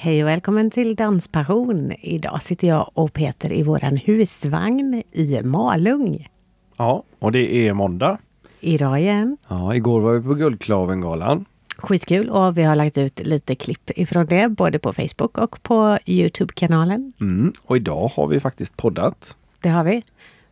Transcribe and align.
Hej 0.00 0.22
och 0.22 0.28
välkommen 0.28 0.70
till 0.70 0.94
Danspassion. 0.94 1.92
Idag 2.00 2.42
sitter 2.42 2.68
jag 2.68 2.90
och 2.94 3.12
Peter 3.12 3.52
i 3.52 3.62
våran 3.62 3.96
husvagn 3.96 5.02
i 5.12 5.42
Malung. 5.42 6.28
Ja, 6.76 7.02
och 7.18 7.32
det 7.32 7.68
är 7.68 7.74
måndag. 7.74 8.18
Idag 8.60 9.00
igen. 9.00 9.36
Ja, 9.48 9.74
igår 9.74 10.00
var 10.00 10.12
vi 10.12 10.22
på 10.22 10.34
Guldklavengalan. 10.34 11.44
Skitkul 11.76 12.28
och 12.28 12.58
vi 12.58 12.62
har 12.62 12.76
lagt 12.76 12.98
ut 12.98 13.26
lite 13.26 13.54
klipp 13.54 13.90
ifrån 13.96 14.26
det 14.26 14.48
både 14.48 14.78
på 14.78 14.92
Facebook 14.92 15.38
och 15.38 15.62
på 15.62 15.98
Youtube-kanalen. 16.06 17.12
Mm. 17.20 17.52
Och 17.64 17.76
idag 17.76 18.10
har 18.14 18.26
vi 18.26 18.40
faktiskt 18.40 18.76
poddat. 18.76 19.36
Det 19.60 19.68
har 19.68 19.84
vi. 19.84 20.02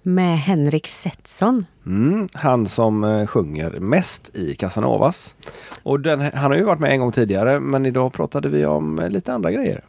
Med 0.07 0.39
Henrik 0.39 0.87
Setson. 0.87 1.67
Mm. 1.87 2.29
Han 2.33 2.67
som 2.67 3.05
eh, 3.05 3.27
sjunger 3.27 3.71
mest 3.71 4.37
i 4.37 4.55
Casanovas. 4.55 5.35
Och 5.83 6.01
den, 6.01 6.21
han 6.21 6.51
har 6.51 6.55
ju 6.55 6.65
varit 6.65 6.81
med 6.81 6.91
en 6.91 7.01
gång 7.01 7.13
tidigare 7.13 7.61
men 7.61 7.87
idag 7.87 8.13
pratade 8.13 8.49
vi 8.49 8.67
om 8.67 8.99
eh, 8.99 9.11
lite 9.11 9.33
andra 9.33 9.51
grejer. 9.51 9.85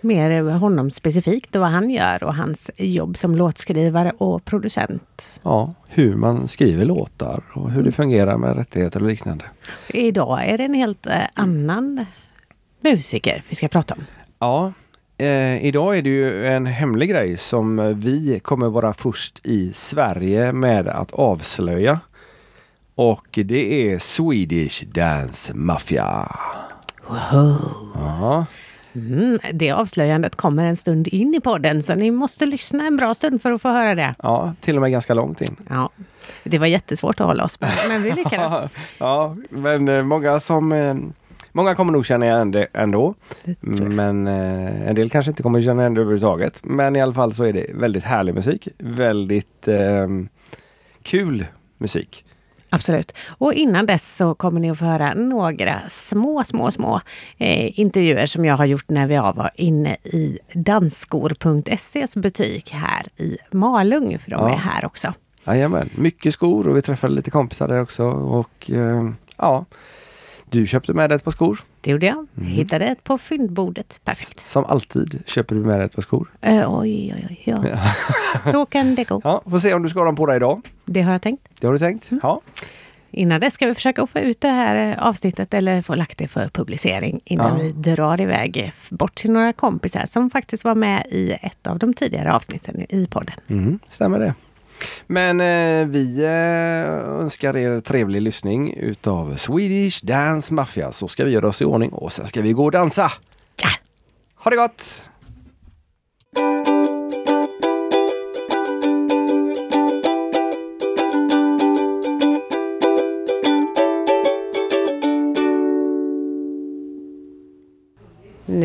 Mer 0.00 0.42
honom 0.42 0.90
specifikt 0.90 1.54
och 1.54 1.60
vad 1.60 1.70
han 1.70 1.90
gör 1.90 2.24
och 2.24 2.34
hans 2.34 2.70
jobb 2.76 3.16
som 3.16 3.34
låtskrivare 3.36 4.12
och 4.18 4.44
producent. 4.44 5.40
Ja, 5.42 5.74
hur 5.86 6.16
man 6.16 6.48
skriver 6.48 6.84
låtar 6.84 7.42
och 7.54 7.70
hur 7.70 7.82
det 7.82 7.92
fungerar 7.92 8.36
med 8.36 8.56
rättigheter 8.56 9.02
och 9.02 9.08
liknande. 9.08 9.44
Idag 9.88 10.44
är 10.46 10.58
det 10.58 10.64
en 10.64 10.74
helt 10.74 11.06
eh, 11.06 11.22
annan 11.34 12.06
musiker 12.80 13.44
vi 13.48 13.54
ska 13.54 13.68
prata 13.68 13.94
om. 13.94 14.04
Ja, 14.38 14.72
eh, 15.18 15.64
idag 15.64 15.98
är 15.98 16.02
det 16.02 16.08
ju 16.08 16.46
en 16.46 16.66
hemlig 16.66 17.10
grej 17.10 17.36
som 17.36 17.94
vi 18.00 18.40
kommer 18.40 18.68
vara 18.68 18.94
först 18.94 19.46
i 19.46 19.72
Sverige 19.72 20.52
med 20.52 20.88
att 20.88 21.12
avslöja. 21.12 22.00
Och 22.94 23.38
det 23.44 23.92
är 23.92 23.98
Swedish 23.98 24.84
Dance 24.84 25.54
Mafia. 25.54 26.26
Wow. 27.08 28.46
Mm, 28.94 29.38
det 29.52 29.70
avslöjandet 29.70 30.36
kommer 30.36 30.64
en 30.64 30.76
stund 30.76 31.08
in 31.08 31.34
i 31.34 31.40
podden 31.40 31.82
så 31.82 31.94
ni 31.94 32.10
måste 32.10 32.46
lyssna 32.46 32.86
en 32.86 32.96
bra 32.96 33.14
stund 33.14 33.42
för 33.42 33.52
att 33.52 33.62
få 33.62 33.68
höra 33.68 33.94
det. 33.94 34.14
ja, 34.22 34.54
till 34.60 34.76
och 34.76 34.82
med 34.82 34.90
ganska 34.90 35.14
långt 35.14 35.40
in. 35.40 35.56
Ja, 35.68 35.90
det 36.44 36.58
var 36.58 36.66
jättesvårt 36.66 37.20
att 37.20 37.26
hålla 37.26 37.44
oss 37.44 37.60
med, 37.60 37.70
men 37.88 38.02
vi 38.02 38.10
lyckades. 38.10 38.70
ja, 38.98 39.36
men 39.48 39.88
eh, 39.88 40.02
många 40.02 40.40
som 40.40 40.72
eh, 40.72 40.94
Många 41.58 41.74
kommer 41.74 41.92
nog 41.92 42.06
känna 42.06 42.26
igen 42.26 42.50
det 42.50 42.66
ändå. 42.74 43.14
Men 43.60 44.26
eh, 44.26 44.88
en 44.88 44.94
del 44.94 45.10
kanske 45.10 45.30
inte 45.30 45.42
kommer 45.42 45.62
känna 45.62 45.82
igen 45.82 45.94
det 45.94 46.00
överhuvudtaget. 46.00 46.60
Men 46.62 46.96
i 46.96 47.00
alla 47.00 47.12
fall 47.12 47.34
så 47.34 47.44
är 47.44 47.52
det 47.52 47.66
väldigt 47.74 48.04
härlig 48.04 48.34
musik. 48.34 48.68
Väldigt 48.78 49.68
eh, 49.68 50.08
kul 51.02 51.46
musik. 51.78 52.24
Absolut. 52.70 53.12
Och 53.28 53.52
innan 53.52 53.86
dess 53.86 54.16
så 54.16 54.34
kommer 54.34 54.60
ni 54.60 54.70
att 54.70 54.78
få 54.78 54.84
höra 54.84 55.14
några 55.14 55.80
små, 55.88 56.44
små, 56.44 56.70
små 56.70 57.00
eh, 57.38 57.80
intervjuer 57.80 58.26
som 58.26 58.44
jag 58.44 58.56
har 58.56 58.64
gjort 58.64 58.88
när 58.88 59.06
vi 59.06 59.16
var 59.16 59.50
inne 59.54 59.94
i 59.94 60.38
dansskor.ses 60.54 62.16
butik 62.16 62.70
här 62.72 63.06
i 63.16 63.36
Malung. 63.52 64.18
För 64.18 64.30
de 64.30 64.40
Ja. 64.40 64.50
är 64.54 64.56
här 64.58 64.84
också. 64.84 65.12
Jajamän, 65.46 65.90
mycket 65.94 66.34
skor 66.34 66.68
och 66.68 66.76
vi 66.76 66.82
träffade 66.82 67.14
lite 67.14 67.30
kompisar 67.30 67.68
där 67.68 67.80
också. 67.82 68.04
Och 68.10 68.70
eh, 68.70 69.10
ja, 69.36 69.64
du 70.50 70.66
köpte 70.66 70.92
med 70.94 71.10
dig 71.10 71.16
ett 71.16 71.24
par 71.24 71.30
skor. 71.30 71.60
Det 71.80 71.90
gjorde 71.90 72.06
jag. 72.06 72.26
Mm. 72.36 72.48
Hittade 72.48 72.84
ett 72.86 73.04
på 73.04 73.18
fyndbordet. 73.18 74.00
Perfekt. 74.04 74.46
Som 74.46 74.64
alltid 74.64 75.22
köper 75.26 75.54
du 75.54 75.60
med 75.60 75.78
dig 75.78 75.84
ett 75.86 75.94
par 75.94 76.02
skor. 76.02 76.28
Eh, 76.40 76.78
oj, 76.78 77.14
oj, 77.16 77.26
oj. 77.30 77.42
Ja. 77.44 77.62
Så 78.52 78.66
kan 78.66 78.94
det 78.94 79.04
gå. 79.04 79.20
Ja, 79.24 79.42
får 79.50 79.58
se 79.58 79.74
om 79.74 79.82
du 79.82 79.88
ska 79.88 79.98
ha 79.98 80.06
dem 80.06 80.16
på 80.16 80.26
dig 80.26 80.36
idag. 80.36 80.60
Det 80.84 81.02
har 81.02 81.12
jag 81.12 81.22
tänkt. 81.22 81.48
Det 81.60 81.66
har 81.66 81.72
du 81.74 81.78
tänkt? 81.78 82.10
Mm. 82.10 82.20
Ja. 82.22 82.40
Innan 83.10 83.40
det 83.40 83.50
ska 83.50 83.66
vi 83.66 83.74
försöka 83.74 84.06
få 84.06 84.18
ut 84.18 84.40
det 84.40 84.48
här 84.48 84.90
eh, 84.92 85.06
avsnittet 85.06 85.54
eller 85.54 85.82
få 85.82 85.94
lagt 85.94 86.18
det 86.18 86.28
för 86.28 86.48
publicering 86.48 87.20
innan 87.24 87.58
Ja. 87.58 87.62
vi 87.64 87.72
drar 87.72 88.20
iväg 88.20 88.72
bort 88.90 89.14
till 89.14 89.30
några 89.32 89.52
kompisar 89.52 90.04
som 90.06 90.30
faktiskt 90.30 90.64
var 90.64 90.74
med 90.74 91.06
i 91.10 91.32
ett 91.42 91.66
av 91.66 91.78
de 91.78 91.94
tidigare 91.94 92.32
avsnitten 92.32 92.86
i 92.88 93.06
podden. 93.06 93.34
Mm, 93.48 93.78
stämmer 93.90 94.18
det. 94.18 94.34
Men 95.06 95.40
eh, 95.40 95.86
vi 95.88 96.24
eh, 96.24 97.20
önskar 97.20 97.56
er 97.56 97.80
trevlig 97.80 98.22
lyssning 98.22 98.74
utav 98.76 99.36
Swedish 99.36 100.04
Dance 100.04 100.54
Mafia. 100.54 100.92
Så 100.92 101.08
ska 101.08 101.24
vi 101.24 101.30
göra 101.30 101.48
oss 101.48 101.62
i 101.62 101.64
ordning 101.64 101.90
och 101.90 102.12
sen 102.12 102.26
ska 102.26 102.42
vi 102.42 102.52
gå 102.52 102.64
och 102.64 102.72
dansa. 102.72 103.12
Ja. 103.62 103.70
Ha 104.34 104.50
det 104.50 104.56
gott! 104.56 104.82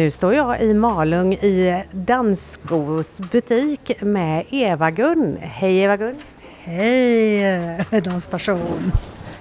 Nu 0.04 0.12
står 0.12 0.34
jag 0.34 0.62
i 0.62 0.74
Malung 0.74 1.34
i 1.34 1.84
Dansskos 1.92 3.20
butik 3.32 4.02
med 4.02 4.46
Eva-Gun. 4.50 5.38
Hej 5.42 5.80
Eva-Gun! 5.80 6.16
Hej 6.64 7.86
danspassion! 8.04 8.92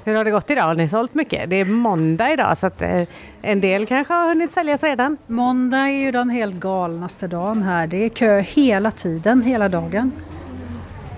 Hur 0.04 0.14
har 0.14 0.24
det 0.24 0.30
gått 0.30 0.50
idag? 0.50 0.62
Har 0.62 0.74
ni 0.74 0.88
sålt 0.88 1.14
mycket? 1.14 1.50
Det 1.50 1.56
är 1.56 1.64
måndag 1.64 2.32
idag 2.32 2.58
så 2.58 2.66
att 2.66 2.82
eh, 2.82 3.02
en 3.42 3.60
del 3.60 3.86
kanske 3.86 4.14
har 4.14 4.28
hunnit 4.28 4.52
säljas 4.52 4.82
redan. 4.82 5.16
Måndag 5.26 5.78
är 5.78 6.04
ju 6.04 6.10
den 6.10 6.30
helt 6.30 6.54
galnaste 6.54 7.26
dagen 7.26 7.62
här. 7.62 7.86
Det 7.86 8.04
är 8.04 8.08
kö 8.08 8.40
hela 8.40 8.90
tiden, 8.90 9.42
hela 9.42 9.68
dagen. 9.68 10.12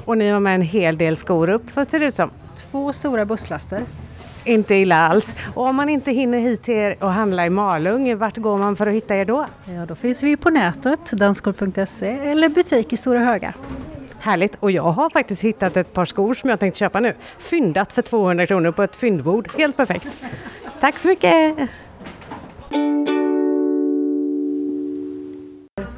Och 0.04 0.18
ni 0.18 0.28
har 0.28 0.40
med 0.40 0.54
en 0.54 0.62
hel 0.62 0.98
del 0.98 1.16
skor 1.16 1.48
upp 1.48 1.70
för 1.70 1.84
det 1.84 1.90
ser 1.90 2.02
ut 2.02 2.14
som. 2.14 2.30
Två 2.56 2.92
stora 2.92 3.24
busslaster. 3.24 3.82
Inte 4.44 4.74
illa 4.74 4.96
alls. 4.96 5.34
Och 5.54 5.66
om 5.66 5.76
man 5.76 5.88
inte 5.88 6.12
hinner 6.12 6.38
hit 6.38 6.62
till 6.62 6.74
er 6.74 6.96
och 7.00 7.12
handla 7.12 7.46
i 7.46 7.50
Malung, 7.50 8.18
vart 8.18 8.36
går 8.36 8.58
man 8.58 8.76
för 8.76 8.86
att 8.86 8.94
hitta 8.94 9.16
er 9.16 9.24
då? 9.24 9.46
Ja, 9.64 9.86
då 9.86 9.94
finns 9.94 10.22
vi 10.22 10.36
på 10.36 10.50
nätet, 10.50 11.10
danskor.se 11.12 12.08
eller 12.08 12.48
butik 12.48 12.92
i 12.92 12.96
Stora 12.96 13.18
Höga. 13.18 13.54
Härligt! 14.18 14.54
Och 14.60 14.70
jag 14.70 14.82
har 14.92 15.10
faktiskt 15.10 15.42
hittat 15.42 15.76
ett 15.76 15.92
par 15.92 16.04
skor 16.04 16.34
som 16.34 16.50
jag 16.50 16.60
tänkte 16.60 16.78
köpa 16.78 17.00
nu. 17.00 17.14
Fyndat 17.38 17.92
för 17.92 18.02
200 18.02 18.46
kronor 18.46 18.72
på 18.72 18.82
ett 18.82 18.96
fyndbord. 18.96 19.48
Helt 19.58 19.76
perfekt! 19.76 20.24
Tack 20.80 20.98
så 20.98 21.08
mycket! 21.08 21.56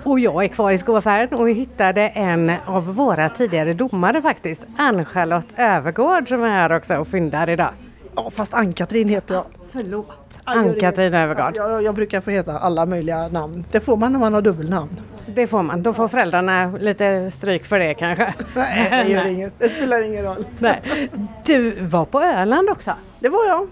Och 0.05 0.21
jag 0.21 0.45
är 0.45 0.49
kvar 0.49 0.73
i 0.73 0.79
skoaffären 0.79 1.35
och 1.35 1.51
hittade 1.51 2.09
en 2.09 2.53
av 2.67 2.95
våra 2.95 3.29
tidigare 3.29 3.75
domare 3.75 4.23
faktiskt. 4.23 4.63
Ann-Charlotte 4.77 5.55
Övergård 5.57 6.29
som 6.29 6.43
är 6.43 6.49
här 6.49 6.77
också 6.77 6.97
och 6.97 7.09
fyndar 7.09 7.51
idag. 7.51 7.71
Ja, 8.17 8.31
fast 8.31 8.55
Ann-Katrin 8.55 9.09
heter 9.09 9.35
jag. 9.35 9.45
Förlåt! 9.71 10.39
Ann-Katrin 10.45 11.15
Övergård. 11.15 11.53
Jag, 11.57 11.83
jag 11.83 11.95
brukar 11.95 12.21
få 12.21 12.31
heta 12.31 12.59
alla 12.59 12.87
möjliga 12.87 13.29
namn. 13.29 13.65
Det 13.71 13.81
får 13.81 13.97
man 13.97 14.13
när 14.13 14.19
man 14.19 14.35
har 14.35 14.43
dubbelnamn. 14.43 14.91
Det 15.27 15.47
får 15.47 15.63
man. 15.63 15.83
Då 15.83 15.93
får 15.93 16.09
föräldrarna 16.09 16.67
lite 16.81 17.31
stryk 17.31 17.65
för 17.65 17.79
det 17.79 17.95
kanske. 17.95 18.35
Nej, 18.55 19.05
det 19.05 19.11
gör 19.13 19.27
inget. 19.27 19.53
Det 19.59 19.69
spelar 19.69 20.03
ingen 20.03 20.25
roll. 20.25 20.47
Nej. 20.59 20.81
Du 21.47 21.71
var 21.85 22.05
på 22.05 22.21
Öland 22.21 22.71
också. 22.71 22.93
Det 23.21 23.29
var 23.29 23.47
jag. 23.49 23.67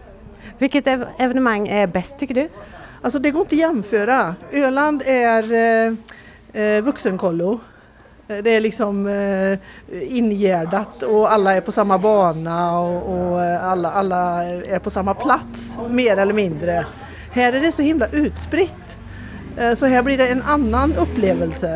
Vilket 0.58 0.86
ev- 0.86 1.06
evenemang 1.18 1.68
är 1.68 1.86
bäst 1.86 2.18
tycker 2.18 2.34
du? 2.34 2.48
Alltså 3.02 3.18
det 3.18 3.30
går 3.30 3.40
inte 3.42 3.54
att 3.54 3.58
jämföra. 3.60 4.34
Öland 4.52 5.02
är 5.06 5.52
eh, 5.52 6.62
eh, 6.62 6.82
vuxenkollo. 6.82 7.60
Det 8.26 8.50
är 8.50 8.60
liksom 8.60 9.06
eh, 9.06 9.58
ingärdat 10.16 11.02
och 11.02 11.32
alla 11.32 11.54
är 11.54 11.60
på 11.60 11.72
samma 11.72 11.98
bana 11.98 12.78
och, 12.78 13.02
och 13.32 13.42
eh, 13.44 13.64
alla, 13.64 13.92
alla 13.92 14.44
är 14.44 14.78
på 14.78 14.90
samma 14.90 15.14
plats, 15.14 15.78
mer 15.90 16.16
eller 16.16 16.32
mindre. 16.32 16.84
Här 17.32 17.52
är 17.52 17.60
det 17.60 17.72
så 17.72 17.82
himla 17.82 18.06
utspritt. 18.08 18.96
Eh, 19.56 19.74
Så 19.74 19.86
här 19.86 20.02
blir 20.02 20.18
det 20.18 20.28
en 20.28 20.42
annan 20.42 20.94
upplevelse. 20.96 21.74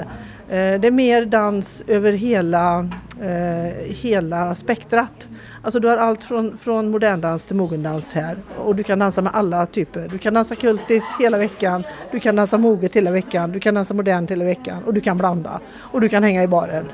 Eh, 0.48 0.80
Det 0.80 0.86
är 0.86 0.90
mer 0.90 1.24
dans 1.24 1.84
över 1.86 2.12
hela, 2.12 2.88
eh, 3.22 3.72
hela 3.86 4.54
spektrat. 4.54 5.28
Alltså 5.62 5.80
du 5.80 5.88
har 5.88 5.96
allt 5.96 6.24
från, 6.24 6.58
från 6.58 6.90
moderndans 6.90 7.44
till 7.44 7.56
mogendans 7.56 8.14
här 8.14 8.36
och 8.58 8.76
du 8.76 8.82
kan 8.82 8.98
dansa 8.98 9.22
med 9.22 9.34
alla 9.34 9.66
typer. 9.66 10.08
Du 10.08 10.18
kan 10.18 10.34
dansa 10.34 10.54
kultis 10.54 11.16
hela 11.18 11.38
veckan, 11.38 11.84
du 12.12 12.20
kan 12.20 12.36
dansa 12.36 12.58
moget 12.58 12.96
hela 12.96 13.10
veckan, 13.10 13.52
du 13.52 13.60
kan 13.60 13.74
dansa 13.74 13.94
modernt 13.94 14.30
hela 14.30 14.44
veckan 14.44 14.84
och 14.84 14.94
du 14.94 15.00
kan 15.00 15.18
blanda. 15.18 15.60
Och 15.76 16.00
du 16.00 16.08
kan 16.08 16.22
hänga 16.22 16.42
i 16.42 16.46
baren. 16.46 16.84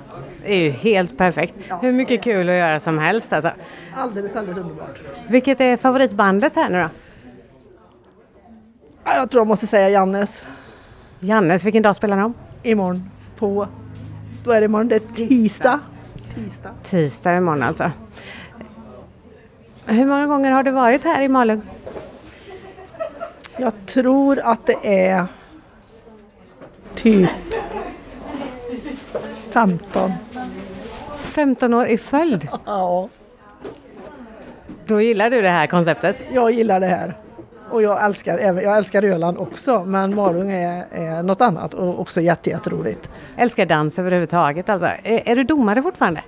Det 0.44 0.52
är 0.52 0.62
ju 0.62 0.70
helt 0.70 1.18
perfekt. 1.18 1.54
Hur 1.80 1.92
mycket 1.92 2.22
kul 2.22 2.48
att 2.48 2.54
göra 2.54 2.80
som 2.80 2.98
helst 2.98 3.32
alltså. 3.32 3.50
Alldeles, 3.96 4.36
alldeles 4.36 4.58
underbart. 4.58 5.00
Vilket 5.28 5.60
är 5.60 5.76
favoritbandet 5.76 6.54
här 6.56 6.70
nu 6.70 6.82
då? 6.82 6.88
Ja, 9.04 9.16
Jag 9.16 9.30
tror 9.30 9.40
jag 9.40 9.46
måste 9.46 9.66
säga 9.66 9.88
Jannes 9.88 10.44
Jannes, 11.20 11.64
vilken 11.64 11.82
dag 11.82 11.96
spelar 11.96 12.16
de? 12.16 12.34
imorgon 12.62 13.10
på, 13.36 13.68
vad 14.44 14.56
är 14.56 14.60
det 14.60 14.64
imorgon? 14.64 14.88
Det 14.88 14.94
är 14.94 15.14
tisdag. 15.14 15.80
Tisdag. 16.34 16.70
Tisdag 16.84 17.36
imorgon 17.36 17.62
alltså. 17.62 17.90
Hur 19.86 20.06
många 20.06 20.26
gånger 20.26 20.50
har 20.50 20.62
du 20.62 20.70
varit 20.70 21.04
här 21.04 21.22
i 21.22 21.28
Malung? 21.28 21.62
Jag 23.56 23.72
tror 23.86 24.38
att 24.38 24.66
det 24.66 25.06
är 25.08 25.26
typ 26.94 27.30
15. 29.50 30.12
15 31.14 31.74
år 31.74 31.86
i 31.86 31.98
följd. 31.98 32.48
Ja, 32.66 33.08
Då 34.86 35.00
gillar 35.00 35.30
du 35.30 35.42
det 35.42 35.48
här 35.48 35.66
konceptet. 35.66 36.16
jag 36.32 36.50
gillar 36.50 36.80
det 36.80 36.86
här. 36.86 37.14
Och 37.70 37.82
jag 37.82 38.04
älskar, 38.04 38.38
jag 38.38 38.76
älskar 38.76 39.02
Öland 39.02 39.38
också 39.38 39.84
men 39.84 40.14
Malung 40.14 40.50
är, 40.50 40.86
är 40.90 41.22
något 41.22 41.40
annat 41.40 41.74
och 41.74 42.00
också 42.00 42.20
jätte, 42.20 42.50
jätteroligt. 42.50 43.10
Älskar 43.36 43.66
dans 43.66 43.98
överhuvudtaget 43.98 44.68
alltså. 44.68 44.86
Är, 44.86 45.28
är 45.28 45.36
du 45.36 45.44
domare 45.44 45.82
fortfarande? 45.82 46.22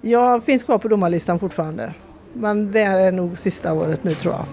Jag 0.00 0.44
finns 0.44 0.64
kvar 0.64 0.78
på 0.78 0.88
domarlistan 0.88 1.38
fortfarande. 1.38 1.92
Men 2.36 2.72
det 2.72 2.80
är 2.80 3.12
nog 3.12 3.38
sista 3.38 3.72
året 3.72 4.04
nu 4.04 4.10
tror 4.10 4.34
jag. 4.34 4.44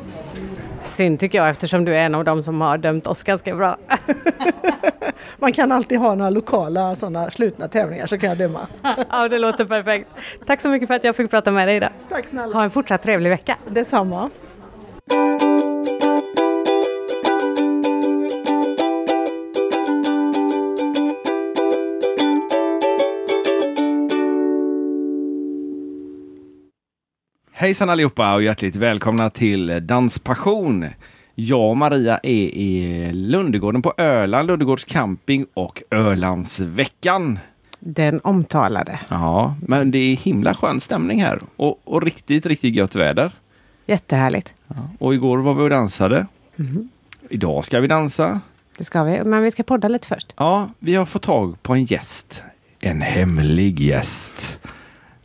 Synd 0.83 1.19
tycker 1.19 1.37
jag 1.37 1.49
eftersom 1.49 1.85
du 1.85 1.95
är 1.95 2.05
en 2.05 2.15
av 2.15 2.23
dem 2.23 2.43
som 2.43 2.61
har 2.61 2.77
dömt 2.77 3.07
oss 3.07 3.23
ganska 3.23 3.55
bra. 3.55 3.77
Man 5.37 5.53
kan 5.53 5.71
alltid 5.71 5.99
ha 5.99 6.15
några 6.15 6.29
lokala 6.29 6.95
sådana 6.95 7.31
slutna 7.31 7.67
tävlingar 7.67 8.05
så 8.05 8.17
kan 8.17 8.29
jag 8.29 8.37
döma. 8.37 8.67
ja, 9.09 9.27
det 9.27 9.39
låter 9.39 9.65
perfekt. 9.65 10.09
Tack 10.45 10.61
så 10.61 10.69
mycket 10.69 10.87
för 10.87 10.95
att 10.95 11.03
jag 11.03 11.15
fick 11.15 11.29
prata 11.29 11.51
med 11.51 11.67
dig 11.67 11.75
idag. 11.75 11.89
Tack 12.09 12.27
snälla. 12.27 12.53
Ha 12.53 12.63
en 12.63 12.71
fortsatt 12.71 13.03
trevlig 13.03 13.29
vecka. 13.29 13.57
Detsamma. 13.69 14.29
Hejsan 27.63 27.89
allihopa 27.89 28.33
och 28.33 28.43
hjärtligt 28.43 28.75
välkomna 28.75 29.29
till 29.29 29.87
Danspassion. 29.87 30.85
Jag 31.35 31.69
och 31.69 31.77
Maria 31.77 32.19
är 32.23 32.47
i 32.49 33.09
Lundegården 33.13 33.81
på 33.81 33.93
Öland, 33.97 34.47
Lundegårds 34.47 34.85
camping 34.85 35.45
och 35.53 35.83
Ölandsveckan. 35.91 37.39
Den 37.79 38.21
omtalade. 38.23 38.99
Ja, 39.09 39.55
men 39.61 39.91
det 39.91 39.97
är 39.97 40.15
himla 40.15 40.53
skön 40.53 40.81
stämning 40.81 41.21
här 41.23 41.39
och, 41.55 41.81
och 41.83 42.01
riktigt, 42.01 42.45
riktigt 42.45 42.75
gött 42.75 42.95
väder. 42.95 43.31
Jättehärligt. 43.85 44.53
Och 44.99 45.13
igår 45.13 45.37
var 45.37 45.53
vi 45.53 45.61
och 45.61 45.69
dansade. 45.69 46.27
Mhm. 46.55 46.89
Idag 47.29 47.65
ska 47.65 47.79
vi 47.79 47.87
dansa. 47.87 48.39
Det 48.77 48.83
ska 48.83 49.03
vi. 49.03 49.23
Men 49.23 49.43
vi 49.43 49.51
ska 49.51 49.63
podda 49.63 49.87
lite 49.87 50.07
först. 50.07 50.33
Ja, 50.37 50.69
vi 50.79 50.95
har 50.95 51.05
fått 51.05 51.23
tag 51.23 51.63
på 51.63 51.73
en 51.73 51.83
gäst. 51.83 52.43
En 52.79 53.01
hemlig 53.01 53.79
gäst. 53.79 54.59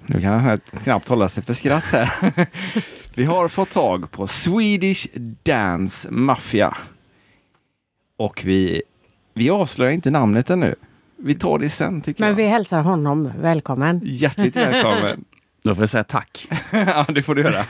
Nu 0.08 0.20
kan 0.20 0.40
han 0.40 0.60
knappt 0.84 1.08
hålla 1.08 1.28
sig 1.28 1.43
för 1.43 1.55
skratt 1.55 1.84
här. 1.84 2.08
vi 3.14 3.25
har 3.25 3.49
fått 3.49 3.70
tag 3.70 4.10
på 4.10 4.26
Swedish 4.26 5.06
Dance 5.43 6.10
Mafia. 6.10 6.76
Och 8.16 8.43
vi, 8.44 8.82
vi 9.34 9.50
avslöjar 9.50 9.93
inte 9.93 10.10
namnet 10.10 10.50
ännu. 10.50 10.75
Vi 11.16 11.34
tar 11.34 11.58
det 11.58 11.70
sen 11.70 12.02
tycker 12.02 12.20
Men 12.20 12.28
jag. 12.28 12.37
vi 12.37 12.46
hälsar 12.46 12.82
honom 12.82 13.32
välkommen. 13.40 14.00
Hjärtligt 14.05 14.56
välkommen. 14.56 15.25
Då 15.64 15.75
får 15.75 15.82
jag 15.82 15.88
säga 15.88 16.05
tack. 16.05 16.49
ja, 16.72 17.06
det 17.08 17.22
får 17.22 17.34
du 17.34 17.43
göra. 17.43 17.64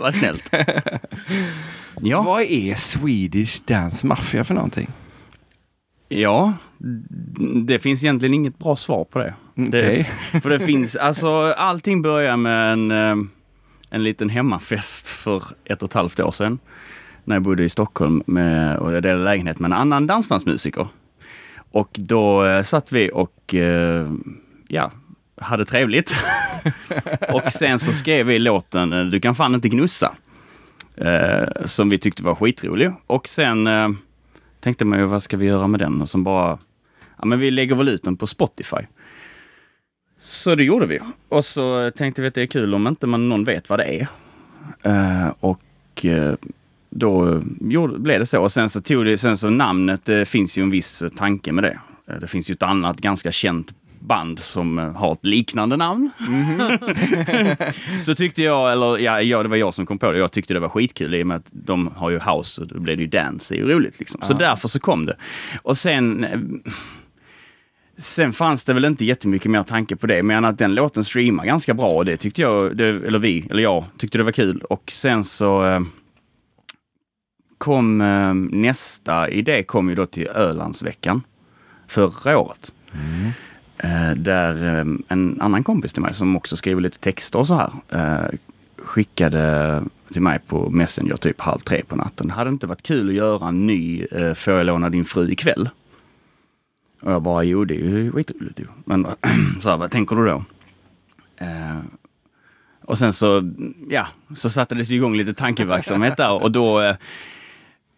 Vad 0.00 0.14
snällt. 0.14 0.54
Ja, 2.00 2.22
Vad 2.22 2.42
är 2.42 2.74
Swedish 2.74 3.62
Dance 3.64 4.06
Mafia 4.06 4.44
för 4.44 4.54
någonting? 4.54 4.88
ja, 6.08 6.52
det 7.66 7.78
finns 7.78 8.04
egentligen 8.04 8.34
inget 8.34 8.58
bra 8.58 8.76
svar 8.76 9.04
på 9.04 9.18
det. 9.18 9.34
Okej. 9.56 9.70
det 10.32 10.40
för 10.42 10.50
det 10.50 10.58
finns, 10.58 10.96
alltså 10.96 11.28
allting 11.52 12.02
börjar 12.02 12.36
med 12.36 12.72
en, 12.72 12.90
eh, 12.90 13.16
en 13.90 14.04
liten 14.04 14.30
hemmafest 14.30 15.08
för 15.08 15.42
ett 15.64 15.82
och 15.82 15.88
ett 15.88 15.94
halvt 15.94 16.20
år 16.20 16.30
sedan. 16.30 16.58
När 17.24 17.36
jag 17.36 17.42
bodde 17.42 17.64
i 17.64 17.68
Stockholm 17.68 18.22
med, 18.26 18.76
och 18.76 18.92
jag 18.92 19.02
delade 19.02 19.24
lägenhet 19.24 19.58
med 19.58 19.68
en 19.68 19.78
annan 19.78 20.06
dansbandsmusiker. 20.06 20.88
Och 21.70 21.90
då 21.92 22.44
eh, 22.44 22.62
satt 22.62 22.92
vi 22.92 23.10
och 23.14 23.54
eh, 23.54 24.10
ja, 24.68 24.90
hade 25.40 25.64
trevligt. 25.64 26.16
och 27.32 27.52
sen 27.52 27.78
så 27.78 27.92
skrev 27.92 28.26
vi 28.26 28.38
låten 28.38 29.10
Du 29.10 29.20
kan 29.20 29.34
fan 29.34 29.54
inte 29.54 29.68
gnussa. 29.68 30.14
Eh, 30.96 31.64
som 31.64 31.88
vi 31.88 31.98
tyckte 31.98 32.22
var 32.22 32.34
skitrolig. 32.34 32.92
Och 33.06 33.28
sen 33.28 33.66
tänkte 34.60 34.84
man 34.84 34.98
ju 34.98 35.04
vad 35.04 35.22
ska 35.22 35.36
vi 35.36 35.46
göra 35.46 35.66
med 35.66 35.80
den? 35.80 36.02
Och 36.02 36.08
som 36.08 36.24
bara, 36.24 36.58
ja 37.18 37.24
men 37.24 37.38
vi 37.38 37.50
lägger 37.50 37.74
väl 37.74 37.88
ut 37.88 38.02
den 38.02 38.16
på 38.16 38.26
Spotify. 38.26 38.86
Så 40.18 40.54
det 40.54 40.64
gjorde 40.64 40.86
vi. 40.86 41.00
Och 41.28 41.44
så 41.44 41.90
tänkte 41.90 42.22
vi 42.22 42.28
att 42.28 42.34
det 42.34 42.42
är 42.42 42.46
kul 42.46 42.74
om 42.74 42.86
inte 42.86 43.06
man, 43.06 43.28
någon 43.28 43.44
vet 43.44 43.70
vad 43.70 43.78
det 43.78 43.84
är. 43.84 44.08
Uh, 44.86 45.32
och 45.40 46.04
uh, 46.04 46.34
då 46.90 47.42
gjorde, 47.60 47.98
blev 47.98 48.20
det 48.20 48.26
så. 48.26 48.42
Och 48.42 48.52
sen 48.52 48.68
så 48.68 48.80
tog 48.80 49.04
det, 49.04 49.18
sen 49.18 49.36
så 49.36 49.50
namnet, 49.50 50.04
det 50.04 50.24
finns 50.24 50.58
ju 50.58 50.62
en 50.62 50.70
viss 50.70 51.04
tanke 51.16 51.52
med 51.52 51.64
det. 51.64 51.78
Eh, 52.06 52.20
det 52.20 52.26
finns 52.26 52.50
ju 52.50 52.52
ett 52.52 52.62
annat 52.62 53.00
ganska 53.00 53.32
känt 53.32 53.74
band 54.00 54.38
som 54.38 54.78
eh, 54.78 54.92
har 54.92 55.12
ett 55.12 55.26
liknande 55.26 55.76
namn. 55.76 56.10
så 58.02 58.14
tyckte 58.14 58.42
jag, 58.42 58.72
eller 58.72 58.98
ja, 58.98 59.22
ja, 59.22 59.42
det 59.42 59.48
var 59.48 59.56
jag 59.56 59.74
som 59.74 59.86
kom 59.86 59.98
på 59.98 60.12
det. 60.12 60.18
Jag 60.18 60.32
tyckte 60.32 60.54
det 60.54 60.60
var 60.60 60.68
skitkul 60.68 61.14
i 61.14 61.22
och 61.22 61.26
med 61.26 61.36
att 61.36 61.50
de 61.52 61.86
har 61.96 62.10
ju 62.10 62.18
house 62.18 62.60
och 62.60 62.66
då 62.66 62.80
blev 62.80 62.96
det 62.96 63.02
ju 63.02 63.08
dance. 63.08 63.54
Det 63.54 63.60
är 63.60 63.64
ju 63.64 63.72
roligt 63.72 63.98
liksom. 63.98 64.20
Så 64.24 64.34
därför 64.34 64.68
så 64.68 64.80
kom 64.80 65.06
det. 65.06 65.16
Och 65.62 65.76
sen 65.76 66.24
eh, 66.24 66.40
Sen 67.98 68.32
fanns 68.32 68.64
det 68.64 68.72
väl 68.72 68.84
inte 68.84 69.04
jättemycket 69.04 69.50
mer 69.50 69.62
tanke 69.62 69.96
på 69.96 70.06
det, 70.06 70.22
men 70.22 70.44
att 70.44 70.58
den 70.58 70.74
låten 70.74 71.04
streamar 71.04 71.44
ganska 71.44 71.74
bra 71.74 71.88
och 71.88 72.04
det 72.04 72.16
tyckte 72.16 72.42
jag, 72.42 72.76
det, 72.76 72.84
eller 72.84 73.18
vi, 73.18 73.46
eller 73.50 73.62
jag, 73.62 73.84
tyckte 73.98 74.18
det 74.18 74.24
var 74.24 74.32
kul. 74.32 74.60
Och 74.60 74.92
sen 74.94 75.24
så 75.24 75.66
eh, 75.66 75.80
kom 77.58 77.98
nästa 78.52 79.30
idé 79.30 79.62
kom 79.62 79.88
ju 79.88 79.94
då 79.94 80.06
till 80.06 80.26
Ölandsveckan 80.26 81.22
förra 81.86 82.38
året. 82.38 82.72
Eh, 82.92 83.30
Eh, 83.78 84.10
där 84.10 84.64
eh, 84.64 84.84
en 85.08 85.40
annan 85.40 85.64
kompis 85.64 85.92
till 85.92 86.02
mig 86.02 86.14
som 86.14 86.36
också 86.36 86.56
skriver 86.56 86.80
lite 86.80 86.98
texter 86.98 87.38
och 87.38 87.46
så 87.46 87.54
här 87.54 87.72
eh, 87.88 88.38
skickade 88.78 89.82
till 90.12 90.22
mig 90.22 90.38
på 90.46 90.70
Messenger 90.70 91.16
typ 91.16 91.40
halv 91.40 91.58
tre 91.58 91.82
på 91.88 91.96
natten. 91.96 92.30
Hade 92.30 92.50
inte 92.50 92.66
varit 92.66 92.82
kul 92.82 93.08
att 93.08 93.14
göra 93.14 93.48
en 93.48 93.66
ny 93.66 94.06
Får 94.34 94.54
jag 94.54 94.66
låna 94.66 94.90
din 94.90 95.04
fru 95.04 95.30
ikväll? 95.30 95.68
Och 97.00 97.12
jag 97.12 97.22
bara, 97.22 97.44
jo 97.44 97.64
det 97.64 97.74
är 97.74 97.78
ju 97.78 98.12
skitroligt 98.12 98.60
ju. 98.60 98.64
Men 98.84 99.06
så 99.60 99.70
här, 99.70 99.76
vad 99.76 99.90
tänker 99.90 100.16
du 100.16 100.26
då? 100.26 100.44
Och 102.84 102.98
sen 102.98 103.12
så, 103.12 103.52
ja, 103.88 104.06
så 104.34 104.50
satte 104.50 104.74
det 104.74 104.90
igång 104.90 105.16
lite 105.16 105.34
tankeverksamhet 105.34 106.16
där 106.16 106.42
och 106.42 106.52
då 106.52 106.96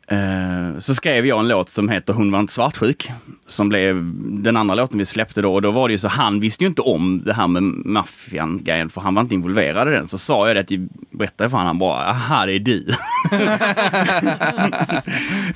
eh, 0.08 0.78
så 0.78 0.94
skrev 0.94 1.26
jag 1.26 1.40
en 1.40 1.48
låt 1.48 1.68
som 1.68 1.88
heter 1.88 2.12
Hon 2.12 2.32
var 2.32 2.40
inte 2.40 2.52
svartsjuk. 2.52 3.10
Som 3.46 3.68
blev 3.68 4.12
den 4.42 4.56
andra 4.56 4.74
låten 4.74 4.98
vi 4.98 5.04
släppte 5.04 5.42
då 5.42 5.54
och 5.54 5.62
då 5.62 5.70
var 5.70 5.88
det 5.88 5.92
ju 5.92 5.98
så, 5.98 6.08
han 6.08 6.40
visste 6.40 6.64
ju 6.64 6.68
inte 6.68 6.82
om 6.82 7.22
det 7.24 7.32
här 7.32 7.48
med 7.48 7.62
maffian-grejen 7.62 8.90
för 8.90 9.00
han 9.00 9.14
var 9.14 9.22
inte 9.22 9.34
involverad 9.34 9.88
i 9.88 9.90
den. 9.90 10.08
Så 10.08 10.18
sa 10.18 10.46
jag 10.46 10.56
det, 10.56 10.60
att 10.60 10.70
jag 10.70 10.88
berättade 11.10 11.50
för 11.50 11.56
honom, 11.56 11.66
han 11.66 11.78
bara, 11.78 12.06
aha 12.06 12.46
det 12.46 12.52
är 12.52 12.58
du. 12.58 12.86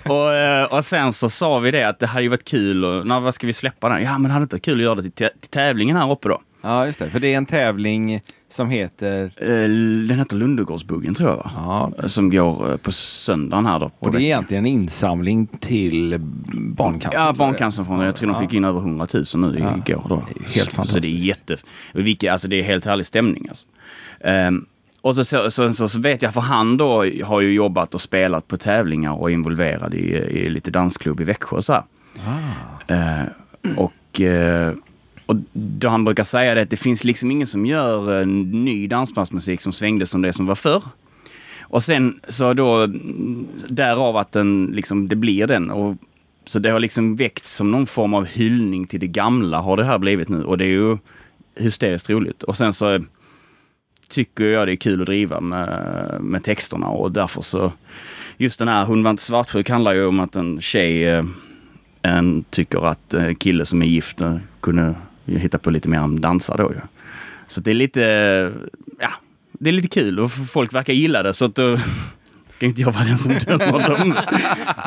och, 0.13 0.35
eh, 0.35 0.65
och 0.65 0.85
sen 0.85 1.13
så 1.13 1.31
sa 1.31 1.59
vi 1.59 1.71
det 1.71 1.89
att 1.89 1.99
det 1.99 2.07
hade 2.07 2.23
ju 2.23 2.29
varit 2.29 2.45
kul 2.45 2.85
och, 2.85 3.07
när, 3.07 3.21
vad 3.21 3.35
ska 3.35 3.47
vi 3.47 3.53
släppa 3.53 3.89
den? 3.89 4.03
Ja 4.03 4.19
men 4.19 4.23
det 4.23 4.33
hade 4.33 4.43
inte 4.43 4.57
varit 4.57 4.65
kul 4.65 4.79
att 4.79 4.85
göra 4.85 4.95
det 4.95 5.03
till, 5.03 5.13
till 5.41 5.51
tävlingen 5.51 5.97
här 5.97 6.13
uppe 6.13 6.29
då. 6.29 6.41
Ja, 6.63 6.87
just 6.87 6.99
det. 6.99 7.11
För 7.11 7.21
det 7.21 7.33
är 7.33 7.37
en 7.37 7.47
tävling 7.47 8.21
som 8.53 8.71
heter... 8.71 9.25
Eh, 9.37 9.49
Den 10.09 10.19
heter 10.19 10.37
Lundegårdsbuggen 10.37 11.15
tror 11.15 11.29
jag 11.31 11.37
va? 11.37 11.51
Ja, 11.99 12.09
Som 12.09 12.31
går 12.31 12.71
eh, 12.71 12.77
på 12.77 12.93
söndagen 12.93 13.67
här 13.67 13.79
då. 13.79 13.87
Och 13.87 13.93
det 14.01 14.09
är 14.09 14.11
veckan. 14.13 14.23
egentligen 14.23 14.67
en 14.67 14.73
insamling 14.73 15.47
till 15.47 16.19
Barncancer. 16.55 17.19
Ja, 17.19 17.33
Barncancerfonden. 17.33 18.07
Jag 18.07 18.17
tror 18.17 18.29
de 18.29 18.35
Ja. 18.35 18.41
fick 18.41 18.55
in 18.55 18.65
över 18.65 18.81
100 18.81 19.07
000 19.35 19.53
nu 19.53 19.59
Ja. 19.59 19.77
igår. 19.87 20.05
Då. 20.09 20.15
Är 20.15 20.21
helt 20.45 20.53
Så 20.55 20.71
fantastiskt. 20.71 21.03
det 21.03 21.09
är 21.09 21.19
jätte... 21.19 21.57
Vilket, 21.93 22.33
alltså 22.33 22.49
det 22.49 22.57
är 22.57 22.63
helt 22.63 22.85
härlig 22.85 23.07
stämning. 23.07 23.47
Alltså. 23.49 23.67
Ehm, 24.21 24.65
och 25.01 25.17
så, 25.17 25.25
så, 25.51 25.51
så, 25.51 25.89
så 25.89 26.01
vet 26.01 26.23
jag, 26.23 26.35
för 26.35 26.41
han 26.41 26.77
då 26.77 27.05
har 27.25 27.41
ju 27.41 27.53
jobbat 27.53 27.95
och 27.95 28.01
spelat 28.01 28.49
på 28.49 28.57
tävlingar 28.57 29.13
och 29.13 29.31
är 29.31 29.35
involverad 29.35 29.95
i, 29.95 29.99
i 30.15 30.51
lite 30.51 30.71
dansklubb 30.71 31.21
i 31.21 31.25
Växjö 31.25 31.57
och 31.57 31.65
så 31.65 31.73
här. 31.73 31.83
Ah. 32.27 32.93
Eh, 32.95 33.25
och, 33.77 34.21
eh, 34.21 34.73
och 35.27 35.37
då 35.53 35.89
han 35.89 36.05
brukar 36.05 36.25
säga 36.25 36.55
det 36.55 36.63
att 36.63 36.71
det 36.71 36.77
finns 36.77 37.05
liksom 37.05 37.31
ingen 37.31 37.47
som 37.47 37.67
gör 37.67 38.21
eh, 38.21 38.27
ny 38.27 38.87
dansbandsmusik 38.87 39.61
som 39.61 39.73
svängde 39.73 40.07
som 40.07 40.23
det 40.23 40.33
som 40.33 40.47
var 40.47 40.55
förr. 40.55 40.83
Och 41.61 41.83
sen 41.83 42.21
så 42.29 42.55
då 42.55 42.87
därav 43.69 44.17
att 44.17 44.33
den 44.33 44.71
liksom, 44.73 45.09
det 45.09 45.17
blir 45.17 45.47
den. 45.47 45.71
Och, 45.71 45.97
så 46.45 46.59
det 46.59 46.71
har 46.71 46.81
liksom 46.81 47.17
väckts 47.17 47.55
som 47.55 47.71
någon 47.71 47.87
form 47.87 48.15
av 48.15 48.27
hyllning 48.27 48.87
till 48.87 49.01
det 49.01 49.07
gamla 49.07 49.61
har 49.61 49.77
det 49.77 49.85
här 49.85 49.99
blivit 49.99 50.29
nu. 50.29 50.45
Och 50.45 50.59
det 50.59 50.65
är 50.65 50.69
ju 50.69 50.99
hysteriskt 51.57 52.11
roligt. 52.11 52.43
Och 52.43 52.57
sen 52.57 52.73
så 52.73 53.01
tycker 54.09 54.45
jag 54.45 54.69
det 54.69 54.73
är 54.73 54.77
kul 54.77 55.01
att 55.01 55.07
driva 55.07 55.41
med, 55.41 56.17
med 56.21 56.45
texterna 56.45 56.87
och 56.87 57.13
därför 57.13 57.43
så 57.43 57.73
just 58.37 58.59
den 58.59 58.69
här 58.69 58.85
Hon 58.85 59.03
var 59.03 59.11
inte 59.11 59.23
svartsjuk 59.23 59.69
handlar 59.71 59.93
ju 59.93 60.07
om 60.07 60.21
att 60.21 60.37
en 60.37 60.61
tjej 60.61 61.05
eh, 61.09 61.25
en 62.03 62.45
tycker 62.51 62.87
att 62.87 63.15
en 63.15 63.35
kille 63.35 63.65
som 63.65 63.83
är 63.83 63.87
gift 63.87 64.21
kunde 64.61 64.95
hitta 65.27 65.59
på 65.59 65.71
lite 65.71 65.89
mer 65.89 66.01
om 66.01 66.21
dansa 66.21 66.57
då 66.57 66.73
ju. 66.73 66.81
Så 67.47 67.61
det 67.61 67.71
är 67.71 67.75
lite, 67.75 68.01
ja, 69.01 69.11
det 69.53 69.71
är 69.71 69.73
lite 69.73 69.89
kul 69.89 70.21
och 70.21 70.33
folk 70.33 70.75
verkar 70.75 70.93
gilla 70.93 71.23
det 71.23 71.33
så 71.33 71.45
att 71.45 71.55
då 71.55 71.79
ska 72.49 72.67
inte 72.67 72.81
jag 72.81 72.93
vara 72.93 73.05
den 73.05 73.19
som 73.19 73.33
dömer 73.33 73.89
dem. 73.89 74.15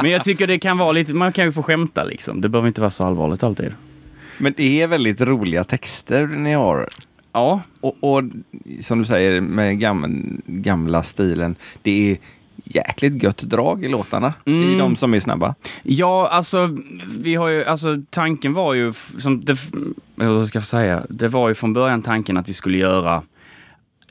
Men 0.01 0.11
jag 0.11 0.23
tycker 0.23 0.47
det 0.47 0.59
kan 0.59 0.77
vara 0.77 0.91
lite, 0.91 1.13
man 1.13 1.33
kan 1.33 1.45
ju 1.45 1.51
få 1.51 1.63
skämta 1.63 2.03
liksom. 2.03 2.41
Det 2.41 2.49
behöver 2.49 2.67
inte 2.67 2.81
vara 2.81 2.91
så 2.91 3.03
allvarligt 3.03 3.43
alltid. 3.43 3.73
Men 4.37 4.53
det 4.57 4.81
är 4.81 4.87
väldigt 4.87 5.21
roliga 5.21 5.63
texter 5.63 6.27
ni 6.27 6.53
har. 6.53 6.87
Ja, 7.31 7.61
Och, 7.81 7.95
och 7.99 8.23
som 8.81 8.99
du 8.99 9.05
säger 9.05 9.41
med 9.41 9.79
gam, 9.79 10.41
gamla 10.45 11.03
stilen, 11.03 11.55
det 11.81 12.11
är 12.11 12.17
jäkligt 12.65 13.23
gött 13.23 13.37
drag 13.37 13.85
i 13.85 13.89
låtarna. 13.89 14.33
I 14.45 14.49
Mm. 14.51 14.77
de 14.77 14.95
som 14.95 15.13
är 15.13 15.19
snabba. 15.19 15.55
Ja, 15.83 16.27
alltså, 16.31 16.69
vi 17.19 17.35
har 17.35 17.47
ju, 17.47 17.63
alltså 17.63 18.01
tanken 18.09 18.53
var 18.53 18.73
ju, 18.73 18.93
som 19.17 19.45
det, 19.45 19.57
hur 20.15 20.45
ska 20.45 20.57
jag 20.57 20.67
säga, 20.67 21.03
det 21.09 21.27
var 21.27 21.47
ju 21.47 21.53
från 21.55 21.73
början 21.73 22.01
tanken 22.01 22.37
att 22.37 22.49
vi 22.49 22.53
skulle 22.53 22.77
göra 22.77 23.23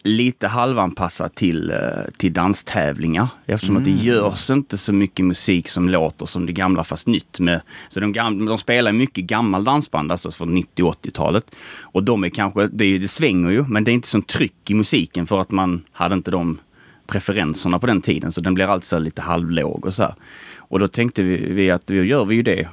lite 0.07 0.49
halvanpassat 0.49 1.35
till, 1.35 1.71
eh, 1.71 1.77
till 2.17 2.33
danstävlingar. 2.33 3.29
Eftersom 3.47 3.77
att 3.77 3.85
det 3.85 3.91
görs 3.91 4.51
inte 4.51 4.77
så 4.77 4.93
mycket 4.93 5.27
musik 5.27 5.69
som 5.69 5.89
låter 5.89 6.27
som 6.27 6.47
det 6.47 6.53
gamla 6.53 6.85
fast 6.85 7.07
nytt. 7.07 7.41
Med, 7.41 7.61
så 7.89 8.01
de, 8.01 8.13
gamla, 8.13 8.47
de 8.49 8.59
spelar 8.59 8.93
mycket 8.93 9.25
gammal 9.25 9.65
dansband, 9.65 10.13
alltså 10.13 10.31
från 10.31 10.55
90 10.55 10.85
och 10.85 10.95
80-talet. 11.05 11.55
Och 11.83 12.03
de 12.03 12.25
är 12.25 12.29
kanske, 12.29 12.69
det, 12.73 12.99
det 12.99 13.09
svänger 13.09 13.51
ju, 13.51 13.65
men 13.69 13.85
det 13.85 13.91
är 13.91 13.93
inte 13.93 14.09
sån 14.09 14.23
tryck 14.23 14.71
i 14.71 14.75
musiken 14.75 15.27
för 15.27 15.41
att 15.41 15.51
man 15.51 15.83
hade 15.93 16.15
inte 16.15 16.31
de 16.31 16.59
preferenserna 17.07 17.79
på 17.79 17.87
den 17.87 18.01
tiden. 18.03 18.33
Så 18.33 18.41
den 18.41 18.55
blir 18.55 18.65
alltid 18.67 19.01
lite 19.03 19.23
halvlåg 19.23 19.87
och 19.87 19.95
så 19.95 20.03
här. 20.03 20.15
Och 20.59 20.79
då 20.79 20.89
tänkte 20.89 21.23
vi, 21.23 21.71
att 21.71 21.87
då 21.87 21.95
gör 21.95 22.25
vi 22.25 22.35
ju 22.35 22.43
det. 22.43 22.69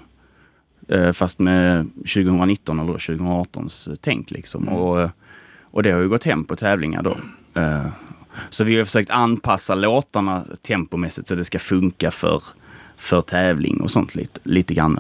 Eh, 0.88 1.12
Fast 1.12 1.40
med 1.40 1.90
2019 1.96 2.80
eller 2.80 2.94
2018s 2.94 3.98
tänk 4.02 4.32
liksom. 4.32 4.70
Och, 4.70 5.02
eh, 5.02 5.10
och 5.62 5.84
det 5.84 5.92
har 5.92 6.00
ju 6.02 6.10
gått 6.10 6.24
hem 6.24 6.44
på 6.46 6.56
tävlingar 6.56 7.04
då. 7.04 7.18
Eh, 7.62 7.88
Så 8.50 8.64
vi 8.64 8.78
har 8.78 8.86
försökt 8.86 9.10
anpassa 9.10 9.76
låtarna 9.76 10.46
tempomässigt 10.62 11.28
så 11.28 11.36
det 11.36 11.46
ska 11.46 11.60
funka 11.60 12.12
för, 12.12 12.44
för 12.98 13.22
tävling 13.22 13.82
och 13.82 13.92
sånt 13.92 14.16
lite, 14.16 14.40
lite 14.44 14.74
grann. 14.74 15.00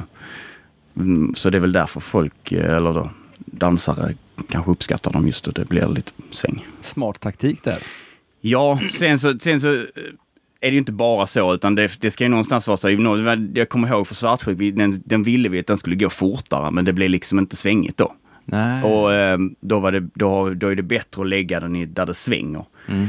Mm, 0.97 1.35
Så 1.35 1.49
det 1.49 1.57
är 1.57 1.59
väl 1.59 1.71
därför 1.71 1.99
folk, 1.99 2.51
eh, 2.51 2.75
eller 2.75 2.93
då, 2.93 3.09
dansare 3.37 4.13
kanske 4.49 4.71
uppskattar 4.71 5.11
dem 5.11 5.25
just 5.27 5.47
och 5.47 5.53
det 5.53 5.69
blir 5.69 5.87
lite 5.87 6.11
sväng. 6.31 6.65
Smart 6.81 7.19
taktik 7.19 7.63
där. 7.63 7.77
Ja, 8.41 8.79
sen 8.89 9.19
så, 9.19 9.39
sen 9.39 9.61
så 9.61 9.73
eh, 9.73 9.83
är 10.61 10.67
det 10.67 10.71
ju 10.71 10.77
inte 10.77 10.91
bara 10.91 11.25
så, 11.25 11.53
utan 11.53 11.75
det, 11.75 12.01
det 12.01 12.11
ska 12.11 12.23
ju 12.23 12.29
någonstans 12.29 12.67
vara 12.67 12.77
så. 12.77 12.89
Jag 13.53 13.69
kommer 13.69 13.87
ihåg 13.87 14.07
för 14.07 14.15
Svartsjuk, 14.15 14.75
den, 14.75 15.01
den 15.05 15.23
ville 15.23 15.49
vi 15.49 15.59
att 15.59 15.67
den 15.67 15.77
skulle 15.77 15.95
gå 15.95 16.09
fortare, 16.09 16.71
men 16.71 16.85
det 16.85 16.93
blev 16.93 17.09
liksom 17.09 17.39
inte 17.39 17.55
svängigt 17.55 17.97
då. 17.97 18.15
Nej. 18.45 18.83
Och 18.83 19.13
eh, 19.13 19.37
då, 19.59 19.79
var 19.79 19.91
det, 19.91 20.07
då, 20.13 20.49
då 20.49 20.67
är 20.67 20.75
det 20.75 20.83
bättre 20.83 21.21
att 21.21 21.27
lägga 21.27 21.59
den 21.59 21.75
i, 21.75 21.85
där 21.85 22.05
det 22.05 22.13
svänger 22.13 22.65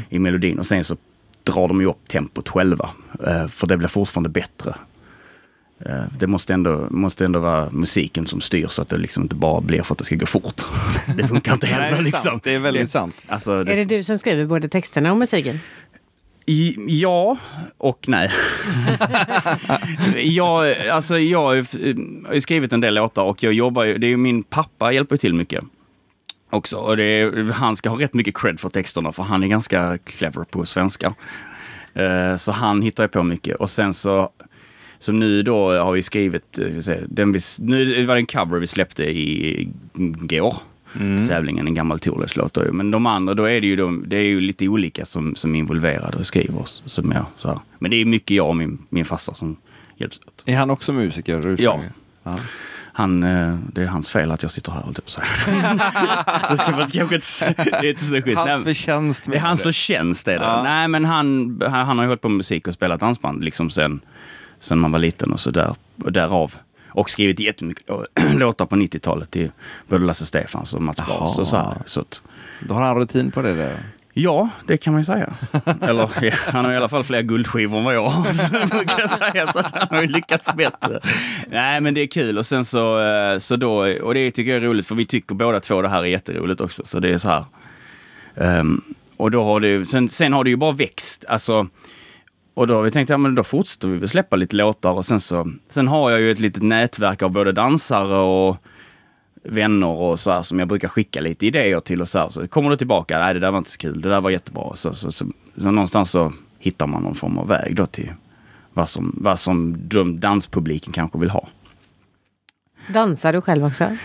i 0.09 0.19
melodin 0.19 0.59
och 0.59 0.67
sen 0.67 0.85
så 0.85 0.97
drar 1.45 1.69
de 1.69 1.81
ju 1.81 1.87
upp 1.87 2.09
tempot 2.09 2.49
själva. 2.49 2.91
Eh, 3.27 3.49
för 3.49 3.67
det 3.67 3.77
blir 3.77 3.89
fortfarande 3.89 4.31
bättre. 4.31 4.75
Eh, 5.87 6.03
det 6.19 6.27
måste 6.27 6.55
ändå, 6.55 6.87
måste 6.91 7.25
ändå 7.25 7.39
vara 7.39 7.71
musiken 7.71 8.27
som 8.27 8.41
styr 8.41 8.67
så 8.67 8.83
att 8.83 8.89
det 8.89 8.97
liksom 8.97 9.23
inte 9.23 9.35
bara 9.37 9.61
blir 9.61 9.83
för 9.83 9.95
att 9.95 9.99
det 9.99 10.05
ska 10.05 10.17
gå 10.17 10.27
fort. 10.27 10.62
Det 11.17 11.27
funkar 11.27 11.53
inte 11.53 11.67
Nej, 11.67 11.77
det 11.77 11.83
heller 11.83 11.99
är 11.99 12.03
liksom. 12.03 12.41
Det 12.43 12.55
är 12.55 12.59
väldigt 12.59 12.91
sant. 12.91 13.17
Alltså, 13.27 13.53
Är 13.53 13.65
det 13.65 13.85
du 13.85 14.05
som 14.05 14.19
skriver 14.19 14.47
både 14.47 14.69
texterna 14.69 15.12
och 15.12 15.19
musiken? 15.19 15.61
I, 16.47 16.77
ja 16.89 17.37
och 17.79 18.05
nej. 18.09 18.31
jag, 20.17 20.79
alltså 20.89 21.19
jag 21.19 21.45
har 21.45 21.55
ju 22.35 22.41
skrivit 22.41 22.73
en 22.73 22.81
del 22.81 22.95
låtar 22.95 23.23
och 23.25 23.43
jag 23.43 23.53
jobbar 23.53 23.85
ju, 23.85 23.99
det 23.99 24.07
är 24.07 24.09
ju 24.09 24.17
min 24.17 24.43
pappa 24.43 24.93
hjälper 24.93 25.17
till 25.17 25.35
mycket. 25.35 25.65
Också. 26.51 26.77
Och 26.77 26.97
det 26.97 27.05
är, 27.05 27.53
han 27.53 27.77
ska 27.77 27.91
ha 27.91 28.01
rätt 28.01 28.15
mycket 28.15 28.37
cred 28.37 28.61
för 28.61 28.69
texterna 28.69 29.12
för 29.12 29.23
han 29.23 29.43
är 29.43 29.47
ganska 29.49 29.99
clever 29.99 30.45
på 30.45 30.67
svenska. 30.67 31.15
Eh, 31.95 32.37
så 32.37 32.53
han 32.53 32.83
hittar 32.83 33.05
ju 33.05 33.09
på 33.09 33.23
mycket 33.23 33.55
och 33.55 33.71
sen 33.71 33.93
så 33.93 34.31
som 35.03 35.19
nu 35.19 35.43
då 35.43 35.79
har 35.79 35.93
vi 35.93 36.03
skrivit, 36.03 36.59
eh, 36.59 36.97
den 37.07 37.33
vi, 37.33 37.39
nu 37.59 38.05
var 38.05 38.15
det 38.15 38.21
en 38.21 38.27
cover 38.27 38.59
vi 38.59 38.67
släppte 38.67 39.05
i 39.05 39.69
går 40.21 40.55
för 40.93 41.27
tävlingen, 41.27 41.67
en 41.67 41.75
gammal 41.75 41.99
Thorleifs-låt. 41.99 42.59
Men 42.73 42.91
de 42.91 43.07
andra, 43.07 43.35
då 43.35 43.45
är 43.45 43.61
det 43.61 43.67
ju, 43.67 43.77
de, 43.77 44.05
det 44.07 44.17
är 44.17 44.23
ju 44.23 44.41
lite 44.41 44.69
olika 44.69 45.05
som, 45.05 45.35
som 45.35 45.55
är 45.55 45.59
involverade 45.59 46.19
och 46.19 46.27
skriver 46.27 46.59
oss. 46.59 46.83
Som 46.87 47.13
jag, 47.13 47.25
så 47.37 47.49
här. 47.49 47.59
Men 47.79 47.91
det 47.91 47.97
är 47.97 48.05
mycket 48.05 48.31
jag 48.37 48.49
och 48.49 48.57
min, 48.57 48.79
min 48.89 49.05
farsa 49.05 49.35
som 49.35 49.57
hjälps 49.97 50.21
åt. 50.27 50.43
Är 50.47 50.57
han 50.57 50.71
också 50.71 50.93
musiker? 50.93 51.37
ursprungligen? 51.37 51.81
ja. 52.23 52.39
Han, 52.95 53.23
eh, 53.23 53.59
det 53.73 53.83
är 53.83 53.87
hans 53.87 54.11
fel 54.11 54.31
att 54.31 54.43
jag 54.43 54.53
sitter 54.53 54.73
här, 54.73 54.83
höll 54.83 54.95
jag 54.97 55.05
på 55.05 56.33
att 56.33 56.49
så 56.49 56.57
ska 56.57 56.71
man 56.71 56.89
kanske 56.91 57.15
inte, 57.15 57.55
det 57.81 57.87
är 57.87 57.91
inte 57.91 58.05
så. 58.05 58.15
Nej, 58.15 58.35
Hans 58.35 58.65
förtjänst. 58.65 59.25
det 59.27 59.37
är 59.37 59.41
hans 59.41 59.63
förtjänst 59.63 60.29
är 60.29 60.39
det. 60.39 60.45
Ja. 60.45 60.63
Nej 60.63 60.89
men 60.89 61.05
han, 61.05 61.61
han 61.67 61.99
har 61.99 62.05
ju 62.05 62.09
hållit 62.09 62.21
på 62.21 62.29
med 62.29 62.37
musik 62.37 62.69
och 62.69 62.75
spelat 62.75 63.01
dansband 63.01 63.45
liksom 63.45 63.71
sen, 63.71 64.01
sen 64.62 64.78
man 64.78 64.92
var 64.92 64.99
liten 64.99 65.33
och 65.33 65.40
så 65.40 65.50
där. 65.50 65.75
Och 66.04 66.12
därav. 66.12 66.54
Och 66.95 67.11
skrivit 67.11 67.40
jättemycket 67.40 67.87
lå- 67.88 68.07
låtar 68.38 68.66
på 68.66 68.76
90-talet 68.76 69.31
till 69.31 69.50
både 69.88 70.04
Lasse 70.04 70.26
Stefans 70.26 70.75
och 70.75 70.83
Mats. 70.83 71.00
Bas 71.09 71.38
och 71.38 71.47
så 71.49 71.57
här. 71.57 71.75
Så 71.87 72.00
att, 72.00 72.23
Då 72.69 72.75
har 72.75 72.83
han 72.83 72.97
rutin 72.97 73.31
på 73.31 73.42
det 73.42 73.54
där. 73.54 73.76
ja, 74.12 74.49
det 74.66 74.76
kan 74.76 74.92
man 74.92 75.00
ju 75.00 75.04
säga. 75.04 75.33
Eller 75.81 76.11
ja, 76.23 76.31
han 76.47 76.64
har 76.64 76.73
i 76.73 76.76
alla 76.76 76.88
fall 76.88 77.04
fler 77.04 77.23
guldskivor 77.23 77.78
än 77.78 77.85
vad 77.85 77.95
jag 77.95 78.09
har. 78.09 78.33
Så 78.33 78.76
brukar 78.76 79.00
jag 79.00 79.11
säga. 79.11 79.52
Så 79.52 79.59
att 79.59 79.73
han 79.75 79.88
har 79.90 80.00
ju 80.02 80.07
lyckats 80.09 80.52
bättre. 80.54 81.00
Nej 81.49 81.81
men 81.81 81.95
det 81.95 82.00
är 82.00 82.07
kul 82.07 82.38
och 82.38 82.47
sen 82.47 82.64
så, 82.64 83.00
eh, 83.00 83.38
så 83.38 83.57
då, 83.57 83.76
och 84.02 84.14
det 84.14 84.31
tycker 84.31 84.52
jag 84.52 84.62
är 84.64 84.69
roligt 84.69 84.87
för 84.87 84.95
vi 84.95 85.04
tycker 85.07 85.35
båda 85.35 85.61
två 85.61 85.83
det 85.83 85.88
här 85.88 86.00
är 86.02 86.07
jätteroligt 86.07 86.61
också. 86.61 86.83
Så 86.85 86.99
det 86.99 87.09
är 87.12 87.19
så 87.19 87.28
här. 87.28 87.45
Ehm, 88.37 88.83
och 89.16 89.31
då 89.31 89.45
har 89.45 89.61
det 89.61 89.87
sen, 89.87 90.09
sen 90.09 90.33
har 90.33 90.45
det 90.45 90.50
ju 90.50 90.57
bara 90.57 90.73
växt. 90.73 91.25
Alltså, 91.28 91.66
och 92.55 92.67
då 92.67 92.75
har 92.75 92.83
vi 92.83 92.91
tänkt, 92.91 93.11
ja 93.11 93.17
men 93.17 93.35
då 93.35 93.43
fortsätter 93.43 93.89
vi 93.89 93.97
väl 93.97 94.09
släppa 94.09 94.37
lite 94.37 94.57
låtar 94.57 94.93
och 94.93 95.05
sen 95.05 95.21
så, 95.21 95.53
sen 95.69 95.89
har 95.89 96.11
jag 96.11 96.21
ju 96.21 96.33
ett 96.33 96.39
litet 96.39 96.63
nätverk 96.63 97.23
av 97.23 97.31
både 97.31 97.53
dansare 97.53 98.17
och 98.17 98.57
vänner 99.45 99.87
och 99.87 100.21
så 100.21 100.31
här 100.31 100.43
som 100.43 100.59
jag 100.59 100.69
brukar 100.69 100.89
skicka 100.89 101.21
lite 101.21 101.47
idéer 101.47 101.81
till 101.81 102.01
och 102.01 102.09
så 102.09 102.19
här. 102.19 102.29
Så 102.29 102.49
kommer 102.49 102.71
du 102.71 102.77
tillbaka, 102.77 103.19
nej 103.19 103.35
det 103.35 103.41
där 103.41 103.51
var 103.51 103.59
inte 103.59 103.71
så 103.71 103.79
kul, 103.79 104.01
det 104.01 104.09
där 104.09 104.21
var 104.21 104.31
jättebra. 104.31 104.77
Så, 104.77 104.95
så, 104.95 105.13
så, 105.13 105.27
så 105.57 105.71
någonstans 105.71 106.11
så 106.11 106.33
hittar 106.59 106.87
man 106.87 107.03
någon 107.03 107.15
form 107.15 107.39
av 107.39 107.49
väg 107.49 107.77
då 107.77 107.87
till 107.87 108.13
vad 108.73 108.89
som, 108.89 109.15
vad 109.21 109.39
som 109.39 109.77
danspubliken 110.21 110.93
kanske 110.93 111.19
vill 111.19 111.31
ha. 111.31 111.49
Dansar 112.89 113.33
du 113.33 113.41
själv 113.41 113.65
också? 113.65 113.97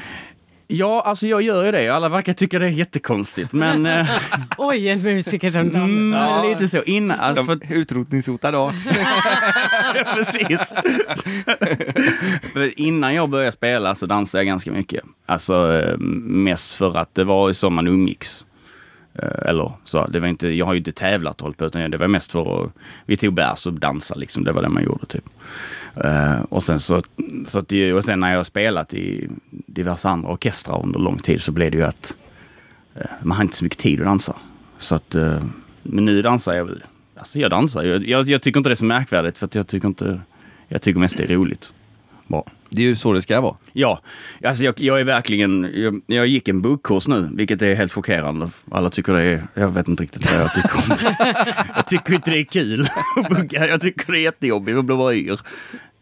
Ja, 0.70 1.02
alltså 1.02 1.28
jag 1.28 1.42
gör 1.42 1.66
ju 1.66 1.72
det. 1.72 1.90
Alla 1.90 2.10
verkar 2.10 2.34
tycka 2.34 2.60
det 2.60 2.66
är 2.66 2.70
jättekonstigt. 2.70 3.54
Men 3.54 3.86
eh, 3.86 4.10
Oj, 4.58 4.90
en 4.90 5.02
musiker 5.02 5.50
som 5.50 5.74
dansar. 5.74 6.38
mm, 6.40 6.50
lite 6.50 6.68
så 6.68 6.84
innan. 6.84 7.20
Alltså, 7.20 7.44
för, 7.44 7.56
De 7.56 7.74
utrotningshotade 7.74 8.58
art. 8.58 8.76
Precis. 10.16 10.74
För 12.54 12.80
innan 12.80 13.14
jag 13.14 13.30
började 13.30 13.52
spela 13.52 13.96
så 13.96 14.06
dansade 14.06 14.40
jag 14.44 14.48
ganska 14.48 14.72
mycket. 14.72 15.04
Alltså 15.26 15.74
eh, 15.74 15.98
mest 15.98 16.74
för 16.74 16.98
att 16.98 17.16
det 17.16 17.24
var 17.24 17.52
så 17.52 17.70
man 17.70 17.88
umgicks. 17.88 18.46
Eh, 19.16 19.50
Eller 19.50 19.72
så, 19.84 20.08
det 20.08 20.20
var 20.20 20.28
inte, 20.28 20.48
jag 20.48 20.66
har 20.66 20.74
ju 20.74 20.78
inte 20.80 20.92
tävlat 20.92 21.36
och 21.36 21.42
hållit 21.46 21.58
på 21.58 21.66
utan 21.66 21.92
det 21.92 21.98
var 21.98 22.08
mest 22.08 22.32
för 22.32 22.64
att 22.66 22.72
vi 23.06 23.18
tog 23.18 23.34
bärs 23.34 23.66
och 23.68 23.74
dansade 23.74 24.20
liksom. 24.20 24.44
Det 24.44 24.52
var 24.52 24.62
det 24.62 24.70
man 24.70 24.84
gjorde 24.84 25.06
typ. 25.06 25.26
Uh, 26.06 26.42
och 26.50 26.64
sen 26.64 26.80
så, 26.80 27.02
så 27.46 27.60
att, 27.60 27.74
och 27.96 28.04
sen 28.04 28.20
när 28.20 28.30
jag 28.30 28.38
har 28.38 28.44
spelat 28.44 28.94
i 28.94 29.30
diverse 29.50 30.10
andra 30.10 30.30
orkestrar 30.30 30.84
under 30.84 31.00
lång 31.00 31.18
tid 31.18 31.42
så 31.42 31.52
blev 31.52 31.72
det 31.72 31.78
ju 31.78 31.84
att 31.84 32.16
uh, 32.98 33.02
man 33.24 33.38
har 33.38 33.44
inte 33.44 33.56
så 33.56 33.66
mycket 33.66 33.80
tid 33.80 34.00
att 34.00 34.06
dansa. 34.06 34.36
Så 34.78 34.96
att, 34.96 35.16
uh, 35.16 35.44
men 35.84 36.06
nu 36.06 36.22
dansar 36.22 36.54
jag 36.54 36.66
väl. 36.66 36.84
Alltså 37.16 37.40
jag 37.40 37.52
dansar. 37.52 37.84
Jag, 37.84 38.08
jag, 38.08 38.28
jag 38.28 38.42
tycker 38.42 38.60
inte 38.60 38.70
det 38.70 38.74
är 38.74 38.76
så 38.76 38.86
märkvärdigt 38.86 39.38
för 39.38 39.46
att 39.46 39.56
jag 39.56 39.68
tycker 39.68 39.88
inte, 39.88 40.22
jag 40.68 40.82
tycker 40.82 41.00
mest 41.00 41.18
det 41.18 41.24
är 41.24 41.28
roligt. 41.28 41.74
Bra. 42.28 42.46
Det 42.70 42.82
är 42.82 42.86
ju 42.86 42.96
så 42.96 43.14
det 43.14 43.22
ska 43.22 43.42
vara. 43.42 43.56
Ja, 43.74 44.00
alltså 44.44 44.64
jag, 44.66 44.80
jag 44.80 45.00
är 45.00 45.04
verkligen, 45.04 45.72
jag, 45.76 46.02
jag 46.08 46.28
gick 46.28 46.48
en 46.48 46.62
buggkurs 46.62 47.08
nu, 47.08 47.30
vilket 47.34 47.62
är 47.62 47.76
helt 47.76 47.94
chockerande. 47.94 48.50
Alla 48.72 48.90
tycker 48.90 49.14
det 49.14 49.22
är, 49.22 49.44
jag 49.54 49.68
vet 49.70 49.88
inte 49.88 50.04
riktigt 50.04 50.32
vad 50.32 50.42
jag 50.42 50.54
tycker 50.54 50.76
om 50.78 50.90
det. 50.90 51.36
Jag 51.76 51.86
tycker 51.88 52.14
inte 52.14 52.32
det 52.32 52.40
är 52.40 52.44
kul 52.44 52.88
att 53.16 53.30
bugga. 53.30 53.68
Jag 53.68 53.82
tycker 53.82 54.12
det 54.12 54.20
är 54.20 54.24
jättejobbigt, 54.24 54.86
blir 54.86 54.98
bara 54.98 55.14
yr. 55.14 55.40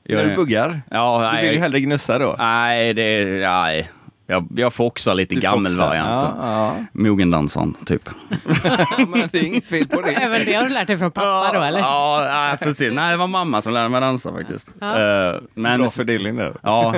När 0.10 0.30
du 0.30 0.36
buggar. 0.36 0.82
Ja, 0.92 1.30
Du 1.32 1.38
vill 1.38 1.46
ju 1.46 1.52
nej. 1.52 1.60
hellre 1.60 1.80
gnussa 1.80 2.20
då. 2.20 2.36
Nej, 2.40 2.94
det, 2.94 3.26
nej. 3.26 3.90
Jag, 4.28 4.48
jag 4.56 4.74
foxar 4.74 5.14
lite 5.16 5.36
Du 5.36 5.42
gammelvarianten. 5.42 6.30
foxar. 6.32 6.48
Ja, 6.48 6.76
Mogendansaren, 6.94 7.76
typ. 7.86 8.10
ja. 8.64 9.06
Men 9.08 9.30
det 9.32 9.38
är 9.40 9.44
inget 9.44 9.66
fel 9.66 9.88
på 9.88 10.02
det. 10.02 10.12
Även 10.12 10.46
det 10.46 10.54
har 10.54 10.64
du 10.64 10.70
lärt 10.70 10.88
dig 10.88 10.98
från 10.98 11.12
pappa 11.12 11.52
då 11.58 11.62
eller? 11.64 11.80
Ja, 11.80 12.20
nej, 12.32 12.58
precis. 12.58 12.94
Nej, 12.94 13.12
det 13.12 13.18
var 13.18 13.28
mamma 13.28 13.62
som 13.62 13.74
lärde 13.74 13.90
mig 13.90 14.02
dansa 14.02 14.32
faktiskt. 14.32 14.68
Eh, 14.82 15.42
men, 15.54 15.80
Bra 15.80 15.90
fördelning 15.90 16.36
där. 16.36 16.56
Ja, 16.64 16.96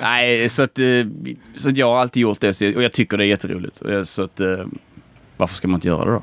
nej, 0.00 0.48
så 0.48 0.62
att, 0.62 0.78
eh, 0.78 0.86
så 1.54 1.68
att 1.70 1.76
jag 1.76 1.86
har 1.86 1.98
alltid 2.00 2.20
gjort 2.20 2.40
det 2.40 2.62
och 2.76 2.82
jag 2.82 2.92
tycker 2.92 3.16
det 3.18 3.24
är 3.24 3.28
jätteroligt. 3.28 3.82
Jag- 3.84 4.06
Så 4.06 4.22
att, 4.24 4.40
eh, 4.40 4.64
varför 5.36 5.54
ska 5.54 5.68
man 5.68 5.74
inte 5.78 5.88
göra 5.88 6.04
det 6.04 6.10
då? 6.10 6.22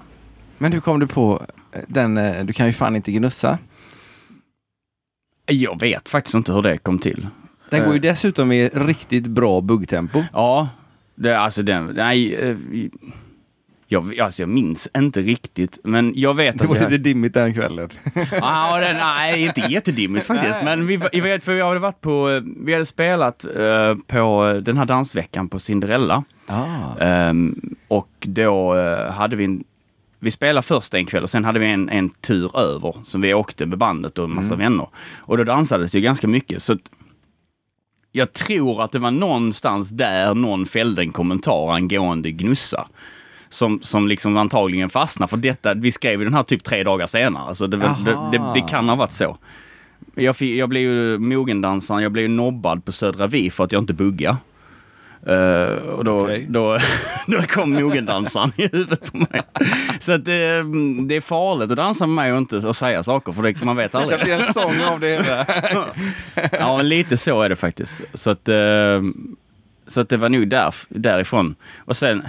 Men 0.58 0.74
hur 0.74 0.80
kom 0.80 1.00
du 1.00 1.08
på 1.08 1.42
den, 1.88 2.18
eh, 2.18 2.46
du 2.46 2.54
kan 2.54 2.68
ju 2.68 2.74
fan 2.74 2.96
inte 2.96 3.12
gnussa. 3.12 3.58
Jag 5.46 5.80
vet 5.80 6.10
faktiskt 6.10 6.36
inte 6.36 6.54
hur 6.54 6.62
det 6.62 6.78
kom 6.78 7.00
till. 7.00 7.28
Den 7.70 7.84
går 7.84 7.94
ju 7.94 7.98
Eh. 7.98 8.02
dessutom 8.02 8.52
i 8.52 8.70
riktigt 8.70 9.28
bra 9.28 9.62
buggtempo. 9.62 10.24
Ja, 10.34 10.70
det, 11.16 11.40
alltså 11.40 11.64
den, 11.64 11.86
nej, 11.86 12.36
eh, 12.36 12.56
jag, 13.88 14.20
alltså 14.20 14.42
jag 14.42 14.50
minns 14.50 14.88
inte 14.98 15.22
riktigt, 15.22 15.80
men 15.84 16.14
jag 16.16 16.34
vet 16.34 16.58
Det 16.58 16.64
att 16.64 16.70
var 16.70 16.76
vi 16.76 16.82
lite 16.82 16.98
dimmigt 16.98 17.34
den 17.34 17.54
kvällen. 17.54 17.90
Ja, 18.32 18.80
det, 18.80 18.94
nej, 18.94 19.44
inte 19.46 19.62
jättedimmigt 19.62 20.26
faktiskt. 20.26 20.58
Men 20.64 20.88
vi, 20.88 21.00
jag 21.12 21.24
vet, 21.24 21.44
för 21.44 21.54
vi 21.54 21.62
hade 21.62 21.80
varit 21.80 22.02
på, 22.02 22.42
vi 22.66 22.74
hade 22.74 22.86
spelat 22.86 23.46
eh, 23.46 23.96
på 24.08 24.54
den 24.64 24.78
här 24.78 24.86
dansveckan 24.86 25.50
på 25.50 25.60
Cinderella. 25.60 26.24
Ah. 26.48 26.98
Ehm, 27.00 27.76
och 27.88 28.10
då 28.20 28.76
eh, 28.76 29.12
hade 29.12 29.36
vi 29.36 29.44
en, 29.46 29.64
vi 30.20 30.32
spelade 30.32 30.62
först 30.68 30.94
en 30.94 31.06
kväll 31.06 31.24
och 31.24 31.30
sen 31.30 31.46
hade 31.46 31.60
vi 31.60 31.66
en, 31.66 31.90
en 31.90 32.10
tur 32.10 32.58
över 32.60 32.96
som 33.04 33.22
vi 33.22 33.34
åkte 33.34 33.66
med 33.66 33.78
bandet 33.78 34.20
och 34.20 34.26
en 34.26 34.36
massa 34.36 34.56
vänner. 34.56 34.88
Och 35.20 35.38
då 35.38 35.44
dansades 35.44 35.92
det 35.92 35.98
ju 35.98 36.02
ganska 36.04 36.28
mycket. 36.28 36.62
Så 36.64 36.74
att 36.74 36.92
jag 38.18 38.34
tror 38.34 38.84
att 38.84 38.92
det 38.92 39.00
var 39.00 39.12
någonstans 39.12 39.90
där 39.90 40.34
någon 40.34 40.66
fällde 40.66 41.02
en 41.02 41.12
kommentar 41.12 41.74
angående 41.74 42.32
Gnussa. 42.32 42.88
Som, 43.50 43.80
som 43.82 44.08
liksom 44.08 44.38
antagligen 44.38 44.90
fastnade 44.90 45.30
för 45.30 45.38
detta. 45.38 45.74
Vi 45.74 45.92
skrev 45.92 46.20
ju 46.20 46.26
den 46.26 46.34
här 46.34 46.44
typ 46.44 46.64
tre 46.64 46.84
dagar 46.84 47.08
senare. 47.08 47.44
Alltså 47.44 47.68
det, 47.68 47.78
det, 47.78 48.18
det, 48.32 48.52
det 48.54 48.62
kan 48.62 48.90
ha 48.90 48.96
varit 48.96 49.12
så. 49.12 49.38
Jag, 50.16 50.36
fick, 50.36 50.58
jag 50.60 50.70
blev 50.70 50.84
ju 50.84 51.18
mogendansaren, 51.18 52.04
jag 52.04 52.12
blev 52.12 52.24
ju 52.24 52.30
nobbad 52.30 52.86
på 52.86 52.92
Södra 52.92 53.28
Vi 53.28 53.50
för 53.50 53.64
att 53.64 53.72
jag 53.72 53.82
inte 53.82 53.94
buggade. 53.94 54.38
Eh, 55.26 55.68
och 55.90 56.04
då, 56.06 56.22
Okej. 56.24 56.46
då, 56.50 56.78
då 57.28 57.42
kom 57.42 57.74
mogendansaren 57.74 58.52
i 58.56 58.68
huvudet 58.72 59.12
på 59.12 59.18
mig. 59.18 59.42
Så 60.00 60.12
att 60.12 60.26
det, 60.26 60.64
det 61.08 61.16
är 61.16 61.22
farligt 61.22 61.72
att 61.72 61.78
dansa 61.78 62.06
med 62.08 62.16
mig 62.16 62.32
och 62.32 62.38
inte 62.38 62.58
att 62.70 62.78
säga 62.78 63.04
saker 63.04 63.32
för 63.34 63.44
det, 63.44 63.64
man 63.64 63.76
vet 63.76 63.92
Det 63.92 63.98
aldrig. 63.98 64.24
blir 64.24 64.34
en 64.34 64.54
sång 64.54 64.82
av 64.94 65.00
det 65.00 65.08
hela. 65.08 65.46
Ja, 66.60 66.82
lite 66.82 67.18
så 67.18 67.42
är 67.42 67.50
det 67.50 67.56
faktiskt. 67.56 68.02
Så 68.14 68.30
att, 68.30 68.50
eh, 68.50 69.02
så 69.88 70.02
att 70.02 70.10
det 70.10 70.18
var 70.18 70.30
nog 70.30 70.48
där, 70.50 70.76
därifrån. 70.90 71.56
Och 71.78 71.98
sen, 71.98 72.24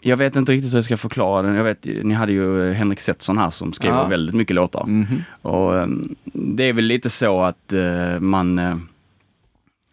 jag 0.00 0.16
vet 0.16 0.36
inte 0.36 0.52
riktigt 0.52 0.72
hur 0.72 0.76
jag 0.78 0.84
ska 0.84 0.96
förklara 0.96 1.42
den. 1.42 1.54
Jag 1.54 1.64
vet, 1.64 1.84
ni 2.02 2.14
hade 2.14 2.32
ju 2.32 2.72
Henrik 2.72 3.00
Setson 3.00 3.38
här 3.38 3.50
som 3.50 3.72
skriver 3.72 3.96
Ja. 3.96 4.06
väldigt 4.06 4.34
mycket 4.34 4.54
låtar. 4.56 4.84
Mhm. 4.86 5.22
Och 5.42 5.78
eh, 5.78 5.86
det 6.32 6.64
är 6.64 6.72
väl 6.72 6.84
lite 6.84 7.10
så 7.10 7.42
att 7.42 7.72
man... 8.20 8.60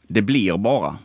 Det 0.10 0.22
blir 0.22 0.58
bara. 0.58 0.96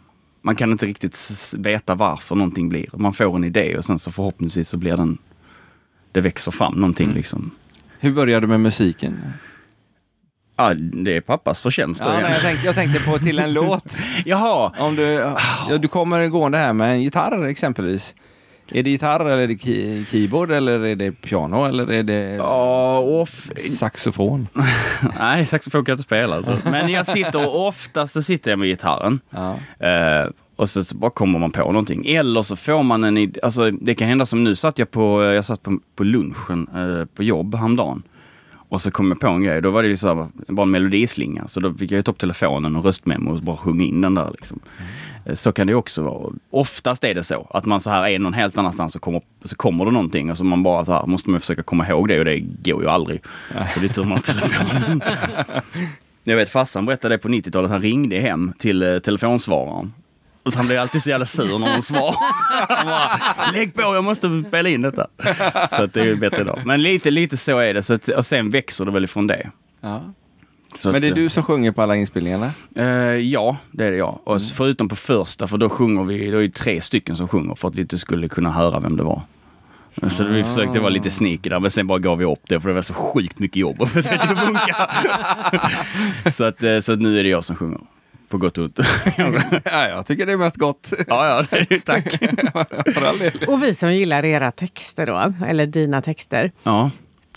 Man 0.43 0.57
kan 0.57 0.73
inte 0.73 0.87
riktigt 0.87 1.53
veta 1.59 1.95
varför 1.95 2.35
någonting 2.35 2.69
blir. 2.69 2.89
Man 2.93 3.13
får 3.13 3.37
en 3.37 3.45
idé 3.45 3.77
och 3.77 3.85
sen 3.85 3.99
så 3.99 4.13
förhoppningsvis 4.13 4.69
så 4.69 4.77
blir 4.77 4.97
den... 4.97 5.19
Det 6.13 6.21
växer 6.21 6.51
fram 6.53 6.75
någonting 6.75 7.05
Mm. 7.07 7.17
liksom. 7.17 7.51
Hur 8.01 8.13
började 8.13 8.41
du 8.47 8.51
med 8.51 8.61
musiken? 8.61 9.21
Ja, 10.57 10.75
det 10.75 11.17
är 11.17 11.21
pappas 11.21 11.63
förtjänst. 11.63 12.01
Ja, 12.05 12.13
nej, 12.21 12.33
jag, 12.33 12.41
tänkte, 12.43 12.67
jag 12.67 12.75
tänkte 12.75 13.01
på 13.01 13.19
till 13.19 13.39
en 13.39 13.53
låt. 13.63 13.99
Jaha! 14.25 14.73
Om 14.79 14.97
du, 14.97 15.03
ja, 15.69 15.79
du 15.79 15.89
kommer 15.89 16.29
gående 16.29 16.59
här 16.59 16.73
med 16.73 16.91
en 16.93 17.03
gitarr 17.03 17.45
exempelvis. 17.47 18.15
Är 18.75 18.83
det 18.83 18.91
gitarr 18.91 19.21
eller 19.21 19.39
är 19.39 19.49
det 19.49 19.59
key, 19.59 20.05
keyboard 20.05 20.51
eller 20.51 20.81
är 20.85 20.97
det 20.97 21.13
piano 21.13 21.65
eller 21.65 21.91
är 21.93 22.03
det 22.03 22.35
Ja, 22.35 23.27
saxofon? 23.79 24.49
Nej, 25.19 25.47
saxofon 25.47 25.85
kan 25.85 25.93
jag 25.93 25.97
inte 25.97 26.03
spela. 26.03 26.37
Alltså. 26.37 26.59
Men 26.71 26.89
jag 26.89 27.07
sitter, 27.07 27.47
och 27.47 27.67
oftast 27.69 28.13
så 28.13 28.23
sitter 28.23 28.51
jag 28.51 28.59
med 28.59 28.69
gitarren. 28.69 29.21
Ja. 29.31 29.57
Eh, 29.87 30.31
och 30.57 30.69
så, 30.69 30.85
så 30.85 30.97
bara 30.97 31.11
kommer 31.11 31.39
man 31.39 31.51
på 31.51 31.65
någonting. 31.73 32.07
Eller 32.07 32.43
så 32.43 32.57
får 32.57 32.83
man 32.83 33.05
en 33.05 33.35
Alltså 33.43 33.71
det 33.71 33.95
kan 33.95 34.09
hända 34.09 34.27
som 34.27 34.45
nu 34.45 34.55
satt 34.55 34.79
jag 34.79 34.91
på, 34.91 35.23
jag 35.23 35.45
satt 35.45 35.63
på, 35.63 35.79
på 35.97 36.05
lunchen 36.05 36.69
eh, 36.75 37.05
på 37.05 37.23
jobb 37.23 37.55
häromdagen. 37.55 38.03
Och 38.73 38.81
så 38.81 38.91
kom 38.91 39.09
jag 39.09 39.21
på 39.21 39.27
en 39.27 39.43
grej. 39.43 39.61
Då 39.63 39.71
var 39.71 39.83
det 39.83 39.89
liksom 39.89 40.33
bara 40.49 40.63
en 40.63 40.71
melodislinga. 40.71 41.49
Så 41.49 41.61
då 41.61 41.75
fick 41.75 41.93
jag 41.93 41.97
ju 41.97 42.03
ta 42.03 42.13
upp 42.13 42.19
telefonen 42.19 42.77
och 42.77 42.85
röstmemo 42.85 43.31
och 43.33 43.39
bara 43.43 43.57
sjunga 43.57 43.85
in 43.85 44.01
den 44.01 44.15
där. 44.15 44.31
Liksom. 44.31 44.61
Eh, 45.27 45.35
Så 45.35 45.53
kan 45.53 45.67
det 45.67 45.75
också 45.75 46.03
vara. 46.03 46.33
Oftast 46.51 47.05
är 47.05 47.15
det 47.15 47.25
så 47.25 47.47
att 47.51 47.65
man 47.65 47.81
så 47.81 47.91
här 47.91 48.09
är 48.09 48.19
någon 48.19 48.35
helt 48.35 48.59
annanstans 48.59 48.97
och 48.97 49.03
kommer, 49.03 49.23
så 49.45 49.57
kommer 49.57 49.85
det 49.85 49.91
någonting 49.91 50.31
och 50.31 50.39
så 50.39 50.45
man 50.45 50.63
bara 50.63 50.85
så 50.85 50.93
här 50.93 51.07
måste 51.07 51.31
man 51.31 51.41
försöka 51.41 51.63
komma 51.63 51.89
ihåg 51.89 52.09
det 52.09 52.19
och 52.19 52.25
det 52.25 52.39
går 52.41 52.83
ju 52.83 52.89
aldrig. 52.89 53.23
Så 53.75 53.81
det 53.81 53.87
är 53.87 53.89
tur 53.89 54.03
man 54.05 54.13
har 54.13 54.19
telefonen. 54.19 55.03
Jag 56.25 56.37
vet 56.37 56.49
farsan 56.49 56.87
berättade 56.87 57.15
det 57.15 57.19
på 57.19 57.29
90-talet. 57.29 57.71
Han 57.71 57.83
ringde 57.83 58.17
hem 58.17 58.53
till 58.59 58.83
eh, 58.83 58.99
telefonsvararen. 58.99 59.93
Och 60.45 60.53
han 60.53 60.67
blev 60.67 60.81
alltid 60.81 61.03
så 61.03 61.11
jävla 61.11 61.27
sur 61.27 61.59
när 61.59 61.73
hon 61.73 61.83
svarade. 61.83 62.17
Han 62.69 62.87
bara, 62.87 63.11
lägg 63.53 63.75
på, 63.75 63.81
jag 63.83 64.05
måste 64.05 64.43
spela 64.49 64.69
in 64.69 64.83
detta. 64.83 65.07
Så 65.77 65.83
att 65.83 65.93
det 65.95 66.01
är 66.01 66.05
ju 66.05 66.17
bättre 66.17 66.43
idag. 66.43 66.61
Men 66.67 66.83
lite, 66.83 67.11
lite 67.11 67.37
så 67.37 67.59
är 67.59 67.75
det. 67.75 67.83
Så 67.83 67.95
att, 67.95 68.09
och 68.09 68.27
sen 68.27 68.51
växer 68.51 68.85
det 68.85 68.91
väl 68.91 69.05
ifrån 69.05 69.27
det. 69.27 69.51
Ja. 69.81 70.03
Så 70.79 70.93
Men 70.93 71.01
det 71.03 71.07
är 71.09 71.11
att, 71.13 71.17
du 71.17 71.29
som 71.29 71.43
sjunger 71.43 71.73
på 71.73 71.83
alla 71.83 71.97
inspelningarna? 71.97 72.51
eh, 72.77 72.85
ja, 73.17 73.57
det 73.71 73.85
är 73.85 73.91
det 73.91 73.97
jag. 73.97 74.19
Och 74.25 74.37
s- 74.37 74.53
förutom 74.57 74.89
på 74.89 74.97
första, 74.97 75.47
för 75.47 75.59
då 75.59 75.69
sjunger 75.69 76.05
vi, 76.05 76.31
då 76.31 76.39
är 76.39 76.43
det 76.43 76.55
tre 76.55 76.81
stycken 76.81 77.17
som 77.17 77.29
sjunger 77.29 77.55
för 77.55 77.69
att 77.69 77.77
vi 77.77 77.81
inte 77.81 77.99
skulle 77.99 78.29
kunna 78.29 78.51
höra 78.51 78.81
vem 78.81 78.97
det 78.97 79.03
var. 79.03 79.23
Så 80.09 80.25
vi 80.25 80.43
försökte 80.43 80.79
vara 80.81 80.91
lite 80.91 81.11
sneaky 81.11 81.49
där, 81.51 81.61
men 81.61 81.71
sen 81.71 81.87
bara 81.87 81.99
gav 81.99 82.19
vi 82.19 82.25
upp 82.25 82.41
det 82.49 82.61
för 82.61 82.69
det 82.69 82.75
var 82.75 82.83
så 82.83 82.95
sjukt 82.95 83.39
mycket 83.39 83.57
jobb 83.57 83.89
för 83.89 84.01
att 84.01 84.11
det 84.11 84.19
skulle 84.25 84.41
funka. 84.41 84.91
så, 86.31 86.45
att, 86.45 86.63
eh, 86.63 86.79
så 86.81 86.93
att 86.93 87.01
nu 87.01 87.19
är 87.19 87.23
det 87.23 87.29
jag 87.29 87.45
som 87.45 87.57
sjunger. 87.57 87.81
På 88.33 88.39
gott 88.39 88.59
och 88.59 88.65
ont. 88.65 88.79
Ja, 89.65 89.89
jag 89.89 90.07
tycker 90.07 90.27
det 90.27 90.33
är 90.33 90.37
mest 90.37 90.57
gott. 90.57 90.93
ja, 91.09 91.45
ja, 91.51 91.59
tack. 91.85 92.11
För 92.95 93.07
all 93.09 93.19
del. 93.19 93.33
Och 93.49 93.63
vi 93.63 93.75
som 93.75 93.93
gillar 93.95 94.25
era 94.25 94.51
texter 94.51 95.07
då, 95.07 95.33
eller 95.47 95.67
dina 95.67 96.03
texter. 96.03 96.51
Ja. 96.63 96.91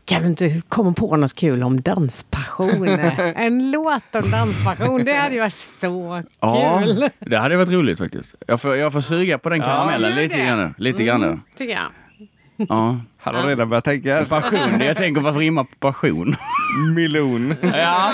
Kan 0.05 0.21
du 0.21 0.27
inte 0.27 0.61
komma 0.69 0.93
på 0.93 1.17
något 1.17 1.33
kul 1.35 1.63
om 1.63 1.81
danspassion? 1.81 2.87
En 3.35 3.71
låt 3.71 4.15
om 4.23 4.31
danspassion, 4.31 5.05
det 5.05 5.13
hade 5.13 5.33
ju 5.35 5.39
varit 5.41 5.53
så 5.53 6.23
Ja, 6.39 6.81
kul. 6.83 7.09
det 7.19 7.37
hade 7.37 7.57
varit 7.57 7.69
roligt 7.69 7.99
faktiskt. 7.99 8.35
Jag 8.47 8.61
får, 8.61 8.75
jag 8.75 8.93
får 8.93 9.01
suga 9.01 9.37
på 9.37 9.49
den 9.49 9.61
karamellen 9.61 10.09
gör 10.15 10.21
lite 10.21 10.37
grann. 10.45 10.73
Lite 10.77 11.03
grann. 11.03 11.41
Tycker 11.57 11.73
jag. 11.73 11.87
Ja. 12.57 12.99
Han 13.17 13.35
har 13.35 13.43
redan 13.43 13.69
börjat 13.69 13.83
tänka. 13.83 14.25
Passion, 14.25 14.81
jag 14.81 14.97
tänker 14.97 15.21
varför 15.21 15.39
rimma 15.39 15.63
på 15.63 15.75
passion? 15.79 16.35
Milon. 16.95 17.55
Ja, 17.61 18.13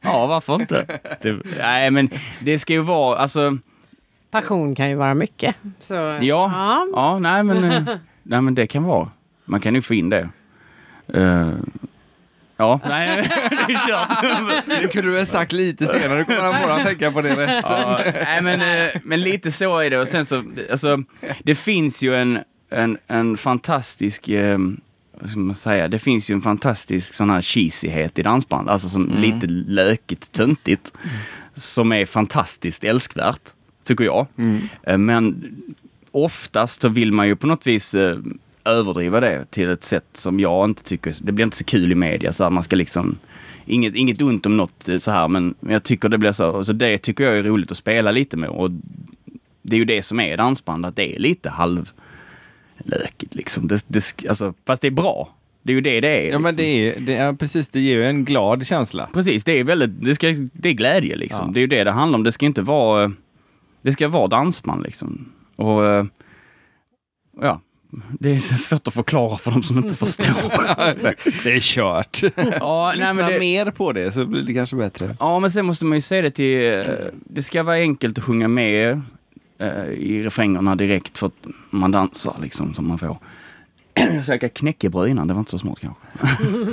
ja 0.00 0.26
varför 0.26 0.54
inte? 0.54 0.86
Det, 1.22 1.36
nej, 1.58 1.90
men 1.90 2.08
det 2.40 2.58
ska 2.58 2.72
ju 2.72 2.80
vara, 2.82 3.18
alltså, 3.18 3.58
Passion 4.30 4.74
kan 4.74 4.88
ju 4.88 4.94
vara 4.94 5.14
mycket. 5.14 5.56
Så, 5.80 5.94
ja, 6.20 6.86
ja, 6.92 7.18
nej, 7.18 7.42
men, 7.42 7.84
nej 8.22 8.40
men 8.40 8.54
det 8.54 8.66
kan 8.66 8.84
vara. 8.84 9.10
Man 9.44 9.60
kan 9.60 9.74
ju 9.74 9.82
få 9.82 9.94
in 9.94 10.10
det. 10.10 10.28
Eh, 11.14 11.48
ja, 12.56 12.80
nej, 12.88 13.16
det 13.66 13.72
är 13.72 13.88
kört. 13.88 14.80
Det 14.80 14.88
kunde 14.92 15.08
du 15.08 15.14
väl 15.14 15.26
sagt 15.26 15.52
lite 15.52 15.86
senare. 15.86 16.18
Du 16.18 16.24
kommer 16.24 16.40
han 16.40 16.62
bara 16.68 16.84
tänka 16.84 17.12
på 17.12 17.22
det 17.22 17.36
resten. 17.36 17.62
Ja, 17.70 18.00
nej, 18.24 18.42
men, 18.42 18.60
eh, 18.60 18.90
men 19.04 19.20
lite 19.20 19.52
så 19.52 19.78
är 19.78 19.90
det. 19.90 19.98
Och 19.98 20.08
sen 20.08 20.24
så, 20.24 20.44
alltså, 20.70 20.98
det 21.42 21.54
finns 21.54 22.02
ju 22.02 22.14
en, 22.14 22.38
en, 22.70 22.98
en 23.06 23.36
fantastisk, 23.36 24.28
eh, 24.28 24.58
vad 25.20 25.30
ska 25.30 25.40
man 25.40 25.54
säga, 25.54 25.88
det 25.88 25.98
finns 25.98 26.30
ju 26.30 26.34
en 26.34 26.40
fantastisk 26.40 27.14
sån 27.14 27.30
här 27.30 27.42
cheesyhet 27.42 28.18
i 28.18 28.22
dansband. 28.22 28.68
Alltså 28.68 28.88
som 28.88 29.12
lite 29.20 29.46
lökigt, 29.46 30.32
töntigt. 30.32 30.92
Som 31.54 31.92
är 31.92 32.06
fantastiskt 32.06 32.84
älskvärt, 32.84 33.50
tycker 33.84 34.04
jag. 34.04 34.26
Eh, 34.82 34.98
Men 34.98 35.54
oftast 36.10 36.80
så 36.80 36.88
vill 36.88 37.12
man 37.12 37.26
ju 37.26 37.36
på 37.36 37.46
något 37.46 37.66
vis 37.66 37.94
eh, 37.94 38.18
överdriva 38.64 39.20
det 39.20 39.44
till 39.50 39.70
ett 39.70 39.84
sätt 39.84 40.06
som 40.12 40.40
jag 40.40 40.64
inte 40.70 40.84
tycker, 40.84 41.14
det 41.20 41.32
blir 41.32 41.44
inte 41.44 41.56
så 41.56 41.64
kul 41.64 41.92
i 41.92 41.94
media. 41.94 42.32
Så 42.32 42.44
här, 42.44 42.50
man 42.50 42.62
ska 42.62 42.76
liksom, 42.76 43.18
inget, 43.66 43.94
inget 43.94 44.22
ont 44.22 44.46
om 44.46 44.56
något 44.56 44.88
eh, 44.88 44.98
så 44.98 45.10
här, 45.10 45.28
men 45.28 45.54
jag 45.60 45.82
tycker 45.82 46.08
det 46.08 46.18
blir 46.18 46.32
så, 46.32 46.64
så 46.64 46.72
det 46.72 46.98
tycker 46.98 47.24
jag 47.24 47.38
är 47.38 47.42
roligt 47.42 47.70
att 47.70 47.76
spela 47.76 48.10
lite 48.10 48.36
med. 48.36 48.48
Och 48.48 48.70
det 49.62 49.76
är 49.76 49.78
ju 49.78 49.84
det 49.84 50.02
som 50.02 50.20
är 50.20 50.36
dansband, 50.36 50.86
att 50.86 50.96
det 50.96 51.16
är 51.16 51.18
lite 51.18 51.50
halvlökigt 52.80 53.34
liksom. 53.34 53.68
Det, 53.68 53.84
det, 53.88 54.28
alltså, 54.28 54.54
fast 54.66 54.82
det 54.82 54.88
är 54.88 54.92
bra. 54.92 55.28
Det 55.62 55.72
är 55.72 55.74
ju 55.74 55.80
det 55.80 56.00
det 56.00 56.26
är. 56.26 56.30
Ja 56.30 56.38
men 56.38 56.54
liksom. 56.54 56.56
det 56.56 56.96
är, 56.96 57.00
det 57.00 57.14
är 57.14 57.32
precis, 57.32 57.68
det 57.68 57.80
ger 57.80 57.96
ju 57.96 58.06
en 58.06 58.24
glad 58.24 58.66
känsla. 58.66 59.08
Precis, 59.12 59.44
det 59.44 59.60
är 59.60 59.64
väldigt, 59.64 60.04
det, 60.04 60.14
ska, 60.14 60.26
det 60.52 60.68
är 60.68 60.72
glädje 60.72 61.16
liksom. 61.16 61.46
Ja. 61.46 61.52
Det 61.52 61.58
är 61.58 61.62
ju 61.62 61.66
det 61.66 61.84
det 61.84 61.90
handlar 61.90 62.18
om. 62.18 62.24
Det 62.24 62.32
ska 62.32 62.46
inte 62.46 62.62
vara, 62.62 63.12
det 63.82 63.92
ska 63.92 64.08
vara 64.08 64.26
dansband 64.28 64.82
liksom. 64.82 65.32
Och 65.56 65.86
eh, 65.86 66.04
ja, 67.40 67.60
det 68.18 68.30
är 68.30 68.38
svårt 68.56 68.88
att 68.88 68.94
förklara 68.94 69.38
för 69.38 69.50
de 69.50 69.62
som 69.62 69.78
inte 69.78 69.94
förstår. 69.94 70.26
det 71.44 71.52
är 71.52 71.60
kört. 71.60 72.22
ja, 72.60 72.94
nej, 72.98 73.14
men 73.14 73.32
det, 73.32 73.38
mer 73.38 73.70
på 73.70 73.92
det 73.92 74.12
så 74.12 74.26
blir 74.26 74.42
det 74.42 74.54
kanske 74.54 74.76
bättre. 74.76 75.16
ja, 75.20 75.38
men 75.38 75.50
sen 75.50 75.66
måste 75.66 75.84
man 75.84 75.96
ju 75.96 76.02
se 76.02 76.22
det 76.22 76.30
till, 76.30 76.72
eh, 76.72 76.84
det 77.12 77.42
ska 77.42 77.62
vara 77.62 77.76
enkelt 77.76 78.18
att 78.18 78.24
sjunga 78.24 78.48
med 78.48 79.00
i 79.96 80.22
refrängerna 80.22 80.76
direkt 80.76 81.18
för 81.18 81.26
att 81.26 81.46
man 81.70 81.90
dansar 81.90 82.36
liksom 82.42 82.74
som 82.74 82.88
man 82.88 82.98
får. 82.98 83.18
Jag 84.14 84.24
käkade 84.24 84.48
knäckebröd 84.48 85.08
innan, 85.08 85.28
det 85.28 85.34
var 85.34 85.38
inte 85.40 85.50
så 85.50 85.58
smart 85.58 85.78
kanske. 85.80 86.02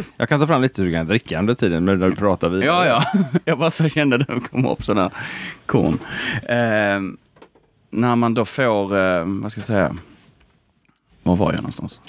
Jag 0.17 0.29
kan 0.29 0.39
ta 0.39 0.47
fram 0.47 0.61
lite 0.61 0.75
så 0.75 0.81
du 0.81 0.93
kan 0.93 1.07
dricka 1.07 1.39
under 1.39 1.53
tiden 1.53 1.85
när 1.85 1.95
du 1.95 2.15
pratar 2.15 2.49
vidare. 2.49 2.65
Ja, 2.65 3.03
ja. 3.13 3.23
Jag 3.45 3.59
bara 3.59 3.71
så 3.71 3.89
kände 3.89 4.17
det 4.17 4.39
kom 4.51 4.65
upp 4.65 4.83
sådana 4.83 5.01
här 5.01 5.11
korn. 5.65 5.99
Eh, 6.43 7.17
när 7.89 8.15
man 8.15 8.33
då 8.33 8.45
får, 8.45 8.97
eh, 8.97 9.23
vad 9.25 9.51
ska 9.51 9.59
jag 9.59 9.65
säga, 9.65 9.95
var 11.23 11.35
var 11.35 11.51
jag 11.51 11.57
någonstans? 11.61 12.01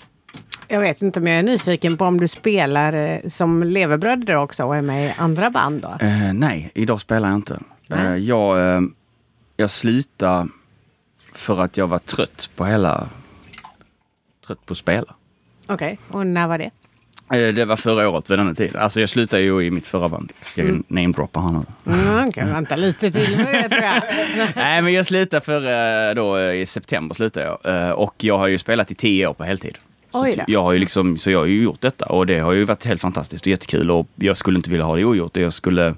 Jag 0.69 0.81
vet 0.81 1.03
inte, 1.03 1.21
men 1.21 1.33
jag 1.33 1.39
är 1.39 1.43
nyfiken 1.43 1.97
på 1.97 2.05
om 2.05 2.21
du 2.21 2.29
spelar 2.29 2.93
eh, 2.93 3.29
som 3.29 3.63
levebröder 3.63 4.35
också 4.37 4.65
och 4.65 4.77
är 4.77 4.83
med 4.83 5.07
i 5.07 5.15
andra 5.19 5.51
band 5.51 5.83
då? 5.83 6.07
Eh, 6.07 6.33
nej, 6.33 6.71
idag 6.75 7.01
spelar 7.01 7.29
jag 7.29 7.37
inte. 7.37 7.61
Eh, 7.91 8.15
jag, 8.15 8.77
eh, 8.77 8.81
jag 9.57 9.71
slutade 9.71 10.49
för 11.39 11.61
att 11.61 11.77
jag 11.77 11.87
var 11.87 11.99
trött 11.99 12.51
på 12.57 12.65
hela, 12.65 13.09
trött 14.47 14.67
på 14.67 14.73
att 14.73 14.79
spela. 14.79 15.15
Okej, 15.67 15.99
och 16.09 16.27
när 16.27 16.47
var 16.47 16.59
det? 16.59 16.71
Eh, 17.33 17.55
det 17.55 17.65
var 17.65 17.77
förra 17.77 18.09
året 18.09 18.31
vid 18.31 18.39
denna 18.39 18.55
tid. 18.55 18.77
Alltså 18.77 19.01
jag 19.01 19.09
slutade 19.09 19.43
ju 19.43 19.61
i 19.63 19.71
mitt 19.71 19.87
förra 19.87 20.09
band. 20.09 20.33
Ska 20.41 20.65
jag 20.65 20.83
namedroppa 20.89 21.41
här 21.41 21.53
nu? 21.53 21.93
Mm, 21.93 22.29
Okej, 22.29 22.45
vänta 22.45 22.77
lite 22.77 23.11
till 23.11 23.37
med 23.37 23.47
det 23.47 23.69
tror 23.69 23.83
jag. 23.83 24.03
Nej, 24.57 24.83
men 24.83 24.93
jag 24.93 25.07
slutade 25.07 25.41
för, 25.45 25.61
eh, 26.11 26.15
då, 26.15 26.37
eh, 26.37 26.61
i 26.61 26.67
september 26.67 27.15
slutade 27.15 27.47
jag. 27.63 27.99
Och 27.99 28.15
jag 28.25 28.39
har 28.39 28.47
ju 28.47 28.59
spelat 28.59 28.91
i 28.91 28.95
tio 28.95 29.27
år 29.27 29.35
på 29.35 29.45
heltid. 29.45 29.79
Så, 30.11 30.35
jag 30.47 30.63
har 30.63 30.73
ju 30.73 30.79
liksom, 30.79 31.19
så 31.19 31.31
jag 31.31 31.39
har 31.39 31.47
ju 31.47 31.63
gjort 31.63 31.81
detta 31.81 32.07
och 32.07 32.27
det 32.27 32.39
har 32.39 32.53
ju 32.53 32.65
varit 32.65 32.85
helt 32.85 33.01
fantastiskt 33.01 33.43
och 33.47 33.51
jättekul 33.51 33.91
och 33.91 34.07
jag 34.17 34.37
skulle 34.37 34.57
inte 34.57 34.71
vilja 34.71 34.85
ha 34.85 34.97
det 34.97 35.05
ogjort. 35.05 35.37
Jag 35.37 35.53
skulle, 35.53 35.95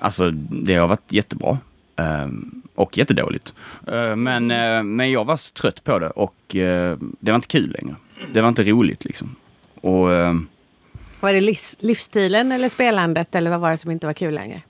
alltså 0.00 0.30
det 0.30 0.74
har 0.74 0.88
varit 0.88 1.12
jättebra. 1.12 1.58
Ehm, 1.96 2.62
och 2.76 2.98
jättedåligt. 2.98 3.54
Ehm, 3.86 4.22
men, 4.22 4.50
eh, 4.50 4.82
men 4.82 5.10
jag 5.10 5.24
var 5.24 5.52
trött 5.52 5.84
på 5.84 5.98
det 5.98 6.10
och 6.10 6.56
eh, 6.56 6.98
det 7.20 7.30
var 7.30 7.34
inte 7.36 7.48
kul 7.48 7.76
längre. 7.80 7.96
Det 8.32 8.40
var 8.40 8.48
inte 8.48 8.62
roligt 8.62 9.04
liksom. 9.04 9.36
Och 9.80 10.08
Var 11.20 11.32
det 11.32 11.40
livs, 11.40 11.76
livsstilen 11.78 12.52
eller 12.52 12.68
spelandet 12.68 13.34
eller 13.34 13.50
vad 13.50 13.60
var 13.60 13.70
det 13.70 13.78
som 13.78 13.90
inte 13.90 14.06
var 14.06 14.14
kul 14.14 14.34
längre? 14.34 14.62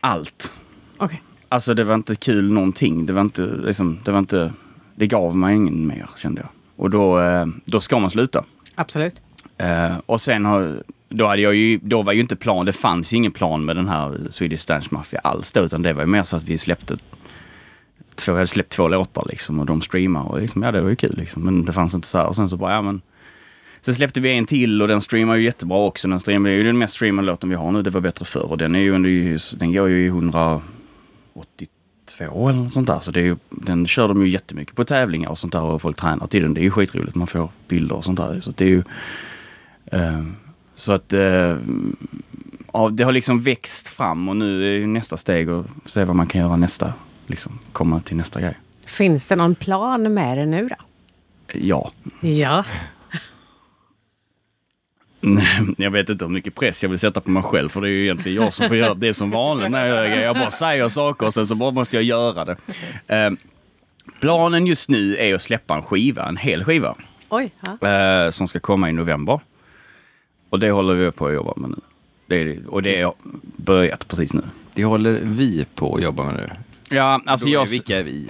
allt. 0.00 0.52
Okej. 0.96 1.22
Alltså 1.48 1.74
det 1.74 1.84
var 1.84 1.94
inte 1.94 2.14
kul 2.16 2.52
någonting. 2.52 3.06
Det 3.06 3.12
var 3.12 3.20
inte, 3.20 3.42
liksom, 3.46 3.98
det 4.04 4.10
var 4.12 4.18
inte, 4.18 4.52
det 4.94 5.06
gav 5.06 5.36
mig 5.36 5.56
ingen 5.56 5.86
mer 5.86 6.06
kände 6.16 6.40
jag. 6.40 6.48
Och 6.76 6.90
då, 6.90 7.20
eh, 7.20 7.46
då 7.64 7.80
ska 7.80 7.98
man 7.98 8.10
sluta. 8.10 8.44
Absolut. 8.74 9.22
Eh, 9.58 9.96
och 10.06 10.20
sen 10.20 10.44
har, 10.44 10.82
då 11.08 11.26
hade 11.26 11.42
jag 11.42 11.54
ju, 11.54 11.78
då 11.82 12.02
var 12.02 12.12
ju 12.12 12.20
inte 12.20 12.36
plan, 12.36 12.66
det 12.66 12.72
fanns 12.72 13.12
ju 13.12 13.16
ingen 13.16 13.32
plan 13.32 13.64
med 13.64 13.76
den 13.76 13.88
här 13.88 14.26
Swedish 14.30 14.66
Dance 14.66 14.88
Mafia 14.90 15.20
alls 15.24 15.52
då, 15.52 15.60
utan 15.60 15.82
det 15.82 15.92
var 15.92 16.02
ju 16.02 16.06
mer 16.06 16.22
så 16.22 16.36
att 16.36 16.44
vi 16.48 16.58
släppte 16.58 16.96
två, 18.16 18.32
jag 18.32 18.36
hade 18.36 18.46
släppt 18.46 18.72
två 18.72 18.88
låtar 18.88 19.24
liksom 19.30 19.60
och 19.60 19.66
de 19.66 19.82
streamade 19.82 20.28
och 20.28 20.40
liksom, 20.40 20.62
ja 20.62 20.72
det 20.72 20.80
var 20.80 20.90
ju 20.90 20.96
kul 20.96 21.14
liksom. 21.16 21.42
Men 21.42 21.64
det 21.64 21.72
fanns 21.72 21.94
inte 21.94 22.08
så 22.08 22.18
här 22.18 22.26
och 22.26 22.36
sen 22.36 22.48
så 22.48 22.56
bara, 22.56 22.72
ja 22.72 22.82
men 22.82 23.00
Sen 23.84 23.94
släppte 23.94 24.20
vi 24.20 24.36
en 24.36 24.46
till 24.46 24.82
och 24.82 24.88
den 24.88 25.00
streamar 25.00 25.34
ju 25.36 25.44
jättebra 25.44 25.78
också. 25.78 26.08
Den 26.08 26.20
streamar 26.20 26.50
är 26.50 26.54
ju 26.54 26.62
den 26.62 26.78
mest 26.78 26.94
streamade 26.94 27.26
låten 27.26 27.50
vi 27.50 27.56
har 27.56 27.72
nu. 27.72 27.82
Det 27.82 27.90
var 27.90 28.00
bättre 28.00 28.24
förr. 28.24 28.50
Och 28.50 28.58
den 28.58 28.74
är 28.74 28.78
ju, 28.78 28.90
under- 28.94 29.58
den 29.58 29.72
går 29.72 29.88
ju 29.88 30.04
i 30.04 30.06
182 30.06 32.48
eller 32.48 32.58
något 32.58 32.72
sånt 32.72 32.86
där. 32.86 33.00
Så 33.00 33.10
det 33.10 33.20
är 33.20 33.24
ju, 33.24 33.36
den 33.50 33.86
kör 33.86 34.08
de 34.08 34.22
ju 34.22 34.28
jättemycket 34.28 34.76
på 34.76 34.84
tävlingar 34.84 35.30
och 35.30 35.38
sånt 35.38 35.52
där 35.52 35.62
och 35.62 35.82
folk 35.82 35.96
tränar 36.00 36.26
till 36.26 36.42
den. 36.42 36.54
Det 36.54 36.60
är 36.60 36.62
ju 36.62 36.70
skitroligt. 36.70 37.14
Man 37.14 37.26
får 37.26 37.48
bilder 37.68 37.96
och 37.96 38.04
sånt 38.04 38.18
där. 38.18 38.40
Så 38.40 38.50
det 38.56 38.64
är 38.64 38.68
ju... 38.68 38.82
eh, 39.86 40.22
så 40.74 40.92
att... 40.92 41.12
eh, 41.12 41.56
ja, 42.72 42.88
det 42.92 43.04
har 43.04 43.12
liksom 43.12 43.42
växt 43.42 43.88
fram 43.88 44.28
och 44.28 44.36
nu 44.36 44.74
är 44.74 44.78
ju 44.78 44.86
nästa 44.86 45.16
steg 45.16 45.50
att 45.50 45.66
se 45.84 46.04
vad 46.04 46.16
man 46.16 46.26
kan 46.26 46.40
göra 46.40 46.56
nästa. 46.56 46.92
Liksom 47.26 47.58
komma 47.72 48.00
till 48.00 48.16
nästa 48.16 48.40
grej. 48.40 48.58
Finns 48.86 49.26
det 49.26 49.36
någon 49.36 49.54
plan 49.54 50.14
med 50.14 50.38
det 50.38 50.46
nu 50.46 50.68
då? 50.68 50.76
Ja. 51.52 51.92
Ja. 52.20 52.64
Jag 55.76 55.90
vet 55.90 56.08
inte 56.08 56.24
hur 56.24 56.32
mycket 56.32 56.54
press 56.54 56.82
jag 56.82 56.90
vill 56.90 56.98
sätta 56.98 57.20
på 57.20 57.30
mig 57.30 57.42
själv 57.42 57.68
för 57.68 57.80
det 57.80 57.88
är 57.88 57.90
ju 57.90 58.02
egentligen 58.04 58.42
jag 58.42 58.52
som 58.52 58.68
får 58.68 58.76
göra 58.76 58.94
det 58.94 59.14
som 59.14 59.30
vanligt 59.30 59.70
när 59.70 59.86
jag 59.86 60.08
gör. 60.08 60.20
Jag 60.22 60.36
bara 60.36 60.50
säger 60.50 60.88
saker 60.88 61.26
och 61.26 61.34
sen 61.34 61.46
så 61.46 61.54
bara 61.54 61.70
måste 61.70 61.96
jag 61.96 62.02
göra 62.02 62.44
det. 62.44 62.56
Eh, 63.06 63.30
planen 64.20 64.66
just 64.66 64.88
nu 64.88 65.16
är 65.16 65.34
att 65.34 65.42
släppa 65.42 65.74
en 65.74 65.82
skiva, 65.82 66.28
en 66.28 66.36
hel 66.36 66.64
skiva, 66.64 66.94
Oj. 67.28 67.52
Eh, 67.88 68.30
som 68.30 68.48
ska 68.48 68.60
komma 68.60 68.88
i 68.90 68.92
november. 68.92 69.40
Och 70.50 70.58
det 70.60 70.70
håller 70.70 70.94
vi 70.94 71.10
på 71.10 71.26
att 71.26 71.34
jobba 71.34 71.52
med 71.56 71.70
nu. 71.70 71.76
Det 72.26 72.36
är, 72.36 72.66
och 72.66 72.82
det 72.82 73.02
har 73.02 73.14
börjat 73.56 74.08
precis 74.08 74.34
nu. 74.34 74.42
Det 74.74 74.84
håller 74.84 75.20
vi 75.22 75.66
på 75.74 75.96
att 75.96 76.02
jobba 76.02 76.24
med 76.24 76.34
nu. 76.34 76.50
Ja, 76.92 77.20
alltså 77.26 77.46
Då 77.46 77.50
är 77.50 77.54
jag... 77.54 77.66
vilka 77.66 77.98
är 77.98 78.02
vi? 78.02 78.28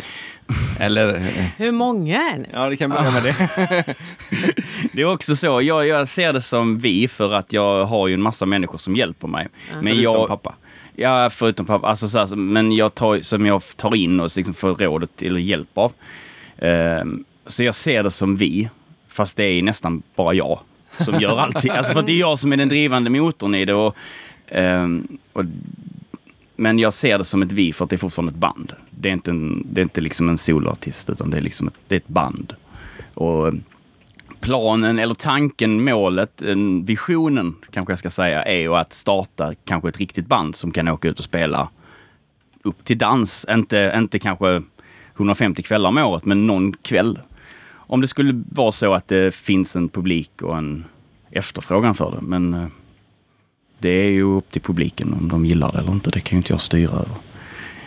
Eller, 0.78 1.22
Hur 1.56 1.72
många 1.72 2.22
är 2.22 2.38
ni? 2.38 2.48
ja 2.52 2.68
det 2.68 2.76
kan 2.76 2.90
börja 2.90 3.10
med 3.10 3.22
det. 3.22 3.94
Det 4.92 5.02
är 5.02 5.04
också 5.04 5.36
så, 5.36 5.62
jag, 5.62 5.86
jag 5.86 6.08
ser 6.08 6.32
det 6.32 6.40
som 6.40 6.78
vi 6.78 7.08
för 7.08 7.32
att 7.32 7.52
jag 7.52 7.84
har 7.84 8.08
ju 8.08 8.14
en 8.14 8.22
massa 8.22 8.46
människor 8.46 8.78
som 8.78 8.96
hjälper 8.96 9.28
mig. 9.28 9.48
Men 9.72 9.82
Förutom 9.82 10.02
jag, 10.02 10.28
pappa. 10.28 10.54
Ja, 10.96 11.30
förutom 11.30 11.66
pappa. 11.66 11.86
Alltså, 11.88 12.08
så 12.08 12.18
här, 12.18 12.36
men 12.36 12.72
jag 12.72 12.94
tar, 12.94 13.20
som 13.20 13.46
jag 13.46 13.62
tar 13.76 13.94
in 13.94 14.20
och 14.20 14.30
liksom 14.36 14.54
får 14.54 14.74
rådet 14.74 15.22
eller 15.22 15.40
hjälp 15.40 15.78
av. 15.78 15.92
Ehm, 16.58 17.24
så 17.46 17.64
jag 17.64 17.74
ser 17.74 18.02
det 18.02 18.10
som 18.10 18.36
vi, 18.36 18.68
fast 19.08 19.36
det 19.36 19.44
är 19.44 19.62
nästan 19.62 20.02
bara 20.16 20.34
jag 20.34 20.58
som 20.98 21.20
gör 21.20 21.38
allting. 21.38 21.70
Alltså 21.76 21.92
för 21.92 22.00
att 22.00 22.06
det 22.06 22.12
är 22.12 22.20
jag 22.20 22.38
som 22.38 22.52
är 22.52 22.56
den 22.56 22.68
drivande 22.68 23.10
motorn 23.10 23.54
i 23.54 23.64
det. 23.64 23.74
Och, 23.74 23.96
ehm, 24.48 25.18
och, 25.32 25.44
men 26.62 26.78
jag 26.78 26.92
ser 26.92 27.18
det 27.18 27.24
som 27.24 27.42
ett 27.42 27.52
vi 27.52 27.72
för 27.72 27.84
att 27.84 27.90
det 27.90 27.96
är 27.96 27.98
fortfarande 27.98 28.30
ett 28.30 28.38
band. 28.38 28.72
Det 28.90 29.08
är 29.08 29.12
inte, 29.12 29.30
en, 29.30 29.66
det 29.70 29.80
är 29.80 29.82
inte 29.82 30.00
liksom 30.00 30.28
en 30.28 30.36
soloartist 30.36 31.10
utan 31.10 31.30
det 31.30 31.36
är 31.36 31.40
liksom 31.40 31.68
ett, 31.68 31.74
det 31.88 31.94
är 31.94 31.96
ett 31.96 32.08
band. 32.08 32.54
Och 33.14 33.48
eh, 33.48 33.54
planen 34.40 34.98
eller 34.98 35.14
tanken, 35.14 35.84
målet, 35.84 36.42
eh, 36.42 36.56
visionen 36.84 37.54
kanske 37.70 37.92
jag 37.92 37.98
ska 37.98 38.10
säga 38.10 38.42
är 38.42 38.58
ju 38.58 38.74
att 38.74 38.92
starta 38.92 39.54
kanske 39.64 39.88
ett 39.88 39.98
riktigt 39.98 40.26
band 40.26 40.56
som 40.56 40.72
kan 40.72 40.88
åka 40.88 41.08
ut 41.08 41.18
och 41.18 41.24
spela 41.24 41.68
upp 42.62 42.84
till 42.84 42.98
dans. 42.98 43.46
Inte, 43.50 43.94
inte 43.96 44.18
kanske 44.18 44.62
150 45.16 45.62
kvällar 45.62 45.88
om 45.88 45.98
året, 45.98 46.24
men 46.24 46.46
någon 46.46 46.72
kväll. 46.72 47.18
Om 47.74 48.00
det 48.00 48.08
skulle 48.08 48.42
vara 48.50 48.72
så 48.72 48.94
att 48.94 49.08
det 49.08 49.34
finns 49.34 49.76
en 49.76 49.88
publik 49.88 50.42
och 50.42 50.58
en 50.58 50.84
efterfrågan 51.30 51.94
för 51.94 52.10
det. 52.10 52.20
Men 52.20 52.54
eh, 52.54 52.68
det 53.82 53.88
är 53.88 54.10
ju 54.10 54.22
upp 54.22 54.50
till 54.50 54.62
publiken 54.62 55.12
om 55.20 55.28
de 55.28 55.46
gillar 55.46 55.72
det 55.72 55.78
eller 55.78 55.92
inte. 55.92 56.10
Det 56.10 56.20
kan 56.20 56.36
ju 56.36 56.38
inte 56.38 56.52
jag 56.52 56.60
styra 56.60 56.92
över. 56.92 57.16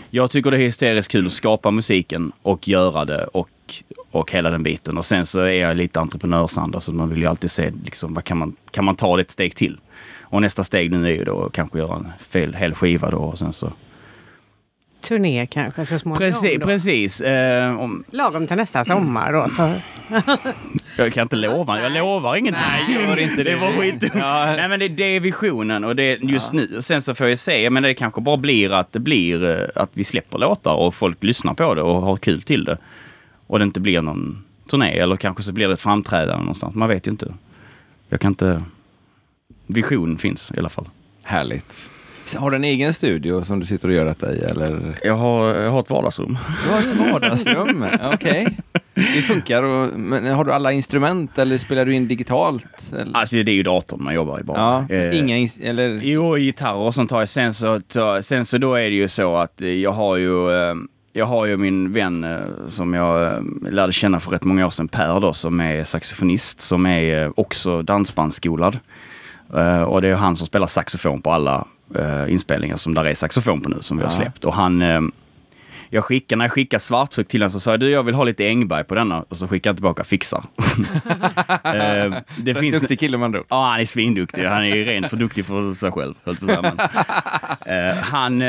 Jag 0.09 0.31
tycker 0.31 0.51
det 0.51 0.57
är 0.57 0.61
hysteriskt 0.61 1.11
kul 1.11 1.25
att 1.25 1.31
skapa 1.31 1.71
musiken 1.71 2.31
och 2.41 2.67
göra 2.67 3.05
det 3.05 3.23
och, 3.25 3.49
och 4.11 4.31
hela 4.31 4.49
den 4.49 4.63
biten. 4.63 4.97
Och 4.97 5.05
sen 5.05 5.25
så 5.25 5.39
är 5.39 5.61
jag 5.61 5.77
lite 5.77 5.99
entreprenörsanda 5.99 6.71
så 6.71 6.75
alltså 6.75 6.93
man 6.93 7.09
vill 7.09 7.19
ju 7.19 7.25
alltid 7.25 7.51
se 7.51 7.71
liksom, 7.83 8.13
vad 8.13 8.23
kan 8.23 8.37
man, 8.37 8.55
kan 8.71 8.85
man 8.85 8.95
ta 8.95 9.15
det 9.15 9.21
ett 9.21 9.31
steg 9.31 9.55
till? 9.55 9.77
Och 10.21 10.41
nästa 10.41 10.63
steg 10.63 10.91
nu 10.91 11.05
är 11.05 11.11
ju 11.11 11.23
då 11.23 11.45
att 11.45 11.53
kanske 11.53 11.77
göra 11.77 11.95
en 11.95 12.07
fel, 12.19 12.53
hel 12.53 12.73
skiva 12.73 13.11
då 13.11 13.17
och 13.17 13.39
sen 13.39 13.53
så... 13.53 13.73
Turné 15.07 15.45
kanske 15.45 15.85
så 15.85 15.99
småningom. 15.99 16.31
Precis, 16.31 16.59
då. 16.59 16.65
precis. 16.65 17.21
Eh, 17.21 17.79
om, 17.79 18.03
Lagom 18.11 18.47
till 18.47 18.57
nästa 18.57 18.85
sommar 18.85 19.33
då. 19.33 19.47
Så. 19.49 19.73
jag 20.97 21.13
kan 21.13 21.21
inte 21.21 21.35
lova, 21.35 21.81
jag 21.81 21.91
lovar 21.91 22.35
ingenting. 22.35 22.63
Nej, 22.87 23.05
gör 23.05 23.19
inte 23.19 23.43
det 23.43 23.43
det. 23.43 23.55
var 23.55 23.71
skit. 23.71 24.11
Ja. 24.13 24.45
Nej 24.45 24.69
men 24.69 24.79
det, 24.79 24.87
det 24.87 25.03
är 25.03 25.19
visionen 25.19 25.83
och 25.83 25.95
det 25.95 26.03
är 26.03 26.17
just 26.17 26.53
nu. 26.53 26.81
Sen 26.81 27.01
så 27.01 27.15
får 27.15 27.27
jag 27.27 27.39
se, 27.39 27.69
men 27.69 27.83
det 27.83 27.93
kanske 27.93 28.21
bara 28.21 28.37
blir 28.37 28.73
att 28.73 28.91
det 28.91 28.99
blir 28.99 29.49
eh, 29.49 29.67
att 29.75 29.89
vi 29.93 30.03
släpper 30.03 30.37
låtar 30.37 30.75
och 30.75 30.95
folk 30.95 31.23
lyssnar 31.23 31.53
på 31.53 31.75
det 31.75 31.81
och 31.81 32.01
har 32.01 32.17
kul 32.17 32.41
till 32.41 32.63
det. 32.63 32.77
Och 33.47 33.59
det 33.59 33.63
inte 33.63 33.79
blir 33.79 34.01
någon 34.01 34.43
turné 34.69 34.97
eller 34.97 35.17
kanske 35.17 35.43
så 35.43 35.53
blir 35.53 35.67
det 35.67 35.73
ett 35.73 35.81
framträdande 35.81 36.39
någonstans. 36.39 36.75
Man 36.75 36.89
vet 36.89 37.07
ju 37.07 37.11
inte. 37.11 37.33
Jag 38.09 38.19
kan 38.19 38.31
inte... 38.31 38.63
Vision 39.67 40.17
finns 40.17 40.51
i 40.55 40.59
alla 40.59 40.69
fall. 40.69 40.89
Härligt. 41.23 41.89
Har 42.33 42.51
du 42.51 42.55
en 42.55 42.63
egen 42.63 42.93
studio 42.93 43.43
som 43.43 43.59
du 43.59 43.65
sitter 43.65 43.87
och 43.87 43.93
gör 43.93 44.05
detta 44.05 44.33
i 44.33 44.39
eller? 44.39 44.99
Jag 45.03 45.13
har, 45.15 45.47
jag 45.55 45.71
har 45.71 45.79
ett 45.79 45.89
vardagsrum. 45.89 46.37
Du 46.63 46.69
har 46.73 46.79
ett 46.79 47.11
vardagsrum, 47.13 47.85
okej. 48.13 48.57
Det 48.93 49.01
funkar, 49.21 49.63
och, 49.63 49.99
men 49.99 50.25
har 50.25 50.45
du 50.45 50.53
alla 50.53 50.71
instrument 50.71 51.37
eller 51.37 51.57
spelar 51.57 51.85
du 51.85 51.93
in 51.93 52.07
digitalt? 52.07 52.65
Eller? 52.93 53.17
Alltså 53.17 53.35
det 53.35 53.51
är 53.51 53.55
ju 53.55 53.63
datorn 53.63 54.03
man 54.03 54.13
jobbar 54.13 54.39
i 54.39 54.43
bara. 54.43 54.57
Ja, 54.89 54.95
Eh, 54.95 55.19
inga, 55.19 55.49
eller? 55.61 55.99
Jo, 56.03 56.35
gitarrer 56.35 56.75
och 56.77 56.93
sånt 56.93 57.11
har 57.11 57.19
jag. 57.19 57.29
Sen 57.29 57.53
så, 57.53 57.81
sen 58.21 58.45
så 58.45 58.57
då 58.57 58.73
är 58.73 58.89
det 58.89 58.95
ju 58.95 59.07
så 59.07 59.35
att 59.35 59.61
eh, 59.61 59.67
jag 59.69 59.91
har 59.91 60.15
ju, 60.17 60.51
eh, 60.51 60.75
jag 61.13 61.25
har 61.25 61.45
ju 61.45 61.57
min 61.57 61.91
vän 61.91 62.23
eh, 62.23 62.37
som 62.67 62.93
jag 62.93 63.43
lärde 63.71 63.93
känna 63.93 64.19
för 64.19 64.31
rätt 64.31 64.43
många 64.43 64.65
år 64.65 64.69
sedan, 64.69 64.87
Per 64.87 65.19
då, 65.19 65.33
som 65.33 65.59
är 65.59 65.83
saxofonist, 65.83 66.61
som 66.61 66.85
är 66.85 67.39
också 67.39 67.81
dansbandsskolad. 67.81 68.79
Och 69.87 70.01
det 70.01 70.07
är 70.09 70.15
han 70.15 70.35
som 70.35 70.47
spelar 70.47 70.67
saxofon 70.67 71.21
på 71.21 71.31
alla 71.31 71.67
eh, 71.95 72.31
inspelningar 72.31 72.77
som 72.77 72.93
där 72.93 73.05
är 73.05 73.13
saxofon 73.13 73.61
på 73.61 73.69
nu, 73.69 73.77
som 73.81 73.97
vi 73.97 74.03
har 74.03 74.09
släppt. 74.09 74.45
Och 74.45 74.53
han, 74.53 74.81
eh, 74.81 75.01
jag 75.89 76.03
skickar, 76.03 76.35
när 76.35 76.45
jag 76.45 76.51
skickar 76.51 76.79
svartryck 76.79 77.27
till 77.27 77.41
honom 77.41 77.51
så 77.51 77.59
sa 77.59 77.71
jag, 77.71 77.79
du 77.79 77.89
jag 77.89 78.03
vill 78.03 78.15
ha 78.15 78.23
lite 78.23 78.47
Engberg 78.47 78.83
på 78.83 78.95
denna. 78.95 79.21
Och 79.21 79.37
så 79.37 79.47
skickar 79.47 79.69
han 79.69 79.75
tillbaka, 79.75 80.03
fixar. 80.03 80.43
Eh, 81.63 82.13
det 82.37 82.51
En 82.51 82.55
finns, 82.55 82.79
duktig 82.79 82.99
kille 82.99 83.17
man 83.17 83.31
då. 83.31 83.43
Ja, 83.49 83.65
han 83.65 83.79
är 83.79 83.85
svinduktig. 83.85 84.45
Han 84.45 84.65
är 84.65 84.75
rent 84.75 85.09
för 85.09 85.17
duktig 85.17 85.45
för 85.45 85.73
sig 85.73 85.91
själv. 85.91 86.13
höll 86.23 86.35
på 86.35 86.45
att 86.45 86.51
säga. 86.51 86.75
Men, 87.65 87.89
eh, 87.89 87.95
han, 87.95 88.41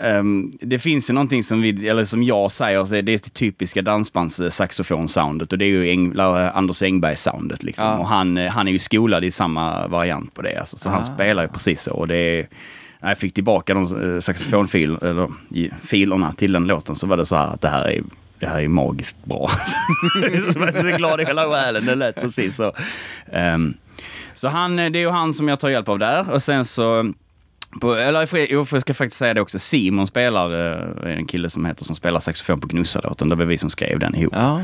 eh, 0.00 0.16
ehm, 0.16 0.52
det 0.60 0.78
finns 0.78 1.10
ju 1.10 1.14
någonting 1.14 1.42
som, 1.42 1.62
vi, 1.62 1.88
eller 1.88 2.04
som 2.04 2.22
jag 2.22 2.52
säger, 2.52 2.84
så 2.84 2.92
det 2.92 2.98
är 2.98 3.02
det 3.02 3.34
typiska 3.34 3.82
dansbands 3.82 4.40
saxofon-soundet 4.40 5.52
och 5.52 5.58
det 5.58 5.64
är 5.64 5.68
ju 5.68 5.90
Eng, 5.90 6.10
eller 6.12 6.56
Anders 6.56 6.82
Engberg-soundet. 6.82 7.62
Liksom. 7.64 7.86
Ja. 7.86 7.98
Och 7.98 8.08
han, 8.08 8.36
eh, 8.38 8.50
han 8.50 8.68
är 8.68 8.72
ju 8.72 8.78
skolad 8.78 9.24
i 9.24 9.30
samma 9.30 9.86
variant 9.88 10.34
på 10.34 10.42
det. 10.42 10.56
Alltså. 10.60 10.76
Så 10.76 10.88
Ah. 10.88 10.92
han 10.92 11.04
spelar 11.04 11.42
ju 11.42 11.48
precis 11.48 11.82
så. 11.82 11.90
Och 11.94 12.08
det 12.08 12.16
är, 12.16 12.48
när 13.00 13.08
jag 13.08 13.18
fick 13.18 13.34
tillbaka 13.34 13.74
de 13.74 14.14
eh, 14.14 14.20
saxofonfil, 14.20 14.96
eller, 15.02 15.28
i- 15.54 15.70
filerna 15.82 16.32
till 16.32 16.52
den 16.52 16.64
låten 16.66 16.96
så 16.96 17.06
var 17.06 17.16
det 17.16 17.26
så 17.26 17.36
här 17.36 17.46
att 17.54 17.60
det 17.60 17.68
här 17.68 17.88
är 17.90 18.02
det 18.38 18.46
här 18.46 18.60
är 18.60 18.68
magiskt 18.68 19.24
bra. 19.24 19.50
jag 20.22 20.32
är 20.34 20.90
så 20.92 20.96
glad 20.96 21.20
i 21.20 21.24
hela 21.24 21.50
själen. 21.50 21.86
Det 21.86 21.94
lät 21.94 22.20
precis 22.20 22.56
så. 22.56 22.72
Ehm, 23.32 23.74
så 24.32 24.48
han, 24.48 24.76
det 24.76 24.82
är 24.82 24.96
ju 24.96 25.08
han 25.10 25.34
som 25.34 25.48
jag 25.48 25.60
tar 25.60 25.68
hjälp 25.68 25.88
av 25.88 25.98
där. 25.98 26.32
Och 26.34 26.42
sen 26.42 26.64
så... 26.64 27.12
På, 27.80 27.94
eller 27.94 28.52
jag 28.52 28.66
ska 28.82 28.94
faktiskt 28.94 29.18
säga 29.18 29.34
det 29.34 29.40
också. 29.40 29.58
Simon 29.58 30.06
spelar, 30.06 30.76
eh, 31.04 31.16
en 31.16 31.26
kille 31.26 31.50
som 31.50 31.64
heter 31.64 31.84
som 31.84 31.96
spelar 31.96 32.20
saxofon 32.20 32.60
på 32.60 32.66
Gnussa-låten. 32.66 33.28
Det 33.28 33.34
var 33.34 33.44
vi 33.44 33.58
som 33.58 33.70
skrev 33.70 33.98
den 33.98 34.14
ihop. 34.14 34.34
Ja. 34.36 34.62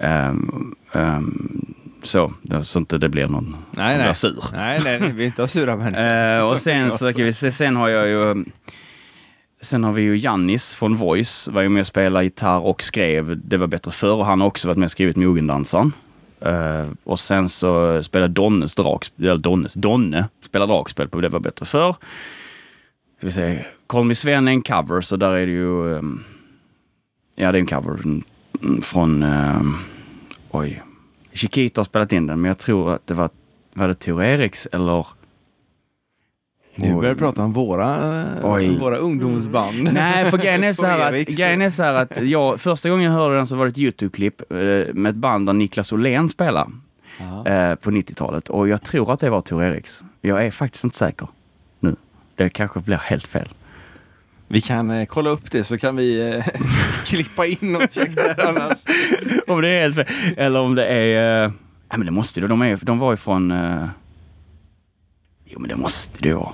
Ehm, 0.00 0.74
ehm, 0.92 1.74
så, 2.02 2.32
så 2.62 2.78
inte 2.78 2.98
det 2.98 3.08
blir 3.08 3.28
någon 3.28 3.56
Nej, 3.70 3.90
som 3.90 3.98
nej. 3.98 4.06
blir 4.06 4.14
sur. 4.14 4.44
Nej, 4.52 4.80
nej, 4.84 5.00
vi 5.00 5.08
vill 5.08 5.26
inte 5.26 5.48
sura 5.48 5.76
människor. 5.76 6.04
Eh, 6.04 6.50
och 6.50 6.58
sen 6.58 6.90
så 6.90 7.12
vi 7.16 7.32
se, 7.32 7.52
sen 7.52 7.76
har 7.76 7.88
jag 7.88 8.08
ju 8.08 8.44
Sen 9.60 9.84
har 9.84 9.92
vi 9.92 10.02
ju 10.02 10.16
Jannis 10.16 10.74
från 10.74 10.96
Voice, 10.96 11.48
var 11.48 11.62
ju 11.62 11.68
med 11.68 11.80
och 11.80 11.86
spelade 11.86 12.24
gitarr 12.24 12.58
och 12.58 12.82
skrev 12.82 13.40
Det 13.44 13.56
var 13.56 13.66
bättre 13.66 13.90
förr 13.90 14.14
och 14.14 14.26
han 14.26 14.40
har 14.40 14.48
också 14.48 14.68
varit 14.68 14.78
med 14.78 14.84
och 14.84 14.90
skrivit 14.90 15.16
Mogendansaren. 15.16 15.92
Eh, 16.40 16.86
och 17.04 17.20
sen 17.20 17.48
så 17.48 18.02
spelade 18.02 18.32
Donnes 18.32 18.74
dragspel, 18.74 19.28
eller 19.28 19.38
Donnes, 19.38 19.74
Donne 19.74 20.28
spelar 20.42 20.66
dragspel 20.66 21.08
på 21.08 21.20
Det 21.20 21.28
var 21.28 21.40
bättre 21.40 21.66
förr. 21.66 21.96
Ska 23.18 23.26
vi 23.26 23.32
se, 23.32 23.64
Call 23.86 24.04
Me 24.04 24.14
Sven 24.14 24.48
är 24.48 24.52
en 24.52 24.62
cover, 24.62 25.00
så 25.00 25.16
där 25.16 25.32
är 25.32 25.46
det 25.46 25.52
ju... 25.52 25.96
ehm, 25.98 26.20
ja, 27.34 27.52
det 27.52 27.58
är 27.58 27.60
en 27.60 27.66
cover 27.66 27.90
mm, 28.04 28.22
mm, 28.62 28.82
från... 28.82 29.22
ehm, 29.22 29.74
oj. 30.50 30.82
Chiquita 31.32 31.80
har 31.80 31.84
spelat 31.84 32.12
in 32.12 32.26
den, 32.26 32.40
men 32.40 32.48
jag 32.48 32.58
tror 32.58 32.92
att 32.92 33.06
det 33.06 33.14
var... 33.14 33.30
Var 33.74 33.88
det 33.88 33.94
Tor 33.94 34.22
Eriks 34.24 34.66
eller... 34.72 35.06
Nu 36.74 36.94
börjar 36.94 37.14
vi 37.14 37.18
prata 37.18 37.42
om 37.42 37.52
våra, 37.52 38.24
Oj. 38.42 38.78
våra 38.78 38.96
ungdomsband. 38.96 39.92
Nej, 39.92 40.30
för 40.30 40.38
grejen 40.38 40.64
är 40.64 40.72
så 40.72 40.86
här 40.86 41.12
att, 41.14 41.26
grejen 41.28 41.62
är 41.62 41.70
så 41.70 41.82
här 41.82 41.94
att 41.94 42.22
jag, 42.22 42.60
första 42.60 42.90
gången 42.90 43.04
jag 43.04 43.12
hörde 43.12 43.36
den 43.36 43.46
så 43.46 43.56
var 43.56 43.64
det 43.64 43.70
ett 43.70 43.78
YouTube-klipp 43.78 44.40
eh, 44.52 44.94
med 44.94 45.06
ett 45.10 45.16
band 45.16 45.46
där 45.46 45.52
Niklas 45.52 45.92
Åhlén 45.92 46.28
spelar 46.28 46.68
Ja. 47.18 47.46
eh, 47.46 47.74
på 47.74 47.90
90-talet. 47.90 48.48
Och 48.48 48.68
jag 48.68 48.82
tror 48.82 49.12
att 49.12 49.20
det 49.20 49.30
var 49.30 49.40
Tor 49.40 49.62
Eriks. 49.64 50.04
Jag 50.20 50.46
är 50.46 50.50
faktiskt 50.50 50.84
inte 50.84 50.96
säker. 50.96 51.28
Det 52.38 52.48
kanske 52.48 52.80
blir 52.80 52.96
helt 52.96 53.26
fel. 53.26 53.48
Vi 54.48 54.60
kan 54.60 54.90
eh, 54.90 55.06
kolla 55.06 55.30
upp 55.30 55.50
det 55.50 55.64
så 55.64 55.78
kan 55.78 55.96
vi 55.96 56.34
eh, 56.34 56.46
klippa 57.04 57.46
in 57.46 57.72
något 57.72 57.92
check 57.92 58.14
där 58.14 58.46
annars. 58.48 58.78
om 59.46 59.60
det 59.60 59.68
är 59.68 59.80
helt 59.82 59.94
fel. 59.94 60.06
Eller 60.36 60.60
om 60.60 60.74
det 60.74 60.86
är... 60.86 61.44
Eh, 61.44 61.52
ja, 61.90 61.96
men 61.96 62.06
det 62.06 62.12
måste 62.12 62.40
det. 62.40 62.46
De, 62.46 62.62
är, 62.62 62.78
de 62.82 62.98
var 62.98 63.10
ju 63.10 63.16
från... 63.16 63.50
Eh, 63.50 63.86
jo, 65.44 65.60
men 65.60 65.68
det 65.68 65.76
måste 65.76 66.22
det 66.22 66.32
vara. 66.32 66.52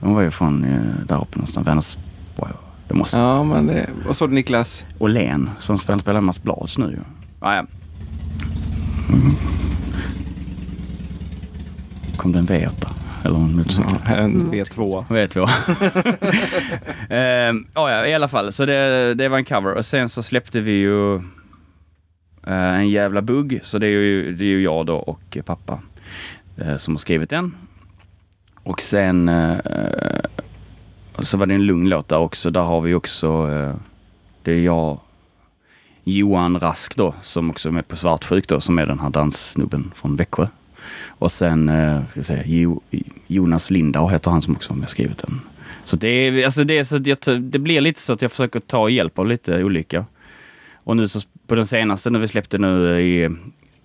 De 0.00 0.14
var 0.14 0.22
ju 0.22 0.30
från 0.30 0.64
eh, 0.64 1.06
där 1.06 1.22
uppe 1.22 1.36
någonstans. 1.36 1.66
Vänersborg. 1.66 2.52
Det 2.88 2.94
måste. 2.94 3.18
Ja, 3.18 3.44
men 3.44 3.66
det, 3.66 3.90
vad 4.06 4.16
sa 4.16 4.26
du 4.26 4.34
Niklas? 4.34 4.84
Åhlén 4.98 5.50
som 5.58 5.78
spelar, 5.78 5.98
spelar 5.98 6.20
Mats 6.20 6.42
Blads 6.42 6.78
nu 6.78 6.86
ju. 6.86 7.00
Ja, 7.40 7.54
ja. 7.54 7.66
Mm. 9.08 9.34
Kom 12.16 12.32
det 12.32 12.38
en 12.38 12.46
V8? 12.46 12.99
Eller 13.24 13.36
en 13.36 13.56
motorcykel? 13.56 13.96
En 14.06 14.52
V2. 14.52 15.04
V2. 15.08 15.48
Ehm, 17.10 17.66
ja, 17.74 17.90
ja, 17.90 18.06
i 18.06 18.14
alla 18.14 18.28
fall. 18.28 18.52
Så 18.52 18.66
det, 18.66 19.14
det 19.14 19.28
var 19.28 19.38
en 19.38 19.44
cover. 19.44 19.74
Och 19.74 19.84
sen 19.84 20.08
så 20.08 20.22
släppte 20.22 20.60
vi 20.60 20.72
ju 20.72 21.14
eh, 22.46 22.74
en 22.74 22.88
jävla 22.88 23.22
bugg. 23.22 23.60
Så 23.62 23.78
det 23.78 23.86
är 23.86 23.90
ju, 23.90 24.34
det 24.34 24.44
är 24.44 24.48
ju 24.48 24.62
jag 24.62 24.86
då 24.86 24.96
och 24.96 25.38
pappa 25.44 25.80
eh, 26.56 26.76
som 26.76 26.94
har 26.94 26.98
skrivit 26.98 27.30
den. 27.30 27.56
Och 28.62 28.80
sen 28.80 29.28
eh, 29.28 29.58
så 31.18 31.36
var 31.36 31.46
det 31.46 31.54
en 31.54 31.66
lugn 31.66 31.88
låt 31.88 32.08
där 32.08 32.18
också. 32.18 32.50
Där 32.50 32.60
har 32.60 32.80
vi 32.80 32.94
också, 32.94 33.46
det 34.42 34.52
är 34.52 34.60
jag, 34.60 35.00
Johan 36.04 36.58
Rask 36.58 36.96
då, 36.96 37.14
som 37.22 37.50
också 37.50 37.68
är 37.68 37.72
med 37.72 37.88
på 37.88 37.96
Svartsjuk 37.96 38.48
då, 38.48 38.60
som 38.60 38.78
är 38.78 38.86
den 38.86 39.00
här 39.00 39.10
danssnubben 39.10 39.92
från 39.94 40.16
Växjö. 40.16 40.46
Och 41.08 41.32
sen 41.32 41.68
eh, 41.68 42.00
ska 42.10 42.22
säga, 42.22 42.42
jo, 42.46 42.80
Jonas 43.26 43.70
Lindau 43.70 44.08
heter 44.10 44.30
han 44.30 44.42
som 44.42 44.56
också 44.56 44.70
har 44.70 44.76
med 44.76 44.84
och 44.84 44.90
skrivit 44.90 45.18
den. 45.18 45.40
Så 45.84 45.96
det, 45.96 46.08
är, 46.08 46.44
alltså 46.44 46.64
det, 46.64 46.78
är 46.78 46.84
så 46.84 47.00
jag, 47.04 47.42
det 47.42 47.58
blir 47.58 47.80
lite 47.80 48.00
så 48.00 48.12
att 48.12 48.22
jag 48.22 48.30
försöker 48.30 48.60
ta 48.60 48.88
hjälp 48.88 49.18
av 49.18 49.26
lite 49.26 49.64
olika. 49.64 50.04
Och 50.74 50.96
nu 50.96 51.08
så 51.08 51.20
på 51.46 51.54
den 51.54 51.66
senaste 51.66 52.10
när 52.10 52.20
vi 52.20 52.28
släppte 52.28 52.58
nu 52.58 53.00
i 53.00 53.28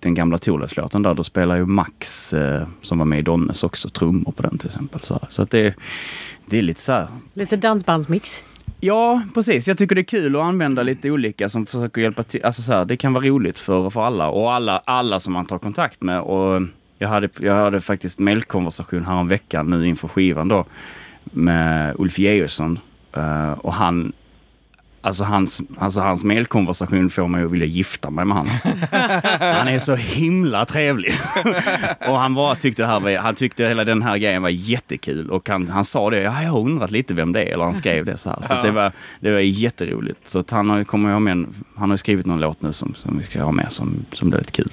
den 0.00 0.14
gamla 0.14 0.38
Thorleifs-låten 0.38 1.02
där, 1.02 1.14
då 1.14 1.24
spelar 1.24 1.56
ju 1.56 1.66
Max 1.66 2.32
eh, 2.34 2.66
som 2.82 2.98
var 2.98 3.06
med 3.06 3.18
i 3.18 3.22
Donnes 3.22 3.64
också 3.64 3.88
trummor 3.88 4.32
på 4.32 4.42
den 4.42 4.58
till 4.58 4.66
exempel. 4.66 5.00
Så, 5.00 5.20
så 5.28 5.42
att 5.42 5.50
det, 5.50 5.74
det 6.46 6.58
är 6.58 6.62
lite 6.62 6.80
så 6.80 6.92
här. 6.92 7.08
Lite 7.34 7.56
dansbandsmix. 7.56 8.44
Ja, 8.80 9.22
precis. 9.34 9.68
Jag 9.68 9.78
tycker 9.78 9.94
det 9.94 10.00
är 10.00 10.04
kul 10.04 10.36
att 10.36 10.42
använda 10.42 10.82
lite 10.82 11.10
olika 11.10 11.48
som 11.48 11.66
försöker 11.66 12.00
hjälpa 12.00 12.22
till. 12.22 12.44
Alltså 12.44 12.62
så 12.62 12.72
här, 12.72 12.84
det 12.84 12.96
kan 12.96 13.12
vara 13.12 13.24
roligt 13.24 13.58
för, 13.58 13.90
för 13.90 14.00
alla 14.00 14.28
och 14.28 14.52
alla, 14.52 14.78
alla 14.84 15.20
som 15.20 15.32
man 15.32 15.46
tar 15.46 15.58
kontakt 15.58 16.02
med. 16.02 16.20
Och 16.20 16.62
jag 16.98 17.08
hade, 17.08 17.28
jag 17.38 17.54
hade 17.54 17.80
faktiskt 17.80 18.18
mailkonversation 18.18 19.04
här 19.06 19.14
om 19.14 19.28
veckan 19.28 19.70
nu 19.70 19.86
inför 19.88 20.08
skivan 20.08 20.48
då 20.48 20.64
med 21.24 21.94
Ulf 21.98 22.18
Georgsson. 22.18 22.78
Eh, 23.16 23.52
och 23.52 23.72
han, 23.74 24.12
alltså 25.00 25.24
hans, 25.24 25.62
alltså 25.78 26.00
hans 26.00 26.24
mailkonversation 26.24 27.10
får 27.10 27.28
mig 27.28 27.44
att 27.44 27.52
vilja 27.52 27.66
gifta 27.66 28.10
mig 28.10 28.24
med 28.24 28.36
honom. 28.36 28.52
Alltså. 28.52 28.68
Han 29.40 29.68
är 29.68 29.78
så 29.78 29.94
himla 29.94 30.64
trevlig. 30.64 31.14
och 32.08 32.18
han 32.18 32.34
bara 32.34 32.54
tyckte 32.54 32.82
det 32.82 32.86
här 32.86 33.00
var, 33.00 33.16
han 33.16 33.34
tyckte 33.34 33.64
hela 33.66 33.84
den 33.84 34.02
här 34.02 34.18
grejen 34.18 34.42
var 34.42 34.48
jättekul. 34.48 35.30
Och 35.30 35.48
han, 35.48 35.68
han 35.68 35.84
sa 35.84 36.10
det, 36.10 36.20
ja, 36.22 36.42
jag 36.42 36.50
har 36.50 36.60
undrat 36.60 36.90
lite 36.90 37.14
vem 37.14 37.32
det 37.32 37.42
är. 37.42 37.52
Eller 37.54 37.64
han 37.64 37.74
skrev 37.74 38.04
det 38.04 38.16
så 38.18 38.30
här. 38.30 38.42
Så 38.42 38.54
att 38.54 38.62
det, 38.62 38.70
var, 38.70 38.92
det 39.20 39.30
var 39.32 39.38
jätteroligt. 39.38 40.28
Så 40.28 40.42
han 40.50 40.70
har, 40.70 40.84
kommer 40.84 41.10
jag 41.10 41.22
med, 41.22 41.32
en- 41.32 41.54
han 41.76 41.90
har 41.90 41.96
skrivit 41.96 42.26
någon 42.26 42.40
låt 42.40 42.62
nu 42.62 42.72
som, 42.72 42.94
som 42.94 43.18
vi 43.18 43.24
ska 43.24 43.42
ha 43.42 43.52
med 43.52 43.72
som, 43.72 44.04
som 44.12 44.28
blir 44.28 44.38
lite 44.38 44.52
kul. 44.52 44.70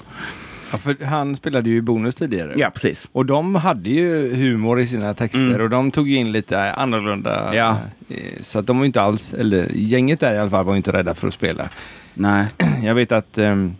Ja, 0.74 0.78
för 0.80 1.06
han 1.06 1.36
spelade 1.36 1.70
ju 1.70 1.82
Bonus 1.82 2.16
tidigare. 2.16 2.54
Ja, 2.56 2.70
precis. 2.70 3.10
Och 3.12 3.26
de 3.26 3.56
hade 3.56 3.90
ju 3.90 4.36
humor 4.36 4.80
i 4.80 4.88
sina 4.88 5.14
texter 5.14 5.42
Mm. 5.46 5.62
och 5.62 5.70
de 5.70 5.92
tog 5.92 6.12
in 6.12 6.32
lite 6.32 6.72
annorlunda. 6.74 7.56
Ja. 7.56 7.78
eh, 8.10 8.18
Så 8.42 8.60
att 8.60 8.68
de 8.68 8.78
var 8.80 8.86
inte 8.86 9.02
alls, 9.02 9.34
eller 9.34 9.72
gänget 9.74 10.20
där 10.20 10.36
i 10.36 10.38
alla 10.38 10.50
fall 10.50 10.66
var 10.66 10.76
inte 10.76 10.92
rädda 10.92 11.14
för 11.16 11.28
att 11.28 11.34
spela. 11.34 11.70
Nej. 12.14 12.46
Jag 12.84 12.96
vet 12.96 13.12
att 13.12 13.38
ehm, 13.38 13.76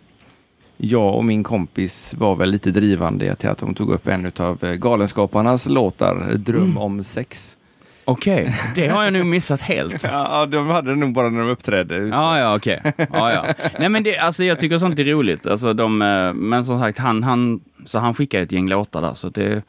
jag 0.76 1.14
och 1.14 1.24
min 1.24 1.42
kompis 1.42 2.14
var 2.18 2.36
väl 2.36 2.50
lite 2.50 2.70
drivande 2.70 3.34
till 3.36 3.48
att 3.48 3.58
de 3.58 3.74
tog 3.74 3.90
upp 3.90 4.06
en 4.08 4.32
av 4.36 4.74
Galenskaparnas 4.76 5.66
låtar, 5.68 6.32
Dröm 6.36 6.62
Mm. 6.62 6.78
om 6.78 7.04
sex. 7.04 7.56
Okej, 8.04 8.56
det 8.74 8.88
har 8.88 9.04
jag 9.04 9.12
nog 9.12 9.26
missat 9.26 9.60
helt. 9.60 10.04
Ja, 10.08 10.46
de 10.46 10.66
hade 10.68 10.90
det 10.90 10.96
nog 10.96 11.12
bara 11.12 11.30
när 11.30 11.40
de 11.40 11.48
uppträdde. 11.50 11.96
Ja, 11.96 12.38
ja, 12.38 12.56
okej. 12.56 12.82
Ja, 12.96 13.32
ja. 13.32 13.46
Nej, 13.78 13.88
men 13.88 14.02
det, 14.02 14.18
alltså, 14.18 14.44
jag 14.44 14.58
tycker 14.58 14.78
sånt 14.78 14.98
är 14.98 15.04
roligt. 15.04 15.46
Alltså, 15.46 15.72
de, 15.72 16.02
eh, 16.02 16.32
men 16.32 16.64
som 16.64 16.80
sagt, 16.80 16.98
han, 16.98 17.22
han, 17.22 17.60
så 17.84 17.98
han 17.98 18.14
skickar 18.14 18.40
ett 18.40 18.52
gäng 18.52 18.68
låtar 18.68 19.02
där. 19.02 19.14
Så 19.14 19.28
det, 19.28 19.62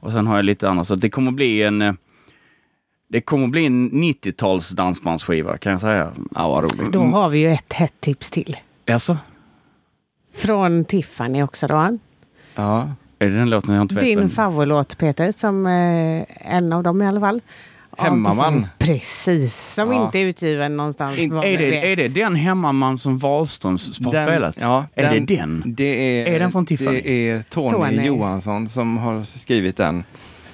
och 0.00 0.12
sen 0.12 0.26
har 0.26 0.36
jag 0.36 0.44
lite 0.44 0.68
annat. 0.70 0.86
Så 0.86 0.94
det 0.94 1.10
kommer 1.10 1.30
bli 1.30 1.62
en... 1.62 1.82
eh, 1.82 1.92
Det 3.10 3.20
kommer 3.20 3.46
bli 3.46 3.66
en 3.66 3.90
90-tals 3.90 4.70
dansbandsskiva 4.70 5.56
kan 5.56 5.72
jag 5.72 5.80
säga. 5.80 6.10
Ja, 6.34 6.48
vad 6.48 6.62
roligt. 6.64 6.92
Då 6.92 7.00
har 7.00 7.28
vi 7.28 7.38
ju 7.40 7.48
ett 7.52 7.72
hett 7.72 8.00
tips 8.00 8.30
till. 8.30 8.56
Alltså, 8.90 9.16
Från 10.34 10.84
Tiffany 10.84 11.42
också 11.42 11.66
då. 11.66 11.98
Ja. 12.54 12.88
Är 13.18 13.28
det 13.28 13.36
den 13.36 13.50
låten 13.50 13.74
jag 13.74 13.84
inte 13.84 13.94
vet? 13.94 14.04
Din 14.04 14.28
favoritlåt 14.28 14.98
Peter, 14.98 15.32
som 15.32 15.66
eh, 15.66 16.52
en 16.56 16.72
av 16.72 16.82
dem 16.82 17.02
i 17.02 17.06
alla 17.06 17.20
fall. 17.20 17.40
Hemmaman. 17.98 18.66
Precis, 18.78 19.74
som 19.74 19.92
Ja. 19.92 20.04
inte 20.04 20.18
är 20.18 20.22
utgiven 20.26 20.76
någonstans. 20.76 21.18
In- 21.18 21.32
Är 21.36 21.58
det, 21.58 21.92
är 21.92 21.96
det 21.96 22.08
den 22.08 22.34
hemmaman 22.36 22.98
som 22.98 23.18
Wahlström 23.18 23.72
har 23.72 23.78
spelat? 23.78 24.56
ja, 24.60 24.84
Är 24.94 25.10
det 25.14 25.20
den? 25.36 25.62
Det 25.66 25.84
är, 25.84 26.26
Är 26.34 26.38
den 26.40 26.52
från 26.52 26.66
Tiffany? 26.66 27.00
Det 27.00 27.30
är 27.30 27.42
Tony, 27.42 27.70
Tony. 27.70 28.06
Johansson 28.06 28.68
som 28.68 28.98
har 28.98 29.24
skrivit 29.38 29.76
den. 29.76 30.04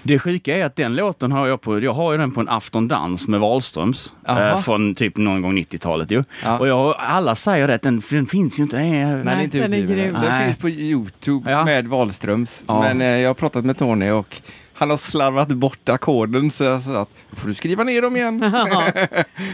Det 0.06 0.18
sjuka 0.18 0.56
är 0.56 0.64
att 0.64 0.76
den 0.76 0.96
låten 0.96 1.32
har 1.32 1.46
jag 1.46 1.60
på, 1.60 1.80
jag 1.80 1.94
har 1.94 2.12
ju 2.12 2.18
den 2.18 2.30
på 2.30 2.40
en 2.40 2.48
aftondans 2.48 3.28
med 3.28 3.40
Wahlströms. 3.40 4.14
Eh, 4.28 4.58
från 4.60 4.94
typ 4.94 5.16
någon 5.16 5.42
gång 5.42 5.58
90-talet 5.58 6.10
ju. 6.10 6.24
Ja. 6.44 6.58
Och 6.58 6.68
jag, 6.68 6.94
alla 6.98 7.34
säger 7.34 7.68
det 7.68 7.74
att 7.74 7.82
den, 7.82 8.02
den 8.10 8.26
finns 8.26 8.58
ju 8.58 8.62
inte. 8.62 8.78
Eh, 8.78 8.82
Nej, 8.84 9.06
den 9.16 9.28
är 9.28 9.42
inte 9.42 9.58
den 9.58 9.72
är 9.74 9.78
grym. 9.80 10.12
Den 10.12 10.22
Nej. 10.22 10.44
finns 10.44 10.56
på 10.58 10.68
Youtube 10.68 11.50
Ja. 11.50 11.64
med 11.64 11.86
Wahlströms. 11.88 12.64
Ja. 12.66 12.80
Men 12.80 13.00
eh, 13.00 13.08
jag 13.08 13.28
har 13.28 13.34
pratat 13.34 13.64
med 13.64 13.78
Tony 13.78 14.10
och 14.10 14.40
han 14.76 14.90
har 14.90 14.96
slarvat 14.96 15.48
bort 15.48 15.88
ackorden 15.88 16.50
så 16.50 16.64
jag 16.64 16.82
sa 16.82 17.00
att 17.02 17.08
får 17.32 17.48
du 17.48 17.54
skriva 17.54 17.84
ner 17.84 18.02
dem 18.02 18.16
igen. 18.16 18.52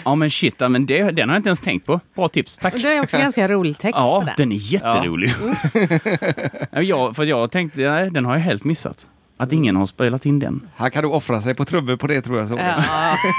Ja 0.05 0.15
men 0.15 0.31
shit, 0.31 0.61
men 0.61 0.87
det, 0.87 1.03
den 1.11 1.29
har 1.29 1.37
jag 1.37 1.39
inte 1.39 1.49
ens 1.49 1.61
tänkt 1.61 1.87
på. 1.87 2.01
Bra 2.15 2.29
tips, 2.29 2.59
tack. 2.59 2.75
Det 2.83 2.93
är 2.93 3.01
också 3.03 3.19
ganska 3.19 3.49
rolig 3.49 3.79
text 3.79 3.95
på 3.97 4.01
Ja, 4.01 4.23
den. 4.27 4.35
den 4.37 4.53
är 4.53 4.73
jätterolig. 4.73 5.35
Ja, 6.73 6.83
jag, 6.83 7.17
för 7.17 7.25
jag 7.25 7.51
tänkte, 7.51 7.81
nej, 7.81 8.11
den 8.11 8.25
har 8.25 8.33
jag 8.33 8.41
helt 8.41 8.65
missat. 8.65 9.07
Att 9.40 9.53
ingen 9.53 9.76
har 9.76 9.87
spelat 9.87 10.26
in 10.26 10.38
den. 10.38 10.68
Han 10.76 10.90
kan 10.90 11.03
nog 11.03 11.14
offra 11.14 11.40
sig 11.40 11.55
på 11.55 11.64
trubbor 11.64 11.96
på 11.96 12.07
det 12.07 12.22
tror 12.22 12.38
jag. 12.38 12.48
Så. 12.48 12.55
Ja, 12.55 12.83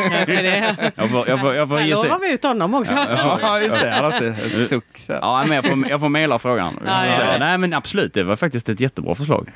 kanske 0.09 0.25
det. 0.41 0.75
Jag 0.95 1.09
får, 1.09 1.27
jag 1.29 1.39
får, 1.39 1.53
jag 1.55 1.69
får 1.69 1.81
ge 1.81 1.95
sig. 1.95 2.11
vi 2.21 2.33
ut 2.33 2.43
honom 2.43 2.73
också. 2.73 2.93
Ja, 2.93 3.09
jag 3.09 3.21
får- 3.21 3.39
Ja, 3.41 3.59
just 3.59 3.79
det. 3.81 3.91
Han 3.91 4.11
har 4.11 4.27
inte 4.27 4.49
suck. 4.49 4.97
så 4.97 5.13
här. 5.13 5.19
Ja, 5.19 5.43
men 5.47 5.55
jag 5.55 5.65
får, 5.65 5.89
jag 5.89 5.99
får 5.99 6.09
mejla 6.09 6.39
frågan. 6.39 6.79
Ja, 6.85 7.05
ja, 7.05 7.23
ja. 7.33 7.37
Nej 7.39 7.57
men 7.57 7.73
absolut, 7.73 8.13
det 8.13 8.23
var 8.23 8.35
faktiskt 8.35 8.69
ett 8.69 8.79
jättebra 8.79 9.15
förslag. 9.15 9.49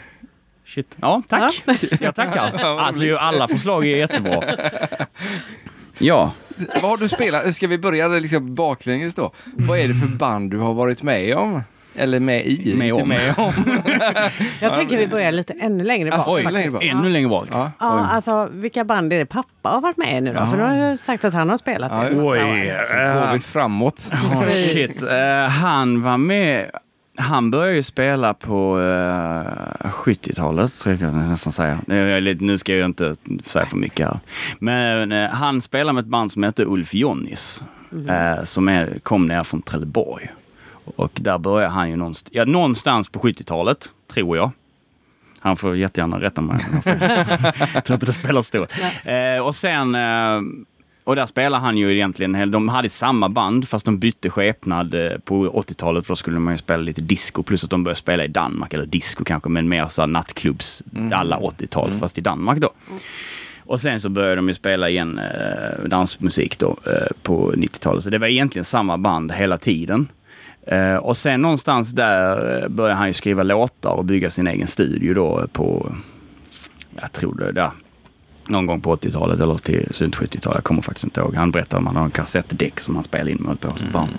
Shit. 0.65 0.97
Ja, 1.01 1.21
tack. 1.27 1.63
Jag 2.01 2.15
tackar. 2.15 2.63
Alltså 2.79 3.03
ju 3.03 3.17
alla 3.17 3.47
förslag 3.47 3.85
är 3.85 3.97
jättebra. 3.97 4.43
Ja, 5.97 6.31
Vad 6.81 6.81
har 6.91 6.97
du 6.97 7.09
spelat? 7.09 7.55
Ska 7.55 7.67
vi 7.67 7.77
börja 7.77 8.07
liksom 8.07 8.55
baklänges 8.55 9.15
då? 9.15 9.31
Vad 9.43 9.79
är 9.79 9.87
det 9.87 9.93
för 9.93 10.07
band 10.07 10.51
du 10.51 10.57
har 10.57 10.73
varit 10.73 11.03
med 11.03 11.35
om? 11.35 11.63
Eller 11.97 12.19
med 12.19 12.45
i? 12.45 12.75
med 12.75 12.87
Inte 12.87 13.01
om. 13.01 13.11
Jag 14.61 14.73
tänker 14.73 14.97
vi 14.97 15.07
börjar 15.07 15.31
lite 15.31 15.53
ännu 15.53 15.83
längre 15.83 16.09
bak. 16.09 16.17
Alltså, 16.17 16.31
oj, 16.33 16.43
längre 16.51 16.71
bak. 16.71 16.83
Ännu 16.83 17.09
längre 17.09 17.29
bak. 17.29 17.47
Ja. 17.51 17.71
Ja, 17.79 17.85
alltså 18.05 18.49
vilka 18.51 18.83
band 18.83 19.13
är 19.13 19.17
det 19.19 19.25
pappa 19.25 19.69
har 19.69 19.81
varit 19.81 19.97
med 19.97 20.17
i 20.17 20.21
nu 20.21 20.33
då? 20.33 20.45
För 20.45 20.57
nu 20.57 20.63
har 20.63 20.73
jag 20.75 20.99
sagt 20.99 21.25
att 21.25 21.33
han 21.33 21.49
har 21.49 21.57
spelat 21.57 21.91
Ja, 21.91 22.09
det. 22.09 22.21
Oj. 22.21 22.39
Så 22.87 22.95
går 22.95 23.33
vi 23.33 23.39
framåt. 23.39 24.09
Oh, 24.11 24.43
Precis. 24.45 24.71
shit. 24.71 25.01
Eh, 25.11 25.49
han 25.49 26.01
var 26.01 26.17
med. 26.17 26.71
Han 27.17 27.51
började 27.51 27.75
ju 27.75 27.83
spela 27.83 28.33
på 28.33 28.77
uh, 28.77 28.83
70-talet, 29.89 30.79
tror 30.79 30.97
jag 31.01 31.13
nästan 31.15 31.53
säga. 31.53 31.79
Nu 31.87 32.37
Nu 32.39 32.57
ska 32.57 32.75
jag 32.75 32.85
inte 32.85 33.15
säga 33.43 33.65
för 33.65 33.77
mycket 33.77 34.07
här. 34.07 34.19
Men 34.59 35.11
eh, 35.11 35.29
han 35.29 35.61
spelade 35.61 35.93
med 35.93 36.01
ett 36.01 36.07
band 36.07 36.31
som 36.31 36.43
hette 36.43 36.63
Ulf 36.65 36.93
Jonnis. 36.93 37.63
eh, 38.09 38.43
som 38.43 38.67
är, 38.67 38.99
kom 39.03 39.25
ner 39.25 39.43
från 39.43 39.61
Trelleborg. 39.61 40.29
Och 40.85 41.11
där 41.13 41.37
började 41.37 41.71
han 41.73 41.89
ju 41.89 41.95
någonstans, 41.95 42.29
ja, 42.35 42.45
någonstans 42.45 43.09
på 43.09 43.19
70-talet, 43.19 43.89
tror 44.13 44.37
jag. 44.37 44.51
Han 45.39 45.57
får 45.57 45.77
jättegärna 45.77 46.21
rätta 46.21 46.41
mig. 46.41 46.57
jag 47.73 47.85
tror 47.85 47.95
inte 47.95 48.05
det 48.05 48.13
spelar 48.13 48.41
stor 48.41 48.67
eh, 49.03 49.45
Och 49.45 49.55
sen 49.55 49.95
eh, 49.95 50.41
och 51.03 51.15
där 51.15 51.25
spelar 51.25 51.59
han 51.59 51.77
ju 51.77 51.93
egentligen, 51.95 52.51
de 52.51 52.69
hade 52.69 52.89
samma 52.89 53.29
band 53.29 53.67
fast 53.67 53.85
de 53.85 53.97
bytte 53.99 54.29
skepnad 54.29 54.93
eh, 54.93 55.17
på 55.23 55.49
80-talet 55.61 56.05
för 56.05 56.11
då 56.11 56.15
skulle 56.15 56.39
man 56.39 56.53
ju 56.53 56.57
spela 56.57 56.83
lite 56.83 57.01
disco 57.01 57.43
plus 57.43 57.63
att 57.63 57.69
de 57.69 57.83
började 57.83 57.99
spela 57.99 58.23
i 58.25 58.27
Danmark, 58.27 58.73
eller 58.73 58.85
disco 58.85 59.23
kanske, 59.23 59.49
men 59.49 59.69
mer 59.69 59.87
så 59.87 60.05
nattklubbs 60.05 60.83
Mm. 60.95 61.13
alla 61.13 61.37
80-tal 61.37 61.93
fast 61.93 62.17
i 62.17 62.21
Danmark 62.21 62.57
då. 62.59 62.69
Och 63.65 63.79
sen 63.79 63.99
så 64.01 64.09
började 64.09 64.35
de 64.35 64.47
ju 64.47 64.53
spela 64.53 64.89
igen 64.89 65.19
eh, 65.19 65.87
dansmusik 65.89 66.59
då 66.59 66.77
eh, 66.85 67.07
på 67.23 67.51
90-talet. 67.51 68.03
Så 68.03 68.09
det 68.09 68.17
var 68.17 68.27
egentligen 68.27 68.65
samma 68.65 68.97
band 68.97 69.31
hela 69.31 69.57
tiden. 69.57 70.07
Eh, 70.65 70.95
och 70.95 71.17
sen 71.17 71.41
någonstans 71.41 71.91
där 71.91 72.61
eh, 72.63 72.67
började 72.67 72.95
han 72.95 73.07
ju 73.07 73.13
skriva 73.13 73.43
låtar 73.43 73.91
och 73.91 74.05
bygga 74.05 74.29
sin 74.29 74.47
egen 74.47 74.67
studio 74.67 75.13
då 75.13 75.47
på, 75.53 75.95
jag 76.95 77.11
tror 77.11 77.35
det, 77.35 77.51
där, 77.51 77.71
någon 78.47 78.65
gång 78.65 78.81
på 78.81 78.95
80-talet 78.95 79.39
eller 79.39 79.57
till 79.57 79.87
sent 79.91 80.15
70-talet. 80.15 80.55
Jag 80.55 80.63
kommer 80.63 80.81
faktiskt 80.81 81.05
inte 81.05 81.21
ihåg. 81.21 81.35
Han 81.35 81.51
berättade 81.51 81.79
om 81.79 81.87
att 81.87 81.93
han 81.93 82.01
hade 82.01 82.07
en 82.07 82.11
kassettdäck 82.11 82.79
som 82.79 82.95
han 82.95 83.03
spelade 83.03 83.31
in 83.31 83.37
med 83.37 83.59
på 83.59 83.73
som 83.77 83.91
barn. 83.91 84.09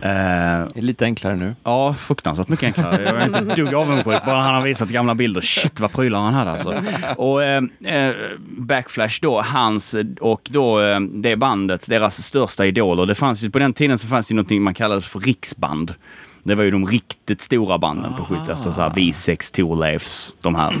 Det 0.00 0.78
är 0.78 0.82
lite 0.82 1.04
enklare 1.04 1.36
nu. 1.36 1.54
Ja, 1.64 1.94
fruktansvärt 1.94 2.48
mycket 2.48 2.64
enklare. 2.66 3.02
Jag 3.02 3.16
är 3.16 3.26
inte 3.26 3.38
ett 3.38 3.56
dugg 3.56 3.74
avundsjuk. 3.74 4.24
Bara 4.26 4.40
han 4.42 4.54
har 4.54 4.62
visat 4.62 4.88
gamla 4.88 5.14
bilder. 5.14 5.40
Shit 5.40 5.80
vad 5.80 5.92
prylar 5.92 6.18
han 6.18 6.34
hade 6.34 6.50
alltså. 6.50 6.74
Och 7.16 7.42
eh, 7.42 7.62
eh, 7.84 8.14
Backflash 8.58 9.18
då, 9.22 9.40
hans 9.40 9.96
och 10.20 10.40
då 10.50 10.80
eh, 10.80 11.00
det 11.00 11.36
bandet, 11.36 11.88
deras 11.88 12.22
största 12.22 12.66
idoler. 12.66 13.06
Det 13.06 13.14
fanns 13.14 13.42
ju, 13.42 13.50
på 13.50 13.58
den 13.58 13.72
tiden 13.72 13.98
så 13.98 14.08
fanns 14.08 14.28
det 14.28 14.32
ju 14.32 14.36
någonting 14.36 14.62
man 14.62 14.74
kallade 14.74 15.00
för 15.00 15.20
riksband. 15.20 15.94
Det 16.42 16.54
var 16.54 16.64
ju 16.64 16.70
de 16.70 16.86
riktigt 16.86 17.40
stora 17.40 17.78
banden 17.78 18.14
på 18.14 18.24
70 18.24 18.50
alltså 18.50 18.72
så 18.72 18.82
här 18.82 18.90
V6, 18.90 19.54
Thorleifs, 19.54 20.36
de 20.40 20.54
här 20.54 20.74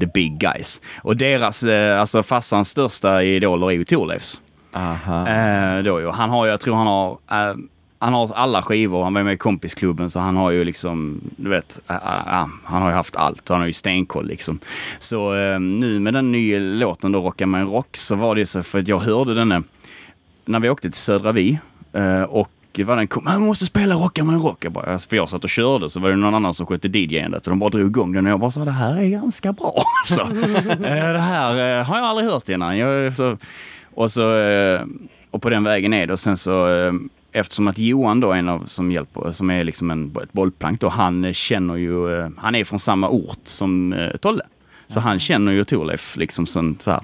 the 0.00 0.06
big 0.06 0.38
guys. 0.38 0.80
Och 1.02 1.16
deras, 1.16 1.62
eh, 1.62 2.00
alltså 2.00 2.22
farsans 2.22 2.68
största 2.68 3.22
idoler 3.22 3.66
är 3.66 3.70
ju 3.70 3.84
Thorleifs. 3.84 4.40
Aha. 4.72 5.28
Eh, 5.28 5.82
då 5.82 6.00
ju. 6.00 6.10
Han 6.10 6.30
har 6.30 6.44
ju, 6.44 6.50
jag 6.50 6.60
tror 6.60 6.76
han 6.76 6.86
har, 6.86 7.10
eh, 7.10 7.54
han 8.02 8.12
har 8.12 8.32
alla 8.34 8.62
skivor. 8.62 9.04
Han 9.04 9.14
var 9.14 9.22
med 9.22 9.34
i 9.34 9.36
kompisklubben 9.36 10.10
så 10.10 10.20
han 10.20 10.36
har 10.36 10.50
ju 10.50 10.64
liksom, 10.64 11.20
du 11.36 11.50
vet, 11.50 11.80
äh, 11.90 11.96
äh, 11.96 12.42
äh 12.42 12.46
han 12.64 12.82
har 12.82 12.88
ju 12.88 12.94
haft 12.94 13.16
allt. 13.16 13.48
Han 13.48 13.60
har 13.60 13.66
ju 13.66 13.72
stenkoll 13.72 14.26
liksom. 14.26 14.58
Så 14.98 15.34
äh, 15.34 15.60
nu 15.60 16.00
med 16.00 16.14
den 16.14 16.32
nya 16.32 16.58
låten 16.58 17.12
då, 17.12 17.20
Rocka 17.20 17.46
med 17.46 17.60
en 17.60 17.66
rock, 17.66 17.96
så 17.96 18.16
var 18.16 18.34
det 18.34 18.46
så 18.46 18.62
för 18.62 18.78
att 18.78 18.88
jag 18.88 18.98
hörde 18.98 19.34
den 19.34 19.52
eh, 19.52 19.60
när 20.44 20.60
vi 20.60 20.70
åkte 20.70 20.90
till 20.90 21.00
Södra 21.00 21.32
Vi 21.32 21.58
eh, 21.92 22.22
och 22.22 22.50
och 22.74 22.80
var 22.86 22.96
den 22.96 23.08
kom, 23.08 23.24
man 23.24 23.42
måste 23.42 23.66
spela 23.66 23.94
Rocka 23.94 24.24
med 24.24 24.34
en 24.34 24.40
rock. 24.40 24.64
Jag 24.64 24.72
bara, 24.72 24.98
för 24.98 25.16
jag 25.16 25.28
satt 25.28 25.44
och 25.44 25.50
körde 25.50 25.88
så 25.88 26.00
var 26.00 26.10
det 26.10 26.16
någon 26.16 26.34
annan 26.34 26.54
som 26.54 26.66
skötte 26.66 26.88
DJ-ändet, 26.88 27.44
Så 27.44 27.50
de 27.50 27.58
bara 27.58 27.70
drog 27.70 27.86
igång 27.86 28.12
den 28.12 28.26
och 28.26 28.32
jag 28.32 28.40
bara 28.40 28.50
sa 28.50 28.64
det 28.64 28.70
här 28.70 29.00
är 29.00 29.08
ganska 29.08 29.52
bra. 29.52 29.82
Så, 30.04 30.20
eh, 30.20 31.12
det 31.12 31.18
här 31.18 31.82
har 31.84 31.96
jag 31.96 32.06
aldrig 32.06 32.28
hört 32.28 32.48
innan. 32.48 32.78
Jag, 32.78 33.16
så, 33.16 33.36
och, 33.94 34.10
så, 34.10 34.22
och 35.30 35.42
på 35.42 35.50
den 35.50 35.64
vägen 35.64 35.92
är 35.92 36.06
det. 36.06 36.12
Och 36.12 36.20
sen 36.20 36.36
så 36.36 36.66
eftersom 37.32 37.68
att 37.68 37.78
Johan 37.78 38.20
då, 38.20 38.32
en 38.32 38.48
av 38.48 38.66
som 38.66 38.92
hjälper, 38.92 39.32
som 39.32 39.50
är 39.50 39.64
liksom 39.64 39.90
en, 39.90 40.16
ett 40.22 40.32
bollplank 40.32 40.80
då, 40.80 40.88
han 40.88 41.34
känner 41.34 41.76
ju, 41.76 42.18
eh, 42.18 42.28
han 42.36 42.54
är 42.54 42.64
från 42.64 42.78
samma 42.78 43.08
ort 43.08 43.40
som 43.44 43.92
eh, 43.92 44.16
Tolle. 44.16 44.44
Så 44.86 45.00
han 45.00 45.18
känner 45.18 45.52
ju 45.52 45.64
Thorleif 45.64 46.16
liksom 46.16 46.46
sen, 46.46 46.76
så 46.80 46.90
här. 46.90 47.00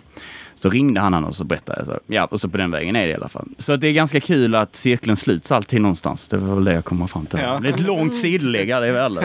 Så 0.59 0.71
ringde 0.71 1.01
han 1.01 1.13
honom 1.15 1.29
och 1.29 1.37
så 1.37 1.45
berättade 1.45 1.79
jag. 1.81 1.87
Så, 1.87 1.99
ja, 2.07 2.25
och 2.25 2.41
så 2.41 2.49
på 2.49 2.57
den 2.57 2.71
vägen 2.71 2.97
är 2.97 3.07
det 3.07 3.13
i 3.13 3.15
alla 3.15 3.29
fall. 3.29 3.49
Så 3.59 3.73
att 3.73 3.81
det 3.81 3.89
är 3.89 3.93
ganska 3.93 4.21
kul 4.21 4.55
att 4.55 4.77
cirkeln 4.77 5.17
sluts 5.17 5.53
alltid 5.53 5.81
någonstans. 5.81 6.29
Det 6.29 6.37
var 6.37 6.55
väl 6.55 6.65
det 6.65 6.73
jag 6.73 6.85
kommer 6.85 7.07
fram 7.07 7.27
till. 7.27 7.39
Ja. 7.43 7.59
Det 7.63 7.69
är 7.69 7.73
ett 7.73 7.81
långt 7.81 8.15
sidolägg, 8.17 8.69
ja, 8.69 8.81
det 8.81 8.87
är. 8.87 8.93
I 8.93 8.99
alla 8.99 9.21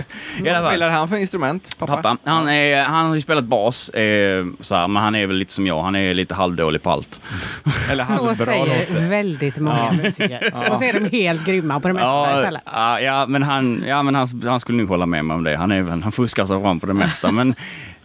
Vad 0.62 0.72
spelar 0.72 0.90
han 0.90 1.10
för 1.10 1.18
instrument? 1.18 1.76
Pappa? 1.80 1.96
Pappa, 1.96 2.18
han, 2.24 2.48
är, 2.50 2.84
han 2.84 3.06
har 3.06 3.16
ju 3.16 3.22
spelat 3.22 3.44
bas, 3.44 3.90
eh, 3.90 4.46
så 4.60 4.76
här, 4.76 4.88
men 4.88 5.04
han 5.04 5.16
är 5.16 5.28
väl 5.28 5.36
lite 5.38 5.54
som 5.54 5.68
jag. 5.68 5.82
Han 5.84 5.96
är 5.96 6.14
lite 6.14 6.36
halvdålig 6.36 6.84
på 6.84 6.90
allt. 6.90 7.22
Eller 7.92 8.04
Så 8.04 8.36
säger 8.36 8.66
låter. 8.90 9.10
väldigt 9.10 9.58
många 9.58 9.92
musiker. 9.92 10.70
Och 10.72 10.78
så 10.78 10.84
är 10.84 11.00
de 11.00 11.18
helt 11.18 11.46
grymma 11.46 11.80
på 11.80 11.88
det 11.88 11.94
mesta 11.94 12.08
Ja, 12.08 12.60
ja, 12.66 13.00
ja, 13.02 13.26
men, 13.28 13.44
han, 13.44 13.84
ja, 13.88 14.04
men 14.04 14.16
han, 14.16 14.28
han 14.46 14.60
skulle 14.60 14.78
nog 14.78 14.90
hålla 14.90 15.06
med 15.06 15.26
mig 15.26 15.36
om 15.36 15.44
det. 15.44 15.56
Han, 15.56 15.72
är, 15.72 15.82
väl- 15.82 16.02
han 16.04 16.12
fuskar 16.12 16.46
sig 16.46 16.62
fram 16.62 16.80
på 16.80 16.86
det 16.86 16.94
mesta. 16.94 17.32
men, 17.32 17.56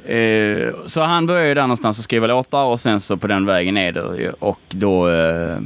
eh, 0.09 0.75
så 0.87 1.03
han 1.03 1.27
började 1.27 1.55
där 1.55 1.63
någonstans 1.63 1.99
och 1.99 2.05
skriva 2.05 2.27
låtar 2.27 2.65
och 2.65 2.81
sen 2.81 3.01
så 3.01 3.17
på 3.17 3.27
den 3.27 3.47
vägen 3.47 3.77
är 3.77 3.93
det. 3.93 4.01
ju. 4.19 4.33
Och 4.39 4.61
då... 4.69 5.11
Eh, 5.11 5.59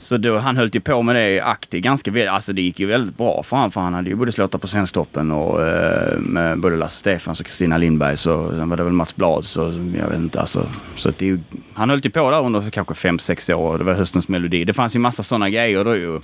så 0.00 0.16
då, 0.16 0.38
han 0.38 0.56
höll 0.56 0.70
ju 0.72 0.80
på 0.80 1.02
med 1.02 1.16
det 1.16 1.40
aktivt 1.40 1.82
ganska 1.82 2.10
väl. 2.10 2.28
Alltså 2.28 2.52
det 2.52 2.62
gick 2.62 2.80
ju 2.80 2.86
väldigt 2.86 3.16
bra 3.16 3.42
för 3.42 3.56
honom. 3.56 3.70
För 3.70 3.80
han 3.80 3.94
hade 3.94 4.10
ju 4.10 4.16
både 4.16 4.32
låtar 4.36 4.58
på 4.58 4.66
Svensktoppen 4.66 5.30
och 5.30 5.66
eh, 5.66 6.18
med 6.18 6.58
både 6.58 6.76
Lasse 6.76 6.96
Stefans 6.96 7.40
och 7.40 7.46
Kristina 7.46 7.78
Lindberg. 7.78 8.16
Så 8.16 8.50
sen 8.56 8.68
var 8.68 8.76
det 8.76 8.84
väl 8.84 8.92
Mats 8.92 9.16
Blad. 9.16 9.44
Så 9.44 9.60
jag 9.98 10.08
vet 10.08 10.18
inte 10.18 10.40
alltså. 10.40 10.66
Så 10.96 11.08
att 11.08 11.18
det 11.18 11.26
ju, 11.26 11.38
han 11.74 11.90
höll 11.90 12.00
ju 12.04 12.10
på 12.10 12.30
där 12.30 12.44
under 12.44 12.70
kanske 12.70 12.94
fem 12.94 13.18
sex 13.18 13.50
år. 13.50 13.78
Det 13.78 13.84
var 13.84 13.94
höstens 13.94 14.28
melodi. 14.28 14.64
Det 14.64 14.72
fanns 14.72 14.96
ju 14.96 14.98
massa 14.98 15.22
sådana 15.22 15.50
grejer 15.50 15.84
då 15.84 15.96
ju. 15.96 16.20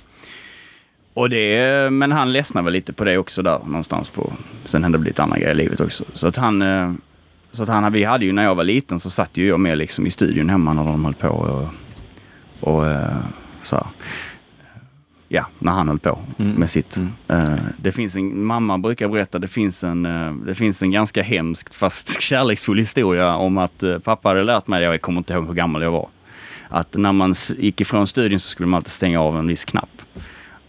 Och 1.17 1.29
det, 1.29 1.89
men 1.93 2.11
han 2.11 2.33
ledsnade 2.33 2.65
väl 2.65 2.73
lite 2.73 2.93
på 2.93 3.03
det 3.03 3.17
också 3.17 3.41
där 3.41 3.59
någonstans 3.65 4.09
på. 4.09 4.33
Sen 4.65 4.83
hände 4.83 4.97
det 4.97 5.03
lite 5.03 5.23
andra 5.23 5.37
grejer 5.37 5.51
i 5.53 5.57
livet 5.57 5.81
också. 5.81 6.03
Så 6.13 6.27
att 6.27 6.35
han, 6.35 6.61
eh, 6.61 6.93
så 7.51 7.63
att 7.63 7.69
han, 7.69 7.93
vi 7.93 8.03
hade 8.03 8.25
ju 8.25 8.31
när 8.31 8.43
jag 8.43 8.55
var 8.55 8.63
liten 8.63 8.99
så 8.99 9.09
satt 9.09 9.37
ju 9.37 9.47
jag 9.47 9.59
med 9.59 9.77
liksom 9.77 10.07
i 10.07 10.09
studion 10.09 10.49
hemma 10.49 10.73
när 10.73 10.83
de 10.83 11.05
höll 11.05 11.13
på 11.13 11.27
och, 11.29 11.67
och 12.69 12.87
eh, 12.89 13.15
så 13.61 13.75
här. 13.75 13.85
Ja, 15.27 15.45
när 15.59 15.71
han 15.71 15.87
höll 15.87 15.99
på 15.99 16.19
Mm. 16.37 16.51
med 16.51 16.69
sitt. 16.69 16.97
Mm. 16.97 17.11
Eh, 17.27 17.59
Det 17.81 17.91
finns 17.91 18.15
en, 18.15 18.43
mamma 18.45 18.77
brukar 18.77 19.07
berätta, 19.07 19.39
det 19.39 19.47
finns 19.47 19.83
en, 19.83 20.03
det 20.45 20.55
finns 20.55 20.81
en 20.83 20.91
ganska 20.91 21.21
hemsk 21.23 21.73
fast 21.73 22.21
kärleksfull 22.21 22.77
historia 22.77 23.35
om 23.35 23.57
att 23.57 23.83
pappa 24.03 24.29
hade 24.29 24.43
lärt 24.43 24.67
mig, 24.67 24.83
jag 24.83 25.01
kommer 25.01 25.17
inte 25.17 25.33
ihåg 25.33 25.47
hur 25.47 25.53
gammal 25.53 25.81
jag 25.81 25.91
var, 25.91 26.07
att 26.69 26.95
när 26.97 27.11
man 27.11 27.33
gick 27.57 27.81
ifrån 27.81 28.07
studion 28.07 28.39
så 28.39 28.49
skulle 28.49 28.67
man 28.67 28.77
alltid 28.77 28.91
stänga 28.91 29.21
av 29.21 29.37
en 29.37 29.47
viss 29.47 29.65
knapp. 29.65 29.89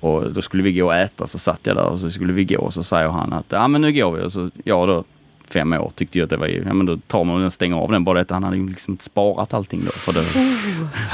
Och 0.01 0.33
då 0.33 0.43
skulle 0.43 0.63
vi 0.63 0.73
gå 0.73 0.87
och 0.87 0.95
äta, 0.95 1.27
så 1.27 1.39
satt 1.39 1.61
jag 1.63 1.77
där 1.77 1.85
och 1.85 2.01
så 2.01 2.11
skulle 2.11 2.33
vi 2.33 2.45
gå 2.45 2.59
och 2.59 2.75
så 2.75 2.83
säger 2.83 3.09
han 3.09 3.33
att 3.33 3.47
ja 3.49 3.69
men 3.69 3.81
nu 3.81 3.93
går 3.93 4.13
vi. 4.13 4.23
Och 4.23 4.33
så 4.33 4.51
jag 4.65 4.89
då, 4.89 5.05
fem 5.49 5.73
år, 5.73 5.93
tyckte 5.95 6.19
ju 6.19 6.25
att 6.25 6.31
det 6.31 6.37
var 6.37 6.47
ju, 6.47 6.65
ja 6.67 6.75
men 6.75 6.87
då 6.87 6.97
tar 6.97 7.25
man 7.25 7.41
den 7.41 7.51
stänger 7.51 7.77
av 7.77 7.93
den. 7.93 8.05
Bara 8.05 8.21
att 8.21 8.31
han 8.31 8.45
hade 8.45 8.57
ju 8.57 8.69
liksom 8.69 8.99
sparat 9.01 9.55
allting 9.55 9.83
då. 9.85 9.91
För 9.91 10.13
det. 10.13 10.25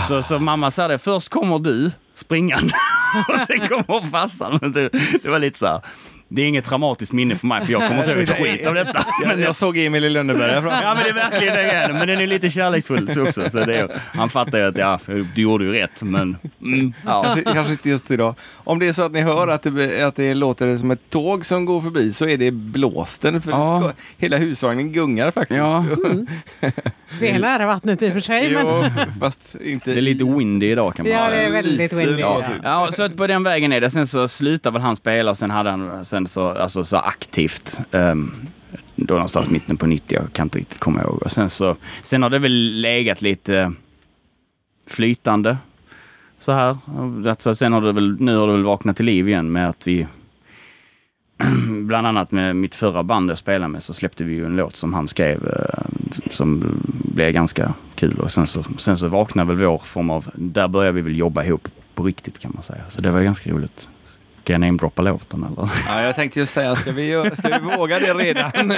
Så, 0.08 0.22
så 0.22 0.38
mamma 0.38 0.70
sa 0.70 0.88
det, 0.88 0.98
först 0.98 1.28
kommer 1.28 1.58
du 1.58 1.90
springande 2.14 2.74
och 3.28 3.40
sen 3.46 3.60
kommer 3.60 4.10
farsan. 4.10 4.72
Det, 4.72 4.88
det 5.22 5.28
var 5.28 5.38
lite 5.38 5.58
så 5.58 5.66
här, 5.66 5.80
det 6.28 6.42
är 6.42 6.46
inget 6.46 6.64
traumatiskt 6.64 7.12
minne 7.12 7.37
för 7.37 7.46
mig 7.46 7.62
för 7.62 7.72
jag 7.72 7.88
kommer 7.88 8.00
inte 8.00 8.10
ihåg 8.12 8.20
ett 8.22 8.30
skit 8.58 8.66
av 8.66 8.74
detta. 8.74 9.06
Jag, 9.24 9.40
jag 9.40 9.56
såg 9.56 9.78
Emil 9.78 10.04
i 10.04 10.08
Lönneberga 10.10 10.62
fram. 10.62 10.72
Ja 10.82 10.94
men 10.94 11.04
det 11.04 11.10
är 11.10 11.14
verkligen 11.30 11.54
det 11.54 11.62
grejen. 11.62 11.92
Men 11.98 12.08
den 12.08 12.20
är 12.20 12.26
lite 12.26 12.50
kärleksfull 12.50 13.08
så 13.08 13.22
också. 13.22 13.50
Så 13.50 13.64
det 13.64 13.76
är, 13.76 13.88
han 14.14 14.28
fattar 14.28 14.58
ju 14.58 14.64
att 14.64 14.76
ja, 14.76 14.98
du 15.34 15.42
gjorde 15.42 15.64
ju 15.64 15.72
rätt 15.72 16.02
men... 16.02 16.37
Mm, 16.62 16.92
ja. 17.06 17.22
Kanske, 17.24 17.52
kanske 17.54 17.72
inte 17.72 17.88
just 17.88 18.10
idag. 18.10 18.34
Om 18.56 18.78
det 18.78 18.88
är 18.88 18.92
så 18.92 19.02
att 19.02 19.12
ni 19.12 19.20
hör 19.20 19.48
att 19.48 19.62
det, 19.62 20.02
att 20.02 20.16
det 20.16 20.34
låter 20.34 20.76
som 20.76 20.90
ett 20.90 21.10
tåg 21.10 21.46
som 21.46 21.64
går 21.64 21.80
förbi 21.80 22.12
så 22.12 22.26
är 22.28 22.37
det 22.37 22.50
blåsten. 22.50 23.42
För 23.42 23.50
Ja. 23.50 23.80
det 23.82 23.88
ska, 23.88 23.94
hela 24.18 24.37
husvagnen 24.37 24.92
gungar 24.92 25.30
faktiskt. 25.30 25.58
Ja. 25.58 25.84
Det 27.20 27.30
är 27.30 27.38
nära 27.38 27.66
vattnet 27.66 28.02
i 28.02 28.08
och 28.08 28.12
för 28.12 28.20
sig. 28.20 28.50
Men... 28.52 28.66
Jo, 28.66 28.84
fast 29.20 29.54
inte... 29.64 29.90
Det 29.92 30.00
är 30.00 30.02
lite 30.02 30.24
windy 30.24 30.66
idag 30.70 30.94
kan 30.96 31.06
man 31.06 31.12
Ja, 31.12 31.24
säga. 31.24 31.37
det 31.40 31.46
är 31.46 31.52
väldigt 31.52 31.92
windy. 31.92 32.20
Ja, 32.20 32.42
Ja. 32.62 32.84
ja, 32.87 32.92
så 32.92 33.02
att 33.02 33.16
på 33.16 33.26
den 33.26 33.42
vägen 33.42 33.72
är 33.72 33.80
det. 33.80 33.90
Sen 33.90 34.06
så 34.06 34.28
slutade 34.28 34.72
väl 34.72 34.82
han 34.82 34.96
spela 34.96 35.30
och 35.30 35.38
sen 35.38 35.50
hade 35.50 35.70
han 35.70 36.04
sen 36.14 36.27
så, 36.27 36.48
alltså 36.48 36.85
så 36.85 36.96
aktivt. 36.96 37.81
Um, 37.90 38.35
då 38.96 39.14
någonstans 39.14 39.50
mitten 39.50 39.77
på 39.77 39.87
90, 39.87 40.18
jag 40.22 40.33
kan 40.33 40.46
inte 40.46 40.59
riktigt 40.59 40.79
komma 40.79 41.03
ihåg. 41.03 41.22
Och 41.22 41.31
sen 41.31 41.50
så, 41.50 41.77
sen 42.03 42.22
har 42.22 42.31
det 42.31 42.38
väl 42.38 42.81
legat 42.81 43.22
lite 43.22 43.72
flytande. 44.87 45.57
Så 46.38 46.53
här. 46.53 46.77
Alltså, 47.29 47.55
sen 47.55 47.72
har 47.72 47.81
det 47.81 47.92
väl, 47.92 48.20
nu 48.20 48.37
har 48.37 48.46
det 48.46 48.53
väl 48.53 48.62
vaknat 48.62 48.96
till 48.96 49.07
liv 49.07 49.29
igen 49.29 49.53
med 49.53 49.68
att 49.68 49.87
vi 49.87 50.07
Bland 51.68 52.07
annat 52.07 52.33
med 52.33 52.57
mitt 52.57 52.75
förra 52.75 53.02
band 53.02 53.31
jag 53.31 53.38
spelade 53.38 53.73
med 53.73 53.83
så 53.83 53.94
släppte 53.94 54.25
vi 54.25 54.35
ju 54.35 54.46
en 54.46 54.56
låt 54.56 54.77
som 54.77 54.94
han 54.94 55.08
skrev 55.08 55.46
eh, 55.46 55.85
som 56.31 56.81
blev 57.15 57.33
ganska 57.33 57.75
kul 57.94 58.21
och 58.21 58.33
sen 58.33 58.46
så, 58.46 58.65
sen 58.79 58.96
så 58.96 59.08
vaknade 59.08 59.54
väl 59.54 59.67
vår 59.67 59.79
form 59.79 60.10
av, 60.10 60.31
där 60.35 60.69
började 60.69 60.96
vi 60.96 61.00
väl 61.00 61.19
jobba 61.19 61.44
ihop 61.44 61.69
på 61.94 62.02
riktigt 62.02 62.38
kan 62.38 62.52
man 62.54 62.62
säga. 62.62 62.83
Så 62.88 63.00
det 63.00 63.10
var 63.10 63.23
ganska 63.23 63.50
roligt. 63.50 63.88
Ska 64.44 64.52
jag 64.52 64.60
namedroppa 64.60 65.02
låten 65.02 65.44
eller? 65.44 65.70
Ja, 65.88 66.02
jag 66.02 66.14
tänkte 66.16 66.40
just 66.40 66.52
säga, 66.52 66.76
ska 66.76 66.92
vi, 66.92 67.30
ska 67.38 67.48
vi 67.58 67.76
våga 67.76 67.98
det 67.98 68.14
redan? 68.14 68.52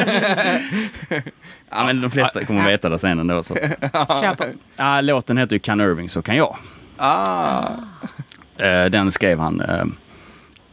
Ja 1.71 1.85
men 1.87 2.01
de 2.01 2.11
flesta 2.11 2.45
kommer 2.45 2.67
veta 2.69 2.89
det 2.89 2.99
sen 2.99 3.19
ändå. 3.19 3.43
Så. 3.43 3.55
Kör 3.55 4.35
på. 4.35 4.45
Ja, 4.77 5.01
låten 5.01 5.39
heter 5.39 5.53
ju 5.57 5.59
Kan 5.61 5.81
Irving 5.81 6.09
så 6.09 6.23
kan 6.23 6.37
jag. 6.37 6.57
ah, 6.97 7.69
Eh, 8.59 8.85
den 8.85 9.11
skrev 9.13 9.39
han. 9.39 9.61
eh, 9.61 9.85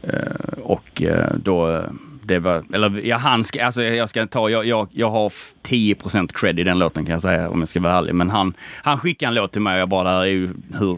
eh, 0.03 0.59
och 0.63 1.01
då, 1.35 1.83
det 2.23 2.39
var, 2.39 2.63
eller 2.73 3.01
ja, 3.07 3.17
han 3.17 3.43
ska, 3.43 3.65
alltså 3.65 3.83
jag 3.83 4.09
ska 4.09 4.27
ta, 4.27 4.49
jag, 4.49 4.65
jag, 4.65 4.87
jag 4.91 5.09
har 5.11 5.27
f- 5.27 5.51
10% 5.67 6.29
cred 6.33 6.59
i 6.59 6.63
den 6.63 6.79
låten 6.79 7.05
kan 7.05 7.13
jag 7.13 7.21
säga 7.21 7.49
om 7.49 7.59
jag 7.59 7.67
ska 7.67 7.79
vara 7.79 7.93
ärlig. 7.93 8.15
Men 8.15 8.29
han, 8.29 8.53
han 8.83 8.97
skickade 8.97 9.27
en 9.27 9.33
låt 9.35 9.51
till 9.51 9.61
mig 9.61 9.73
och 9.73 9.79
jag 9.79 9.89
bara, 9.89 10.23
hur, 10.23 10.53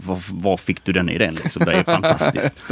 var, 0.05 0.17
var 0.31 0.57
fick 0.57 0.83
du 0.85 0.91
den 0.91 1.09
idén 1.09 1.35
liksom? 1.35 1.65
Det 1.65 1.73
är 1.73 1.83
fantastiskt. 1.93 2.71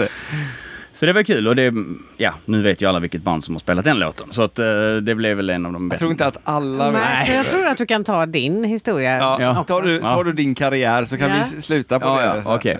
Så 0.93 1.05
det 1.05 1.13
var 1.13 1.23
kul 1.23 1.47
och 1.47 1.55
det, 1.55 1.73
ja, 2.17 2.33
nu 2.45 2.61
vet 2.61 2.81
ju 2.81 2.89
alla 2.89 2.99
vilket 2.99 3.21
band 3.21 3.43
som 3.43 3.55
har 3.55 3.59
spelat 3.59 3.85
den 3.85 3.99
låten. 3.99 4.27
Så 4.31 4.43
att 4.43 4.59
eh, 4.59 4.65
det 5.01 5.15
blev 5.15 5.37
väl 5.37 5.49
en 5.49 5.65
av 5.65 5.73
de 5.73 5.81
Jag 5.83 5.89
bättre. 5.89 5.99
tror 5.99 6.11
inte 6.11 6.25
att 6.27 6.37
alla 6.43 6.91
Nej, 6.91 7.25
så 7.27 7.33
jag 7.33 7.45
tror 7.45 7.67
att 7.67 7.77
du 7.77 7.85
kan 7.85 8.03
ta 8.03 8.25
din 8.25 8.63
historia. 8.63 9.17
Ja, 9.17 9.37
Ja. 9.41 9.63
tar, 9.67 9.81
du, 9.81 9.99
tar 9.99 10.23
du 10.23 10.33
din 10.33 10.55
karriär 10.55 11.05
så 11.05 11.17
kan 11.17 11.29
Ja. 11.29 11.35
vi 11.55 11.61
sluta 11.61 11.99
på 11.99 12.05
Ja, 12.07 12.33
det. 12.33 12.41
ja, 12.45 12.55
okej. 12.55 12.79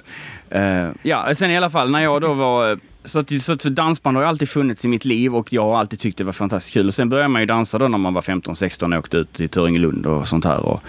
Eh, 0.50 0.90
ja, 1.04 1.36
sen 1.36 1.52
i 1.52 1.58
alla 1.58 1.70
fall 1.70 1.90
när 1.92 2.00
jag 2.04 2.22
då 2.22 2.34
var... 2.34 2.80
Så 3.06 3.20
att, 3.20 3.42
så 3.42 3.54
att 3.54 3.64
dansband 3.64 4.18
har 4.18 4.24
ju 4.24 4.28
alltid 4.30 4.50
funnits 4.50 4.86
i 4.86 4.88
mitt 4.88 5.06
liv 5.06 5.36
och 5.36 5.54
jag 5.54 5.64
har 5.64 5.78
alltid 5.80 6.00
tyckt 6.00 6.18
det 6.18 6.24
var 6.24 6.32
fantastiskt 6.32 6.74
kul. 6.74 6.88
Och 6.88 6.94
sen 6.94 7.10
började 7.10 7.30
man 7.30 7.42
ju 7.42 7.46
dansa 7.46 7.78
då 7.80 7.88
när 7.88 7.98
man 7.98 8.14
var 8.14 8.22
15-16 8.22 8.94
och 8.94 9.00
åkte 9.00 9.18
ut 9.18 9.34
till 9.34 9.50
Töringelund 9.50 10.06
och 10.06 10.28
sånt 10.28 10.46
här. 10.46 10.60
Och 10.60 10.84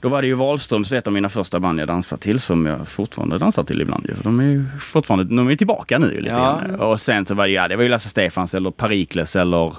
då 0.00 0.08
var 0.08 0.22
det 0.22 0.28
ju 0.28 0.34
Wahlströms, 0.34 0.92
ett 0.92 1.06
av 1.06 1.12
mina 1.12 1.28
första 1.28 1.60
band 1.60 1.80
jag 1.80 1.88
dansade 1.88 2.22
till, 2.22 2.40
som 2.40 2.66
jag 2.66 2.88
fortfarande 2.88 3.38
dansar 3.38 3.62
till 3.64 3.80
ibland. 3.80 4.08
de 4.22 4.40
är 4.40 4.44
ju 4.44 4.64
fortfarande 4.80 5.36
de 5.36 5.48
är 5.48 5.54
tillbaka 5.56 5.98
nu 5.98 6.06
lite 6.20 6.28
Ja. 6.28 6.60
grann. 6.66 6.74
Och 6.80 7.00
sen 7.00 7.26
så 7.26 7.34
var 7.34 7.46
det, 7.46 7.52
ja, 7.52 7.68
det 7.68 7.76
var 7.76 7.82
ju 7.82 7.88
Lasse 7.88 8.08
Stefans 8.08 8.54
eller 8.54 8.70
Perikles 8.70 9.36
eller 9.36 9.72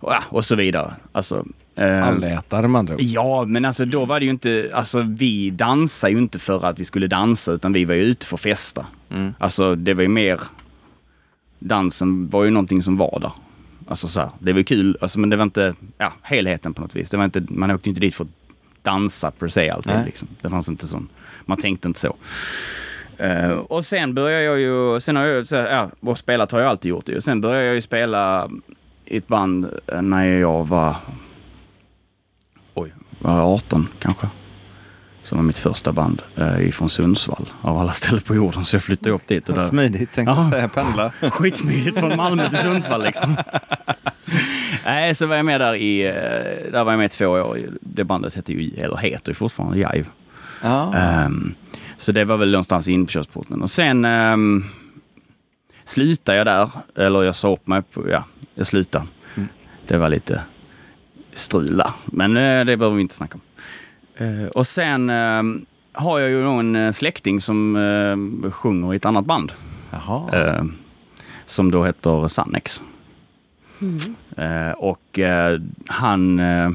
ja, 0.00 0.22
och 0.28 0.44
så 0.44 0.54
vidare. 0.56 0.94
Alltså, 1.12 1.44
eh, 1.76 2.08
Allätare 2.08 2.68
med 2.68 2.78
andra 2.78 2.94
ord. 2.94 3.00
Ja, 3.00 3.44
men 3.48 3.64
alltså 3.64 3.84
då 3.84 4.04
var 4.04 4.20
det 4.20 4.24
ju 4.24 4.30
inte, 4.30 4.70
alltså 4.74 5.00
vi 5.00 5.50
dansade 5.50 6.12
ju 6.12 6.18
inte 6.18 6.38
för 6.38 6.64
att 6.66 6.78
vi 6.80 6.84
skulle 6.84 7.06
dansa 7.06 7.52
utan 7.52 7.72
vi 7.72 7.84
var 7.84 7.94
ju 7.94 8.02
ute 8.02 8.26
för 8.26 8.36
att 8.36 8.40
festa. 8.40 8.86
Mm. 9.10 9.34
Alltså 9.38 9.74
det 9.74 9.94
var 9.94 10.02
ju 10.02 10.08
mer, 10.08 10.40
dansen 11.58 12.28
var 12.28 12.44
ju 12.44 12.50
någonting 12.50 12.82
som 12.82 12.96
var 12.96 13.18
där. 13.20 13.32
Alltså 13.88 14.08
så 14.08 14.20
här, 14.20 14.30
det 14.38 14.52
var 14.52 14.58
ju 14.58 14.64
kul, 14.64 14.98
alltså, 15.00 15.18
men 15.18 15.30
det 15.30 15.36
var 15.36 15.44
inte, 15.44 15.74
ja, 15.98 16.12
helheten 16.22 16.74
på 16.74 16.82
något 16.82 16.96
vis. 16.96 17.10
Det 17.10 17.16
var 17.16 17.24
inte, 17.24 17.42
man 17.48 17.70
åkte 17.70 17.88
inte 17.88 18.00
dit 18.00 18.14
för 18.14 18.24
att 18.24 18.30
dansa 18.82 19.30
per 19.30 19.48
se 19.48 19.70
alltid. 19.70 20.04
Liksom. 20.04 20.28
Det 20.40 20.50
fanns 20.50 20.68
inte 20.68 20.86
sån, 20.86 21.08
man 21.44 21.58
tänkte 21.58 21.88
inte 21.88 22.00
så. 22.00 22.16
Eh, 23.16 23.50
och 23.50 23.84
sen 23.84 24.14
började 24.14 24.44
jag 24.44 24.60
ju, 24.60 25.00
sen 25.00 25.16
har 25.16 25.24
jag, 25.24 25.46
så, 25.46 25.54
ja, 25.54 25.90
och 26.00 26.18
spelat 26.18 26.52
har 26.52 26.60
jag 26.60 26.68
alltid 26.68 26.90
gjort 26.90 27.06
det. 27.06 27.20
Sen 27.20 27.40
började 27.40 27.66
jag 27.66 27.74
ju 27.74 27.80
spela 27.80 28.50
i 29.04 29.16
ett 29.16 29.28
band 29.28 29.70
när 30.02 30.24
jag 30.24 30.68
var 30.68 30.96
oj, 32.74 32.92
var 33.18 33.36
jag 33.36 33.48
18 33.48 33.88
kanske. 33.98 34.28
Som 35.24 35.38
var 35.38 35.42
mitt 35.42 35.58
första 35.58 35.92
band 35.92 36.22
eh, 36.36 36.68
ifrån 36.68 36.88
Sundsvall 36.90 37.52
av 37.60 37.78
alla 37.78 37.92
ställen 37.92 38.20
på 38.20 38.34
jorden. 38.34 38.64
Så 38.64 38.76
jag 38.76 38.82
flyttade 38.82 39.10
upp 39.10 39.26
dit. 39.26 39.48
Och 39.48 39.54
där. 39.54 39.68
Smidigt 39.68 40.12
tänkte 40.14 40.34
Ja. 40.36 40.42
jag 40.42 40.52
säga, 40.52 40.68
pendla. 40.68 41.12
Skitsmidigt 41.30 41.98
från 41.98 42.16
Malmö 42.16 42.48
till 42.48 42.58
Sundsvall 42.58 43.02
liksom. 43.02 43.36
Nej, 44.84 45.14
så 45.14 45.26
var 45.26 45.36
jag 45.36 45.44
med 45.44 45.60
där 45.60 45.74
i, 45.74 46.06
eh, 46.06 46.12
där 46.72 46.84
var 46.84 46.92
jag 46.92 46.98
med 46.98 47.06
i 47.06 47.08
två 47.08 47.26
år. 47.26 47.58
Det 47.80 48.04
bandet 48.04 48.34
hette 48.34 48.52
ju, 48.52 48.70
eller 48.76 48.96
heter 48.96 49.30
ju 49.30 49.34
fortfarande 49.34 49.76
Jive. 49.78 50.06
Ja. 50.62 50.94
Ehm, 50.94 51.54
så 51.96 52.12
det 52.12 52.24
var 52.24 52.36
väl 52.36 52.50
någonstans 52.50 52.88
i 52.88 52.92
inkörsporten. 52.92 53.62
Och 53.62 53.70
sen 53.70 54.04
um, 54.04 54.64
slutade 55.84 56.38
jag 56.38 56.46
där, 56.46 56.70
eller 56.96 57.22
jag 57.22 57.34
sa 57.34 57.52
upp 57.52 57.66
mig, 57.66 57.82
på, 57.82 58.10
ja, 58.10 58.24
jag 58.54 58.66
slutade. 58.66 59.06
Mm. 59.36 59.48
Det 59.86 59.96
var 59.98 60.08
lite 60.08 60.40
strul 61.32 61.76
där, 61.76 61.90
men 62.04 62.36
eh, 62.36 62.64
det 62.64 62.76
behöver 62.76 62.96
vi 62.96 63.02
inte 63.02 63.14
snacka 63.14 63.34
om. 63.34 63.40
Eh, 64.16 64.46
och 64.46 64.66
sen 64.66 65.10
ehm, 65.10 65.66
har 65.92 66.18
jag 66.18 66.30
ju 66.30 66.58
en 66.58 66.76
eh, 66.76 66.92
släkting 66.92 67.40
som 67.40 67.76
uh, 67.76 68.50
sjunger 68.50 68.94
i 68.94 68.96
ett 68.96 69.04
annat 69.04 69.24
band. 69.24 69.52
Jaha. 69.90 70.32
Eh, 70.32 70.64
som 71.46 71.70
då 71.70 71.84
heter 71.84 72.28
Sannex. 72.28 72.80
Eh, 74.36 74.70
och 74.70 75.18
eh, 75.18 75.60
han, 75.86 76.40
eh, 76.40 76.70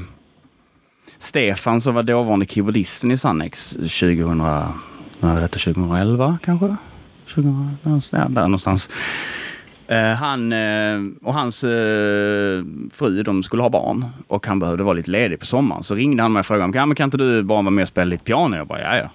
Stefan 1.18 1.80
som 1.80 1.94
var 1.94 2.02
dåvarande 2.02 2.46
keyboardisten 2.46 3.10
i 3.10 3.18
Sannex 3.18 3.70
2000, 3.70 4.38
när 4.38 5.34
var 5.34 5.40
detta 5.40 5.58
2011 5.58 6.38
kanske? 6.42 6.76
2000, 7.34 7.78
ja, 8.10 8.28
där 8.28 8.42
någonstans. 8.42 8.88
Eh, 9.90 10.14
han 10.14 10.52
eh, 10.52 11.00
och 11.22 11.34
hans 11.34 11.64
eh, 11.64 12.64
fru, 12.92 13.22
de 13.22 13.42
skulle 13.42 13.62
ha 13.62 13.70
barn 13.70 14.06
och 14.26 14.46
han 14.46 14.58
behövde 14.58 14.84
vara 14.84 14.94
lite 14.94 15.10
ledig 15.10 15.40
på 15.40 15.46
sommaren. 15.46 15.82
Så 15.82 15.94
ringde 15.94 16.22
han 16.22 16.32
mig 16.32 16.40
och 16.40 16.46
frågade, 16.46 16.72
kan, 16.72 16.88
men 16.88 16.96
kan 16.96 17.04
inte 17.04 17.16
du 17.16 17.42
bara 17.42 17.62
vara 17.62 17.70
med 17.70 17.82
och 17.82 17.88
spela 17.88 18.04
lite 18.04 18.24
piano? 18.24 18.56
Jag 18.56 18.66
bara, 18.66 18.80
ja 18.80 18.96
ja. 18.96 19.10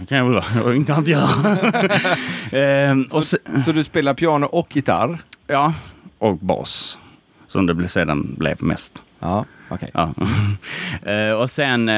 Det 0.00 0.06
kan 0.06 0.18
jag 0.18 0.24
väl 0.30 0.42
har 0.42 0.72
inte 0.72 0.94
att 0.94 1.08
göra. 1.08 3.04
och 3.10 3.24
sen, 3.24 3.62
Så 3.64 3.72
du 3.72 3.84
spelar 3.84 4.14
piano 4.14 4.46
och 4.46 4.76
gitarr? 4.76 5.22
Ja, 5.46 5.74
och 6.18 6.36
bas. 6.36 6.98
Som 7.46 7.66
det 7.66 7.88
sedan 7.88 8.34
blev 8.38 8.62
mest. 8.62 9.02
Ja, 9.18 9.44
okej. 9.68 9.90
Ja. 9.94 10.14
Eh, 11.10 11.32
och 11.32 11.50
sen 11.50 11.90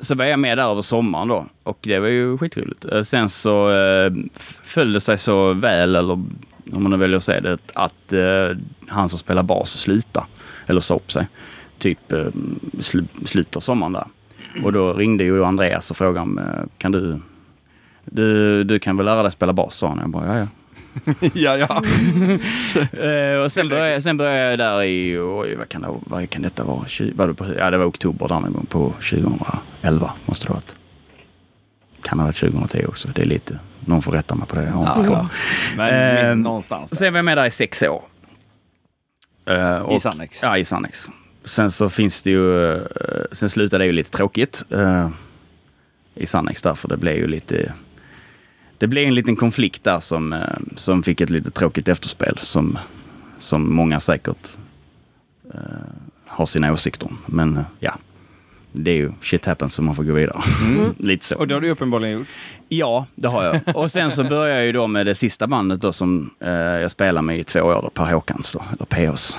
så 0.00 0.14
var 0.14 0.24
jag 0.24 0.38
med 0.38 0.58
där 0.58 0.70
över 0.70 0.82
sommaren 0.82 1.28
då 1.28 1.46
och 1.62 1.78
det 1.80 1.98
var 1.98 2.08
ju 2.08 2.38
skitroligt. 2.38 2.86
Sen 3.04 3.28
så 3.28 3.70
föll 4.62 4.92
det 4.92 5.00
sig 5.00 5.18
så 5.18 5.52
väl, 5.52 5.96
eller 5.96 6.18
om 6.72 6.82
man 6.82 6.90
nu 6.92 6.96
väljer 6.98 7.16
att 7.16 7.24
säga 7.24 7.40
det, 7.40 7.58
att 7.74 8.12
eh, 8.12 8.56
han 8.88 9.08
som 9.08 9.18
spelar 9.18 9.42
bas 9.42 9.70
slutade. 9.80 10.26
Eller 10.66 10.80
sa 10.80 10.94
upp 10.94 11.12
sig. 11.12 11.26
Typ 11.78 12.12
eh, 12.12 12.26
sl 12.80 13.00
slutet 13.24 13.56
av 13.56 13.60
sommaren 13.60 13.92
där. 13.92 14.06
Och 14.64 14.72
då 14.72 14.92
ringde 14.92 15.24
ju 15.24 15.44
Andreas 15.44 15.90
och 15.90 15.96
frågade 15.96 16.20
om, 16.20 16.38
eh, 16.38 16.44
kan 16.78 16.92
du, 16.92 17.20
du, 18.04 18.64
du 18.64 18.78
kan 18.78 18.96
väl 18.96 19.06
lära 19.06 19.22
dig 19.22 19.32
spela 19.32 19.52
bas, 19.52 19.74
sa 19.76 19.88
han. 19.88 19.98
Jag 19.98 20.10
bara, 20.10 20.26
ja 20.26 20.38
ja. 20.38 20.46
ja, 21.34 21.56
ja. 21.56 21.82
Eh, 23.04 23.40
och 23.44 23.52
sen 23.52 23.68
började, 23.68 24.00
sen 24.02 24.16
började 24.16 24.50
jag 24.50 24.58
där 24.58 24.82
i, 24.82 25.18
oj, 25.18 25.54
vad 25.56 25.68
kan, 25.68 25.82
det, 25.82 25.88
vad 26.06 26.30
kan 26.30 26.42
detta 26.42 26.64
vara? 26.64 26.84
Tju- 26.84 27.16
Var 27.16 27.28
det, 27.28 27.34
på, 27.34 27.46
ja, 27.58 27.70
det 27.70 27.76
var 27.78 27.86
oktober 27.86 28.28
där 28.28 28.40
någon 28.40 28.52
gång 28.52 28.66
på 28.66 28.92
2011 29.10 30.12
måste 30.26 30.46
det 30.46 30.48
ha 30.50 30.54
varit. 30.54 30.76
Kan 32.04 32.18
ha 32.18 32.26
varit 32.26 32.36
2010 32.36 32.84
också. 32.88 33.08
Det 33.14 33.22
är 33.22 33.26
lite, 33.26 33.58
någon 33.80 34.02
får 34.02 34.12
rätta 34.12 34.34
mig 34.34 34.48
på 34.48 34.56
det. 34.56 34.64
Jag 34.64 34.70
har 34.72 34.98
inte 35.00 35.12
Ja. 35.12 35.28
Men 35.76 36.26
Eh, 36.30 36.36
någonstans. 36.36 36.90
där. 36.90 36.96
Sen 36.96 37.12
var 37.12 37.18
jag 37.18 37.24
med 37.24 37.38
där 37.38 37.46
i 37.46 37.50
sex 37.50 37.82
år. 37.82 38.02
Eh, 39.46 39.76
och- 39.78 40.02
Sannex? 40.02 40.42
Ja, 40.42 40.58
i 40.58 40.64
Sannex. 40.64 41.06
Sen 41.44 41.70
så 41.70 41.88
finns 41.88 42.22
det 42.22 42.30
ju, 42.30 42.72
eh, 42.74 42.80
sen 43.32 43.48
slutade 43.48 43.84
det 43.84 43.86
ju 43.86 43.92
lite 43.92 44.10
tråkigt 44.10 44.64
eh, 44.70 45.08
i 46.14 46.26
Sannex 46.26 46.62
där, 46.62 46.74
för 46.74 46.88
det 46.88 46.96
blev 46.96 47.16
ju 47.16 47.26
lite, 47.26 47.72
det 48.78 48.86
blev 48.86 49.08
en 49.08 49.14
liten 49.14 49.36
konflikt 49.36 49.84
där 49.84 50.00
som, 50.00 50.32
eh, 50.32 50.40
som 50.76 51.02
fick 51.02 51.20
ett 51.20 51.30
lite 51.30 51.50
tråkigt 51.50 51.88
efterspel 51.88 52.38
som, 52.38 52.78
som 53.38 53.74
många 53.74 54.00
säkert 54.00 54.48
eh, 55.54 55.60
har 56.26 56.46
sina 56.46 56.72
åsikter 56.72 57.06
om. 57.06 57.18
Men 57.26 57.64
ja, 57.80 57.94
det 58.76 58.90
är 58.90 58.94
ju 58.96 59.12
shit 59.22 59.44
happens 59.44 59.74
så 59.74 59.82
man 59.82 59.94
får 59.94 60.04
gå 60.04 60.12
vidare. 60.12 60.42
lite 60.98 61.24
så. 61.24 61.36
Och 61.36 61.48
det 61.48 61.54
har 61.54 61.60
du 61.60 61.70
uppenbarligen 61.70 62.18
gjort. 62.18 62.28
Ja, 62.68 63.06
det 63.14 63.28
har 63.28 63.44
jag. 63.44 63.76
Och 63.76 63.90
sen 63.90 64.10
så 64.10 64.24
började 64.24 64.54
jag 64.58 64.66
ju 64.66 64.72
då 64.72 64.86
med 64.86 65.06
det 65.06 65.14
sista 65.14 65.46
bandet 65.46 65.80
då 65.80 65.92
som 65.92 66.30
eh, 66.40 66.50
jag 66.52 66.90
spelade 66.90 67.26
med 67.26 67.38
i 67.38 67.44
två 67.44 67.60
år, 67.60 67.82
då, 67.82 67.90
Per 67.94 68.04
Håkans 68.12 68.52
då, 68.52 68.62
eller 68.76 68.86
PHs. 69.12 69.38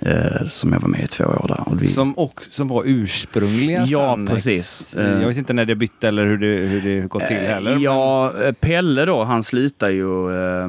Eh, 0.00 0.48
som 0.50 0.72
jag 0.72 0.80
var 0.80 0.88
med 0.88 1.00
i 1.04 1.06
två 1.06 1.24
år 1.24 1.44
där. 1.48 1.68
Och 1.68 1.82
vi, 1.82 1.86
Som, 1.86 2.12
och, 2.12 2.40
som 2.50 2.68
var 2.68 2.82
ursprungliga 2.86 3.84
Ja, 3.86 3.98
Sannex. 4.12 4.32
precis. 4.34 4.94
Jag 4.96 5.28
vet 5.28 5.36
inte 5.36 5.52
när 5.52 5.64
det 5.64 5.74
bytte 5.74 6.08
eller 6.08 6.26
hur 6.26 6.38
det, 6.38 6.66
hur 6.66 6.80
det 7.00 7.08
gått 7.08 7.26
till 7.26 7.36
heller. 7.36 7.72
Eh, 7.72 7.78
Ja, 7.82 8.32
eh, 8.44 8.52
Pelle 8.52 9.04
då, 9.04 9.24
han 9.24 9.42
slutade 9.42 9.92
ju 9.92 10.30
eh, 10.62 10.68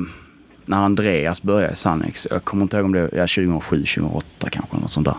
när 0.71 0.77
Andreas 0.77 1.43
började 1.43 1.73
i 1.73 1.75
Sannex. 1.75 2.27
Jag 2.31 2.43
kommer 2.43 2.63
inte 2.63 2.77
ihåg 2.77 2.85
om 2.85 2.91
det 2.91 3.01
var 3.01 3.09
ja, 3.13 3.27
2007, 3.27 3.77
2008 3.77 4.49
kanske, 4.51 4.77
något 4.77 4.91
sånt 4.91 5.07
där. 5.07 5.15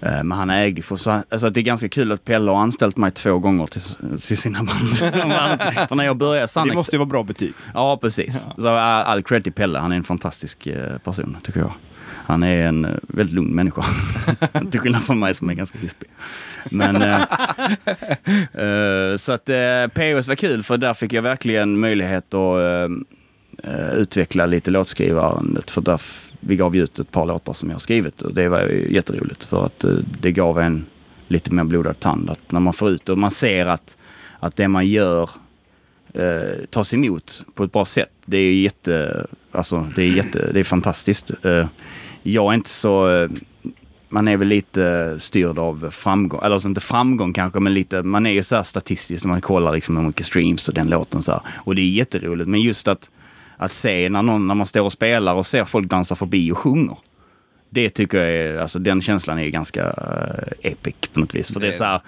Eh, 0.00 0.24
men 0.24 0.38
han 0.38 0.50
ägde 0.50 0.82
för 0.82 0.96
så, 0.96 1.22
alltså 1.28 1.50
det 1.50 1.60
är 1.60 1.62
ganska 1.62 1.88
kul 1.88 2.12
att 2.12 2.24
Pelle 2.24 2.50
har 2.50 2.58
anställt 2.58 2.96
mig 2.96 3.10
två 3.10 3.38
gånger 3.38 3.66
till, 3.66 3.80
till 4.20 4.38
sina 4.38 4.58
band. 4.58 4.96
för 5.88 5.94
när 5.94 6.04
jag 6.04 6.16
började 6.16 6.38
i 6.38 6.40
det 6.40 6.48
Sannex... 6.48 6.76
måste 6.76 6.96
ju 6.96 6.98
vara 6.98 7.08
bra 7.08 7.22
betyg. 7.22 7.52
Ja, 7.74 7.98
precis. 8.00 8.46
Så 8.58 8.68
all, 8.68 9.04
all 9.04 9.22
cred 9.22 9.44
till 9.44 9.52
Pelle. 9.52 9.78
Han 9.78 9.92
är 9.92 9.96
en 9.96 10.04
fantastisk 10.04 10.66
eh, 10.66 10.98
person, 10.98 11.36
tycker 11.42 11.60
jag. 11.60 11.72
Han 12.26 12.42
är 12.42 12.66
en 12.66 12.84
eh, 12.84 12.90
väldigt 13.02 13.34
lugn 13.34 13.54
människa. 13.54 13.84
till 14.70 14.80
skillnad 14.80 15.02
från 15.02 15.18
mig 15.18 15.34
som 15.34 15.50
är 15.50 15.54
ganska 15.54 15.78
hispig. 15.78 16.08
Men, 16.70 17.02
eh, 17.02 17.20
eh, 18.64 19.16
så 19.16 19.32
att 19.32 19.48
eh, 19.48 19.86
POS 19.94 20.28
var 20.28 20.34
kul 20.34 20.62
för 20.62 20.76
där 20.76 20.94
fick 20.94 21.12
jag 21.12 21.22
verkligen 21.22 21.80
möjlighet 21.80 22.34
att 22.34 22.58
eh, 22.58 22.64
eh, 22.64 22.88
Eh, 23.62 23.90
utveckla 23.90 24.46
lite 24.46 24.70
låtskrivandet 24.70 25.70
För 25.70 25.80
där 25.80 26.00
vi 26.40 26.56
gav 26.56 26.76
ju 26.76 26.82
ut 26.82 26.98
ett 26.98 27.10
par 27.10 27.26
låtar 27.26 27.52
som 27.52 27.68
jag 27.68 27.74
har 27.74 27.80
skrivit 27.80 28.22
och 28.22 28.34
det 28.34 28.48
var 28.48 28.60
jätteroligt 28.68 29.44
för 29.44 29.66
att 29.66 29.84
eh, 29.84 29.96
det 30.20 30.32
gav 30.32 30.58
en 30.58 30.86
lite 31.28 31.54
mer 31.54 31.64
blodad 31.64 32.00
tand. 32.00 32.30
Att 32.30 32.52
när 32.52 32.60
man 32.60 32.72
får 32.72 32.90
ut 32.90 33.08
och 33.08 33.18
man 33.18 33.30
ser 33.30 33.66
att, 33.66 33.96
att 34.40 34.56
det 34.56 34.68
man 34.68 34.86
gör 34.86 35.30
eh, 36.14 36.64
tas 36.70 36.94
emot 36.94 37.44
på 37.54 37.64
ett 37.64 37.72
bra 37.72 37.84
sätt. 37.84 38.12
Det 38.24 38.38
är 38.38 38.52
jätte, 38.52 39.26
alltså 39.52 39.86
det 39.96 40.02
är 40.02 40.06
jätte, 40.06 40.52
det 40.52 40.60
är 40.60 40.64
fantastiskt. 40.64 41.30
Eh, 41.44 41.66
jag 42.22 42.50
är 42.50 42.54
inte 42.54 42.70
så, 42.70 43.08
eh, 43.10 43.30
man 44.08 44.28
är 44.28 44.36
väl 44.36 44.48
lite 44.48 45.14
styrd 45.18 45.58
av 45.58 45.90
framgång, 45.90 46.40
eller 46.42 46.54
alltså 46.54 46.68
inte 46.68 46.80
framgång 46.80 47.32
kanske, 47.32 47.60
men 47.60 47.74
lite, 47.74 48.02
man 48.02 48.26
är 48.26 48.30
ju 48.30 48.42
så 48.42 48.56
här 48.56 48.62
statistisk 48.62 49.24
när 49.24 49.30
man 49.30 49.40
kollar 49.40 49.72
liksom 49.72 49.96
hur 49.96 50.04
mycket 50.04 50.26
streams 50.26 50.68
och 50.68 50.74
den 50.74 50.90
låten 50.90 51.22
så 51.22 51.32
här. 51.32 51.40
Och 51.56 51.74
det 51.74 51.82
är 51.82 51.90
jätteroligt, 51.90 52.48
men 52.48 52.60
just 52.60 52.88
att, 52.88 53.10
att 53.58 53.72
se 53.72 54.08
när, 54.08 54.22
någon, 54.22 54.46
när 54.46 54.54
man 54.54 54.66
står 54.66 54.80
och 54.80 54.92
spelar 54.92 55.34
och 55.34 55.46
ser 55.46 55.64
folk 55.64 55.88
dansa 55.88 56.14
förbi 56.14 56.52
och 56.52 56.58
sjunger. 56.58 56.98
Det 57.70 57.90
tycker 57.90 58.18
jag 58.18 58.30
är, 58.30 58.58
alltså 58.58 58.78
den 58.78 59.00
känslan 59.00 59.38
är 59.38 59.48
ganska 59.48 59.84
eh, 59.84 60.70
epic 60.70 60.94
på 61.12 61.20
något 61.20 61.34
vis. 61.34 61.52
För 61.52 61.60
det, 61.60 61.66
Det 61.66 61.70
är 61.70 61.74
är 61.74 61.78
så 61.78 61.84
här, 61.84 62.00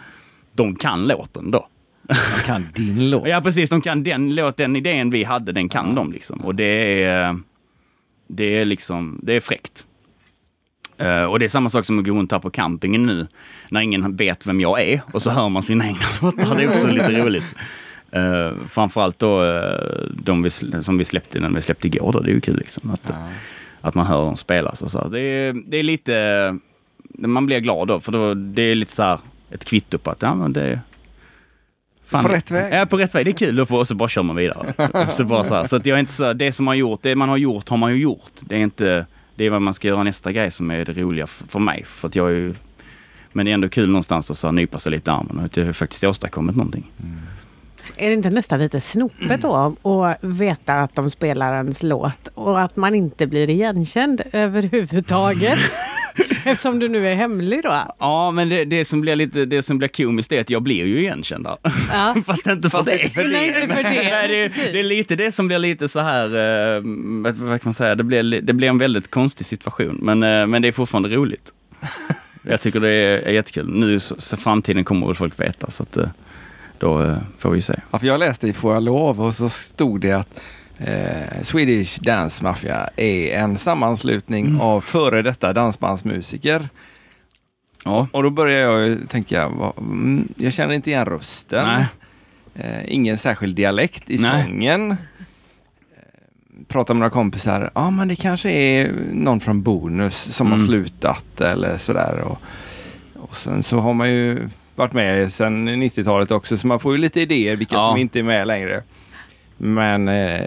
de 0.53 0.77
kan 0.77 1.07
låten 1.07 1.51
då. 1.51 1.69
Man 2.09 2.45
kan 2.47 2.69
din 2.75 3.11
låt. 3.11 3.29
Ja 3.29 3.41
precis, 3.41 3.71
de 3.71 3.81
kan 3.81 4.03
den 4.03 4.35
låt, 4.35 4.57
den 4.57 4.77
idén 4.77 5.11
vi 5.11 5.25
hade, 5.25 5.53
den 5.53 5.69
kan 5.69 5.95
de 5.95 6.13
liksom. 6.13 6.41
Och 6.41 6.55
det 6.55 7.03
är... 7.03 7.41
det 8.29 8.45
är 8.45 8.65
liksom, 8.65 9.21
det 9.23 9.37
är 9.37 9.41
fräckt. 9.41 9.87
Eh, 10.99 11.25
och 11.25 11.39
det 11.39 11.47
är 11.47 11.49
samma 11.49 11.69
sak 11.69 11.87
som 11.87 11.99
att 11.99 12.05
gå 12.05 12.15
runt 12.15 12.33
här 12.33 12.39
på 12.39 12.51
campingen 12.51 13.03
nu, 13.03 13.27
när 13.71 13.81
ingen 13.81 14.17
vet 14.17 14.47
vem 14.47 14.61
jag 14.61 14.83
är 14.83 15.01
och 15.13 15.23
så 15.23 15.31
hör 15.31 15.49
man 15.49 15.63
sina 15.63 15.87
egna 15.87 16.07
låtar. 16.23 16.55
Det 16.55 16.63
är 16.63 16.69
också 16.69 16.87
lite 16.87 17.13
roligt. 17.13 17.55
Uh, 18.17 18.53
framförallt 18.69 19.19
då 19.19 19.43
uh, 19.43 20.09
de 20.15 20.43
vi, 20.43 20.51
som 20.51 20.99
vi 20.99 21.05
släppte, 21.05 21.41
när 21.41 21.51
vi 21.51 21.63
släppte 21.63 21.87
igår, 21.87 22.13
då, 22.13 22.21
det 22.21 22.31
är 22.31 22.35
ju 22.35 22.41
kul 22.41 22.57
liksom. 22.57 22.91
Att, 22.91 23.03
Ja. 23.09 23.29
att 23.81 23.95
man 23.95 24.07
hör 24.07 24.25
dem 24.25 24.37
spelas 24.37 24.83
och 24.83 24.91
så. 24.91 25.09
Det 25.09 25.21
är, 25.21 25.53
det 25.67 25.77
är 25.77 25.83
lite, 25.83 26.59
man 27.19 27.47
blir 27.47 27.61
glad 27.61 27.89
då, 27.89 28.01
för 28.01 28.13
då, 28.13 28.35
det 28.35 28.63
är 28.63 28.75
lite 28.75 28.93
så 28.93 29.03
här 29.03 29.19
ett 29.51 29.65
kvitto 29.65 29.99
på 29.99 30.11
att 30.11 30.23
ja, 30.23 30.35
men 30.35 30.53
det 30.53 30.63
är... 30.63 30.81
Fan, 32.05 32.25
På 32.25 32.29
rätt 32.29 32.51
väg. 32.51 32.73
Ja, 32.75 32.87
på 32.87 32.97
rätt 32.97 33.15
väg. 33.15 33.25
Det 33.25 33.31
är 33.31 33.33
kul 33.33 33.61
och 33.61 33.87
så 33.87 33.95
bara 33.95 34.09
kör 34.09 34.23
man 34.23 34.37
vidare. 34.37 34.75
så 35.11 35.25
bara 35.25 35.45
så 35.45 35.55
här. 35.55 35.65
så 35.65 35.77
att 35.77 35.87
jag 35.87 35.97
är 35.97 36.01
inte 36.01 36.13
så, 36.13 36.33
det 36.33 36.53
som 36.53 36.65
man 36.65 36.71
har 36.71 36.77
gjort, 36.77 37.03
det 37.03 37.15
man 37.15 37.29
har 37.29 37.37
gjort 37.37 37.69
har 37.69 37.77
man 37.77 37.93
ju 37.93 37.99
gjort. 38.03 38.33
Det 38.41 38.55
är 38.55 38.61
inte, 38.61 39.07
det 39.35 39.47
är 39.47 39.51
vad 39.51 39.63
man 39.63 39.75
ska 39.75 39.89
göra 39.89 40.03
nästa 40.03 40.33
grej 40.33 40.51
som 40.51 40.71
är 40.71 40.85
det 40.85 40.93
roliga 40.93 41.27
för, 41.27 41.59
mig. 41.59 41.85
För 41.87 42.09
att 42.09 42.17
jag 42.17 42.27
är 42.31 42.35
ju, 42.35 42.55
men 43.33 43.47
det 43.47 43.53
är 43.53 43.55
ändå 43.55 43.69
kul 43.69 43.89
någonstans 43.89 44.31
att 44.31 44.37
så 44.37 44.47
här, 44.47 44.53
nypa 44.53 44.79
sig 44.79 44.93
lite 44.93 45.11
i 45.11 45.15
armen 45.15 45.39
och 45.39 45.45
att 45.45 45.57
jag 45.57 45.77
faktiskt 45.77 46.05
åstadkommit 46.05 46.57
någonting. 46.57 46.91
Är 48.01 48.09
det 48.09 48.13
inte 48.15 48.31
nästan 48.31 48.59
lite 48.59 48.81
snopet 48.81 49.43
då 49.43 49.75
att 50.05 50.19
veta 50.21 50.75
att 50.75 50.95
de 50.95 51.11
spelar 51.11 51.55
ens 51.55 51.83
låt 51.83 52.29
och 52.35 52.61
att 52.61 52.77
man 52.77 52.95
inte 52.95 53.27
blir 53.27 53.51
igenkänd 53.51 54.23
överhuvudtaget? 54.33 55.59
Eftersom 56.45 56.79
du 56.79 56.89
nu 56.89 57.09
är 57.09 57.15
hemlig 57.15 57.63
då. 57.63 57.83
Ja, 57.99 58.31
men 58.31 58.49
det, 58.49 58.65
det, 58.65 58.85
som 58.85 59.01
blir 59.01 59.17
lite, 59.17 59.45
det 59.45 59.63
som 59.63 59.79
blir 59.79 59.89
komiskt 59.89 60.33
är 60.33 60.41
att 60.41 60.51
jag 60.51 60.63
blir 60.63 60.87
ju 60.87 60.99
igenkänd 61.01 61.45
där. 61.45 61.57
Ja. 61.93 62.17
Fast 62.27 62.47
inte 62.47 62.71
för 62.71 62.79
Fast 62.79 62.91
det. 62.91 62.99
inte 63.03 63.15
för 63.15 63.25
Nej, 63.29 63.63
inte 63.63 63.75
för 63.77 63.83
det. 63.83 63.91
Nej, 64.11 64.29
det, 64.29 64.43
är, 64.69 64.73
det 64.73 64.79
är 64.79 64.83
lite 64.85 65.17
det 65.17 65.33
som 65.33 65.47
blir 65.47 65.59
lite 65.59 65.89
så 65.89 66.01
här, 66.01 66.25
eh, 66.27 66.83
vad 67.23 67.37
vad 67.37 67.61
kan 67.61 67.69
man 67.69 67.75
säga, 67.75 67.95
det 67.95 68.05
blir, 68.05 68.23
li- 68.23 68.41
det 68.41 68.53
blir 68.53 68.69
en 68.69 68.79
väldigt 68.79 69.11
konstig 69.11 69.47
situation. 69.47 69.99
Men, 70.03 70.23
eh, 70.23 70.47
men 70.47 70.63
det 70.63 70.69
är 70.69 70.73
fortfarande 70.73 71.09
roligt. 71.09 71.53
Jag 72.43 72.61
tycker 72.61 72.81
det 72.81 72.89
är, 72.91 73.19
är 73.29 73.33
jättekul. 73.33 73.69
Nu 73.69 74.01
så, 74.01 74.15
så 74.19 74.37
framtiden 74.37 74.85
kommer 74.85 75.07
väl 75.07 75.17
folk 75.17 75.41
veta, 75.41 75.71
så 75.71 75.83
att 75.83 75.97
eh, 75.97 76.09
då 76.81 77.03
eh, 77.03 77.17
får 77.39 77.51
vi 77.51 77.61
se. 77.61 77.75
Ja, 77.91 77.99
för 77.99 78.07
jag 78.07 78.19
läste 78.21 78.49
i 78.49 78.53
Får 78.53 78.75
jag 78.75 78.83
lov 78.83 79.21
och 79.21 79.35
så 79.35 79.49
stod 79.49 80.01
det 80.01 80.13
att 80.13 80.41
eh, 80.79 81.43
Swedish 81.43 82.01
Dance 82.03 82.45
Mafia 82.45 82.89
är 82.97 83.39
en 83.39 83.59
sammanslutning 83.59 84.47
Mm. 84.47 84.61
av 84.61 84.81
före 84.81 85.23
detta 85.23 85.53
dansbandsmusiker. 85.53 86.69
Ja, 87.85 88.09
Och 88.13 88.23
då 88.23 88.31
började 88.31 88.83
jag 88.89 88.99
tänka, 89.09 89.49
vad, 89.49 89.79
mm, 89.79 90.29
jag 90.37 90.53
känner 90.53 90.75
inte 90.75 90.91
igen 90.91 91.05
rösten. 91.07 91.67
nej. 91.67 91.87
Eh, 92.55 92.95
ingen 92.95 93.19
särskild 93.19 93.57
dialekt 93.57 94.11
i 94.11 94.19
Nej. 94.19 94.45
sången. 94.45 94.91
Eh, 94.91 94.97
Pratar 96.69 96.95
med 96.95 96.99
några 97.01 97.11
kompisar, 97.11 97.61
ja 97.75 97.81
ah, 97.81 97.91
men 97.91 98.09
det 98.09 98.17
kanske 98.17 98.51
är 98.51 98.93
någon 99.13 99.41
från 99.41 99.63
Bonus 99.63 100.17
som 100.17 100.47
har 100.47 100.55
Mm. 100.57 100.67
slutat 100.69 101.41
eller 101.41 101.79
sådär. 101.79 102.21
Och, 102.21 102.39
och 103.23 103.37
sen 103.37 103.63
så 103.63 103.79
har 103.79 103.95
man 103.95 104.11
ju 104.11 104.49
varit 104.81 104.93
med 104.93 105.33
sedan 105.33 105.69
90-talet 105.69 106.31
också 106.31 106.57
så 106.57 106.67
man 106.67 106.81
får 106.81 106.93
ju 106.93 106.99
lite 106.99 107.21
idéer 107.21 107.57
vilka 107.57 107.75
Ja. 107.75 107.89
som 107.89 107.97
inte 108.01 108.19
är 108.19 108.23
med 108.23 108.47
längre. 108.47 108.83
Men 109.57 110.09
eh, 110.09 110.41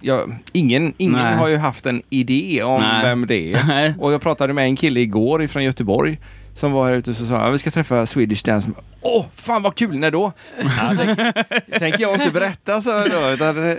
ja, 0.00 0.24
ingen, 0.52 0.94
ingen 0.96 1.16
Nej. 1.16 1.34
har 1.36 1.48
ju 1.48 1.56
haft 1.56 1.86
en 1.86 2.02
idé 2.10 2.62
om 2.62 2.80
Nej. 2.80 3.04
vem 3.04 3.26
det 3.26 3.52
är. 3.52 3.64
Nej. 3.68 3.94
Och 3.98 4.12
jag 4.12 4.20
pratade 4.22 4.52
med 4.52 4.64
en 4.64 4.76
kille 4.76 5.00
igår 5.00 5.42
ifrån 5.42 5.64
Göteborg 5.64 6.18
som 6.60 6.72
var 6.72 6.88
här 6.88 6.96
ute 6.96 7.10
och 7.10 7.16
så 7.16 7.26
sa 7.26 7.32
"Ja, 7.34 7.50
vi 7.50 7.58
ska 7.58 7.70
träffa 7.70 8.06
Swedish 8.06 8.44
Dance. 8.44 8.70
Åh, 9.00 9.24
fan 9.34 9.62
vad 9.62 9.74
kul, 9.74 9.98
när 9.98 10.10
då? 10.10 10.32
Ja, 10.58 10.92
det 11.66 11.78
tänker 11.78 12.00
jag 12.00 12.14
inte 12.14 12.30
berätta 12.30 12.82
så 12.82 12.90
då. 12.90 13.30
Utan, 13.30 13.76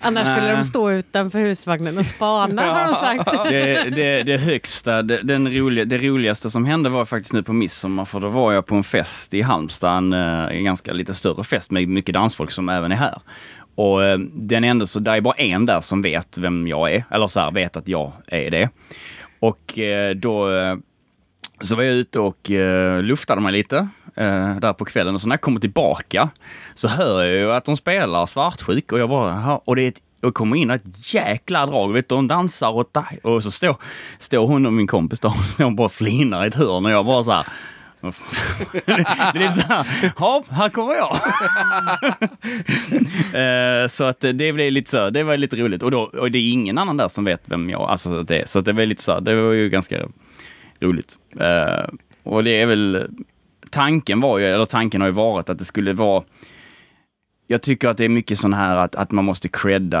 Annars 0.00 0.26
skulle 0.26 0.56
de 0.56 0.62
stå 0.64 0.90
utanför 0.90 1.38
husvagnen 1.38 1.98
och 1.98 2.06
spana 2.06 2.62
har 2.62 2.86
de 2.86 2.94
sagt. 2.94 3.48
Det, 3.50 3.90
det, 3.90 4.22
det 4.22 4.38
högsta, 4.38 5.02
det, 5.02 5.22
den 5.22 5.52
roliga, 5.54 5.84
det 5.84 5.98
roligaste 5.98 6.50
som 6.50 6.64
hände 6.64 6.88
var 6.88 7.04
faktiskt 7.04 7.32
nu 7.32 7.42
på 7.42 7.52
midsommar, 7.52 8.04
för 8.04 8.20
då 8.20 8.28
var 8.28 8.52
jag 8.52 8.66
på 8.66 8.74
en 8.74 8.82
fest 8.82 9.34
i 9.34 9.42
Halmstad, 9.42 9.96
en, 9.98 10.12
eh, 10.12 10.56
en 10.56 10.64
ganska 10.64 10.92
lite 10.92 11.14
större 11.14 11.44
fest 11.44 11.70
med 11.70 11.88
mycket 11.88 12.14
dansfolk 12.14 12.50
som 12.50 12.68
även 12.68 12.92
är 12.92 12.96
här. 12.96 13.18
Och 13.74 14.04
eh, 14.04 14.18
den 14.32 14.64
enda, 14.64 14.86
så 14.86 15.00
där 15.00 15.16
är 15.16 15.20
bara 15.20 15.34
en 15.34 15.66
där 15.66 15.80
som 15.80 16.02
vet 16.02 16.38
vem 16.38 16.66
jag 16.68 16.92
är, 16.94 17.04
eller 17.10 17.26
så 17.26 17.40
här, 17.40 17.50
vet 17.50 17.76
att 17.76 17.88
jag 17.88 18.12
är 18.26 18.50
det. 18.50 18.68
Och 19.40 19.78
eh, 19.78 20.14
då 20.14 20.48
så 21.60 21.76
var 21.76 21.82
jag 21.82 21.94
ute 21.94 22.18
och 22.18 22.50
eh, 22.50 23.02
luftade 23.02 23.40
mig 23.40 23.52
lite 23.52 23.76
eh, 24.14 24.56
där 24.56 24.72
på 24.72 24.84
kvällen 24.84 25.14
och 25.14 25.20
så 25.20 25.28
när 25.28 25.32
jag 25.32 25.40
kommer 25.40 25.60
tillbaka 25.60 26.28
så 26.74 26.88
hör 26.88 27.24
jag 27.24 27.34
ju 27.34 27.52
att 27.52 27.64
de 27.64 27.76
spelar 27.76 28.26
svartsjuk 28.26 28.92
och 28.92 28.98
jag 28.98 29.08
bara, 29.08 29.30
"Jaha." 29.30 29.60
och 29.64 29.76
det 29.76 29.82
är 29.82 29.88
ett 29.88 30.02
och 30.22 30.34
kommer 30.34 30.56
in 30.56 30.70
ett 30.70 31.14
jäkla 31.14 31.66
drag. 31.66 31.92
Vet 31.92 32.08
du, 32.08 32.14
de 32.14 32.28
dansar 32.28 32.70
åt 32.70 32.94
dig. 32.94 33.18
Och 33.22 33.42
så 33.42 33.50
står, 33.50 33.76
står 34.18 34.46
hon 34.46 34.66
och 34.66 34.72
min 34.72 34.86
kompis 34.86 35.20
där 35.20 35.32
och 35.64 35.72
bara 35.72 35.88
flinar 35.88 36.44
i 36.44 36.48
ett 36.48 36.54
hörn 36.54 36.86
och 36.86 36.90
jag 36.92 37.06
bara 37.06 37.22
så 37.22 37.32
här. 37.32 37.46
Det 39.34 39.44
är 39.44 39.48
så 39.48 39.66
här, 39.66 39.86
ja, 40.18 40.44
här 40.50 40.68
kommer 40.68 40.94
jag. 40.94 41.16
Eh, 43.26 43.88
så 43.88 44.04
att 44.04 44.20
det 44.20 44.52
blev 44.52 44.72
lite 44.72 44.90
så, 44.90 45.10
det 45.10 45.22
var 45.22 45.36
lite 45.36 45.56
roligt. 45.56 45.82
Och, 45.82 45.90
då, 45.90 46.00
och 46.00 46.30
det 46.30 46.38
är 46.38 46.52
ingen 46.52 46.78
annan 46.78 46.96
där 46.96 47.08
som 47.08 47.24
vet 47.24 47.42
vem 47.44 47.70
jag 47.70 47.80
alltså 47.80 48.22
det 48.22 48.40
är. 48.40 48.46
Så 48.46 48.58
att 48.58 48.64
det 48.64 48.72
var 48.72 48.86
lite 48.86 49.02
så, 49.02 49.20
det 49.20 49.34
var 49.42 49.52
ju 49.52 49.68
ganska 49.68 50.06
roligt. 50.80 51.18
Eh, 51.40 51.88
och 52.22 52.44
det 52.44 52.60
är 52.60 52.66
väl, 52.66 53.10
tanken 53.70 54.20
var 54.20 54.38
ju, 54.38 54.46
eller 54.46 54.64
tanken 54.64 55.00
har 55.00 55.08
ju 55.08 55.14
varit 55.14 55.50
att 55.50 55.58
det 55.58 55.64
skulle 55.64 55.92
vara 55.92 56.24
jag 57.46 57.62
tycker 57.62 57.88
att 57.88 57.96
det 57.96 58.04
är 58.04 58.08
mycket 58.08 58.38
sån 58.38 58.54
här 58.54 58.76
att, 58.76 58.94
att 58.94 59.10
man 59.10 59.24
måste 59.24 59.48
credda 59.48 60.00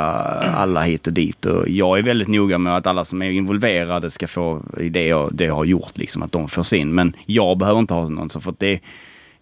alla 0.56 0.82
hit 0.82 1.06
och 1.06 1.12
dit. 1.12 1.46
Och 1.46 1.68
jag 1.68 1.98
är 1.98 2.02
väldigt 2.02 2.28
noga 2.28 2.58
med 2.58 2.76
att 2.76 2.86
alla 2.86 3.04
som 3.04 3.22
är 3.22 3.30
involverade 3.30 4.10
ska 4.10 4.26
få 4.26 4.62
i 4.80 4.88
det 4.88 5.06
jag, 5.06 5.34
det 5.34 5.44
jag 5.44 5.54
har 5.54 5.64
gjort, 5.64 5.98
liksom, 5.98 6.22
att 6.22 6.32
de 6.32 6.48
får 6.48 6.62
sin. 6.62 6.94
Men 6.94 7.16
jag 7.26 7.58
behöver 7.58 7.80
inte 7.80 7.94
ha 7.94 8.08
någon 8.08 8.30
så, 8.30 8.40
för 8.40 8.50
att 8.50 8.58
det 8.58 8.80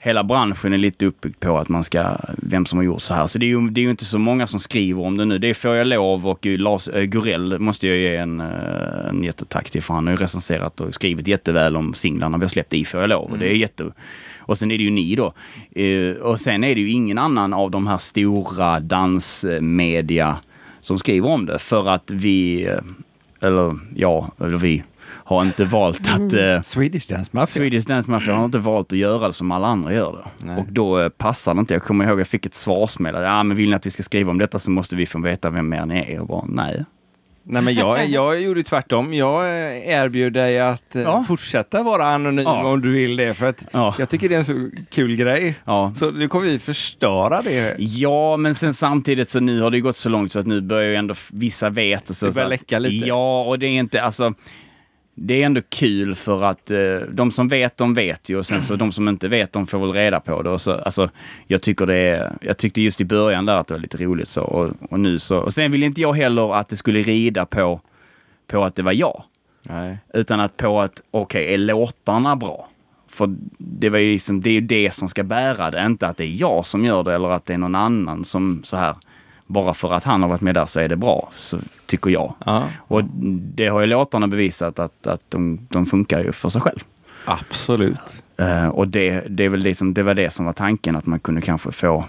Hela 0.04 0.24
branschen 0.24 0.72
är 0.72 0.78
lite 0.78 1.06
uppbyggd 1.06 1.40
på 1.40 1.58
att 1.58 1.68
man 1.68 1.84
ska, 1.84 2.16
vem 2.36 2.66
som 2.66 2.78
har 2.78 2.84
gjort 2.84 3.02
så 3.02 3.14
här. 3.14 3.26
Så 3.26 3.38
det 3.38 3.46
är 3.46 3.48
ju, 3.48 3.70
det 3.70 3.80
är 3.80 3.82
ju 3.82 3.90
inte 3.90 4.04
så 4.04 4.18
många 4.18 4.46
som 4.46 4.60
skriver 4.60 5.02
om 5.02 5.16
det 5.16 5.24
nu. 5.24 5.38
Det 5.38 5.48
är 5.48 5.54
Får 5.54 5.74
jag 5.74 5.86
lov 5.86 6.26
och 6.26 6.46
Lars 6.46 6.88
äh, 6.88 7.02
Gurell 7.02 7.58
måste 7.58 7.88
jag 7.88 7.96
ge 7.96 8.16
en, 8.16 8.40
eh, 8.40 9.08
en 9.08 9.24
jättetack 9.24 9.70
till, 9.70 9.82
för 9.82 9.94
han 9.94 10.06
har 10.06 10.14
ju 10.14 10.16
recenserat 10.16 10.80
och 10.80 10.94
skrivit 10.94 11.28
jätteväl 11.28 11.76
om 11.76 11.94
singlarna 11.94 12.38
vi 12.38 12.44
har 12.44 12.48
släppt 12.48 12.74
i 12.74 12.84
Får 12.84 13.00
jag 13.00 13.08
lov. 13.08 13.30
Och 13.30 13.38
det 13.38 13.50
är 13.50 13.54
jätte... 13.54 13.92
Och 14.38 14.58
sen 14.58 14.70
är 14.70 14.78
det 14.78 14.84
ju 14.84 14.90
ni 14.90 15.16
då. 15.16 15.32
Eh, 15.80 16.16
och 16.16 16.40
sen 16.40 16.64
är 16.64 16.74
det 16.74 16.80
ju 16.80 16.90
ingen 16.90 17.18
annan 17.18 17.52
av 17.52 17.70
de 17.70 17.86
här 17.86 17.98
stora 17.98 18.80
dansmedia 18.80 20.36
som 20.80 20.98
skriver 20.98 21.28
om 21.28 21.46
det. 21.46 21.58
För 21.58 21.88
att 21.88 22.10
vi, 22.10 22.66
eh, 22.66 22.78
eller 23.40 23.78
ja, 23.94 24.30
eller 24.40 24.56
vi, 24.56 24.82
har 25.24 25.42
inte 25.42 25.64
valt 25.64 26.00
att... 26.00 26.32
eh, 26.32 26.62
Swedish 26.62 27.08
Dance 27.08 27.30
Mafia. 27.34 27.46
Swedish 27.46 27.86
Dance 27.86 28.10
Mafia 28.10 28.34
har 28.34 28.44
inte 28.44 28.58
valt 28.58 28.92
att 28.92 28.98
göra 28.98 29.26
det 29.26 29.32
som 29.32 29.52
alla 29.52 29.66
andra 29.66 29.92
gör 29.92 30.12
det. 30.12 30.46
Nej. 30.46 30.56
Och 30.56 30.66
då 30.70 31.00
eh, 31.00 31.08
passar 31.08 31.54
det 31.54 31.60
inte. 31.60 31.74
Jag 31.74 31.82
kommer 31.82 32.04
ihåg 32.08 32.20
jag 32.20 32.28
fick 32.28 32.46
ett 32.46 32.54
svarsmail. 32.54 33.14
Ja, 33.14 33.42
men 33.42 33.56
vill 33.56 33.68
ni 33.70 33.76
att 33.76 33.86
vi 33.86 33.90
ska 33.90 34.02
skriva 34.02 34.30
om 34.30 34.38
detta 34.38 34.58
så 34.58 34.70
måste 34.70 34.96
vi 34.96 35.06
få 35.06 35.18
veta 35.20 35.50
vem 35.50 35.68
mer 35.68 35.86
ni 35.86 35.98
är. 36.14 36.20
Och 36.20 36.26
bara, 36.26 36.44
nej. 36.48 36.84
Nej 37.46 37.62
men 37.62 37.74
jag, 37.74 38.08
jag 38.08 38.40
gjorde 38.40 38.62
tvärtom. 38.62 39.14
Jag 39.14 39.44
eh, 39.44 39.88
erbjöd 39.88 40.32
dig 40.32 40.60
att 40.60 40.96
eh, 40.96 41.02
Ja. 41.02 41.24
fortsätta 41.28 41.82
vara 41.82 42.04
anonym 42.06 42.44
Ja. 42.44 42.66
om 42.72 42.80
du 42.80 42.92
vill 42.92 43.16
det. 43.16 43.34
För 43.34 43.48
att 43.48 43.64
Ja. 43.72 43.94
jag 43.98 44.08
tycker 44.08 44.28
det 44.28 44.34
är 44.34 44.38
en 44.38 44.44
så 44.44 44.68
kul 44.90 45.16
grej. 45.16 45.54
Ja. 45.64 45.92
Så 45.96 46.10
nu 46.10 46.28
kommer 46.28 46.46
vi 46.46 46.58
förstöra 46.58 47.42
det. 47.42 47.76
Ja, 47.78 48.36
men 48.36 48.54
sen 48.54 48.74
samtidigt 48.74 49.28
så 49.30 49.40
nu 49.40 49.60
har 49.60 49.70
det 49.70 49.80
gått 49.80 49.96
så 49.96 50.08
långt 50.08 50.32
så 50.32 50.40
att 50.40 50.46
nu 50.46 50.60
börjar 50.60 50.88
ju 50.90 50.96
ändå 50.96 51.14
vissa 51.32 51.70
veta. 51.70 52.14
Så, 52.14 52.26
Det 52.26 52.32
börjar 52.34 52.48
så 52.48 52.54
att, 52.54 52.60
läcka 52.60 52.78
lite. 52.78 53.06
Ja, 53.08 53.42
och 53.44 53.58
det 53.58 53.66
är 53.66 53.70
inte, 53.70 54.02
alltså 54.02 54.34
det 55.14 55.42
är 55.42 55.46
ändå 55.46 55.60
kul 55.68 56.14
för 56.14 56.44
att 56.44 56.70
eh, 56.70 56.96
de 57.12 57.30
som 57.30 57.48
vet, 57.48 57.76
de 57.76 57.94
vet 57.94 58.28
ju 58.28 58.38
och 58.38 58.46
sen 58.46 58.62
så 58.62 58.76
de 58.76 58.92
som 58.92 59.08
inte 59.08 59.28
vet, 59.28 59.52
de 59.52 59.66
får 59.66 59.78
väl 59.78 59.92
reda 59.92 60.20
på 60.20 60.42
det. 60.42 60.50
Och 60.50 60.60
så, 60.60 60.72
alltså, 60.72 61.10
jag, 61.46 61.62
tycker 61.62 61.86
det 61.86 61.94
är, 61.94 62.32
jag 62.40 62.58
tyckte 62.58 62.82
just 62.82 63.00
i 63.00 63.04
början 63.04 63.46
där 63.46 63.56
att 63.56 63.66
det 63.66 63.74
var 63.74 63.80
lite 63.80 63.96
roligt 63.96 64.28
så 64.28 64.42
och, 64.42 64.70
och 64.90 65.00
nu 65.00 65.18
så. 65.18 65.38
Och 65.38 65.52
sen 65.52 65.72
vill 65.72 65.82
inte 65.82 66.00
jag 66.00 66.12
heller 66.12 66.54
att 66.54 66.68
det 66.68 66.76
skulle 66.76 67.02
rida 67.02 67.46
på, 67.46 67.80
på 68.46 68.64
att 68.64 68.74
det 68.74 68.82
var 68.82 68.92
jag. 68.92 69.22
Nej. 69.62 69.98
Utan 70.14 70.40
att 70.40 70.56
på 70.56 70.80
att, 70.80 71.02
okej, 71.10 71.54
är 71.54 71.58
låtarna 71.58 72.36
bra? 72.36 72.68
För 73.08 73.34
det, 73.58 73.88
var 73.88 73.98
ju 73.98 74.12
liksom, 74.12 74.40
det 74.40 74.50
är 74.50 74.54
ju 74.54 74.60
det 74.60 74.94
som 74.94 75.08
ska 75.08 75.22
bära 75.22 75.70
det, 75.70 75.86
inte 75.86 76.06
att 76.08 76.16
det 76.16 76.24
är 76.24 76.40
jag 76.40 76.66
som 76.66 76.84
gör 76.84 77.02
det 77.02 77.14
eller 77.14 77.28
att 77.30 77.46
det 77.46 77.54
är 77.54 77.58
någon 77.58 77.74
annan 77.74 78.24
som 78.24 78.60
så 78.64 78.76
här, 78.76 78.94
bara 79.46 79.74
för 79.74 79.92
att 79.92 80.04
han 80.04 80.22
har 80.22 80.28
varit 80.28 80.40
med 80.40 80.54
där 80.54 80.66
så 80.66 80.80
är 80.80 80.88
det 80.88 80.96
bra, 80.96 81.28
så 81.32 81.58
tycker 81.86 82.10
jag. 82.10 82.34
Ja, 82.46 82.68
Och 82.78 83.04
det 83.54 83.68
har 83.68 83.80
ju 83.80 83.86
låtarna 83.86 84.26
bevisat 84.28 84.78
att, 84.78 85.06
att 85.06 85.30
de, 85.30 85.66
de 85.70 85.86
funkar 85.86 86.24
ju 86.24 86.32
för 86.32 86.48
sig 86.48 86.60
själv. 86.60 86.84
absolut. 87.24 88.22
Eh, 88.36 88.68
och 88.68 88.88
det, 88.88 89.24
det, 89.28 89.44
är 89.44 89.48
väl 89.48 89.62
det, 89.62 89.74
som, 89.74 89.94
det 89.94 90.02
var 90.02 90.14
det 90.14 90.30
som 90.30 90.46
var 90.46 90.52
tanken, 90.52 90.96
att 90.96 91.06
man 91.06 91.20
kunde 91.20 91.40
kanske 91.40 91.72
få, 91.72 92.04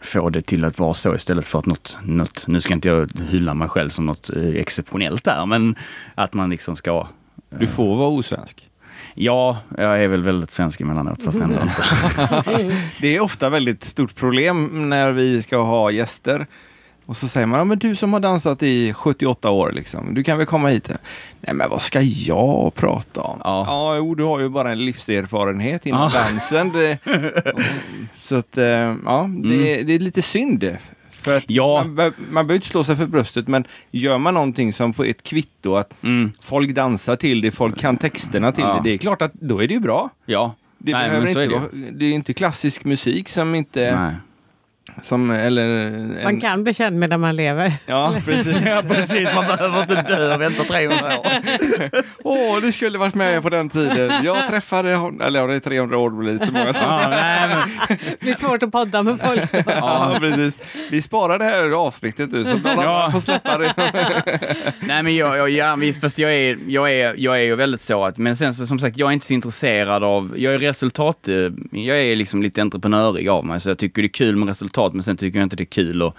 få 0.00 0.30
det 0.30 0.40
till 0.40 0.64
att 0.64 0.78
vara 0.78 0.94
så 0.94 1.14
istället 1.14 1.46
för 1.46 1.58
att 1.58 1.66
något, 1.66 1.98
något 2.02 2.44
nu 2.48 2.60
ska 2.60 2.74
inte 2.74 2.88
jag 2.88 3.10
hylla 3.28 3.54
mig 3.54 3.68
själv 3.68 3.88
som 3.88 4.06
något 4.06 4.30
eh, 4.30 4.48
exceptionellt 4.48 5.24
där, 5.24 5.46
men 5.46 5.74
att 6.14 6.34
man 6.34 6.50
liksom 6.50 6.76
ska 6.76 7.06
Du 7.50 7.66
får 7.66 7.96
vara 7.96 8.08
osvensk. 8.08 8.68
Ja, 9.14 9.56
jag 9.78 10.02
är 10.04 10.08
väl 10.08 10.22
väldigt 10.22 10.50
svensk 10.50 10.80
emellanåt, 10.80 11.22
fast 11.22 11.40
ändå 11.40 11.62
inte. 11.62 12.74
Det 13.00 13.16
är 13.16 13.20
ofta 13.20 13.48
väldigt 13.48 13.84
stort 13.84 14.14
problem 14.14 14.88
när 14.90 15.12
vi 15.12 15.42
ska 15.42 15.62
ha 15.62 15.90
gäster. 15.90 16.46
Och 17.06 17.16
så 17.16 17.28
säger 17.28 17.46
man, 17.46 17.58
ja 17.58 17.64
men 17.64 17.78
du 17.78 17.96
som 17.96 18.12
har 18.12 18.20
dansat 18.20 18.62
i 18.62 18.92
78 18.92 19.50
år 19.50 19.72
liksom, 19.72 20.14
du 20.14 20.22
kan 20.24 20.38
väl 20.38 20.46
komma 20.46 20.68
hit? 20.68 20.88
Nej 21.40 21.54
men 21.54 21.70
vad 21.70 21.82
ska 21.82 22.00
jag 22.00 22.74
prata 22.74 23.20
om? 23.20 23.38
Ja. 23.44 23.64
ja 23.68 23.96
jo, 23.96 24.14
du 24.14 24.24
har 24.24 24.40
ju 24.40 24.48
bara 24.48 24.72
en 24.72 24.84
livserfarenhet 24.84 25.86
inom 25.86 26.10
Ja. 26.14 26.20
dansen. 26.20 26.72
Det, 26.72 26.98
så 28.22 28.34
att, 28.36 28.58
eh, 28.58 28.64
ja, 29.04 29.30
det, 29.42 29.82
det 29.82 29.92
är 29.94 29.98
lite 29.98 30.22
synd. 30.22 30.76
För 31.24 31.36
att. 31.36 31.44
Ja. 31.46 31.84
man, 31.86 31.94
man 31.94 32.12
behöver 32.46 32.54
inte 32.54 32.66
slå 32.66 32.84
sig 32.84 32.96
för 32.96 33.06
bröstet, 33.06 33.48
men 33.48 33.64
gör 33.90 34.18
man 34.18 34.34
någonting 34.34 34.72
som 34.72 34.94
får 34.94 35.06
ett 35.06 35.22
kvitto 35.22 35.76
att 35.76 35.92
Mm. 36.02 36.32
folk 36.42 36.70
dansar 36.74 37.16
till 37.16 37.40
det, 37.40 37.50
folk 37.50 37.78
kan 37.78 37.96
texterna 37.96 38.52
till 38.52 38.64
Ja. 38.64 38.74
det, 38.74 38.80
det 38.90 38.94
är 38.94 38.98
klart 38.98 39.22
att 39.22 39.32
då 39.34 39.62
är 39.62 39.68
det 39.68 39.74
ju 39.74 39.80
bra. 39.80 40.10
Ja. 40.26 40.54
Det, 40.78 40.92
Nej, 40.92 41.08
behöver 41.08 41.28
inte 41.28 41.42
är 41.42 41.48
det 41.48 41.54
vara, 41.54 41.68
det 41.92 42.04
är 42.04 42.12
inte 42.12 42.34
klassisk 42.34 42.84
musik 42.84 43.28
som 43.28 43.54
inte... 43.54 43.96
Nej. 44.00 44.14
Som, 45.02 45.30
eller, 45.30 45.62
en, 45.62 46.18
Man 46.22 46.40
kan 46.40 46.62
bli 46.64 46.74
känd 46.74 46.98
medan 46.98 47.20
man 47.20 47.36
lever. 47.36 47.72
Ja, 47.86 48.14
precis. 48.24 48.56
Ja, 48.66 48.82
precis. 48.88 49.28
Man 49.34 49.46
behöver 49.46 49.80
inte 49.80 50.02
dö 50.02 50.34
och 50.34 50.40
vänta 50.40 50.64
300 50.64 51.18
år. 51.18 51.26
Åh, 52.24 52.60
det 52.60 52.72
skulle 52.72 52.98
varit 52.98 53.14
med 53.14 53.42
på 53.42 53.50
den 53.50 53.68
tiden. 53.68 54.24
Jag 54.24 54.48
träffade 54.48 54.94
honom, 54.94 55.20
eller 55.20 55.40
ja, 55.40 55.46
det 55.46 55.54
är 55.54 55.60
300 55.60 55.98
år, 55.98 56.10
blir 56.10 56.32
lite 56.32 56.52
många 56.52 56.72
som... 56.72 56.82
Ja, 56.84 57.08
nej, 57.10 57.48
men, 57.48 57.98
Det 58.10 58.20
blir 58.20 58.34
svårt 58.34 58.62
att 58.62 58.72
podda 58.72 59.02
med 59.02 59.20
folk. 59.20 59.42
Ja, 59.66 60.16
precis. 60.20 60.58
Vi 60.90 61.02
sparar 61.02 61.38
det 61.38 61.44
här 61.44 61.70
avsnittet 61.70 62.32
nu, 62.32 62.44
så 62.44 62.50
någon 62.58 62.84
Ja. 62.84 63.08
får 63.12 63.20
släppa 63.20 63.58
det. 63.58 63.74
nej, 64.80 65.02
men 65.02 65.16
jag, 65.16 65.38
jag, 65.38 65.50
ja, 65.50 65.76
visst, 65.76 66.00
fast 66.00 66.18
jag 66.18 66.34
är, 66.34 66.58
jag, 66.66 66.92
är, 66.92 67.14
jag 67.18 67.36
är 67.38 67.42
ju 67.42 67.54
väldigt 67.56 67.80
så 67.80 68.04
att, 68.04 68.18
men 68.18 68.36
sen 68.36 68.54
så 68.54 68.66
som 68.66 68.78
sagt, 68.78 68.98
jag 68.98 69.08
är 69.08 69.12
inte 69.12 69.26
så 69.26 69.34
intresserad 69.34 70.04
av, 70.04 70.34
jag 70.36 70.54
är 70.54 70.58
resultat, 70.58 71.28
eh, 71.28 71.34
jag 71.70 71.98
är 72.02 72.16
liksom 72.16 72.42
lite 72.42 72.62
entreprenörig 72.62 73.28
av 73.28 73.46
mig, 73.46 73.60
så 73.60 73.70
jag 73.70 73.78
tycker 73.78 74.02
det 74.02 74.06
är 74.06 74.12
kul 74.12 74.36
med 74.36 74.48
resultat, 74.48 74.71
men 74.78 75.02
sen 75.02 75.16
tycker 75.16 75.38
jag 75.38 75.46
inte 75.46 75.56
det 75.56 75.62
är 75.62 75.64
kul 75.64 76.02
och, 76.02 76.16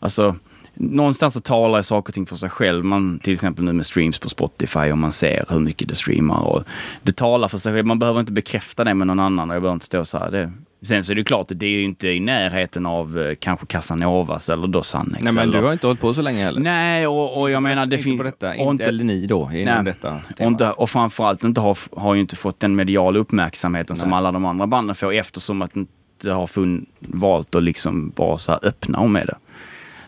alltså, 0.00 0.34
någonstans 0.74 1.34
så 1.34 1.40
talar 1.40 1.82
saker 1.82 2.10
och 2.10 2.14
ting 2.14 2.26
för 2.26 2.36
sig 2.36 2.50
själv. 2.50 2.84
Man, 2.84 3.18
till 3.18 3.32
exempel 3.32 3.64
nu 3.64 3.72
med 3.72 3.86
streams 3.86 4.18
på 4.18 4.28
Spotify 4.28 4.90
och 4.92 4.98
man 4.98 5.12
ser 5.12 5.44
hur 5.48 5.60
mycket 5.60 5.88
det 5.88 5.94
streamar. 5.94 6.40
Och 6.40 6.64
det 7.02 7.16
talar 7.16 7.48
för 7.48 7.58
sig 7.58 7.72
själv. 7.72 7.86
Man 7.86 7.98
behöver 7.98 8.20
inte 8.20 8.32
bekräfta 8.32 8.84
det 8.84 8.94
med 8.94 9.06
någon 9.06 9.20
annan. 9.20 9.50
Och 9.50 9.56
jag 9.56 9.62
behöver 9.62 9.74
inte 9.74 9.86
stå 9.86 10.04
så 10.04 10.18
här. 10.18 10.30
Det, 10.30 10.52
sen 10.82 11.04
så 11.04 11.12
är 11.12 11.16
det 11.16 11.24
klart, 11.24 11.46
det 11.48 11.66
är 11.66 11.70
ju 11.70 11.84
inte 11.84 12.08
i 12.08 12.20
närheten 12.20 12.86
av 12.86 13.18
eh, 13.18 13.34
kanske 13.34 13.66
Casanovas 13.66 14.48
eller 14.48 14.66
Dos 14.66 14.94
Annex. 14.94 15.24
Nej, 15.24 15.32
men 15.32 15.42
eller, 15.42 15.58
du 15.58 15.64
har 15.64 15.72
inte 15.72 15.86
hållit 15.86 16.00
på 16.00 16.14
så 16.14 16.22
länge 16.22 16.44
heller. 16.44 16.60
Nej, 16.60 17.06
och, 17.06 17.40
och 17.40 17.50
jag 17.50 17.62
menar 17.62 17.86
det 17.86 17.96
inte 17.96 18.04
finns... 18.04 18.18
på 18.18 18.24
detta, 18.24 18.54
inte, 18.54 18.70
inte- 18.70 18.84
eller 18.84 19.04
ni 19.04 19.26
då, 19.26 19.50
inom 19.52 19.74
Nej. 19.74 19.84
detta 19.84 20.16
och, 20.38 20.40
inte, 20.40 20.70
och 20.70 20.90
framförallt 20.90 21.44
inte 21.44 21.60
har, 21.60 21.78
har 22.00 22.14
ju 22.14 22.20
inte 22.20 22.36
fått 22.36 22.60
den 22.60 22.76
mediala 22.76 23.18
uppmärksamheten 23.18 23.96
som 23.96 24.08
Nej. 24.08 24.18
alla 24.18 24.32
de 24.32 24.44
andra 24.44 24.66
banden 24.66 24.94
får 24.94 25.12
eftersom 25.12 25.62
att 25.62 25.72
inte 26.18 26.30
har 26.32 26.46
fun, 26.46 26.86
valt 26.98 27.54
att 27.54 27.62
liksom 27.62 28.12
vara 28.16 28.38
så 28.38 28.52
här 28.52 28.60
öppna 28.66 28.98
om 28.98 29.12
med 29.12 29.26
det. 29.26 29.34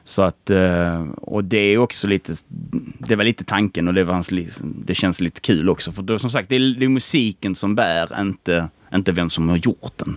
Så 0.04 0.22
att, 0.22 0.50
eh, 0.50 1.02
och 1.16 1.44
det 1.44 1.58
är 1.58 1.78
också 1.78 2.06
lite, 2.08 2.32
det 2.98 3.16
var 3.16 3.24
lite 3.24 3.44
tanken 3.44 3.88
och 3.88 3.94
det, 3.94 4.04
var 4.04 4.14
hans, 4.14 4.30
det 4.62 4.94
känns 4.94 5.20
lite 5.20 5.40
kul 5.40 5.68
också. 5.68 5.92
För 5.92 6.02
då, 6.02 6.18
som 6.18 6.30
sagt, 6.30 6.48
det 6.48 6.56
är, 6.56 6.78
det 6.78 6.84
är 6.84 6.88
musiken 6.88 7.54
som 7.54 7.74
bär, 7.74 8.20
inte, 8.20 8.68
inte 8.94 9.12
vem 9.12 9.30
som 9.30 9.48
har 9.48 9.56
gjort 9.56 9.92
den. 9.96 10.16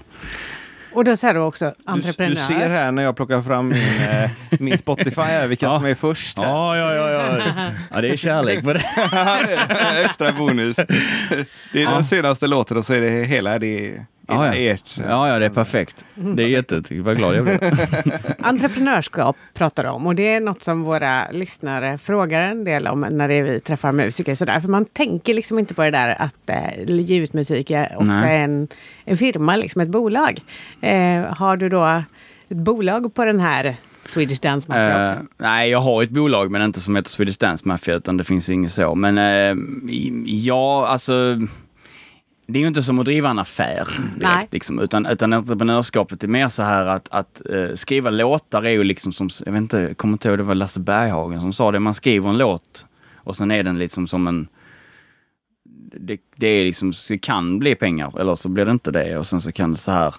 Och 0.93 1.03
då 1.05 1.17
säger 1.17 1.33
du 1.33 1.39
också 1.39 1.65
Du, 1.77 1.91
entreprenör. 1.91 2.29
du 2.29 2.35
ser 2.35 2.69
här 2.69 2.91
när 2.91 3.03
jag 3.03 3.15
plockar 3.15 3.41
fram 3.41 3.67
min, 3.67 3.77
eh, 4.09 4.29
min 4.59 4.77
Spotify, 4.77 5.21
här, 5.21 5.47
vilka 5.47 5.65
Ja. 5.65 5.77
som 5.77 5.85
är 5.85 5.95
först. 5.95 6.37
här. 6.37 6.45
Ja, 6.45 6.77
ja, 6.77 6.93
ja, 6.93 7.09
ja. 7.11 7.71
ja 7.93 8.01
det 8.01 8.09
är 8.09 8.17
kärlek 8.17 8.63
på 8.63 8.73
det. 8.73 8.79
Extra 10.05 10.31
bonus. 10.31 10.75
Det 10.75 10.85
är 11.73 11.83
Ja. 11.83 11.89
den 11.91 12.05
senaste 12.05 12.47
låten 12.47 12.77
och 12.77 12.85
så 12.85 12.93
är 12.93 13.01
det 13.01 13.09
hela, 13.09 13.59
det 13.59 13.99
Ja, 14.27 14.45
ja. 14.45 14.53
ert. 14.53 14.97
Ja, 14.97 15.27
ja, 15.29 15.39
det 15.39 15.45
är 15.45 15.49
perfekt. 15.49 16.05
Det 16.15 16.43
är 16.43 16.47
jätte, 16.47 16.83
vad 16.89 17.17
glad 17.17 17.35
jag 17.35 17.43
blir. 17.43 17.59
Entreprenörskap 18.45 19.35
pratar 19.53 19.83
du 19.83 19.89
om 19.89 20.07
och 20.07 20.15
det 20.15 20.27
är 20.33 20.39
något 20.41 20.61
som 20.61 20.81
våra 20.83 21.31
lyssnare 21.31 21.97
frågar 21.97 22.41
en 22.41 22.63
del 22.63 22.87
om 22.87 22.99
när 23.01 23.27
det 23.27 23.33
är 23.33 23.43
vi 23.43 23.59
träffar 23.59 23.91
musiker. 23.91 24.35
Sådär. 24.35 24.59
För 24.59 24.67
man 24.69 24.85
tänker 24.85 25.33
liksom 25.33 25.59
inte 25.59 25.73
på 25.73 25.81
det 25.81 25.91
där 25.91 26.15
att 26.21 26.49
eh, 26.49 26.99
ge 27.01 27.17
ut 27.17 27.33
musik 27.33 27.71
är 27.71 27.95
också 27.95 28.11
Nej. 28.11 28.41
en, 28.41 28.67
en 29.05 29.17
firma, 29.17 29.55
liksom 29.55 29.81
ett 29.81 29.89
bolag. 29.89 30.39
Eh, 30.81 31.21
har 31.21 31.57
du 31.57 31.69
då 31.69 32.03
ett 32.49 32.57
bolag 32.57 33.13
på 33.15 33.25
den 33.25 33.39
här 33.39 33.75
Swedish 34.09 34.41
Dance 34.41 34.69
Mafia 34.69 34.97
Eh, 34.97 35.03
också? 35.03 35.25
nej, 35.37 35.69
jag 35.69 35.79
har 35.79 36.03
ett 36.03 36.09
bolag 36.09 36.51
men 36.51 36.61
inte 36.61 36.79
som 36.81 36.95
heter 36.95 37.09
Swedish 37.09 37.37
Dance 37.39 37.67
Mafia 37.67 37.95
utan 37.95 38.17
det 38.17 38.23
finns 38.23 38.49
inget 38.49 38.71
så. 38.71 38.95
Men 38.95 39.17
eh, 39.17 39.55
ja, 40.25 40.87
alltså 40.87 41.13
det 42.53 42.59
är 42.59 42.61
ju 42.61 42.67
inte 42.67 42.83
som 42.83 42.99
att 42.99 43.05
driva 43.05 43.29
en 43.29 43.39
affär 43.39 43.87
direkt, 44.17 44.53
liksom, 44.53 44.79
utan, 44.79 45.05
utan 45.05 45.33
entreprenörskapet 45.33 46.23
är 46.23 46.27
mer 46.27 46.49
så 46.49 46.63
här 46.63 46.85
att, 46.85 47.09
att 47.11 47.41
eh, 47.49 47.75
skriva 47.75 48.09
låtar 48.09 48.63
är 48.63 48.69
ju 48.69 48.83
liksom 48.83 49.11
som, 49.11 49.29
jag 49.45 49.51
vet 49.51 49.61
inte, 49.61 49.77
jag 49.77 49.97
kommer 49.97 50.13
inte 50.13 50.27
ihåg, 50.27 50.37
det 50.37 50.43
var 50.43 50.55
Lasse 50.55 50.79
Berghagen 50.79 51.41
som 51.41 51.53
sa 51.53 51.71
det, 51.71 51.79
man 51.79 51.93
skriver 51.93 52.29
en 52.29 52.37
låt 52.37 52.85
och 53.15 53.35
sen 53.35 53.51
är 53.51 53.63
den 53.63 53.79
liksom 53.79 54.07
som 54.07 54.27
en 54.27 54.47
det, 55.99 56.17
det 56.35 56.47
är 56.47 56.65
liksom, 56.65 56.93
det 57.07 57.17
kan 57.17 57.59
bli 57.59 57.75
pengar 57.75 58.19
eller 58.19 58.35
så 58.35 58.49
blir 58.49 58.65
det 58.65 58.71
inte 58.71 58.91
det 58.91 59.17
och 59.17 59.27
sen 59.27 59.41
så 59.41 59.51
kan 59.51 59.71
det 59.71 59.77
så 59.77 59.91
här 59.91 60.13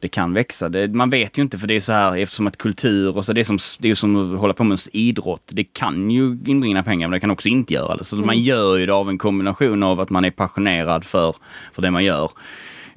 det 0.00 0.08
kan 0.08 0.32
växa. 0.32 0.68
Det, 0.68 0.88
man 0.88 1.10
vet 1.10 1.38
ju 1.38 1.42
inte 1.42 1.58
för 1.58 1.66
det 1.66 1.74
är 1.74 1.80
så 1.80 1.92
här 1.92 2.16
eftersom 2.16 2.46
att 2.46 2.56
kultur 2.56 3.16
och 3.16 3.24
så 3.24 3.32
det 3.32 3.40
är 3.40 3.44
som, 3.44 3.58
det 3.78 3.90
är 3.90 3.94
som 3.94 4.34
att 4.34 4.40
hålla 4.40 4.54
på 4.54 4.64
med 4.64 4.78
idrott. 4.92 5.50
Det 5.52 5.64
kan 5.64 6.10
ju 6.10 6.38
inbringa 6.46 6.82
pengar 6.82 7.08
men 7.08 7.12
det 7.12 7.20
kan 7.20 7.30
också 7.30 7.48
inte 7.48 7.74
göra 7.74 7.96
det. 7.96 8.04
Så 8.04 8.16
man 8.16 8.38
gör 8.38 8.76
ju 8.76 8.86
det 8.86 8.94
av 8.94 9.08
en 9.08 9.18
kombination 9.18 9.82
av 9.82 10.00
att 10.00 10.10
man 10.10 10.24
är 10.24 10.30
passionerad 10.30 11.04
för, 11.04 11.36
för 11.72 11.82
det 11.82 11.90
man 11.90 12.04
gör. 12.04 12.30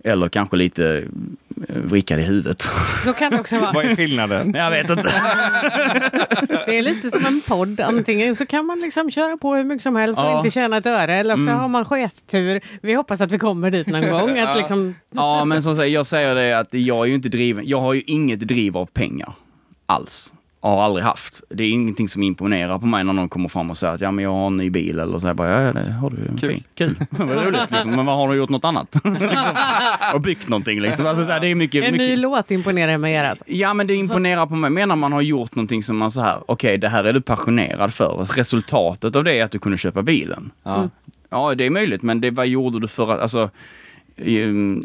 Eller 0.03 0.29
kanske 0.29 0.57
lite 0.57 1.03
eh, 1.69 1.75
vrickad 1.75 2.19
i 2.19 2.23
huvudet. 2.23 2.61
Så 3.05 3.13
kan 3.13 3.31
det 3.31 3.39
också 3.39 3.59
vara. 3.59 3.71
Vad 3.71 3.85
är 3.85 3.95
skillnaden? 3.95 4.53
Jag 4.55 4.71
vet 4.71 4.89
inte. 4.89 5.03
Det 6.65 6.77
är 6.77 6.81
lite 6.81 7.11
som 7.11 7.25
en 7.25 7.41
podd. 7.47 7.79
Antingen 7.81 8.35
så 8.35 8.45
kan 8.45 8.65
man 8.65 8.79
liksom 8.79 9.11
köra 9.11 9.37
på 9.37 9.55
hur 9.55 9.63
mycket 9.63 9.83
som 9.83 9.95
helst 9.95 10.19
och 10.19 10.25
Ja. 10.25 10.37
inte 10.37 10.49
tjäna 10.49 10.77
ett 10.77 10.85
öre. 10.85 11.15
Eller 11.15 11.35
också 11.35 11.49
har 11.51 11.67
man 11.67 11.85
skettur. 11.85 12.61
Vi 12.81 12.93
hoppas 12.93 13.21
att 13.21 13.31
vi 13.31 13.39
kommer 13.39 13.71
dit 13.71 13.87
någon 13.87 14.09
gång. 14.19 14.39
Att 14.39 14.57
liksom, 14.57 14.95
Ja, 15.15 15.45
men 15.45 15.63
som 15.63 15.75
sagt, 15.75 15.89
jag 15.89 16.05
säger 16.05 16.35
det 16.35 16.59
att 16.59 16.73
jag 16.73 17.01
är 17.01 17.05
ju 17.05 17.15
inte 17.15 17.29
driven. 17.29 17.67
Jag 17.67 17.79
har 17.79 17.93
ju 17.93 18.01
inget 18.01 18.39
driv 18.39 18.77
av 18.77 18.85
pengar 18.85 19.33
alls. 19.85 20.33
Har 20.63 20.83
aldrig 20.83 21.05
haft. 21.05 21.41
Det 21.49 21.63
är 21.63 21.69
ingenting 21.69 22.07
som 22.07 22.23
imponerar 22.23 22.79
på 22.79 22.85
mig 22.85 23.03
när 23.03 23.13
någon 23.13 23.29
kommer 23.29 23.49
fram 23.49 23.69
och 23.69 23.77
säger 23.77 23.93
att 23.93 24.01
ja, 24.01 24.11
men 24.11 24.23
jag 24.23 24.31
har 24.31 24.47
en 24.47 24.57
ny 24.57 24.69
bil 24.69 24.99
eller 24.99 25.19
så. 25.19 25.27
Jag 25.27 25.35
bara, 25.35 25.49
ja, 25.49 25.61
ja, 25.61 25.73
det 25.73 25.91
har 25.91 26.09
du. 26.09 26.37
Kul. 26.39 26.63
Kul. 26.75 26.95
Vad 27.09 27.45
roligt 27.45 27.71
liksom. 27.71 27.91
Men 27.91 28.05
vad 28.05 28.15
har 28.15 28.29
du 28.29 28.35
gjort 28.35 28.49
något 28.49 28.65
annat? 28.65 28.95
liksom. 29.03 29.55
Och 30.13 30.21
byggt 30.21 30.49
någonting 30.49 30.81
liksom. 30.81 31.05
Alltså, 31.05 31.25
så 31.25 31.31
här, 31.31 31.39
det 31.39 31.47
är 31.47 31.55
mycket, 31.55 31.83
en 31.83 31.93
ny 31.93 31.97
mycket... 31.97 32.19
låt 32.19 32.51
imponerar 32.51 32.97
mig 32.97 33.13
er 33.13 33.23
alltså. 33.23 33.45
Ja, 33.47 33.73
men 33.73 33.87
det 33.87 33.95
imponerar 33.95 34.45
på 34.45 34.55
mig. 34.55 34.69
Men 34.69 34.89
när 34.89 34.95
man 34.95 35.13
har 35.13 35.21
gjort 35.21 35.55
någonting 35.55 35.83
som 35.83 35.97
man 35.97 36.11
så 36.11 36.21
här, 36.21 36.37
okej, 36.45 36.77
det 36.77 36.89
här 36.89 37.03
är 37.03 37.13
du 37.13 37.21
passionerad 37.21 37.93
för. 37.93 38.25
Resultatet 38.35 39.15
av 39.15 39.23
det 39.23 39.39
är 39.39 39.43
att 39.43 39.51
du 39.51 39.59
kunde 39.59 39.77
köpa 39.77 40.01
bilen. 40.01 40.51
Ja. 40.63 40.89
Ja, 41.29 41.55
det 41.55 41.65
är 41.65 41.69
möjligt, 41.69 42.01
men 42.01 42.21
det, 42.21 42.31
vad 42.31 42.47
gjorde 42.47 42.79
du 42.79 42.87
för 42.87 43.13
att, 43.13 43.19
alltså, 43.19 43.49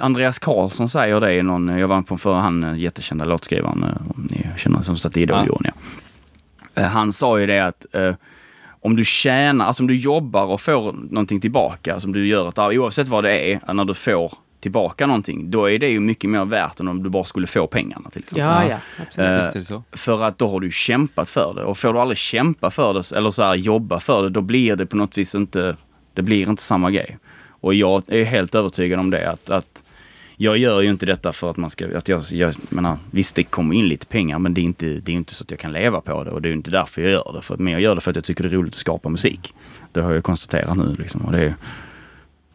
Andreas 0.01 0.39
Karlsson 0.39 0.89
säger 0.89 1.21
det 1.21 1.35
i 1.35 1.43
någon, 1.43 1.69
jag 1.69 1.89
var 1.89 2.03
på 2.03 2.19
för 2.19 2.35
han 2.35 2.65
eh, 2.65 2.79
jättekända 2.79 3.25
låtskrivaren, 3.25 3.83
eh, 3.83 4.11
om 4.17 4.29
ni 4.31 4.47
känner 4.57 4.83
som 4.83 4.97
satt 4.97 5.17
i 5.17 5.23
Idol 5.23 5.47
ja. 5.65 5.71
Eh, 6.75 6.89
Han 6.89 7.13
sa 7.13 7.41
ju 7.41 7.47
det 7.47 7.61
att 7.61 7.87
eh, 7.93 8.15
om 8.81 8.97
du 8.97 9.05
tjänar, 9.05 9.67
alltså 9.67 9.83
om 9.83 9.87
du 9.87 9.97
jobbar 9.97 10.45
och 10.45 10.61
får 10.61 10.93
någonting 10.93 11.41
tillbaka, 11.41 12.01
som 12.01 12.13
du 12.13 12.27
gör 12.27 12.49
ett 12.49 12.59
oavsett 12.59 13.09
vad 13.09 13.25
det 13.25 13.53
är, 13.53 13.73
när 13.73 13.85
du 13.85 13.95
får 13.95 14.33
tillbaka 14.61 15.07
någonting, 15.07 15.51
då 15.51 15.71
är 15.71 15.79
det 15.79 15.89
ju 15.89 16.01
mycket 16.01 16.31
mer 16.31 16.45
värt 16.45 16.81
än 16.81 16.89
om 16.89 17.03
du 17.03 17.11
bara 17.11 17.25
skulle 17.25 17.47
få 17.47 17.67
pengarna 17.67 18.11
till 18.11 18.21
exempel. 18.21 18.45
Ja, 18.45 18.65
ja. 18.69 18.77
Absolut. 19.03 19.71
Eh, 19.71 19.81
för 19.93 20.23
att 20.23 20.39
då 20.39 20.49
har 20.49 20.61
du 20.61 20.71
kämpat 20.71 21.31
för 21.31 21.55
det. 21.55 21.63
Och 21.65 21.79
får 21.79 21.93
du 21.93 21.99
aldrig 21.99 22.19
kämpa 22.19 22.71
för 22.71 22.95
det, 22.95 23.17
eller 23.17 23.31
så 23.31 23.43
här, 23.43 23.55
jobba 23.55 24.01
för 24.01 24.23
det, 24.23 24.31
då 24.31 24.41
blir 24.41 24.77
det 24.77 24.87
på 24.87 24.97
något 24.97 25.19
vis 25.19 25.35
inte, 25.35 25.77
det 26.15 26.23
blir 26.23 26.49
inte 26.49 26.63
samma 26.63 26.91
grej. 26.91 27.19
Och 27.67 27.75
jag 27.75 28.03
är 28.07 28.25
helt 28.25 28.55
övertygad 28.55 29.01
om 29.01 29.11
det, 29.11 29.31
att, 29.31 29.51
att 29.51 29.85
jag 30.37 30.59
gör 30.59 30.81
ju 30.81 30.91
inte 30.91 31.07
detta 31.07 31.33
för 31.33 31.51
att 31.51 31.57
man 31.57 31.71
ska, 31.71 31.99
att 31.99 32.09
jag, 32.09 32.23
jag 32.31 32.55
menar, 32.69 32.99
visst 33.11 33.37
det 33.37 33.45
kommer 33.45 33.75
in 33.75 33.87
lite 33.87 34.07
pengar 34.07 34.39
men 34.39 34.55
det 34.55 34.61
är 34.61 34.63
inte, 34.63 34.87
det 34.87 35.13
är 35.13 35.17
inte 35.17 35.35
så 35.35 35.45
att 35.45 35.51
jag 35.51 35.61
kan 35.61 35.73
leva 35.73 36.01
på 36.01 36.25
det 36.25 36.31
och 36.31 36.43
det 36.43 36.49
är 36.49 36.53
inte 36.53 36.71
därför 36.71 37.03
jag 37.03 37.11
gör 37.11 37.33
det. 37.35 37.43
För, 37.43 37.57
men 37.57 37.73
jag 37.73 37.83
gör 37.83 37.95
det 37.95 38.01
för 38.01 38.11
att 38.11 38.17
jag 38.17 38.25
tycker 38.25 38.43
det 38.43 38.49
är 38.49 38.57
roligt 38.57 38.73
att 38.73 38.79
skapa 38.79 39.09
musik. 39.09 39.55
Det 39.93 40.01
har 40.01 40.13
jag 40.13 40.25
konstaterat 40.25 40.77
nu 40.77 40.95
liksom. 40.99 41.21
Och 41.21 41.33
det 41.33 41.41
är, 41.41 41.55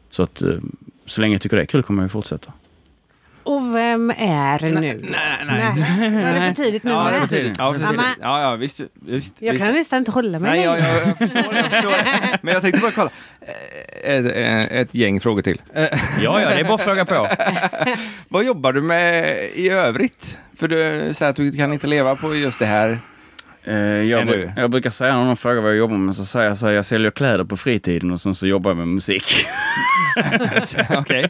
så 0.09 0.23
att 0.23 0.41
eh, 0.41 0.57
så 1.05 1.21
länge 1.21 1.33
jag 1.33 1.41
tycker 1.41 1.57
det 1.57 1.63
är 1.63 1.65
kul 1.65 1.83
kommer 1.83 2.03
jag 2.03 2.11
fortsätta. 2.11 2.53
Och 3.43 3.75
vem 3.75 4.09
är 4.17 4.59
nu? 4.69 4.79
Nej, 4.79 4.99
nej. 5.45 5.73
Nej. 5.75 6.23
Var 6.23 6.39
det 6.39 6.53
för 6.55 6.63
tidigt 6.63 6.83
nu? 6.83 6.91
Ja, 6.91 7.11
det 7.13 7.19
var 7.19 7.27
tidigt. 7.27 7.55
Ja, 7.59 7.73
för 7.73 7.79
Ja, 7.81 7.87
tidigt. 7.89 8.05
ja, 8.21 8.41
ja 8.41 8.55
visst. 8.55 8.79
visst 9.05 9.33
Jag 9.39 9.51
visst. 9.53 9.63
kan 9.65 9.73
nästan 9.73 9.99
inte 9.99 10.11
hålla 10.11 10.39
mig 10.39 10.51
Nej, 10.51 10.61
jag, 10.63 10.73
längre. 10.79 10.87
jag, 10.93 11.07
jag, 11.07 11.17
förstår, 11.17 11.55
jag 11.55 11.65
förstår. 11.71 11.93
Men 12.41 12.53
jag 12.53 12.61
tänkte 12.63 12.81
bara 12.81 12.91
kolla. 12.91 13.09
Eh, 13.41 14.11
Ett, 14.13 14.35
eh, 14.35 14.79
ett 14.79 14.93
gäng 14.95 15.19
frågor 15.21 15.41
till. 15.41 15.61
Ja, 15.75 15.81
ja, 16.21 16.39
det 16.49 16.55
är 16.59 16.63
bara 16.63 16.73
att 16.73 16.81
fråga 16.81 17.05
på. 17.05 17.27
Vad 18.27 18.43
jobbar 18.45 18.73
du 18.73 18.81
med 18.81 19.35
i 19.55 19.69
övrigt? 19.69 20.37
För 20.59 20.67
du 20.67 21.13
säger 21.13 21.29
att 21.29 21.35
du 21.35 21.51
kan 21.51 21.73
inte 21.73 21.87
leva 21.87 22.15
på 22.15 22.35
just 22.35 22.59
det 22.59 22.65
här. 22.65 22.99
Eh, 23.63 23.75
jag, 23.77 24.27
bru- 24.27 24.51
jag 24.57 24.71
brukar 24.71 24.89
säga 24.89 25.17
när 25.17 25.25
någon 25.25 25.37
frågar 25.37 25.61
vad 25.61 25.71
jag 25.71 25.77
jobbar 25.77 25.97
med 25.97 26.15
så 26.15 26.25
säger 26.25 26.47
jag 26.47 26.57
så 26.57 26.65
här, 26.65 26.73
jag 26.73 26.85
säljer 26.85 27.11
kläder 27.11 27.43
på 27.43 27.57
fritiden 27.57 28.11
och 28.11 28.21
sen 28.21 28.33
så 28.33 28.47
jobbar 28.47 28.71
jag 28.71 28.77
med 28.77 28.87
musik. 28.87 29.23
Okej. 30.89 31.29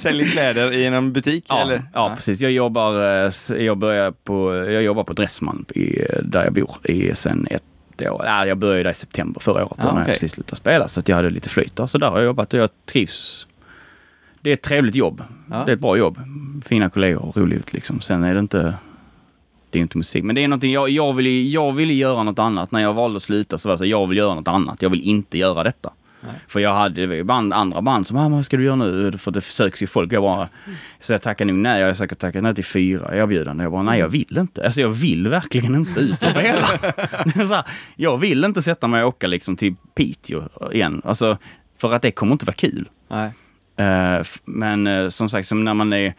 Säljer 0.00 0.26
kläder 0.26 0.72
i 0.72 0.90
någon 0.90 1.12
butik 1.12 1.44
Ja, 1.48 1.62
eller? 1.62 1.82
ja, 1.94 2.12
precis. 2.16 2.40
Jag 2.40 2.50
jobbar, 2.52 3.24
eh, 3.24 3.62
jag 3.62 3.78
börjar 3.78 4.10
på, 4.10 4.54
jag 4.56 4.82
jobbar 4.82 5.04
på 5.04 5.12
Dressman 5.12 5.64
i, 5.74 6.00
eh, 6.02 6.18
där 6.22 6.44
jag 6.44 6.52
bor 6.52 6.76
i 6.84 7.14
sen 7.14 7.46
ett 7.50 7.62
år. 8.10 8.22
Ja, 8.26 8.46
jag 8.46 8.58
började 8.58 8.82
där 8.82 8.90
i 8.90 8.94
september 8.94 9.40
förra 9.40 9.64
året 9.64 9.78
Ja, 9.78 9.84
när 9.84 9.92
jag 9.92 10.02
okej. 10.02 10.14
precis 10.14 10.32
slutade 10.32 10.56
spela. 10.56 10.88
Så 10.88 11.00
att 11.00 11.08
jag 11.08 11.16
hade 11.16 11.30
lite 11.30 11.48
flyt 11.48 11.76
där. 11.76 11.86
Så 11.86 11.98
där 11.98 12.08
har 12.08 12.16
jag 12.18 12.24
jobbat 12.24 12.54
och 12.54 12.60
jag 12.60 12.70
trivs. 12.92 13.46
Det 14.40 14.50
är 14.50 14.54
ett 14.54 14.62
trevligt 14.62 14.94
jobb. 14.94 15.22
Ja. 15.50 15.62
Det 15.66 15.72
är 15.72 15.74
ett 15.74 15.80
bra 15.80 15.96
jobb. 15.96 16.18
Fina 16.66 16.90
kollegor 16.90 17.22
och 17.24 17.36
roligt 17.36 17.72
liksom. 17.72 18.00
Sen 18.00 18.24
är 18.24 18.34
det 18.34 18.40
inte 18.40 18.74
det 19.76 19.80
är 19.80 19.82
inte 19.82 19.96
musik. 19.98 20.24
Men 20.24 20.34
det 20.34 20.44
är 20.44 20.48
någonting, 20.48 20.72
jag, 20.72 20.88
jag, 20.90 21.12
ville, 21.12 21.30
jag 21.30 21.72
ville 21.72 21.94
göra 21.94 22.22
något 22.22 22.38
annat. 22.38 22.70
När 22.70 22.80
jag 22.80 22.94
valde 22.94 23.16
att 23.16 23.22
sluta 23.22 23.58
så 23.58 23.68
var 23.68 23.74
det 23.74 23.78
så 23.78 23.84
jag 23.86 24.06
vill 24.06 24.18
göra 24.18 24.34
något 24.34 24.48
annat. 24.48 24.82
Jag 24.82 24.90
vill 24.90 25.00
inte 25.00 25.38
göra 25.38 25.64
detta. 25.64 25.92
Nej. 26.20 26.32
För 26.48 26.60
jag 26.60 26.74
hade 26.74 27.06
det 27.06 27.16
ju 27.16 27.24
band, 27.24 27.52
andra 27.52 27.82
band 27.82 28.06
som, 28.06 28.16
ah, 28.16 28.28
vad 28.28 28.44
ska 28.44 28.56
du 28.56 28.64
göra 28.64 28.76
nu? 28.76 29.12
För 29.18 29.30
det 29.30 29.40
söks 29.40 29.82
ju 29.82 29.86
folk. 29.86 30.12
Jag 30.12 30.22
bara, 30.22 30.48
så 31.00 31.12
jag 31.12 31.22
tackade 31.22 31.52
nog 31.52 31.62
nej. 31.62 31.80
Jag 31.80 31.86
har 31.86 31.94
säkert 31.94 32.18
tackat 32.18 32.42
nej 32.42 32.54
till 32.54 32.64
fyra 32.64 33.16
erbjudanden. 33.16 33.64
Jag 33.64 33.72
bara, 33.72 33.82
nej 33.82 33.98
jag 34.00 34.08
vill 34.08 34.38
inte. 34.38 34.64
Alltså 34.64 34.80
jag 34.80 34.88
vill 34.90 35.28
verkligen 35.28 35.74
inte 35.74 36.00
ut 36.00 36.22
och 36.22 36.28
spela. 36.28 36.66
Så 37.46 37.54
här, 37.54 37.64
jag 37.96 38.16
vill 38.18 38.44
inte 38.44 38.62
sätta 38.62 38.86
mig 38.88 39.02
och 39.02 39.08
åka 39.08 39.26
liksom 39.26 39.56
till 39.56 39.74
Piteå 39.94 40.42
igen. 40.72 41.02
Alltså, 41.04 41.38
för 41.80 41.92
att 41.92 42.02
det 42.02 42.10
kommer 42.10 42.32
inte 42.32 42.46
vara 42.46 42.54
kul. 42.56 42.88
Nej. 43.10 43.30
F- 44.20 44.40
men 44.44 44.86
eh, 44.86 45.08
som 45.08 45.28
sagt, 45.28 45.48
som 45.48 45.60
när 45.60 45.74
man 45.74 45.92
är... 45.92 46.14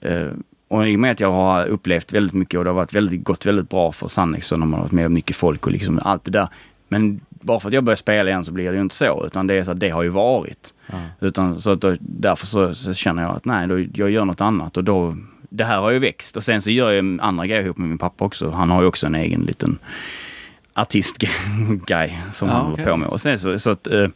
eh, 0.00 0.28
och 0.70 0.88
i 0.88 0.96
och 0.96 1.00
med 1.00 1.12
att 1.12 1.20
jag 1.20 1.32
har 1.32 1.66
upplevt 1.66 2.12
väldigt 2.12 2.34
mycket 2.34 2.58
och 2.58 2.64
det 2.64 2.70
har 2.70 2.74
varit 2.74 2.92
väldigt, 2.94 3.24
gått 3.24 3.46
väldigt 3.46 3.70
bra 3.70 3.92
för 3.92 4.08
Sannex 4.08 4.52
och 4.52 4.58
man 4.58 4.72
har 4.72 4.80
varit 4.80 4.92
med 4.92 5.10
mycket 5.10 5.36
folk 5.36 5.66
och 5.66 5.72
liksom 5.72 6.00
allt 6.02 6.24
det 6.24 6.30
där. 6.30 6.48
Men 6.88 7.20
bara 7.30 7.60
för 7.60 7.68
att 7.68 7.74
jag 7.74 7.84
börjar 7.84 7.96
spela 7.96 8.30
igen 8.30 8.44
så 8.44 8.52
blir 8.52 8.70
det 8.70 8.74
ju 8.74 8.80
inte 8.80 8.94
så, 8.94 9.26
utan 9.26 9.46
det 9.46 9.54
är 9.54 9.64
så 9.64 9.70
att 9.70 9.80
det 9.80 9.90
har 9.90 10.02
ju 10.02 10.08
varit. 10.08 10.74
Ja. 10.86 10.98
Utan, 11.20 11.60
så 11.60 11.70
att 11.70 11.80
då, 11.80 11.94
därför 12.00 12.46
så, 12.46 12.74
så 12.74 12.94
känner 12.94 13.22
jag 13.22 13.36
att 13.36 13.44
nej, 13.44 13.66
då, 13.68 13.80
jag 13.94 14.10
gör 14.10 14.24
något 14.24 14.40
annat 14.40 14.76
och 14.76 14.84
då... 14.84 15.16
Det 15.52 15.64
här 15.64 15.80
har 15.80 15.90
ju 15.90 15.98
växt 15.98 16.36
och 16.36 16.44
sen 16.44 16.62
så 16.62 16.70
gör 16.70 16.92
jag 16.92 17.18
andra 17.20 17.46
grejer 17.46 17.62
ihop 17.62 17.78
med 17.78 17.88
min 17.88 17.98
pappa 17.98 18.24
också. 18.24 18.50
Han 18.50 18.70
har 18.70 18.80
ju 18.80 18.86
också 18.88 19.06
en 19.06 19.14
egen 19.14 19.40
liten 19.40 19.78
artist-guy 20.74 22.10
som 22.32 22.48
Ja, 22.48 22.54
han 22.54 22.62
håller 22.64 22.74
okej. 22.74 22.84
på 22.84 22.96
med. 22.96 23.08
Och 23.08 23.20
sen, 23.20 23.38
så, 23.38 23.58
så 23.58 23.70
att, 23.70 23.86
eh, 23.86 24.08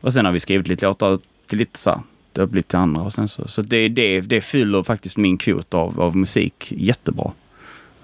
och 0.00 0.12
sen 0.12 0.24
har 0.24 0.32
vi 0.32 0.40
skrivit 0.40 0.68
lite 0.68 0.86
låtar 0.86 1.18
till 1.46 1.58
lite 1.58 1.78
så 1.78 1.90
här, 1.90 2.00
det 2.32 2.40
har 2.40 2.46
blivit 2.46 2.68
till 2.68 2.78
andra 2.78 3.02
och 3.02 3.12
sen 3.12 3.28
så. 3.28 3.48
Så 3.48 3.62
det, 3.62 3.88
det, 3.88 4.20
det 4.20 4.40
fyller 4.40 4.82
faktiskt 4.82 5.16
min 5.16 5.38
kvot 5.38 5.74
av, 5.74 6.00
av 6.00 6.16
musik 6.16 6.72
jättebra. 6.76 7.32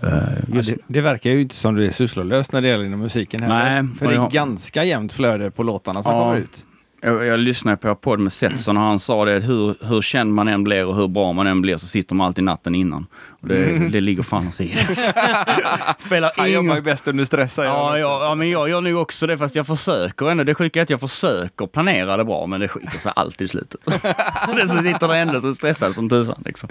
Eh, 0.02 0.08
Ja, 0.52 0.62
det, 0.62 0.76
det 0.86 1.00
verkar 1.00 1.30
ju 1.30 1.40
inte 1.40 1.54
som 1.54 1.74
du 1.74 1.86
är 1.86 1.90
sysslolös 1.90 2.52
när 2.52 2.60
det 2.60 2.68
gäller 2.68 2.84
inom 2.84 3.00
musiken 3.00 3.42
heller. 3.42 3.82
Nej, 3.82 3.94
För 3.98 4.06
det 4.06 4.12
är 4.12 4.16
jag- 4.16 4.30
ganska 4.30 4.84
jämnt 4.84 5.12
flöde 5.12 5.50
på 5.50 5.62
låtarna 5.62 6.02
som 6.02 6.12
Ja. 6.12 6.20
kommer 6.20 6.36
ut. 6.38 6.64
Jag, 7.04 7.26
jag 7.26 7.38
lyssnade 7.40 7.76
på 7.76 7.94
podd 7.94 8.20
med 8.20 8.32
Setson 8.32 8.76
och 8.76 8.82
han 8.82 8.98
sa 8.98 9.24
det 9.24 9.36
att 9.36 9.44
hur, 9.48 9.74
hur 9.80 10.02
känd 10.02 10.34
man 10.34 10.48
än 10.48 10.64
blir 10.64 10.84
och 10.86 10.96
hur 10.96 11.08
bra 11.08 11.32
man 11.32 11.46
än 11.46 11.62
blir 11.62 11.76
så 11.76 11.86
sitter 11.86 12.14
man 12.14 12.26
alltid 12.26 12.44
natten 12.44 12.74
innan. 12.74 13.06
Och 13.40 13.48
det, 13.48 13.88
det 13.88 14.00
ligger 14.00 14.22
fan 14.22 14.50
i 14.60 14.74
det. 14.88 14.94
Spelar 15.98 16.32
Han 16.36 16.48
ingen 16.48 16.64
jobbar 16.64 16.76
ju 16.76 16.82
bäst 16.82 17.08
under 17.08 17.24
stress 17.24 17.56
han 17.56 17.66
Ja, 17.66 17.88
också. 17.88 17.98
ja, 17.98 18.24
ja, 18.24 18.34
men 18.34 18.50
jag 18.50 18.68
gör 18.68 18.80
nog 18.80 18.96
också 19.02 19.26
det 19.26 19.38
fast 19.38 19.56
jag 19.56 19.66
försöker 19.66 20.30
ändå. 20.30 20.44
Det 20.44 20.54
sjuka 20.54 20.80
är 20.80 20.82
att 20.82 20.90
jag 20.90 21.00
försöker 21.00 21.66
planera 21.66 22.16
det 22.16 22.24
bra 22.24 22.46
men 22.46 22.60
det 22.60 22.68
skiter 22.68 22.98
sig 22.98 23.12
alltid 23.16 23.44
i 23.44 23.48
slutet. 23.48 23.80
det 24.56 24.68
så 24.68 24.82
sitter 24.82 25.08
det 25.08 25.16
ändå 25.16 25.40
så 25.40 25.54
stressad 25.54 25.94
som 25.94 26.08
tusan 26.08 26.42
liksom. 26.44 26.68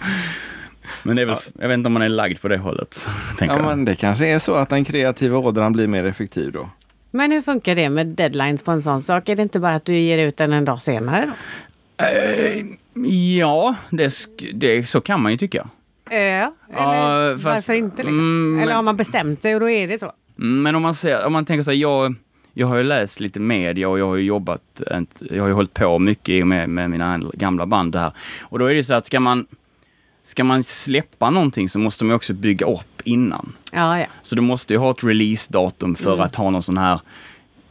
Men 1.03 1.15
det 1.15 1.21
är 1.21 1.25
väl, 1.25 1.37
jag 1.59 1.67
vet 1.67 1.77
inte 1.77 1.87
om 1.87 1.93
man 1.93 2.01
är 2.01 2.09
lagd 2.09 2.41
på 2.41 2.47
det 2.47 2.57
hållet. 2.57 3.07
Ja, 3.39 3.45
jag. 3.45 3.61
men 3.61 3.85
det 3.85 3.95
kanske 3.95 4.27
är 4.27 4.39
så 4.39 4.55
att 4.55 4.69
den 4.69 4.85
kreativa 4.85 5.37
ådran 5.37 5.73
blir 5.73 5.87
mer 5.87 6.03
effektiv 6.05 6.51
då. 6.51 6.69
Men 7.15 7.31
hur 7.31 7.41
funkar 7.41 7.75
det 7.75 7.89
med 7.89 8.07
deadlines 8.07 8.63
på 8.63 8.71
en 8.71 8.81
sån 8.81 9.01
sak? 9.03 9.29
Är 9.29 9.35
det 9.35 9.41
inte 9.43 9.59
bara 9.59 9.75
att 9.75 9.85
du 9.85 9.97
ger 9.99 10.27
ut 10.27 10.37
den 10.37 10.53
en 10.53 10.65
dag 10.65 10.81
senare? 10.81 11.25
Då? 11.25 11.33
Ja, 13.35 13.75
det, 13.89 14.11
det, 14.53 14.83
så 14.89 15.01
kan 15.01 15.21
man 15.21 15.31
ju 15.31 15.37
tycka. 15.37 15.67
Ja, 16.09 16.15
eller 16.15 16.51
Ja, 16.71 17.31
fast- 17.37 17.45
varför 17.45 17.73
inte? 17.73 18.03
Liksom? 18.03 18.19
Mm, 18.19 18.59
eller 18.63 18.73
har 18.73 18.81
man 18.81 18.97
bestämt 18.97 19.41
sig 19.41 19.53
och 19.55 19.59
då 19.61 19.69
är 19.69 19.87
det 19.87 19.99
så? 19.99 20.11
Mm, 20.39 20.61
Men 20.61 20.75
om 20.75 20.81
man, 20.81 20.95
ser, 20.95 21.25
om 21.25 21.33
man 21.33 21.45
tänker 21.45 21.63
så 21.63 21.71
här, 21.71 21.77
jag, 21.77 22.15
jag 22.53 22.67
har 22.67 22.77
ju 22.77 22.83
läst 22.83 23.19
lite 23.19 23.39
media 23.39 23.89
och 23.89 23.99
jag 23.99 24.07
har 24.07 24.15
ju 24.15 24.23
jobbat, 24.23 24.81
jag 25.31 25.41
har 25.43 25.47
ju 25.47 25.53
hållit 25.53 25.73
på 25.73 25.99
mycket 25.99 26.47
med, 26.47 26.69
med 26.69 26.89
mina 26.89 27.21
gamla 27.33 27.65
band 27.65 27.95
här. 27.95 28.11
Och 28.43 28.59
då 28.59 28.65
är 28.65 28.73
det 28.75 28.83
så 28.83 28.93
att 28.93 29.05
ska 29.05 29.19
man, 29.19 29.45
ska 30.23 30.43
man 30.43 30.63
släppa 30.63 31.29
någonting 31.29 31.69
så 31.69 31.79
måste 31.79 32.05
man 32.05 32.15
också 32.15 32.33
bygga 32.33 32.65
upp 32.65 33.01
innan. 33.03 33.53
Ja, 33.71 33.99
ja. 33.99 34.05
Så 34.21 34.35
du 34.35 34.41
måste 34.41 34.73
ju 34.73 34.79
ha 34.79 34.91
ett 34.91 35.03
releasedatum 35.03 35.95
för 35.95 36.21
att 36.21 36.35
ha 36.35 36.49
någon 36.49 36.63
sån 36.63 36.77
här 36.77 36.99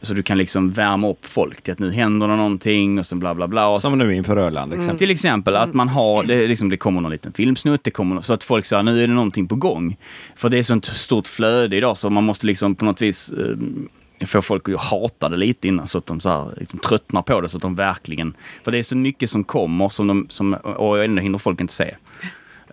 så 0.03 0.13
du 0.13 0.23
kan 0.23 0.37
liksom 0.37 0.71
värma 0.71 1.09
upp 1.09 1.25
folk 1.25 1.61
till 1.61 1.73
att 1.73 1.79
nu 1.79 1.91
händer 1.91 2.27
det 2.27 2.35
någonting 2.35 2.99
och 2.99 3.05
så 3.05 3.15
bla 3.15 3.35
bla 3.35 3.47
bla. 3.47 3.79
Som 3.79 3.97
nu 3.97 4.15
inför 4.15 4.37
Öland 4.37 4.73
exempel. 4.73 4.97
till 4.97 5.11
exempel 5.11 5.55
att 5.55 5.73
man 5.73 5.89
har, 5.89 6.23
det, 6.23 6.47
liksom, 6.47 6.69
det 6.69 6.77
kommer 6.77 7.01
någon 7.01 7.11
liten 7.11 7.33
filmsnutt, 7.33 7.83
det 7.83 7.91
kommer, 7.91 8.21
så 8.21 8.33
att 8.33 8.43
folk 8.43 8.65
säger 8.65 8.83
nu 8.83 9.03
är 9.03 9.07
det 9.07 9.13
någonting 9.13 9.47
på 9.47 9.55
gång. 9.55 9.97
För 10.35 10.49
det 10.49 10.57
är 10.57 10.63
sånt 10.63 10.85
stort 10.85 11.27
flöde 11.27 11.75
idag 11.75 11.97
så 11.97 12.09
man 12.09 12.23
måste 12.23 12.47
liksom 12.47 12.75
på 12.75 12.85
något 12.85 13.01
vis 13.01 13.31
eh, 13.31 14.25
få 14.25 14.41
folk 14.41 14.69
att 14.69 14.81
hata 14.81 15.29
det 15.29 15.37
lite 15.37 15.67
innan 15.67 15.87
så 15.87 15.97
att 15.97 16.05
de 16.05 16.19
så 16.19 16.29
här, 16.29 16.53
liksom, 16.57 16.79
tröttnar 16.79 17.21
på 17.21 17.41
det 17.41 17.49
så 17.49 17.57
att 17.57 17.61
de 17.61 17.75
verkligen... 17.75 18.33
För 18.63 18.71
det 18.71 18.77
är 18.77 18.81
så 18.81 18.97
mycket 18.97 19.29
som 19.29 19.43
kommer 19.43 19.89
som 19.89 20.07
de, 20.07 20.25
som, 20.29 20.53
och 20.53 21.03
ändå 21.03 21.21
hinner 21.21 21.37
folk 21.37 21.61
inte 21.61 21.73
se. 21.73 21.95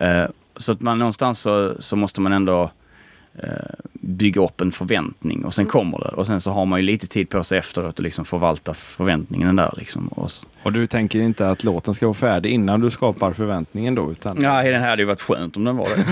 Eh, 0.00 0.24
så 0.56 0.72
att 0.72 0.80
man 0.80 0.98
någonstans 0.98 1.40
så, 1.40 1.74
så 1.78 1.96
måste 1.96 2.20
man 2.20 2.32
ändå 2.32 2.70
eh, 3.42 3.48
bygga 3.92 4.42
upp 4.42 4.60
en 4.60 4.72
förväntning 4.72 5.44
och 5.44 5.54
sen 5.54 5.66
kommer 5.66 5.98
det. 5.98 6.08
Och 6.08 6.26
sen 6.26 6.40
så 6.40 6.50
har 6.50 6.66
man 6.66 6.78
ju 6.78 6.86
lite 6.86 7.06
tid 7.06 7.28
på 7.28 7.44
sig 7.44 7.58
efteråt 7.58 7.88
att 7.88 7.98
liksom 7.98 8.24
förvalta 8.24 8.74
förväntningen 8.74 9.56
där 9.56 9.74
liksom. 9.76 10.08
Och, 10.08 10.30
Och 10.62 10.72
du 10.72 10.86
tänker 10.86 11.20
inte 11.20 11.50
att 11.50 11.64
låten 11.64 11.94
ska 11.94 12.06
vara 12.06 12.14
färdig 12.14 12.50
innan 12.50 12.80
du 12.80 12.90
skapar 12.90 13.32
förväntningen 13.32 13.94
då? 13.94 14.12
Utan 14.12 14.38
Ja, 14.42 14.62
den 14.62 14.82
här 14.82 14.88
hade 14.90 15.02
ju 15.02 15.06
varit 15.06 15.20
skönt 15.20 15.56
om 15.56 15.64
den 15.64 15.76
var 15.76 15.88
det. 15.88 16.04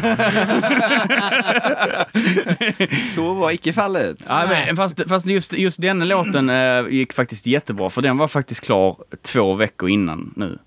så 3.15 3.35
var 3.35 3.51
icke 3.51 3.73
fallet. 3.73 4.25
ja, 4.29 4.47
men, 4.49 4.77
fast 4.77 5.09
fast 5.09 5.27
just, 5.27 5.53
just 5.53 5.81
denna 5.81 6.05
låten 6.05 6.51
eh, 6.51 6.89
gick 6.91 7.13
faktiskt 7.13 7.47
jättebra, 7.47 7.91
för 7.91 8.03
den 8.03 8.17
var 8.19 8.29
faktiskt 8.29 8.61
klar 8.61 8.97
två 9.23 9.55
veckor 9.55 9.89
innan 9.89 10.33
nu. 10.37 10.59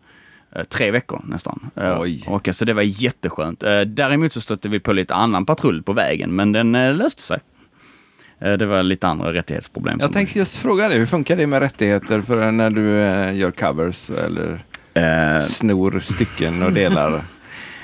Eh, 0.56 0.64
tre 0.64 0.91
veckor 0.91 1.22
nästan. 1.26 1.70
Eh, 1.76 2.02
Oj. 2.02 2.24
Och, 2.28 2.49
så 2.52 2.66
det 2.66 2.74
var 2.74 2.82
jätteskönt. 2.82 3.64
Eh, 3.64 3.82
däremot 3.82 4.34
så 4.34 4.41
stötte 4.41 4.70
vi 4.70 4.80
på 4.80 4.93
lite 4.93 5.14
annan 5.16 5.45
patrull 5.45 5.84
på 5.84 5.93
vägen, 5.93 6.36
men 6.36 6.52
den 6.52 6.76
eh, 6.76 6.95
löste 6.95 7.22
sig. 7.22 7.39
Eh, 8.39 8.54
det 8.54 8.66
var 8.66 8.84
lite 8.84 9.08
andra 9.08 9.34
rättighetsproblem. 9.34 9.97
Jag 10.02 10.14
tänkte 10.14 10.39
just 10.39 10.58
fråga 10.58 10.89
dig, 10.89 10.97
hur 10.97 11.06
funkar 11.06 11.38
det 11.38 11.47
med 11.47 11.60
rättigheter 11.60 12.22
för 12.22 12.52
när 12.52 12.70
du 12.70 12.97
eh, 13.02 13.36
gör 13.36 13.52
covers 13.52 14.10
eller 14.10 14.60
Eh, 14.93 15.39
snor 15.41 15.99
stycken 15.99 16.64
och 16.64 16.74
delar? 16.74 17.22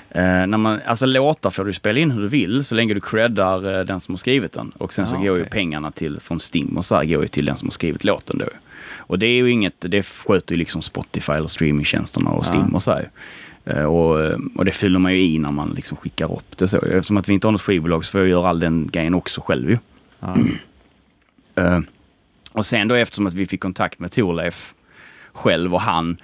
Eh, 0.10 0.24
när 0.48 0.58
man, 0.58 0.80
alltså 0.86 1.06
låtar 1.06 1.50
får 1.50 1.66
du 1.66 1.74
spela 1.74 2.00
in 2.00 2.12
hur 2.12 2.22
du 2.22 2.28
vill 2.28 2.66
så 2.66 2.76
länge 2.76 2.94
du 2.94 3.00
creddar 3.02 3.80
eh, 3.80 3.86
den 3.86 4.00
som 4.00 4.14
har 4.14 4.18
skrivit 4.18 4.52
den. 4.54 4.72
Och 4.78 4.94
sen 4.94 5.08
så 5.08 5.16
Ja, 5.16 5.20
går 5.20 5.36
ju 5.38 5.42
okej. 5.42 5.52
pengarna 5.52 5.92
till, 5.92 6.20
från 6.20 6.40
Stim 6.40 6.78
och 6.78 6.86
så 6.86 6.96
här, 6.96 7.06
går 7.06 7.22
ju 7.22 7.28
till 7.28 7.46
den 7.46 7.56
som 7.58 7.68
har 7.68 7.72
skrivit 7.72 8.04
låten 8.04 8.38
då. 8.38 8.46
Och 9.08 9.20
det 9.20 9.26
är 9.26 9.34
ju 9.36 9.52
inget, 9.52 9.76
det 9.80 10.06
sköter 10.06 10.56
ju 10.56 10.60
liksom 10.60 10.82
Spotify 10.82 11.34
eller 11.34 11.48
streamingtjänsterna 11.48 12.30
och 12.30 12.46
Stim 12.46 12.66
Ja. 12.70 12.76
och 12.76 12.84
så 12.84 12.92
här. 12.92 13.10
Eh, 13.66 13.84
och, 13.84 14.34
och 14.56 14.66
det 14.66 14.72
fyller 14.72 15.00
man 15.00 15.14
ju 15.14 15.22
i 15.24 15.40
när 15.40 15.52
man 15.52 15.70
liksom 15.70 15.98
skickar 15.98 16.34
upp 16.38 16.58
det 16.58 16.68
så. 16.68 16.78
Eftersom 16.82 17.18
att 17.18 17.30
vi 17.30 17.34
inte 17.34 17.48
har 17.48 17.52
något 17.52 17.62
skivbolag 17.62 18.06
så 18.06 18.12
får 18.12 18.22
jag 18.22 18.30
göra 18.30 18.50
all 18.50 18.60
den 18.60 18.88
grejen 18.92 19.14
också 19.14 19.42
själv 19.42 19.70
ju. 19.70 19.78
Ja. 20.20 20.38
Eh, 21.56 21.80
och 22.52 22.66
sen 22.66 22.88
då 22.88 22.96
eftersom 22.96 23.28
att 23.28 23.34
vi 23.34 23.46
fick 23.46 23.62
kontakt 23.62 24.00
med 24.00 24.12
Thorleif 24.12 24.74
själv 25.34 25.74
och 25.74 25.82
han 25.82 26.18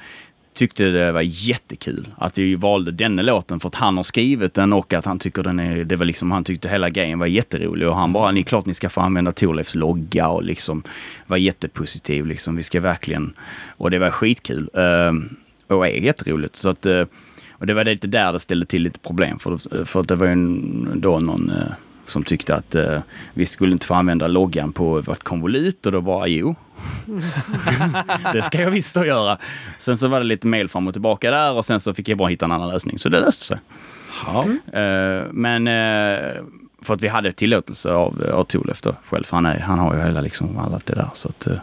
tyckte 0.54 0.84
det 0.84 1.12
var 1.12 1.22
jättekul 1.22 2.08
att 2.18 2.38
vi 2.38 2.56
valde 2.56 2.92
denna 2.92 3.22
låten 3.22 3.60
för 3.60 3.68
att 3.68 3.76
han 3.76 3.98
har 3.98 4.04
skrivit 4.04 4.54
den 4.54 4.74
och 4.74 4.94
att 4.94 5.06
han 5.06 5.20
tycker 5.20 5.44
den 5.44 5.60
är, 5.60 5.84
det 5.84 5.96
var 5.96 6.06
liksom, 6.06 6.32
han 6.32 6.44
tyckte 6.44 6.70
hela 6.70 6.90
grejen 6.90 7.20
var 7.20 7.28
jätterolig 7.28 7.88
och 7.88 7.96
han 7.96 8.14
bara, 8.14 8.32
ni 8.32 8.40
är 8.40 8.44
klart 8.44 8.66
ni 8.66 8.74
ska 8.74 8.90
få 8.90 9.02
använda 9.02 9.32
Thorleifs 9.32 9.76
logga 9.76 10.28
och 10.28 10.44
liksom 10.44 10.84
var 11.28 11.38
jättepositiv 11.38 12.26
liksom, 12.26 12.56
vi 12.56 12.64
ska 12.64 12.80
verkligen, 12.80 13.34
och 13.78 13.92
det 13.92 14.00
var 14.00 14.10
skitkul. 14.10 14.70
uh, 14.78 15.14
och 15.68 15.88
är 15.88 15.92
jätteroligt 15.92 16.56
så 16.56 16.70
att, 16.70 16.86
uh, 16.86 17.06
och 17.52 17.68
det 17.68 17.74
var 17.74 17.86
lite 17.86 18.08
där 18.08 18.34
det 18.34 18.40
ställde 18.40 18.66
till 18.66 18.82
lite 18.82 19.00
problem 19.00 19.40
för, 19.40 19.86
för 19.86 20.00
att 20.00 20.08
det 20.08 20.16
var 20.16 20.28
ju 20.28 20.36
då 20.96 21.20
någon 21.20 21.50
uh, 21.50 21.74
som 22.06 22.24
tyckte 22.24 22.56
att 22.56 22.76
eh, 22.76 23.00
vi 23.34 23.46
skulle 23.46 23.72
inte 23.72 23.86
få 23.86 23.94
använda 23.94 24.28
loggan 24.28 24.74
på 24.74 25.02
vårt 25.02 25.24
konvolut 25.24 25.86
och 25.86 25.92
då 25.92 26.02
bara 26.02 26.28
jo 26.28 26.56
det 28.34 28.42
ska 28.42 28.62
jag 28.62 28.72
visst 28.72 28.96
då 28.96 29.06
göra. 29.06 29.38
Sen 29.78 29.98
så 29.98 30.08
var 30.08 30.20
det 30.20 30.26
lite 30.26 30.48
mail 30.48 30.70
fram 30.70 30.88
och 30.88 30.94
tillbaka 30.94 31.32
där 31.32 31.54
och 31.54 31.66
sen 31.66 31.80
så 31.80 31.94
fick 31.94 32.10
jag 32.10 32.18
bara 32.18 32.30
hitta 32.30 32.46
en 32.46 32.52
annan 32.52 32.70
lösning 32.70 33.00
så 33.00 33.10
det 33.10 33.20
löste 33.20 33.46
sig. 33.46 33.58
Ja. 34.26 34.46
Eh, 34.80 35.24
men 35.32 35.68
eh, 35.68 36.44
för 36.82 36.94
att 36.94 37.04
vi 37.04 37.08
hade 37.08 37.32
tillåtelse 37.32 37.92
av, 37.92 38.24
av 38.34 38.44
Thorleif 38.44 38.82
då 38.82 38.96
själv. 39.10 39.24
Han, 39.30 39.46
är, 39.46 39.60
han 39.60 39.80
har 39.80 39.96
ju 39.96 40.02
hela 40.02 40.22
liksom 40.22 40.58
allt 40.58 40.86
det 40.86 40.96
där. 40.96 41.10
Så 41.14 41.30
att, 41.30 41.48
eh, 41.48 41.58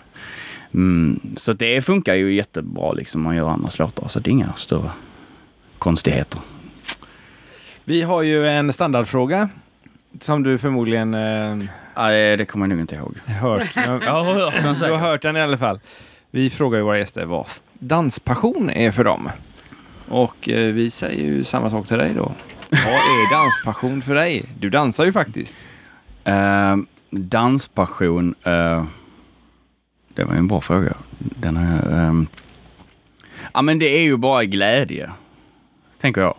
mm, 0.74 1.20
så 1.36 1.52
att 1.52 1.58
det 1.58 1.82
funkar 1.82 2.14
ju 2.14 2.34
jättebra 2.34 2.92
liksom. 2.92 3.22
Man 3.22 3.36
gör 3.36 3.48
andras 3.48 3.78
låtar 3.78 4.08
så 4.08 4.20
det 4.20 4.30
är 4.30 4.32
inga 4.32 4.52
större 4.52 4.90
konstigheter. 5.78 6.40
Vi 7.84 8.02
har 8.02 8.22
ju 8.22 8.48
en 8.48 8.72
standardfråga 8.72 9.48
som 10.20 10.42
du 10.42 10.58
förmodligen... 10.58 11.14
Eh, 11.14 11.56
Nej, 12.00 12.36
det 12.36 12.44
kommer 12.44 12.66
jag 12.66 12.70
nog 12.70 12.80
inte 12.80 12.94
ihåg. 12.94 13.16
Hört. 13.26 13.76
Jag 13.76 14.00
har 14.00 14.34
hört 14.34 14.54
den 14.62 14.74
Du 14.74 14.90
har 14.90 14.98
hört 14.98 15.22
den 15.22 15.36
i 15.36 15.40
alla 15.40 15.58
fall. 15.58 15.80
Vi 16.30 16.50
frågar 16.50 16.78
ju 16.78 16.84
våra 16.84 16.98
gäster 16.98 17.24
vad 17.24 17.46
danspassion 17.78 18.70
är 18.70 18.92
för 18.92 19.04
dem. 19.04 19.30
Och 20.08 20.48
eh, 20.48 20.72
vi 20.72 20.90
säger 20.90 21.24
ju 21.24 21.44
samma 21.44 21.70
sak 21.70 21.88
till 21.88 21.98
dig 21.98 22.14
då. 22.14 22.32
Vad 22.70 22.80
är 22.80 23.30
danspassion 23.44 24.02
för 24.02 24.14
dig? 24.14 24.44
Du 24.58 24.70
dansar 24.70 25.04
ju 25.04 25.12
faktiskt. 25.12 25.56
Eh, 26.24 26.76
danspassion. 27.10 28.34
eh, 28.42 28.84
det 30.14 30.24
var 30.24 30.32
ju 30.32 30.38
en 30.38 30.48
bra 30.48 30.60
fråga. 30.60 30.96
Den 31.18 31.56
har 31.56 31.76
jag, 31.76 31.98
ehm, 31.98 32.26
ja, 33.52 33.62
men 33.62 33.78
det 33.78 33.98
är 33.98 34.02
ju 34.02 34.16
bara 34.16 34.44
glädje. 34.44 35.10
Tänker 36.00 36.20
jag. 36.20 36.34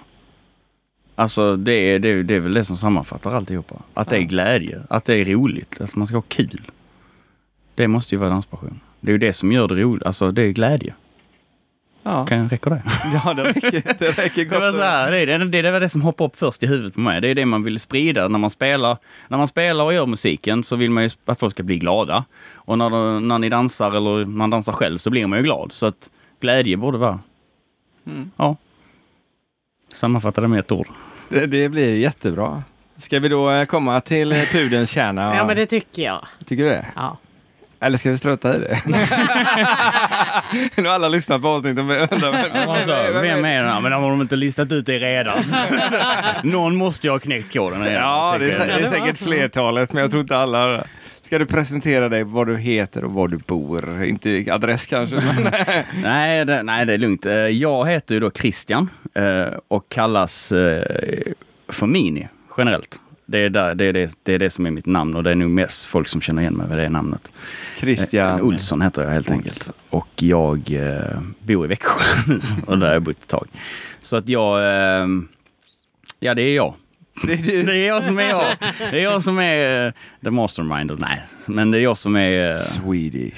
Alltså 1.22 1.55
det 1.55 1.74
är, 1.74 1.99
det, 1.99 2.09
är- 2.09 2.24
det 2.24 2.36
är 2.36 2.39
väl 2.39 2.53
det 2.53 2.65
som 2.65 2.78
sammanfattar 2.78 3.34
alltihopa. 3.34 3.76
Att 3.93 4.09
det 4.09 4.17
är 4.17 4.22
glädje. 4.22 4.82
Att 4.89 5.05
det 5.05 5.15
är 5.15 5.26
roligt. 5.26 5.82
Att 5.82 5.95
man 5.95 6.07
ska 6.07 6.15
ha 6.17 6.22
kul. 6.28 6.61
Det 7.76 7.88
måste 7.88 8.15
ju 8.15 8.19
vara 8.19 8.30
danspassion. 8.30 8.80
Det 8.99 9.09
är 9.11 9.13
ju 9.13 9.17
det 9.17 9.34
som 9.34 9.51
gör 9.51 9.67
det 9.67 9.76
roligt. 9.76 10.03
Alltså 10.05 10.32
det 10.32 10.41
är 10.41 10.51
glädje. 10.51 10.93
Ja, 12.03 12.26
Kan 12.26 12.49
räcker 12.49 12.69
det? 12.69 12.82
ja 13.26 13.34
det 13.34 13.43
räcker, 13.43 13.95
det 13.99 14.17
räcker 14.17 14.36
Det 14.36 14.45
gott. 14.45 14.59
var, 14.59 14.72
så 14.72 14.82
här, 14.82 15.11
det, 15.11 15.38
det, 15.38 15.61
det 15.61 15.72
var 15.72 15.80
det 15.80 15.89
som 15.89 16.01
hoppade 16.01 16.26
upp 16.28 16.36
först 16.36 16.63
i 16.63 16.67
huvudet 16.67 16.93
på 16.93 16.99
mig. 16.99 17.22
Det 17.22 17.28
är 17.28 17.36
det 17.36 17.45
man 17.45 17.63
vill 17.63 17.80
sprida 17.80 18.28
när 18.28 18.39
man 18.39 18.49
spelar. 18.49 18.97
När 19.28 19.38
man 19.38 19.47
spelar 19.47 19.86
och 19.86 19.93
gör 19.93 20.05
musiken 20.05 20.63
så 20.63 20.76
vill 20.76 20.91
man 20.91 21.03
ju 21.03 21.09
att 21.26 21.39
folk 21.39 21.53
ska 21.53 21.63
bli 21.63 21.78
glada. 21.78 22.26
Och 22.53 22.78
när, 22.78 23.19
när 23.19 23.39
ni 23.39 23.49
dansar 23.49 23.91
eller 23.91 24.26
man 24.26 24.49
dansar 24.49 24.74
själv 24.74 24.97
så 24.97 25.09
blir 25.09 25.28
man 25.28 25.39
ju 25.39 25.43
glad. 25.43 25.72
Så 25.72 25.86
att 25.86 26.11
glädje 26.39 26.78
borde 26.78 26.97
vara, 26.97 27.19
Mm. 28.07 28.32
ja. 28.38 28.55
Sammanfatta 29.93 30.41
det 30.41 30.47
med 30.47 30.59
ett 30.59 30.72
ord. 30.72 30.88
Det, 31.32 31.46
det 31.46 31.70
blir 31.70 31.96
jättebra. 31.96 32.64
Ska 32.98 33.20
vi 33.20 33.28
då 33.28 33.52
eh, 33.52 33.66
komma 33.66 34.02
till 34.02 34.34
pudelns 34.52 34.90
kärna? 34.90 35.36
Ja, 35.36 35.46
men 35.46 35.56
det 35.56 35.66
tycker 35.66 36.02
jag. 36.02 36.28
Tycker 36.46 36.64
du 36.64 36.70
det? 36.70 36.86
Ja. 36.96 37.18
Eller 37.80 37.98
ska 37.98 38.12
vi 38.12 38.18
strunta 38.18 38.56
i 38.56 38.60
det? 38.60 38.80
nu 40.82 40.88
har 40.88 40.96
alla 40.96 41.08
lyssnat 41.08 41.42
på 41.42 41.48
avsnittet 41.48 41.78
och 41.78 42.14
undrar 42.14 42.32
vem, 42.32 42.70
Alltså, 42.70 42.92
vem 43.22 43.46
är 43.46 43.64
det? 43.64 43.80
Men 43.82 43.92
har 43.92 44.10
de 44.10 44.22
inte 44.22 44.36
listat 44.36 44.72
ut 44.72 44.86
det 44.86 45.00
redan? 45.00 45.44
Någon 46.44 46.76
måste 46.76 47.08
ju 47.08 47.12
ha 47.12 47.20
knäckt 47.20 47.54
koden 47.54 47.84
redan. 47.84 48.02
Ja, 48.02 48.36
det 48.40 48.52
är, 48.52 48.68
det 48.68 48.74
är 48.74 48.88
säkert 48.88 49.18
flertalet, 49.18 49.94
men 49.94 50.02
jag 50.02 50.12
tror 50.12 50.22
inte 50.22 50.38
alla. 50.38 50.84
Ska 51.32 51.40
du 51.40 51.46
presentera 51.46 52.10
dig, 52.10 52.24
vad 52.24 52.48
du 52.48 52.58
heter 52.58 53.04
och 53.04 53.12
var 53.12 53.28
du 53.28 53.38
bor? 53.38 54.04
Inte 54.04 54.46
adress 54.52 54.86
kanske, 54.86 55.16
men 55.16 55.52
Nej 56.04 56.46
det, 56.46 56.64
nej, 56.64 56.86
det 56.86 56.94
är 56.94 56.98
lugnt. 56.98 57.26
Eh, 57.26 57.34
Jag 57.34 57.90
heter 57.90 58.16
ju 58.16 58.20
då 58.22 58.32
Christian 58.32 58.90
eh, 59.14 59.46
och 59.68 59.90
kallas 59.90 60.52
eh, 60.52 61.34
för 61.68 61.88
Mini 61.88 62.28
generellt. 62.58 63.00
Det 63.26 63.40
är, 63.40 63.50
där, 63.50 63.76
det, 63.76 63.86
är 63.86 63.94
det, 63.94 64.12
det 64.24 64.34
är 64.34 64.40
det 64.40 64.50
som 64.50 64.66
är 64.66 64.72
mitt 64.72 64.86
namn 64.86 65.16
och 65.16 65.24
det 65.24 65.32
är 65.32 65.36
nog 65.36 65.50
mest 65.50 65.86
folk 65.86 66.08
som 66.08 66.22
känner 66.22 66.42
igen 66.42 66.54
mig 66.54 66.68
med 66.68 66.78
det 66.78 66.90
namnet. 66.90 67.32
Christian. 67.78 68.42
Olsson 68.42 68.82
heter 68.82 69.04
jag 69.04 69.10
helt 69.10 69.32
enkelt. 69.32 69.72
Och 69.90 70.10
jag 70.16 70.62
bor 71.40 71.66
i 71.66 71.68
Växjö 71.68 72.04
och 72.66 72.78
där 72.78 72.88
har 72.88 72.94
jag 72.94 73.04
bott 73.04 73.18
ett 73.22 73.28
tag. 73.28 73.48
Så 74.00 74.18
att 74.18 74.30
jag, 74.30 74.60
ja 76.20 76.34
det 76.34 76.42
är 76.42 76.56
jag. 76.56 76.74
Det 77.24 77.34
är 77.34 77.38
du. 77.38 77.64
Det 77.64 77.76
är 77.76 77.88
jag 77.88 78.03
som 78.03 78.20
är 78.20 78.30
jag. 78.30 78.55
Det 78.91 78.99
är 78.99 79.03
jag 79.03 79.24
som 79.24 79.39
är 79.39 79.88
eh, 79.88 79.93
the 80.24 80.32
mastermind. 80.32 80.99
Nej, 80.99 81.22
men 81.45 81.72
det 81.72 81.78
är 81.78 81.82
jag 81.82 81.97
som 81.97 82.16
är 82.16 82.51
eh, 82.51 82.57
Swedish 82.57 83.38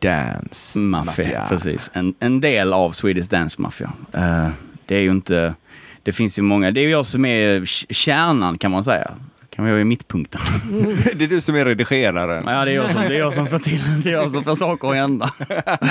Dance 0.00 0.78
Mafia, 0.78 1.46
precis. 1.48 1.90
En, 1.92 2.14
en 2.20 2.40
del 2.40 2.72
av 2.72 2.92
Swedish 2.92 3.28
Dance 3.28 3.62
Mafia. 3.62 3.92
Eh, 4.12 4.48
det 4.86 4.96
är 4.96 5.00
ju 5.00 5.10
inte... 5.10 5.54
Det 6.02 6.12
finns 6.12 6.38
ju 6.38 6.42
många... 6.42 6.70
Det 6.70 6.80
är 6.80 6.88
jag 6.88 7.06
som 7.06 7.24
är 7.24 7.64
kärnan 7.92 8.58
kan 8.58 8.70
man 8.70 8.84
säga. 8.84 9.10
Kan 9.50 9.64
vi 9.64 9.70
vara 9.70 9.80
i 9.80 9.84
mittpunkten. 9.84 10.40
Det 11.14 11.24
är 11.24 11.28
du 11.28 11.40
som 11.40 11.56
är 11.56 11.64
redigeraren. 11.64 12.44
Ja, 12.46 12.64
det 12.64 12.70
är 12.70 12.74
jag 12.74 12.90
som, 12.90 13.02
det 13.02 13.14
är 13.14 13.18
jag 13.18 13.34
som 13.34 13.46
får 13.46 13.58
till 13.58 14.02
det. 14.02 14.10
är 14.10 14.12
jag 14.12 14.30
som 14.30 14.44
får 14.44 14.54
saker 14.54 14.88
att 14.88 14.94
hända. 14.94 15.30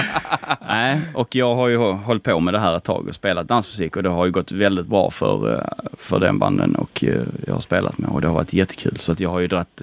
Nej, 0.68 1.00
och 1.14 1.36
jag 1.36 1.56
har 1.56 1.68
ju 1.68 1.78
hållit 1.78 2.24
på 2.24 2.40
med 2.40 2.54
det 2.54 2.60
här 2.60 2.78
ett 2.78 2.84
tag 2.84 3.08
och 3.08 3.16
spelat 3.16 3.48
dansmusik 3.48 3.96
och 3.96 4.04
det 4.04 4.10
har 4.10 4.26
ju 4.26 4.32
gått 4.32 4.52
väldigt 4.52 4.88
bra 4.88 5.12
för, 5.12 5.54
eh, 5.54 5.64
för 5.98 6.20
den 6.20 6.40
banden 6.40 6.76
och 6.76 7.04
eh, 7.04 7.24
jag 7.48 7.54
har 7.54 7.62
spelat 7.62 7.98
med 7.98 8.10
och 8.10 8.22
det 8.22 8.28
har 8.28 8.36
varit 8.36 8.54
jättekul. 8.54 8.98
Så 8.98 9.12
att 9.12 9.20
jag 9.20 9.30
har 9.30 9.40
ju 9.40 9.48
dratt... 9.48 9.82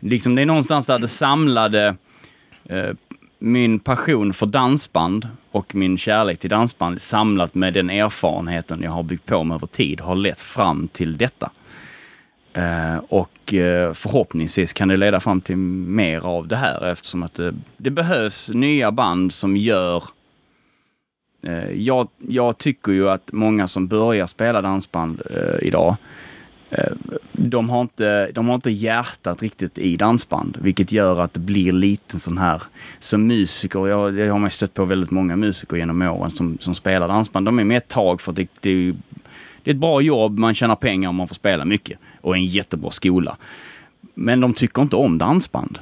Liksom 0.00 0.34
det 0.34 0.42
är 0.42 0.46
någonstans 0.46 0.86
där 0.86 0.98
det 0.98 1.08
samlade 1.08 1.96
eh, 2.64 2.90
min 3.38 3.78
passion 3.78 4.32
för 4.32 4.46
dansband 4.46 5.28
och 5.50 5.74
min 5.74 5.98
kärlek 5.98 6.38
till 6.38 6.50
dansband 6.50 7.00
samlat 7.00 7.54
med 7.54 7.74
den 7.74 7.90
erfarenheten 7.90 8.82
jag 8.82 8.90
har 8.90 9.02
byggt 9.02 9.26
på 9.26 9.44
mig 9.44 9.54
över 9.54 9.66
tid 9.66 10.00
har 10.00 10.14
lett 10.14 10.40
fram 10.40 10.88
till 10.88 11.16
detta. 11.16 11.50
Eh, 12.56 12.96
och 13.08 13.54
eh, 13.54 13.92
förhoppningsvis 13.92 14.72
kan 14.72 14.88
det 14.88 14.96
leda 14.96 15.20
fram 15.20 15.40
till 15.40 15.56
mer 15.56 16.26
av 16.26 16.48
det 16.48 16.56
här 16.56 16.86
eftersom 16.86 17.22
att 17.22 17.34
det, 17.34 17.54
det 17.76 17.90
behövs 17.90 18.50
nya 18.54 18.92
band 18.92 19.32
som 19.32 19.56
gör 19.56 20.04
jag, 21.74 22.08
jag 22.18 22.58
tycker 22.58 22.92
ju 22.92 23.10
att 23.10 23.32
många 23.32 23.68
som 23.68 23.86
börjar 23.86 24.26
spela 24.26 24.62
dansband 24.62 25.22
idag 25.62 25.96
de 27.32 27.70
har, 27.70 27.80
inte, 27.80 28.30
de 28.32 28.48
har 28.48 28.54
inte 28.54 28.70
hjärtat 28.70 29.42
riktigt 29.42 29.78
i 29.78 29.96
dansband, 29.96 30.58
vilket 30.60 30.92
gör 30.92 31.20
att 31.20 31.34
det 31.34 31.40
blir 31.40 31.72
lite 31.72 32.18
sån 32.18 32.38
här 32.38 32.62
som 32.98 33.26
musiker. 33.26 33.86
Jag, 33.86 34.14
det 34.14 34.28
har 34.28 34.38
man 34.38 34.46
ju 34.46 34.50
stött 34.50 34.74
på 34.74 34.84
väldigt 34.84 35.10
många 35.10 35.36
musiker 35.36 35.76
genom 35.76 36.02
åren 36.02 36.30
som, 36.30 36.58
som 36.58 36.74
spelar 36.74 37.08
dansband. 37.08 37.46
De 37.46 37.58
är 37.58 37.64
med 37.64 37.76
ett 37.76 37.88
tag 37.88 38.20
för 38.20 38.32
det, 38.32 38.48
det 38.60 38.70
är 38.70 38.94
det 39.66 39.70
är 39.70 39.74
ett 39.74 39.80
bra 39.80 40.00
jobb, 40.00 40.38
man 40.38 40.54
tjänar 40.54 40.76
pengar 40.76 41.08
och 41.08 41.14
man 41.14 41.28
får 41.28 41.34
spela 41.34 41.64
mycket. 41.64 41.98
Och 42.20 42.36
en 42.36 42.44
jättebra 42.44 42.90
skola. 42.90 43.36
Men 44.14 44.40
de 44.40 44.54
tycker 44.54 44.82
inte 44.82 44.96
om 44.96 45.18
dansband. 45.18 45.78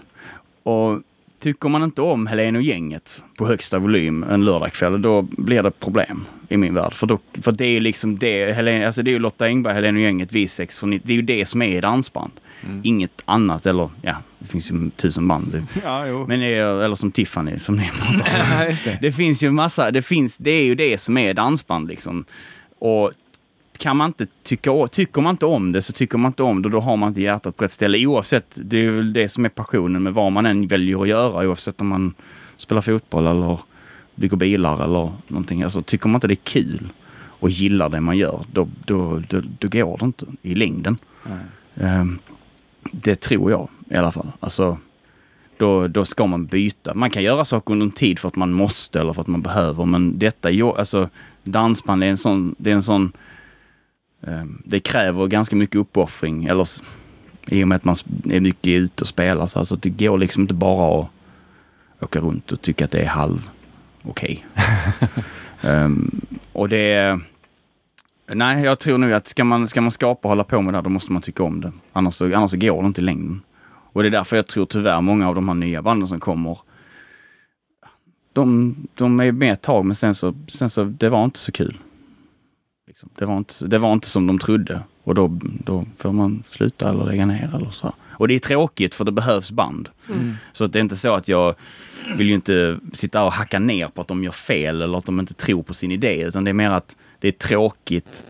Och 0.62 1.01
tycker 1.41 1.68
man 1.68 1.82
inte 1.82 2.03
om 2.03 2.26
Helene 2.26 2.59
och 2.59 2.64
gänget 2.64 3.24
på 3.37 3.47
högsta 3.47 3.78
volym 3.78 4.22
en 4.30 4.45
lördagkväll, 4.45 5.03
då 5.03 5.22
blir 5.22 5.62
det 5.62 5.70
problem 5.70 6.24
i 6.49 6.57
min 6.57 6.74
värld. 6.74 6.93
För, 6.93 7.07
då, 7.07 7.18
för 7.43 7.53
det 7.53 7.64
är 7.66 7.80
liksom 7.80 8.18
det, 8.18 8.53
Helene, 8.53 8.87
alltså 8.87 9.03
det 9.03 9.11
är 9.11 9.12
ju 9.12 9.18
Lotta 9.18 9.45
Engberg, 9.47 9.74
Helene 9.74 9.99
och 9.99 10.03
gänget, 10.05 10.32
V6, 10.32 10.82
och 10.82 10.89
ni- 10.89 11.01
det 11.05 11.12
är 11.12 11.16
ju 11.16 11.22
det 11.22 11.47
som 11.47 11.62
är 11.62 11.82
dansband. 11.82 12.30
Inget 12.82 13.22
annat, 13.24 13.66
eller 13.66 13.89
ja, 14.03 14.16
det 14.39 14.47
finns 14.47 14.70
ju 14.70 14.91
tusen 14.91 15.28
band. 15.28 15.47
Det- 15.53 15.64
Ja. 15.85 16.24
Men 16.28 16.41
det 16.41 16.47
är, 16.55 16.82
eller 16.85 16.95
som 16.95 17.12
Tiffany 17.12 17.59
som 17.59 17.76
ni 17.76 17.91
pratar 17.91 18.68
om. 18.68 18.97
Det 19.01 19.12
finns 19.12 19.43
ju 19.43 19.51
massa, 19.51 19.91
det 19.91 20.03
finns, 20.03 20.37
det 20.39 20.51
är 20.51 20.64
ju 20.64 20.74
det 20.74 20.99
som 21.01 21.18
är 21.18 21.35
dansband 21.35 21.89
liksom. 21.89 22.24
Och 22.78 23.12
kan 23.79 23.97
man 23.97 24.07
inte 24.07 24.27
tycka, 24.43 24.87
tycker 24.91 25.22
man 25.22 25.31
inte 25.31 25.47
om 25.47 25.72
det 25.72 25.83
så 25.83 25.93
tycker 25.93 26.18
man 26.18 26.29
inte 26.29 26.43
om 26.43 26.62
det, 26.62 26.68
då 26.68 26.81
har 26.81 26.97
man 26.97 27.09
inte 27.09 27.22
hjärtat 27.22 27.57
på 27.57 27.64
rätt 27.64 27.72
ställe. 27.72 28.07
Oavsett, 28.07 28.59
det 28.62 28.87
är 28.87 28.91
väl 28.91 29.12
det 29.12 29.29
som 29.29 29.45
är 29.45 29.49
passionen 29.49 30.03
med 30.03 30.14
vad 30.14 30.33
man 30.33 30.47
än 30.47 30.66
väljer 30.66 31.03
att 31.03 31.09
göra, 31.09 31.49
oavsett 31.49 31.81
om 31.81 31.87
man 31.87 32.14
spelar 32.57 32.83
fotboll 32.83 33.27
eller 33.27 33.61
bygger 34.14 34.37
bilar 34.37 34.85
eller 34.85 35.12
någonting. 35.29 35.62
Alltså 35.62 35.83
tycker 35.83 36.09
man 36.09 36.16
inte 36.16 36.27
det 36.27 36.35
är 36.35 36.45
kul 36.45 36.89
och 37.45 37.51
gillar 37.51 37.89
det 37.89 38.01
man 38.01 38.16
gör, 38.16 38.45
då, 38.53 38.68
då, 38.85 39.22
då, 39.29 39.43
då 39.59 39.68
går 39.68 39.99
det 39.99 40.05
inte 40.05 40.27
i 40.43 40.55
längden. 40.55 40.97
Ehm, 41.77 42.18
det 42.93 43.20
tror 43.20 43.51
jag 43.51 43.68
i 43.91 43.97
alla 43.97 44.12
fall. 44.12 44.33
Alltså, 44.41 44.79
då, 45.57 45.89
då 45.89 46.05
ska 46.05 46.27
man 46.27 46.47
byta. 46.47 46.95
Man 46.95 47.11
kan 47.11 47.22
göra 47.22 47.45
saker 47.45 47.72
under 47.72 47.87
en 47.87 47.93
tid 47.93 48.18
för 48.18 48.29
att 48.29 48.37
man 48.37 48.53
måste 48.53 49.01
eller 49.01 49.12
för 49.12 49.20
att 49.20 49.27
man 49.27 49.43
behöver, 49.43 49.85
men 49.85 50.18
detta, 50.18 50.49
alltså 50.49 51.09
dansband 51.43 52.05
är 52.05 52.09
en 52.09 52.16
sån, 52.16 52.55
det 52.59 52.70
är 52.70 52.75
en 52.75 52.83
sån, 52.83 53.12
det 54.64 54.81
kräver 54.81 55.27
ganska 55.27 55.57
mycket 55.57 55.77
uppoffring, 55.77 56.45
eller 56.45 56.68
i 57.47 57.64
och 57.64 57.68
med 57.68 57.77
att 57.77 57.85
man 57.85 57.95
är 58.31 58.41
mycket 58.41 58.66
ute 58.68 59.03
och 59.03 59.09
spelar, 59.09 59.47
så 59.47 59.59
alltså, 59.59 59.77
det 59.77 59.91
går 59.91 60.18
liksom 60.18 60.43
inte 60.43 60.55
bara 60.55 61.01
att 61.01 61.09
åka 62.01 62.20
runt 62.20 62.53
och 62.53 62.61
tycka 62.61 62.85
att 62.85 62.91
det 62.91 63.03
är 63.03 63.07
halv 63.07 63.49
okej. 64.03 64.47
Ehm, 65.61 66.20
och 66.53 66.68
det 66.68 67.20
nej, 68.33 68.64
jag 68.64 68.79
tror 68.79 68.99
nog 68.99 69.12
att 69.12 69.27
ska 69.27 69.45
man, 69.45 69.68
ska 69.68 69.81
man 69.81 69.91
skapa 69.91 70.29
och 70.29 70.31
hålla 70.31 70.45
på 70.45 70.61
med 70.61 70.75
det 70.75 70.79
här, 70.79 70.83
då 70.83 70.91
måste 70.91 71.12
man 71.12 71.22
tycka 71.22 71.43
om 71.43 71.61
det. 71.61 71.72
Annars, 71.93 72.22
annars 72.22 72.53
går 72.53 72.83
det 72.83 72.87
inte 72.87 73.01
i 73.01 73.05
längden. 73.05 73.43
Och 73.66 74.03
det 74.03 74.09
är 74.09 74.11
därför 74.11 74.37
jag 74.37 74.47
tror 74.47 74.66
tyvärr 74.66 75.01
många 75.01 75.29
av 75.29 75.35
de 75.35 75.49
här 75.49 75.55
nya 75.55 75.83
banden 75.83 76.09
som 76.09 76.20
kommer, 76.20 76.59
de, 78.33 78.75
de 78.95 79.20
är 79.20 79.33
med 79.33 79.53
ett 79.53 79.62
tag 79.62 79.85
men 79.85 79.97
sen 79.97 80.14
så, 80.14 80.35
sen 80.49 80.70
så, 80.70 80.85
det 80.85 81.09
var 81.09 81.25
inte 81.25 81.39
så 81.39 81.53
kul. 81.53 81.79
Liksom. 83.05 83.18
Det, 83.18 83.26
var 83.26 83.38
inte, 83.38 83.66
det 83.66 83.78
var 83.78 83.92
inte 83.92 84.09
som 84.09 84.26
de 84.26 84.38
trodde 84.38 84.80
och 85.05 85.14
då, 85.14 85.38
då 85.42 85.84
får 85.96 86.12
man 86.12 86.42
sluta 86.50 86.90
eller 86.90 87.05
lägga 87.05 87.26
ner 87.26 87.50
eller 87.55 87.70
så. 87.70 87.94
Och 88.11 88.28
det 88.28 88.34
är 88.34 88.38
tråkigt 88.38 88.94
för 88.94 89.05
det 89.05 89.12
behövs 89.12 89.52
band. 89.52 89.88
Så 90.52 90.64
att 90.64 90.72
det 90.72 90.78
är 90.78 90.80
inte 90.80 90.96
så 90.96 91.14
att 91.14 91.28
jag 91.28 91.55
vill 92.16 92.28
ju 92.28 92.34
inte 92.34 92.78
sitta 92.92 93.24
och 93.24 93.32
hacka 93.32 93.59
ner 93.59 93.88
på 93.88 94.00
att 94.00 94.09
de 94.09 94.24
gör 94.24 94.32
fel 94.32 94.82
eller 94.82 94.98
att 94.98 95.07
de 95.07 95.20
inte 95.20 95.34
tror 95.34 95.62
på 95.62 95.74
sin 95.74 95.90
idé 95.90 96.22
utan 96.22 96.44
det 96.44 96.50
är 96.50 96.55
mer 96.55 96.70
att 96.70 96.96
det 97.18 97.28
är 97.28 97.32
tråkigt 97.32 98.26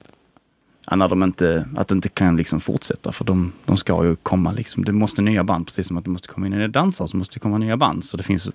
när 0.91 1.09
de 1.09 1.23
inte, 1.23 1.67
att 1.77 1.89
det 1.89 1.95
inte 1.95 2.09
kan 2.09 2.37
liksom 2.37 2.61
fortsätta 2.61 3.13
för 3.13 3.25
de, 3.25 3.53
de 3.65 3.77
ska 3.77 4.05
ju 4.05 4.17
komma 4.17 4.53
liksom. 4.53 4.85
Det 4.85 4.93
måste 4.93 5.23
nya 5.23 5.45
band 5.45 5.67
precis 5.67 5.87
som 5.87 5.97
att 5.97 6.05
det 6.05 6.11
måste 6.11 6.29
komma 6.29 6.47
in 6.47 6.53
nya 6.53 6.69
dansare 6.69 7.09
så 7.09 7.17
måste 7.17 7.35
det 7.35 7.41
komma 7.41 7.59
nya 7.59 7.77
band. 7.77 8.05
Så 8.05 8.17
det 8.17 8.23
finns 8.23 8.51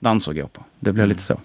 danser 0.00 0.32
att 0.32 0.38
gå 0.38 0.46
på. 0.46 0.64
Det 0.80 0.92
blir 0.92 1.06
lite 1.06 1.22
så. 1.22 1.40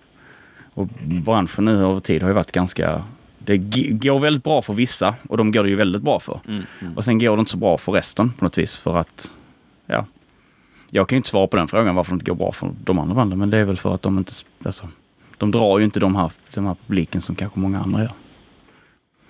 Och 0.74 0.88
branschen 1.04 1.66
nu 1.66 1.78
över 1.78 2.00
tid 2.00 2.22
har 2.22 2.30
ju 2.30 2.36
varit 2.36 2.52
ganska... 2.52 3.04
Det 3.46 3.58
går 3.92 4.20
väldigt 4.20 4.44
bra 4.44 4.62
för 4.62 4.74
vissa 4.74 5.16
och 5.30 5.38
de 5.38 5.52
går 5.52 5.64
det 5.64 5.70
ju 5.70 5.76
väldigt 5.76 6.02
bra 6.02 6.20
för. 6.20 6.40
Mm. 6.48 6.64
Och 6.96 7.04
sen 7.04 7.20
går 7.20 7.36
det 7.38 7.40
inte 7.40 7.52
så 7.52 7.58
bra 7.58 7.78
för 7.78 7.92
resten 7.92 8.32
på 8.32 8.46
något 8.46 8.58
vis 8.58 8.78
för 8.80 8.98
att 8.98 9.32
ja, 9.86 10.06
jag 10.90 11.08
kan 11.08 11.16
ju 11.16 11.18
inte 11.18 11.30
svara 11.30 11.48
på 11.48 11.58
den 11.58 11.68
frågan 11.68 11.96
varför 11.96 12.12
det 12.12 12.16
inte 12.16 12.32
går 12.32 12.36
bra 12.36 12.52
för 12.52 12.72
de 12.84 13.00
andra 13.00 13.16
banden. 13.16 13.40
Men 13.40 13.50
det 13.50 13.58
är 13.58 13.66
väl 13.66 13.78
för 13.78 13.96
att 13.96 14.02
de 14.02 14.18
inte... 14.18 14.32
Alltså, 14.66 14.88
de 15.38 15.52
drar 15.52 15.80
ju 15.80 15.86
inte 15.86 16.00
de 16.00 16.16
här, 16.16 16.32
de 16.54 16.66
här 16.66 16.76
publiken 16.88 17.22
som 17.22 17.36
kanske 17.36 17.60
många 17.60 17.80
andra 17.80 18.02
gör. 18.02 18.12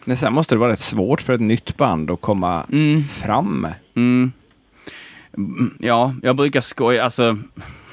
Men 0.05 0.17
sen 0.17 0.33
måste 0.33 0.55
det 0.55 0.59
vara 0.59 0.71
rätt 0.71 0.79
svårt 0.79 1.21
för 1.21 1.33
ett 1.33 1.41
nytt 1.41 1.77
band 1.77 2.11
att 2.11 2.21
komma 2.21 2.63
Mm. 2.71 3.01
fram. 3.03 3.67
Mm. 3.95 4.31
Mm, 5.37 5.73
Ja, 5.79 6.13
jag 6.21 6.35
brukar 6.35 6.61
skoja, 6.61 7.03
alltså, 7.03 7.37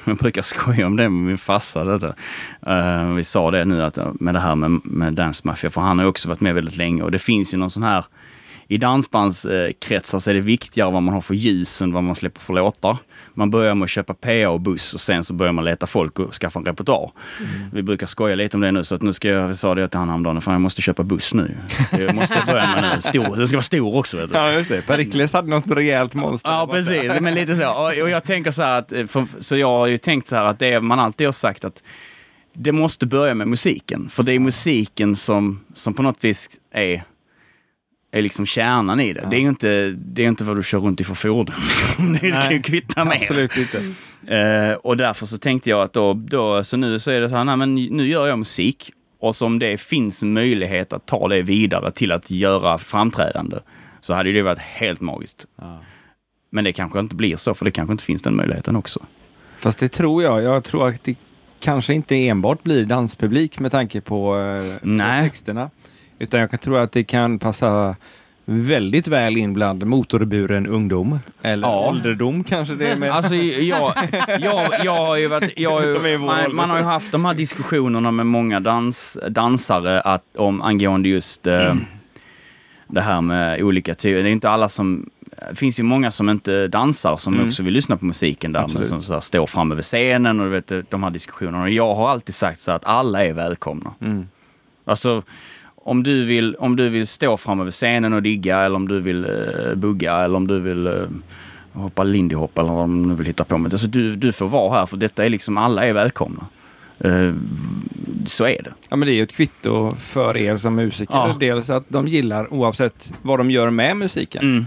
jag 0.05 0.17
brukar 0.17 0.41
skoja 0.41 0.87
om 0.87 0.95
det 0.95 1.09
med 1.09 1.23
min 1.23 1.37
farsa. 1.37 1.83
Detta. 1.83 2.13
Eh, 2.67 3.13
vi 3.13 3.23
sa 3.23 3.51
det 3.51 3.65
nu 3.65 3.83
att, 3.83 3.97
med 4.19 4.33
det 4.33 4.39
här 4.39 4.55
med, 4.55 4.81
med 4.83 5.13
Dance 5.13 5.41
Mafia, 5.45 5.69
för 5.69 5.81
han 5.81 5.97
har 5.97 6.05
ju 6.05 6.09
också 6.09 6.29
varit 6.29 6.41
med 6.41 6.55
väldigt 6.55 6.77
länge 6.77 7.03
och 7.03 7.11
det 7.11 7.19
finns 7.19 7.53
ju 7.53 7.57
någon 7.57 7.69
sån 7.69 7.83
här 7.83 8.05
i 8.71 8.77
dansbandskretsar 8.77 10.19
så 10.19 10.29
är 10.29 10.33
det 10.33 10.41
viktigare 10.41 10.91
vad 10.91 11.03
man 11.03 11.13
har 11.13 11.21
för 11.21 11.33
ljus 11.33 11.81
än 11.81 11.93
vad 11.93 12.03
man 12.03 12.15
släpper 12.15 12.41
för 12.41 12.53
låtar. 12.53 12.97
Man 13.33 13.49
börjar 13.49 13.75
med 13.75 13.83
att 13.83 13.89
köpa 13.89 14.13
PA 14.13 14.49
och 14.49 14.61
buss 14.61 14.93
och 14.93 14.99
sen 14.99 15.23
så 15.23 15.33
börjar 15.33 15.53
man 15.53 15.65
leta 15.65 15.87
folk 15.87 16.19
och 16.19 16.33
skaffa 16.33 16.59
en 16.59 16.65
repertoar. 16.65 17.11
Vi 17.73 17.83
brukar 17.83 18.07
skoja 18.07 18.35
lite 18.35 18.57
om 18.57 18.61
det 18.61 18.71
nu 18.71 18.83
så 18.83 18.95
att 18.95 19.01
nu 19.01 19.13
ska 19.13 19.27
jag, 19.27 19.57
sa 19.57 19.75
det 19.75 19.87
till 19.87 19.99
honom 19.99 20.09
häromdagen, 20.09 20.41
fan 20.41 20.53
jag 20.53 20.61
måste 20.61 20.81
köpa 20.81 21.03
buss 21.03 21.33
nu. 21.33 21.57
Jag 21.99 22.15
måste 22.15 22.43
börja 22.47 22.67
med 22.67 22.91
nu. 22.95 23.01
Stor, 23.01 23.37
den 23.37 23.47
ska 23.47 23.57
vara 23.57 23.63
stor 23.63 23.95
också 23.95 24.17
vet 24.17 24.29
du. 24.29 24.37
Ja, 24.37 24.51
just 24.51 24.69
det. 24.69 24.81
Perikles 24.81 25.33
hade 25.33 25.49
något 25.49 25.71
rejält 25.71 26.13
monster. 26.13 26.49
Ja, 26.49 26.67
precis. 26.71 27.19
Men 27.19 27.33
lite 27.33 27.55
så. 27.55 27.69
Och, 27.69 28.03
och 28.03 28.09
jag 28.09 28.23
tänker 28.23 28.51
så 28.51 28.61
här 28.61 28.79
att, 28.79 28.91
eh, 28.91 29.05
för, 29.05 29.25
så 29.39 29.57
jag 29.57 29.67
har 29.67 29.87
ju 29.87 29.97
tänkt 29.97 30.27
så 30.27 30.35
här 30.35 30.45
att 30.45 30.59
det 30.59 30.81
man 30.81 30.99
alltid 30.99 31.27
har 31.27 31.31
sagt 31.31 31.65
att 31.65 31.83
det 32.53 32.71
måste 32.71 33.05
börja 33.05 33.33
med 33.33 33.47
musiken. 33.47 34.09
För 34.09 34.23
det 34.23 34.33
är 34.33 34.39
musiken 34.39 35.15
som, 35.15 35.59
som 35.73 35.93
på 35.93 36.03
något 36.03 36.23
vis 36.23 36.49
är, 36.73 37.03
är 38.11 38.21
liksom 38.21 38.45
kärnan 38.45 38.99
i 38.99 39.13
det. 39.13 39.27
Det 39.29 39.35
är 39.35 39.41
ju 39.41 39.49
inte, 39.49 39.95
det 39.97 40.23
är 40.23 40.27
inte 40.27 40.43
vad 40.43 40.57
du 40.57 40.63
kör 40.63 40.79
runt 40.79 41.01
i 41.01 41.03
för 41.03 41.15
fordon. 41.15 41.55
det 42.21 42.31
kan 42.31 42.51
ju 42.51 42.61
kvitta 42.61 43.05
mer. 43.05 43.15
Absolut 43.15 43.57
inte. 43.57 43.77
Eh, 44.35 44.73
och 44.73 44.97
därför 44.97 45.25
så 45.25 45.37
tänkte 45.37 45.69
jag 45.69 45.81
att 45.81 45.93
då, 45.93 46.13
då 46.13 46.63
så 46.63 46.77
nu 46.77 46.99
så 46.99 47.11
är 47.11 47.21
det 47.21 47.29
så 47.29 47.35
här, 47.35 47.43
nej 47.43 47.57
men 47.57 47.75
nu 47.75 48.07
gör 48.07 48.27
jag 48.27 48.39
musik. 48.39 48.91
Och 49.19 49.35
som 49.35 49.59
det 49.59 49.81
finns 49.81 50.23
möjlighet 50.23 50.93
att 50.93 51.05
ta 51.05 51.27
det 51.27 51.41
vidare 51.41 51.91
till 51.91 52.11
att 52.11 52.31
göra 52.31 52.77
framträdande 52.77 53.57
så 53.99 54.13
hade 54.13 54.29
ju 54.29 54.35
det 54.35 54.41
varit 54.41 54.59
helt 54.59 55.01
magiskt. 55.01 55.45
Men 56.49 56.63
det 56.63 56.73
kanske 56.73 56.99
inte 56.99 57.15
blir 57.15 57.35
så, 57.35 57.53
för 57.53 57.65
det 57.65 57.71
kanske 57.71 57.91
inte 57.91 58.03
finns 58.03 58.21
den 58.21 58.35
möjligheten 58.35 58.75
också. 58.75 59.05
Fast 59.57 59.79
det 59.79 59.89
tror 59.89 60.23
jag. 60.23 60.43
Jag 60.43 60.63
tror 60.63 60.87
att 60.87 61.03
det 61.03 61.15
kanske 61.59 61.93
inte 61.93 62.27
enbart 62.27 62.63
blir 62.63 62.85
danspublik 62.85 63.59
med 63.59 63.71
tanke 63.71 64.01
på, 64.01 64.37
eh, 64.37 64.79
på 64.79 64.87
Nej. 64.87 65.29
texterna. 65.29 65.69
Utan 66.21 66.39
jag 66.39 66.49
kan 66.49 66.59
tro 66.59 66.75
att 66.75 66.91
det 66.91 67.03
kan 67.03 67.39
passa 67.39 67.95
väldigt 68.45 69.07
väl 69.07 69.37
in 69.37 69.53
bland 69.53 69.85
motorburen 69.85 70.67
ungdom. 70.67 71.19
Eller 71.41 71.67
Ja. 71.67 71.89
ålderdom 71.89 72.43
kanske 72.43 72.75
det 72.75 72.87
är. 72.89 72.95
Med. 72.95 73.11
Alltså, 73.11 73.35
jag, 73.35 73.93
jag, 74.39 74.69
jag 74.83 74.95
har 75.05 75.15
ju 75.17 75.27
varit, 75.27 75.53
jag 75.59 75.69
har 75.71 76.07
ju, 76.07 76.17
man, 76.17 76.55
man 76.55 76.69
har 76.69 76.77
ju 76.77 76.83
haft 76.83 77.11
de 77.11 77.25
här 77.25 77.33
diskussionerna 77.33 78.11
med 78.11 78.25
många 78.25 78.59
dans, 78.59 79.17
dansare 79.29 80.01
att, 80.01 80.37
om, 80.37 80.61
angående 80.61 81.09
just 81.09 81.47
eh, 81.47 81.75
det 82.87 83.01
här 83.01 83.21
med 83.21 83.61
olika 83.63 83.95
typer. 83.95 84.23
Det 84.23 84.29
är 84.29 84.31
inte 84.31 84.49
alla 84.49 84.69
som... 84.69 85.09
Det 85.49 85.55
finns 85.55 85.79
ju 85.79 85.83
många 85.83 86.11
som 86.11 86.29
inte 86.29 86.67
dansar 86.67 87.17
som 87.17 87.33
Mm. 87.33 87.47
också 87.47 87.63
vill 87.63 87.73
lyssna 87.73 87.97
på 87.97 88.05
musiken 88.05 88.51
där, 88.51 88.67
men 88.73 88.85
som 88.85 89.01
så 89.01 89.13
här, 89.13 89.19
står 89.19 89.47
framme 89.47 89.75
vid 89.75 89.83
scenen 89.83 90.39
och 90.39 90.45
du 90.45 90.51
vet, 90.51 90.91
de 90.91 91.03
här 91.03 91.09
diskussionerna. 91.09 91.61
Och 91.63 91.69
jag 91.69 91.95
har 91.95 92.09
alltid 92.09 92.35
sagt 92.35 92.59
så 92.59 92.71
att 92.71 92.85
alla 92.85 93.25
är 93.25 93.33
välkomna. 93.33 93.93
Mm. 94.01 94.27
Alltså, 94.85 95.23
om 95.83 96.03
du 96.03 96.23
vill, 96.25 96.55
om 96.55 96.75
du 96.75 96.89
vill 96.89 97.07
stå 97.07 97.37
framme 97.37 97.63
vid 97.63 97.73
scenen 97.73 98.13
och 98.13 98.21
digga 98.23 98.59
eller 98.59 98.75
om 98.75 98.87
du 98.87 98.99
vill 98.99 99.25
uh, 99.25 99.75
bugga 99.75 100.15
eller 100.17 100.35
om 100.37 100.47
du 100.47 100.59
vill 100.59 100.87
uh, 100.87 100.93
hoppa 101.73 102.03
lindy 102.03 102.35
hop 102.35 102.57
eller 102.57 102.69
vad 102.71 102.89
du 102.89 102.93
nu 102.93 103.13
vill 103.15 103.25
hitta 103.27 103.43
på 103.43 103.57
med. 103.57 103.73
Alltså, 103.73 103.87
du, 103.87 104.15
du 104.15 104.31
får 104.31 104.47
vara 104.47 104.79
här 104.79 104.85
för 104.85 104.97
detta 104.97 105.25
är 105.25 105.29
liksom, 105.29 105.57
alla 105.57 105.85
är 105.85 105.93
välkomna. 105.93 106.45
Eh, 106.99 107.33
så 108.25 108.43
är 108.45 108.63
det. 108.63 108.73
Ja, 108.89 108.95
men 108.95 109.05
det 109.05 109.11
är 109.11 109.15
ju 109.15 109.23
ett 109.23 109.31
kvitto 109.31 109.95
för 109.95 110.37
er 110.37 110.57
som 110.57 110.75
musiker. 110.75 111.13
Ja. 111.13 111.35
Dels 111.39 111.69
att 111.69 111.83
de 111.87 112.07
gillar 112.07 112.53
oavsett 112.53 113.11
vad 113.21 113.39
de 113.39 113.51
gör 113.51 113.69
med 113.69 113.97
musiken. 113.97 114.41
Mm. 114.43 114.65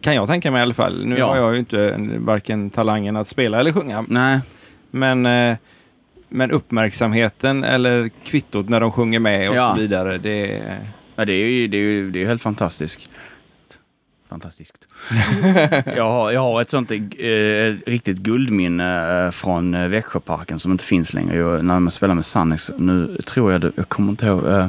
Kan 0.00 0.14
jag 0.14 0.28
tänka 0.28 0.50
mig 0.50 0.58
i 0.60 0.62
alla 0.62 0.74
fall. 0.74 1.06
Nu 1.06 1.18
Ja. 1.18 1.26
har 1.26 1.36
jag 1.36 1.52
ju 1.52 1.58
inte 1.58 1.90
en- 1.94 2.24
varken 2.24 2.70
talangen 2.70 3.16
att 3.16 3.28
spela 3.28 3.60
eller 3.60 3.72
sjunga. 3.72 4.04
Nej, 4.08 4.40
Men, 4.90 5.26
eh, 5.26 5.56
men 6.34 6.50
uppmärksamheten 6.50 7.64
eller 7.64 8.08
kvittot 8.24 8.68
när 8.68 8.80
de 8.80 8.92
sjunger 8.92 9.18
med 9.18 9.48
och 9.50 9.56
Ja. 9.56 9.72
så 9.74 9.80
vidare. 9.80 10.18
Det 10.18 10.52
är... 10.58 10.78
ja, 11.16 11.24
det 11.24 11.32
är 11.32 11.46
ju 11.46 11.68
det 11.68 11.76
är, 11.76 11.80
ju- 11.80 12.10
det 12.10 12.22
är 12.22 12.26
helt 12.26 12.42
fantastiskt. 12.42 13.10
Fantastiskt. 14.28 14.88
jag, 15.96 16.10
har, 16.10 16.30
jag 16.32 16.40
har 16.40 16.60
ett 16.62 16.70
sånt 16.70 16.90
eh, 16.90 16.96
riktigt 17.86 18.18
guldminne 18.18 19.24
eh, 19.24 19.30
från 19.30 19.74
eh, 19.74 19.88
Växjöparken 19.88 20.58
som 20.58 20.72
inte 20.72 20.84
finns 20.84 21.14
längre. 21.14 21.36
Jag, 21.36 21.64
när 21.64 21.80
man 21.80 21.90
spelar 21.90 22.14
med 22.14 22.24
Sannex, 22.24 22.72
nu 22.78 23.16
tror 23.26 23.52
jag 23.52 23.60
det, 23.60 23.72
jag 23.76 23.88
kommer 23.88 24.10
inte 24.10 24.26
ihåg. 24.26 24.44
Eh, 24.46 24.64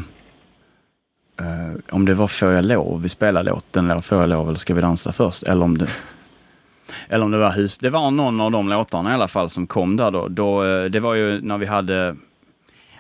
eh, 1.40 1.76
om 1.90 2.06
det 2.06 2.14
var 2.14 2.28
Får 2.28 2.52
jag 2.52 2.66
lov 2.66 3.02
vi 3.02 3.10
spelade 3.10 3.50
låten, 3.50 3.92
eller 3.92 4.02
Får 4.02 4.20
jag 4.20 4.30
lov 4.30 4.48
eller 4.48 4.60
Ska 4.60 4.74
vi 4.74 4.82
dansa 4.82 5.12
först? 5.14 5.44
Eller 5.44 5.66
om 5.66 5.78
det, 5.78 5.88
eller 7.10 7.26
om 7.26 7.32
det 7.32 7.38
var 7.38 7.52
hus. 7.52 7.78
Det 7.78 7.90
var 7.90 8.12
någon 8.12 8.42
av 8.42 8.52
de 8.52 8.70
låtarna 8.70 9.12
i 9.12 9.14
alla 9.14 9.28
fall 9.28 9.50
som 9.50 9.68
kom 9.68 9.98
där 9.98 10.12
då. 10.12 10.28
då 10.28 10.66
eh, 10.66 10.84
det 10.86 11.00
var 11.00 11.14
ju 11.14 11.42
när 11.42 11.58
vi 11.58 11.66
hade 11.66 12.16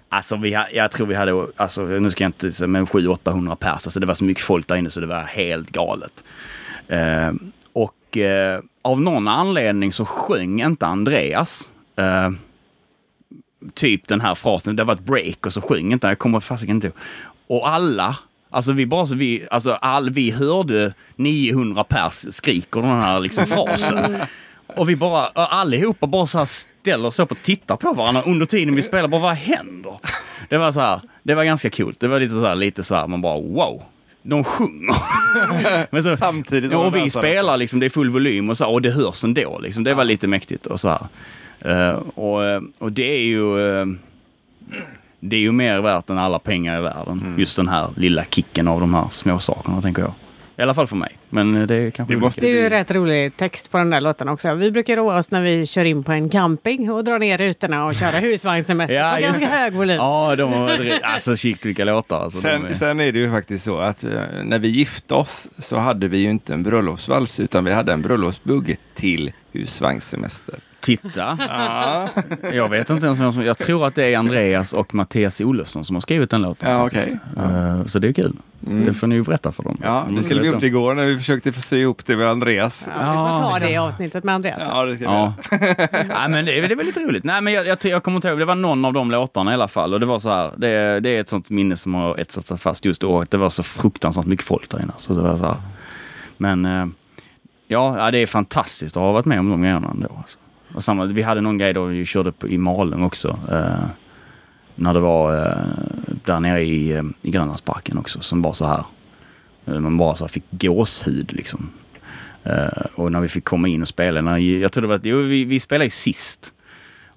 Alltså 0.09 0.35
vi, 0.35 0.53
ha- 0.53 0.69
jag 0.73 0.91
tror 0.91 1.07
vi 1.07 1.15
hade, 1.15 1.47
alltså, 1.55 1.81
nu 1.85 2.09
ska 2.09 2.23
jag 2.23 2.29
inte 2.29 2.51
säga, 2.51 2.67
men 2.67 2.85
700-800 2.85 3.55
pers. 3.55 3.69
Alltså 3.71 3.99
det 3.99 4.05
var 4.05 4.13
så 4.13 4.23
mycket 4.25 4.43
folk 4.43 4.67
där 4.67 4.75
inne 4.75 4.89
så 4.89 4.99
det 4.99 5.05
var 5.07 5.19
helt 5.23 5.69
galet. 5.71 6.23
Eh, 6.87 7.31
och 7.73 8.17
eh, 8.17 8.59
av 8.81 9.01
någon 9.01 9.27
anledning 9.27 9.91
så 9.91 10.05
sjöng 10.05 10.61
inte 10.61 10.85
Andreas 10.87 11.71
eh, 11.95 12.29
typ 13.73 14.07
den 14.07 14.21
här 14.21 14.35
frasen. 14.35 14.75
Det 14.75 14.83
var 14.83 14.93
ett 14.93 14.99
break 15.05 15.45
och 15.45 15.53
så 15.53 15.61
sjöng 15.61 15.91
inte 15.91 16.07
han. 16.07 16.11
Jag 16.11 16.19
kommer 16.19 16.39
fasiken 16.39 16.75
inte 16.75 16.87
ihåg. 16.87 16.95
Och 17.47 17.69
alla, 17.69 18.17
alltså 18.55 18.71
vi 18.71 18.85
bara 18.85 19.05
så 19.05 19.15
vi, 19.15 19.47
alltså 19.51 19.71
all, 19.71 20.09
vi 20.09 20.31
hörde 20.31 20.93
900 21.15 21.83
pers 21.83 22.25
skriker 22.35 22.81
den 22.81 23.01
här 23.01 23.19
liksom 23.19 23.45
frasen. 23.45 24.17
Och 24.67 24.89
vi 24.89 24.95
bara, 24.95 25.27
allihopa 25.27 26.07
bara 26.07 26.27
så 26.27 26.37
här 26.37 26.45
ställer 26.45 27.05
oss 27.05 27.19
upp 27.19 27.31
och 27.31 27.41
tittar 27.41 27.75
på 27.77 27.93
varandra 27.93 28.21
under 28.21 28.45
tiden 28.45 28.75
vi 28.75 28.81
spelar. 28.81 29.07
Bara, 29.07 29.21
vad 29.21 29.35
händer? 29.35 29.93
Det 30.49 30.57
var 30.57 30.71
så 30.71 30.79
här, 30.79 31.01
det 31.23 31.35
var 31.35 31.43
ganska 31.43 31.69
coolt. 31.69 31.99
Det 31.99 32.07
var 32.07 32.19
lite 32.19 32.33
så 32.33 32.45
här, 32.45 32.55
lite 32.55 32.83
så 32.83 32.95
här, 32.95 33.07
man 33.07 33.21
bara 33.21 33.39
wow. 33.39 33.83
De 34.21 34.43
sjunger. 34.43 34.95
Men 35.91 36.03
så, 36.03 36.17
Samtidigt 36.17 36.71
Ja, 36.71 36.77
och 36.77 36.95
vi 36.95 37.09
spelar 37.09 37.57
liksom, 37.57 37.79
det 37.79 37.85
är 37.85 37.89
full 37.89 38.09
volym 38.09 38.49
och 38.49 38.57
så, 38.57 38.65
och 38.65 38.81
det 38.81 38.91
hörs 38.91 39.23
ändå. 39.23 39.59
Liksom. 39.59 39.83
Det 39.83 39.93
var 39.93 40.03
lite 40.03 40.27
mäktigt 40.27 40.67
och 40.67 40.79
så 40.79 40.89
här. 40.89 41.07
Eh, 41.59 41.95
och, 41.95 42.45
eh, 42.45 42.61
och 42.77 42.91
det 42.91 43.15
är 43.15 43.23
ju... 43.23 43.79
eh, 43.79 43.85
det 45.29 45.35
är 45.35 45.39
ju 45.39 45.51
mer 45.51 45.79
värt 45.81 46.09
än 46.09 46.17
alla 46.17 46.39
pengar 46.39 46.79
i 46.79 46.81
världen. 46.81 47.19
Mm. 47.25 47.39
Just 47.39 47.57
den 47.57 47.67
här 47.67 47.89
lilla 47.95 48.25
kicken 48.25 48.67
av 48.67 48.79
de 48.79 48.93
här 48.93 49.07
små 49.11 49.39
sakerna, 49.39 49.81
tänker 49.81 50.01
jag. 50.01 50.13
I 50.57 50.61
alla 50.61 50.73
fall 50.73 50.87
för 50.87 50.95
mig. 50.95 51.11
Men 51.29 51.55
eh, 51.55 51.67
det 51.67 51.75
är 51.75 51.91
kanske 51.91 52.13
Det 52.13 52.19
måste- 52.19 52.41
Det 52.41 52.47
är 52.51 52.63
ju 52.63 52.69
rätt 52.69 52.91
rolig 52.91 53.37
text 53.37 53.71
på 53.71 53.77
den 53.77 53.89
där 53.89 54.01
låten 54.01 54.29
också. 54.29 54.53
Vi 54.53 54.71
brukar 54.71 54.95
roa 54.95 55.17
oss 55.17 55.31
när 55.31 55.41
vi 55.41 55.65
kör 55.65 55.85
in 55.85 56.03
på 56.03 56.11
en 56.11 56.29
camping 56.29 56.91
och 56.91 57.03
drar 57.03 57.19
ner 57.19 57.37
rutorna 57.37 57.85
och 57.85 57.95
köra 57.95 58.11
husvagnssemester 58.19 58.95
Ja, 58.95 59.11
på 59.15 59.19
just 59.21 59.41
ganska 59.41 59.57
hög 59.57 59.73
volym. 59.73 59.97
Ja, 59.97 60.35
de 60.35 60.53
har... 60.53 60.79
Alltså 61.03 61.35
shit 61.35 61.65
vilka 61.65 61.85
låtar. 61.85 62.23
Alltså, 62.23 62.47
de 62.47 62.53
är... 62.53 62.59
Sen, 62.67 62.75
sen 62.75 62.99
är 62.99 63.11
det 63.11 63.19
ju 63.19 63.31
faktiskt 63.31 63.65
så 63.65 63.77
att 63.77 64.03
eh, 64.03 64.11
när 64.43 64.59
vi 64.59 64.67
gifte 64.67 65.13
oss 65.13 65.47
så 65.59 65.77
hade 65.77 66.07
vi 66.07 66.17
ju 66.17 66.29
inte 66.29 66.53
en 66.53 66.63
bröllopsvals 66.63 67.39
utan 67.39 67.63
vi 67.63 67.73
hade 67.73 67.93
en 67.93 68.01
bröllopsbugg 68.01 68.77
till 68.95 69.31
husvagnssemester. 69.51 70.59
Titta! 70.85 71.37
Ja, 71.39 72.09
Jag 72.53 72.69
vet 72.69 72.89
inte 72.89 73.05
ens 73.05 73.19
vem 73.19 73.31
som... 73.31 73.43
Jag 73.43 73.57
tror 73.57 73.87
att 73.87 73.95
det 73.95 74.05
är 74.13 74.17
Andreas 74.17 74.73
och 74.73 74.93
Mattias 74.95 75.41
Olofsson 75.41 75.83
som 75.85 75.95
har 75.95 76.01
skrivit 76.01 76.29
den 76.29 76.41
låten. 76.41 76.71
Ja, 76.71 76.83
faktiskt. 76.89 77.17
okej. 77.35 77.45
Eh, 77.45 77.85
Så 77.85 77.99
det 77.99 78.07
är 78.07 78.13
kul. 78.13 78.33
Mm. 78.67 78.85
Det 78.85 78.93
får 78.93 79.07
ni 79.07 79.15
ju 79.15 79.21
berätta 79.23 79.51
för 79.51 79.63
dem. 79.63 79.77
ja 79.83 80.03
De 80.07 80.15
det 80.15 80.23
skulle 80.23 80.41
vi 80.41 80.47
gjort 80.47 80.63
igår 80.63 80.93
när 80.93 81.05
vi 81.05 81.17
försökte 81.17 81.51
få 81.53 81.61
sy 81.61 81.77
ihop 81.77 82.05
det 82.05 82.15
med 82.17 82.27
Andreas. 82.29 82.87
Ja, 82.99 83.11
vi 83.11 83.17
får 83.43 83.49
ta 83.51 83.59
det 83.59 83.71
i 83.71 83.77
avsnittet 83.77 84.23
med 84.23 84.35
Andreas. 84.35 84.61
Ja, 84.67 84.85
det 84.85 84.95
ska 84.95 85.09
vi 85.09 85.15
Ja. 85.15 85.33
Nej, 86.07 86.29
men 86.29 86.45
det, 86.45 86.57
är- 86.59 86.67
det 86.67 86.73
är 86.73 86.75
väldigt 86.75 86.97
roligt. 86.97 87.23
Nej, 87.23 87.41
men 87.41 87.53
jag, 87.53 87.67
jag, 87.67 87.77
jag 87.83 88.03
kommer 88.03 88.15
inte 88.17 88.27
ihåg, 88.27 88.39
det 88.39 88.45
var 88.45 88.55
någon 88.55 88.85
av 88.85 88.93
de 88.93 89.11
låtarna 89.11 89.51
i 89.51 89.53
alla 89.53 89.67
fall. 89.67 89.93
Och 89.93 89.99
det 89.99 90.05
var 90.05 90.19
så 90.19 90.29
här, 90.29 90.51
det, 90.57 90.99
det 90.99 91.09
är 91.09 91.19
ett 91.19 91.29
sånt 91.29 91.49
minne 91.49 91.75
som 91.75 91.93
har 91.93 92.17
etsat 92.19 92.45
sig 92.45 92.57
fast 92.57 92.85
just 92.85 93.01
då. 93.01 93.23
Det 93.29 93.37
var 93.37 93.49
så 93.49 93.63
fruktansvärt 93.63 94.25
mycket 94.25 94.45
folk 94.45 94.69
där 94.69 94.81
inne. 94.83 94.93
Så 94.97 95.13
det 95.13 95.21
var 95.21 95.37
så 95.37 95.45
här. 95.45 95.55
Men 96.37 96.65
eh, 96.65 96.85
ja, 97.67 97.95
ja, 97.97 98.11
det 98.11 98.17
är 98.17 98.27
fantastiskt 98.27 98.97
att 98.97 99.03
ha 99.03 99.11
varit 99.11 99.25
med 99.25 99.39
om 99.39 99.49
de 99.49 99.61
grejerna 99.61 99.87
ändå. 99.91 100.09
Alltså. 100.17 100.37
Och 100.75 100.83
samma, 100.83 101.05
vi 101.05 101.21
hade 101.21 101.41
någon 101.41 101.57
grej 101.57 101.73
då 101.73 101.85
vi 101.85 102.05
körde 102.05 102.31
på, 102.31 102.47
i 102.47 102.57
Malung 102.57 103.03
också. 103.03 103.39
Eh, 103.51 103.87
när 104.75 104.93
det 104.93 104.99
var 104.99 105.45
eh, 105.45 105.67
där 106.25 106.39
nere 106.39 106.63
i, 106.63 106.91
eh, 106.91 107.03
i 107.21 107.31
Grönlandsparken 107.31 107.97
också. 107.97 108.21
Som 108.21 108.41
var 108.41 108.53
så 108.53 108.65
här. 108.65 108.85
Eh, 109.65 109.79
man 109.79 109.97
bara 109.97 110.15
så 110.15 110.23
här 110.23 110.29
fick 110.29 110.43
gåshud 110.51 111.33
liksom. 111.33 111.69
Eh, 112.43 112.85
och 112.95 113.11
när 113.11 113.21
vi 113.21 113.27
fick 113.27 113.45
komma 113.45 113.67
in 113.67 113.81
och 113.81 113.87
spela, 113.87 114.21
när, 114.21 114.37
jag 114.37 114.71
tror 114.71 114.81
det 114.81 114.87
var, 114.87 114.99
jo, 115.03 115.21
vi, 115.21 115.43
vi 115.43 115.59
spelade 115.59 115.85
ju 115.85 115.89
sist. 115.89 116.53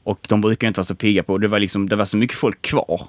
Och 0.04 0.26
de 0.28 0.40
brukar 0.40 0.68
inte 0.68 0.78
vara 0.78 0.86
så 0.86 0.94
pigga 0.94 1.22
på, 1.22 1.38
det 1.38 1.48
var 1.48 1.58
liksom, 1.58 1.88
det 1.88 1.96
var 1.96 2.04
så 2.04 2.16
mycket 2.16 2.36
folk 2.36 2.62
kvar. 2.62 3.08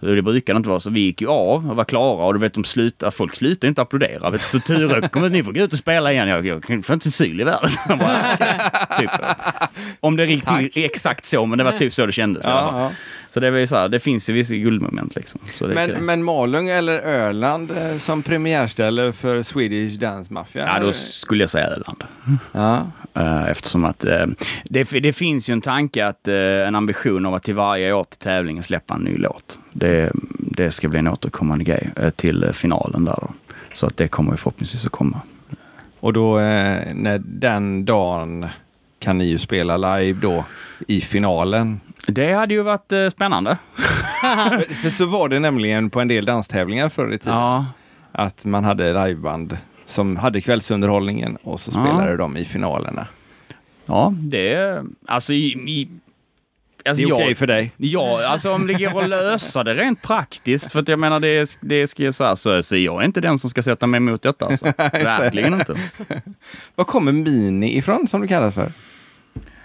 Det 0.00 0.22
brukade 0.22 0.56
inte 0.56 0.68
vara 0.68 0.80
så. 0.80 0.90
Vi 0.90 1.00
gick 1.00 1.20
ju 1.20 1.28
av 1.28 1.70
och 1.70 1.76
var 1.76 1.84
klara 1.84 2.24
och 2.24 2.34
du 2.34 2.40
vet, 2.40 2.54
de 2.54 2.64
slutade, 2.64 3.12
folk 3.12 3.36
slutade 3.36 3.68
inte 3.68 3.82
applådera. 3.82 4.30
Vet, 4.30 4.42
så 4.42 4.60
Ture 4.60 5.08
kom 5.08 5.24
ut, 5.24 5.32
ni 5.32 5.42
får 5.42 5.52
gå 5.52 5.60
ut 5.60 5.72
och 5.72 5.78
spela 5.78 6.12
igen. 6.12 6.28
Jag, 6.28 6.46
jag 6.46 6.84
får 6.84 6.94
inte 6.94 7.10
syl 7.10 7.40
i 7.40 7.44
världen. 7.44 7.70
Bara, 7.98 8.36
typ. 8.98 9.10
Om 10.00 10.16
det 10.16 10.22
är 10.22 10.26
riktigt 10.26 10.84
exakt 10.84 11.24
så, 11.24 11.46
men 11.46 11.58
det 11.58 11.64
var 11.64 11.72
typ 11.72 11.92
så 11.92 12.06
det 12.06 12.12
kändes. 12.12 12.44
Ja, 12.44 12.80
ja. 12.80 12.90
Så 13.30 13.40
det, 13.40 13.50
var 13.50 13.58
ju 13.58 13.66
så 13.66 13.76
här, 13.76 13.88
det 13.88 13.98
finns 13.98 14.30
ju 14.30 14.34
vissa 14.34 14.54
guldmoment 14.54 15.16
liksom. 15.16 15.40
Kul. 15.58 15.74
Men, 15.74 15.90
men 15.90 16.24
Malung 16.24 16.68
eller 16.68 16.98
Öland 16.98 17.70
eh, 17.70 17.98
som 17.98 18.22
premiärställe 18.22 19.12
för 19.12 19.42
Swedish 19.42 19.98
Dance 19.98 20.32
Mafia? 20.32 20.66
Ja, 20.66 20.80
då 20.86 20.92
skulle 20.92 21.42
jag 21.42 21.50
säga 21.50 21.66
Öland. 21.66 22.04
Ja. 22.52 22.90
Eh, 23.16 23.50
Eftersom 23.50 23.84
att 23.84 24.04
eh, 24.04 24.26
det, 24.64 24.90
det 24.90 25.12
finns 25.12 25.50
ju 25.50 25.52
en 25.52 25.60
tanke 25.60 26.06
att 26.06 26.28
eh, 26.28 26.34
en 26.68 26.74
ambition 26.74 27.26
av 27.26 27.34
att 27.34 27.42
till 27.42 27.54
varje 27.54 27.92
år 27.92 28.04
till 28.04 28.18
tävlingen 28.18 28.62
släppa 28.62 28.94
en 28.94 29.00
ny 29.00 29.16
låt. 29.16 29.60
Det, 29.72 30.12
det 30.38 30.70
ska 30.70 30.88
bli 30.88 30.98
en 30.98 31.08
återkommande 31.08 31.64
grej 31.64 31.90
till 32.16 32.50
finalen 32.52 33.04
där 33.04 33.18
då. 33.20 33.30
Så 33.72 33.86
att 33.86 33.96
det 33.96 34.08
kommer 34.08 34.30
ju 34.30 34.36
förhoppningsvis 34.36 34.86
att 34.86 34.92
komma. 34.92 35.20
Och 36.00 36.12
då 36.12 36.38
när 36.38 37.22
den 37.24 37.84
dagen 37.84 38.46
kan 38.98 39.18
ni 39.18 39.24
ju 39.24 39.38
spela 39.38 39.76
live 39.76 40.20
då 40.20 40.44
i 40.88 41.00
finalen. 41.00 41.80
Det 42.06 42.32
hade 42.32 42.54
ju 42.54 42.62
varit 42.62 43.12
spännande. 43.12 43.58
för, 44.20 44.74
för 44.82 44.90
så 44.90 45.06
var 45.06 45.28
det 45.28 45.38
nämligen 45.38 45.90
på 45.90 46.00
en 46.00 46.08
del 46.08 46.24
danstävlingar 46.24 46.88
förr 46.88 47.12
i 47.12 47.18
tiden. 47.18 47.34
Ja, 47.38 47.66
Att 48.12 48.44
man 48.44 48.64
hade 48.64 49.06
liveband 49.06 49.58
som 49.86 50.16
hade 50.16 50.40
kvällsunderhållningen 50.40 51.36
och 51.42 51.60
så 51.60 51.70
Ja. 51.74 51.84
spelade 51.84 52.16
de 52.16 52.36
i 52.36 52.44
finalerna. 52.44 53.06
ja 53.86 54.14
det 54.16 54.52
är 54.54 54.84
alltså 55.06 55.34
i, 55.34 55.46
i 55.52 55.88
Alltså 56.88 57.04
Det 57.04 57.10
är 57.10 57.14
okej 57.14 57.34
för 57.34 57.46
dig? 57.46 57.72
Ja, 57.76 58.26
alltså 58.26 58.52
om 58.52 58.66
det 58.66 58.74
går 58.74 59.02
att 59.02 59.08
lösa 59.08 59.64
det 59.64 59.74
rent 59.74 60.02
praktiskt. 60.02 60.72
För 60.72 60.80
att 60.80 60.88
jag 60.88 60.98
menar, 60.98 61.20
det, 61.20 61.58
det 61.60 61.86
ska 61.86 62.02
jag 62.04 62.14
säga, 62.14 62.36
så, 62.36 62.62
så 62.62 62.76
jag 62.76 63.00
är 63.02 63.04
inte 63.04 63.20
den 63.20 63.38
som 63.38 63.50
ska 63.50 63.62
sätta 63.62 63.86
mig 63.86 63.98
emot 63.98 64.22
detta. 64.22 64.46
Alltså. 64.46 64.64
Verkligen 64.92 65.54
inte. 65.54 65.76
Var 66.74 66.84
kommer 66.84 67.12
Mini 67.12 67.76
ifrån 67.78 68.08
som 68.08 68.20
du 68.20 68.28
kallas 68.28 68.54
för? 68.54 68.72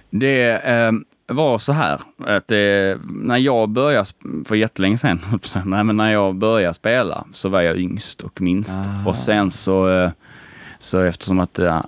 Det 0.09 0.51
eh, 0.51 0.91
var 1.33 1.59
så 1.59 1.73
här 1.73 1.99
att 2.17 2.47
det, 2.47 2.97
när 3.07 3.37
jag 3.37 3.69
började, 3.69 4.05
för 4.45 4.55
jättelänge 4.55 4.97
sedan, 4.97 5.19
nej, 5.65 5.83
men 5.83 5.97
när 5.97 6.11
jag 6.11 6.35
började 6.35 6.73
spela 6.73 7.25
så 7.31 7.49
var 7.49 7.61
jag 7.61 7.77
yngst 7.77 8.21
och 8.21 8.41
minst. 8.41 8.79
Ah. 8.79 9.09
Och 9.09 9.15
sen 9.15 9.49
så, 9.49 9.89
eh, 9.89 10.11
så 10.79 11.01
eftersom 11.01 11.39
att 11.39 11.59
eh, 11.59 11.81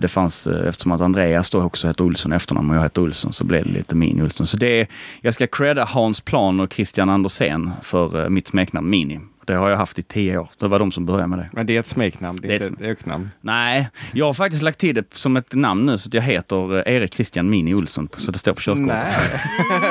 det 0.00 0.08
fanns, 0.08 0.46
eh, 0.46 0.68
eftersom 0.68 0.92
att 0.92 1.00
Andreas 1.00 1.50
då 1.50 1.62
också 1.62 1.88
heter 1.88 2.04
Olsson 2.04 2.32
efternamn 2.32 2.70
och 2.70 2.76
jag 2.76 2.82
heter 2.82 3.02
Olsson 3.02 3.32
så 3.32 3.44
blev 3.44 3.64
det 3.64 3.72
lite 3.72 3.94
Mini 3.94 4.22
Olsson. 4.22 4.46
Så 4.46 4.56
det 4.56 4.86
jag 5.20 5.34
ska 5.34 5.46
credda 5.46 5.84
Hans 5.84 6.20
Plan 6.20 6.60
och 6.60 6.72
Christian 6.72 7.10
Andersén 7.10 7.70
för 7.82 8.22
eh, 8.22 8.28
mitt 8.28 8.48
smeknamn 8.48 8.90
Mini. 8.90 9.20
Det 9.46 9.54
har 9.54 9.70
jag 9.70 9.76
haft 9.76 9.98
i 9.98 10.02
tio 10.02 10.38
år. 10.38 10.48
Det 10.58 10.68
var 10.68 10.78
de 10.78 10.92
som 10.92 11.06
började 11.06 11.26
med 11.26 11.38
det. 11.38 11.48
Men 11.52 11.66
det 11.66 11.76
är 11.76 11.80
ett 11.80 11.86
smeknamn, 11.86 12.38
det 12.42 12.48
är 12.48 12.52
inte 12.52 12.84
ett 12.84 12.90
öknamn. 12.90 13.30
Nej, 13.40 13.88
jag 14.12 14.26
har 14.26 14.34
faktiskt 14.34 14.62
lagt 14.62 14.78
till 14.78 14.94
det 14.94 15.14
som 15.14 15.36
ett 15.36 15.54
namn 15.54 15.86
nu 15.86 15.98
så 15.98 16.08
att 16.08 16.14
jag 16.14 16.22
heter 16.22 16.88
eh, 16.88 16.94
Erik 16.94 17.14
Christian 17.14 17.50
Mini 17.50 17.74
Olsson. 17.74 18.08
Så 18.16 18.30
det 18.30 18.38
står 18.38 18.52
på 18.52 18.60
körkortet. 18.60 18.86
Nej, 18.86 19.06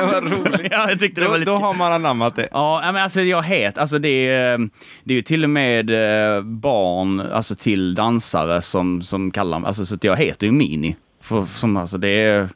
vad 0.11 0.23
roligt. 0.23 0.71
ja, 0.71 0.89
jag 0.89 0.99
tyckte 0.99 1.21
det 1.21 1.27
var 1.27 1.33
Då, 1.33 1.39
lite 1.39 1.51
då 1.51 1.57
har 1.57 1.73
man 1.73 1.93
anammat 1.93 2.35
det. 2.35 2.47
Ja, 2.51 2.81
men 2.83 3.03
alltså 3.03 3.21
jag 3.21 3.43
het, 3.43 3.77
alltså 3.77 3.99
det 3.99 4.27
är, 4.27 4.57
det 5.03 5.13
är 5.13 5.15
ju 5.15 5.21
till 5.21 5.43
och 5.43 5.49
med 5.49 5.89
eh, 5.89 6.41
barn, 6.41 7.19
alltså 7.19 7.55
till 7.55 7.95
dansare 7.95 8.61
som, 8.61 9.01
som 9.01 9.31
kallar 9.31 9.59
mig, 9.59 9.67
alltså 9.67 9.85
så 9.85 9.95
att 9.95 10.03
jag 10.03 10.15
heter 10.15 10.47
ju 10.47 10.53
Mini. 10.53 10.95
För, 11.21 11.43
som, 11.45 11.77
alltså 11.77 11.97
det 11.97 12.09
är, 12.09 12.49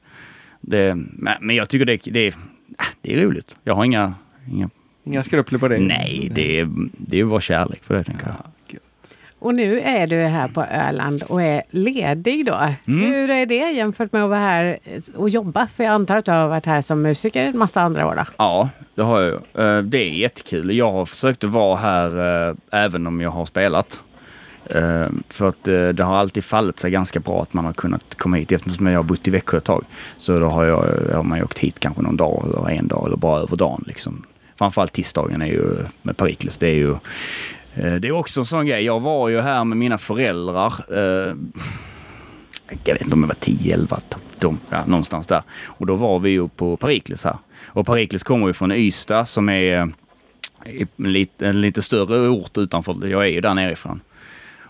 det, 0.62 0.98
men 1.40 1.56
jag 1.56 1.70
tycker 1.70 1.86
det, 1.86 1.98
det, 2.04 2.20
är, 2.20 2.28
äh, 2.28 2.86
det 3.02 3.14
är 3.14 3.22
roligt. 3.22 3.58
Jag 3.64 3.76
har 3.76 3.86
inga, 3.86 4.14
inga 4.52 4.70
Inga 5.08 5.24
skrupler 5.24 5.60
på 5.60 5.68
det? 5.68 5.80
nej, 5.80 6.30
det 6.32 6.60
är, 6.60 6.70
det 6.98 7.16
är 7.16 7.20
ju 7.20 7.26
bara 7.26 7.42
kärlek 7.42 7.88
på 7.88 7.94
det 7.94 8.04
tänker 8.04 8.26
jag. 8.28 8.36
Och 9.40 9.56
nu 9.56 9.80
är 9.80 10.08
du 10.08 10.16
här 10.16 10.48
på 10.48 10.64
Öland 10.64 11.24
och 11.24 11.42
är 11.42 11.62
ledig 11.70 12.46
då. 12.46 12.58
Hur 12.86 13.30
är 13.30 13.46
det 13.46 13.56
jämfört 13.72 14.14
med 14.14 14.24
att 14.24 14.30
vara 14.30 14.40
här 14.40 14.78
och 15.16 15.30
jobba? 15.30 15.68
För 15.68 15.84
jag 15.84 15.94
antar 15.94 16.18
att 16.18 16.26
du 16.26 16.32
har 16.32 16.48
varit 16.48 16.66
här 16.66 16.82
som 16.82 17.02
musiker 17.02 17.44
en 17.44 17.58
massa 17.58 17.82
andra 17.82 18.08
år 18.08 18.16
då? 18.16 18.24
Ja, 18.38 18.70
det 18.96 19.02
har 19.04 19.22
jag. 19.22 19.34
Eh, 19.78 19.82
Det 19.84 19.98
är 19.98 20.10
jättekul. 20.14 20.78
Jag 20.78 20.92
har 20.92 21.06
försökt 21.06 21.44
att 21.44 21.50
vara 21.50 21.76
här 21.76 22.48
eh, 22.50 22.56
även 22.72 23.08
om 23.08 23.22
jag 23.22 23.30
har 23.30 23.46
spelat. 23.46 24.02
Eh, 24.66 25.06
För 25.30 25.48
att 25.48 25.64
det 25.64 26.00
har 26.04 26.16
alltid 26.16 26.44
fallit 26.44 26.80
sig 26.80 26.92
ganska 26.92 27.20
bra 27.20 27.42
att 27.42 27.54
man 27.54 27.66
har 27.66 27.74
kunnat 27.74 28.16
komma 28.16 28.38
hit. 28.38 28.52
Eftersom 28.52 28.88
jag 28.88 28.96
har 29.00 29.04
bott 29.04 29.28
i 29.28 29.32
Växjö 29.32 29.58
ett 29.58 29.64
tag 29.64 29.84
så 30.18 30.40
då 30.40 30.48
har, 30.48 30.66
jag, 30.66 31.14
har 31.16 31.24
man 31.24 31.38
ju 31.38 31.44
åkt 31.44 31.60
hit 31.60 31.80
kanske 31.80 32.02
någon 32.02 32.18
dag 32.18 32.44
eller 32.46 32.70
en 32.70 32.88
dag 32.88 33.06
eller 33.08 33.18
bara 33.18 33.40
över 33.42 33.58
dagen. 33.58 33.84
Liksom. 33.88 34.26
Framförallt 34.58 34.94
tisdagen 34.94 35.42
är 35.42 35.46
ju 35.46 35.76
med 36.02 36.18
Perikles. 36.18 36.58
Det 36.58 36.68
är 36.68 36.76
ju 36.76 36.92
eh, 37.76 37.96
det 37.96 38.08
är 38.08 38.12
också 38.12 38.40
en 38.40 38.46
sån 38.46 38.66
grej. 38.66 38.84
Jag 38.84 39.00
var 39.00 39.30
ju 39.30 39.42
här 39.42 39.64
med 39.64 39.78
mina 39.78 39.98
föräldrar. 39.98 40.74
Eh, 40.92 41.36
jag 42.84 42.94
vet 42.94 43.02
inte 43.02 43.14
om 43.14 43.22
jag 43.22 43.28
var 43.28 43.36
10, 43.36 43.74
11, 43.74 44.00
de, 44.40 44.60
ja, 44.70 44.86
någonstans 44.86 45.28
där. 45.28 45.42
Och 45.66 45.86
då 45.86 45.96
var 45.96 46.20
vi 46.20 46.30
ju 46.30 46.48
på 46.48 46.78
Perikles 46.78 47.24
här. 47.24 47.38
Och 47.66 47.86
Perikles 47.86 48.24
kommer 48.24 48.48
ju 48.48 48.54
från 48.54 48.72
Ystad 48.72 49.26
som 49.26 49.50
är 49.50 49.78
eh, 49.78 49.88
en 50.98 51.14
lite, 51.14 51.48
en 51.48 51.62
lite 51.62 51.82
större 51.82 52.30
ort 52.30 52.58
utanför. 52.58 53.08
Jag 53.08 53.24
är 53.24 53.30
ju 53.30 53.42
där 53.42 53.54
nerifrån. 53.54 54.02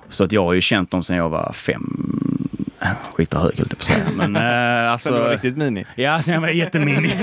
Så 0.09 0.23
att 0.23 0.31
jag 0.31 0.43
har 0.43 0.53
ju 0.53 0.61
känt 0.61 0.91
dem 0.91 1.03
sedan 1.03 1.17
jag 1.17 1.29
var 1.29 1.53
fem, 1.53 2.26
skita 3.13 3.39
hög 3.39 3.57
höll 3.57 3.67
jag 3.69 3.69
på 3.69 3.75
att 3.75 3.83
säga. 3.83 4.05
Men 4.15 4.35
eh, 4.35 4.91
alltså... 4.91 5.09
Så 5.09 5.15
det 5.15 5.21
var 5.21 5.29
riktigt 5.29 5.57
mini? 5.57 5.85
Ja, 5.95 6.21
sen 6.21 6.33
jag 6.33 6.41
var 6.41 6.47
jättemini. 6.47 7.11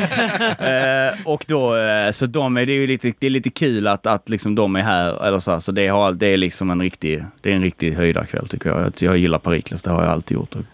eh, 0.59 1.27
och 1.27 1.45
då, 1.49 1.77
eh, 1.77 2.11
så 2.11 2.27
de 2.27 2.57
är, 2.57 2.67
det 2.67 2.73
är 2.73 2.75
ju 2.75 2.87
lite, 2.87 3.13
det 3.19 3.27
är 3.27 3.31
lite 3.31 3.51
kul 3.51 3.87
att, 3.87 4.07
att 4.07 4.29
liksom 4.29 4.55
de 4.55 4.77
är 4.77 4.83
här. 4.83 5.27
Eller 5.27 5.39
så, 5.39 5.53
här, 5.53 5.61
så 5.61 5.73
det, 5.73 5.89
har, 5.89 6.13
det 6.13 6.27
är 6.27 6.37
liksom 6.37 6.71
en 6.71 6.81
riktig, 6.81 7.25
det 7.41 7.51
är 7.51 7.57
en 7.57 7.63
riktig 7.63 7.95
höjdarkväll 7.95 8.49
tycker 8.49 8.71
jag. 8.71 8.81
Jag, 8.81 8.93
jag 8.99 9.19
gillar 9.19 9.39
Perikles, 9.39 9.83
det 9.83 9.91
har 9.91 10.03
jag 10.03 10.13
alltid 10.13 10.35
gjort. 10.35 10.55
Och 10.55 10.65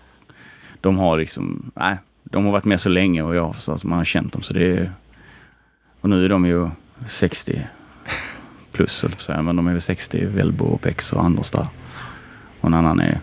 de 0.81 0.99
har 0.99 1.19
liksom, 1.19 1.73
nej, 1.75 1.97
de 2.25 2.45
har 2.45 2.53
varit 2.53 2.65
med 2.65 2.81
så 2.81 2.89
länge 2.89 3.23
och 3.23 3.35
jag, 3.35 3.57
så, 3.59 3.73
alltså, 3.73 3.89
man 3.89 3.99
har 3.99 4.05
känt 4.05 4.33
dem 4.33 4.43
så 4.43 4.55
det 4.55 4.73
är, 4.73 4.93
och 6.01 6.11
nu 6.11 6.25
är 6.25 6.29
de 6.29 6.47
ju 6.47 6.69
60 7.09 7.67
plus, 8.73 9.01
på 9.01 9.07
att 9.07 9.21
säga. 9.21 9.43
men 9.43 9.57
de 9.57 9.67
är 9.67 9.73
väl 9.73 9.81
60, 9.81 10.27
Välbo 10.27 10.65
och 10.65 10.81
Pex 10.81 11.13
och 11.13 11.25
Anders 11.25 11.51
där. 11.51 11.67
Och 12.61 12.67
en 12.67 12.75
annan 12.75 13.01
är 13.01 13.21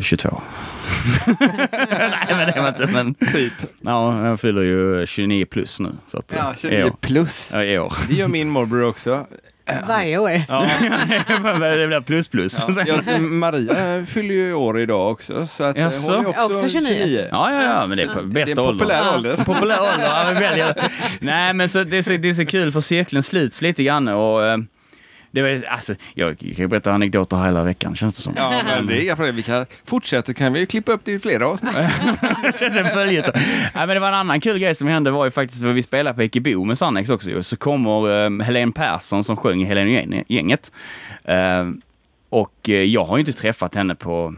22. 0.00 0.42
Nej 1.40 2.26
men 2.28 2.46
det 2.46 2.60
var 2.60 2.68
inte, 2.68 2.86
men 2.86 3.14
Typ. 3.14 3.52
ja, 3.80 4.26
jag 4.26 4.40
fyller 4.40 4.62
ju 4.62 5.06
29 5.06 5.44
plus 5.44 5.80
nu. 5.80 5.88
Så 6.06 6.18
att, 6.18 6.34
Ja, 6.36 6.54
i 6.56 6.60
29 6.60 6.84
år. 6.84 6.96
plus. 7.00 7.50
Ja, 7.54 7.64
i 7.64 7.78
år. 7.78 7.92
Det 8.08 8.14
gör 8.14 8.28
min 8.28 8.48
morbror 8.48 8.84
också. 8.84 9.26
Varje 9.88 10.18
år. 10.18 10.42
Ja, 10.48 10.66
det 11.60 11.86
blir 11.86 12.00
plus 12.00 12.28
plus. 12.28 12.64
Ja, 12.68 12.82
ja, 13.06 13.18
Maria 13.18 14.06
fyller 14.06 14.34
ju 14.34 14.54
år 14.54 14.80
idag 14.80 15.10
också. 15.12 15.46
Så 15.46 15.64
att 15.64 15.76
eh, 15.76 15.82
Jaså? 15.82 16.12
hon 16.16 16.24
är 16.24 16.28
också, 16.28 16.42
Också 16.44 16.68
29. 16.68 17.28
Ja, 17.30 17.52
ja, 17.52 17.62
ja, 17.62 17.86
men 17.86 17.96
det 17.96 18.02
är 18.02 18.08
på 18.08 18.20
Det 18.20 18.40
är 18.40 18.44
bästa 18.44 18.60
en 18.60 18.66
ålder. 18.66 18.84
populär 18.84 19.14
ålder. 19.14 19.36
Populär 19.36 19.78
ålder, 19.80 20.56
ja. 20.56 20.74
Nej, 21.20 21.54
men 21.54 21.68
så, 21.68 21.84
det, 21.84 21.96
är 21.98 22.02
så, 22.02 22.12
det 22.16 22.28
är 22.28 22.32
så 22.32 22.46
kul 22.46 22.72
för 22.72 22.80
cirkeln 22.80 23.22
sluts 23.22 23.62
lite 23.62 23.82
grann 23.84 24.08
och 24.08 24.44
eh, 24.44 24.58
det 25.32 25.42
var, 25.42 25.64
alltså, 25.68 25.94
jag 26.14 26.38
kan 26.38 26.48
ju 26.48 26.66
berätta 26.66 26.92
anekdoter 26.92 27.44
hela 27.44 27.64
veckan 27.64 27.96
känns 27.96 28.16
det 28.16 28.22
som. 28.22 28.32
Ja, 28.36 28.62
men 28.64 28.86
det 28.86 28.98
är 28.98 29.02
inga 29.02 29.16
problem. 29.16 29.36
Vi 29.36 29.42
kan 29.42 29.66
fortsätta 29.84 30.34
kan 30.34 30.52
vi 30.52 30.66
klippa 30.66 30.92
upp 30.92 31.00
det 31.04 31.12
i 31.12 31.18
flera 31.18 31.48
avsnitt. 31.48 31.72
Men 33.74 33.88
det 33.88 34.00
var 34.00 34.08
en 34.08 34.14
annan 34.14 34.40
kul 34.40 34.58
grej 34.58 34.74
som 34.74 34.88
hände 34.88 35.10
var 35.10 35.24
ju 35.24 35.30
faktiskt 35.30 35.64
att 35.64 35.74
vi 35.74 35.82
spelade 35.82 36.16
på 36.16 36.22
Ekebo 36.22 36.64
med 36.64 36.78
Sannex 36.78 37.10
också. 37.10 37.30
ju. 37.30 37.42
Så 37.42 37.56
kommer 37.56 38.08
um, 38.08 38.40
Helene 38.40 38.72
Persson 38.72 39.24
som 39.24 39.36
sjöng 39.36 39.62
i 39.62 39.64
Helene-gänget. 39.64 40.72
Eh, 41.24 41.70
och 42.28 42.68
eh, 42.68 42.74
jag 42.74 43.04
har 43.04 43.16
ju 43.16 43.20
inte 43.20 43.32
träffat 43.32 43.74
henne 43.74 43.94
på... 43.94 44.34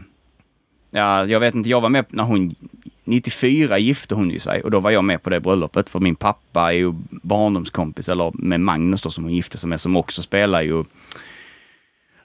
Ja, 0.91 1.25
jag 1.25 1.39
vet 1.39 1.55
inte, 1.55 1.69
jag 1.69 1.81
var 1.81 1.89
med 1.89 2.05
när 2.09 2.23
hon... 2.23 2.55
94 3.05 3.77
gifte 3.77 4.15
hon 4.15 4.29
ju 4.29 4.39
sig 4.39 4.61
och 4.61 4.71
då 4.71 4.79
var 4.79 4.91
jag 4.91 5.03
med 5.03 5.23
på 5.23 5.29
det 5.29 5.39
bröllopet 5.39 5.89
för 5.89 5.99
min 5.99 6.15
pappa 6.15 6.71
är 6.71 6.75
ju 6.75 6.93
barndomskompis 7.09 8.09
eller 8.09 8.31
med 8.33 8.59
Magnus 8.59 9.01
då 9.01 9.09
som 9.09 9.23
hon 9.23 9.33
gifte 9.33 9.57
sig 9.57 9.69
med 9.69 9.81
som 9.81 9.95
också 9.95 10.21
spelar 10.21 10.61
ju 10.61 10.83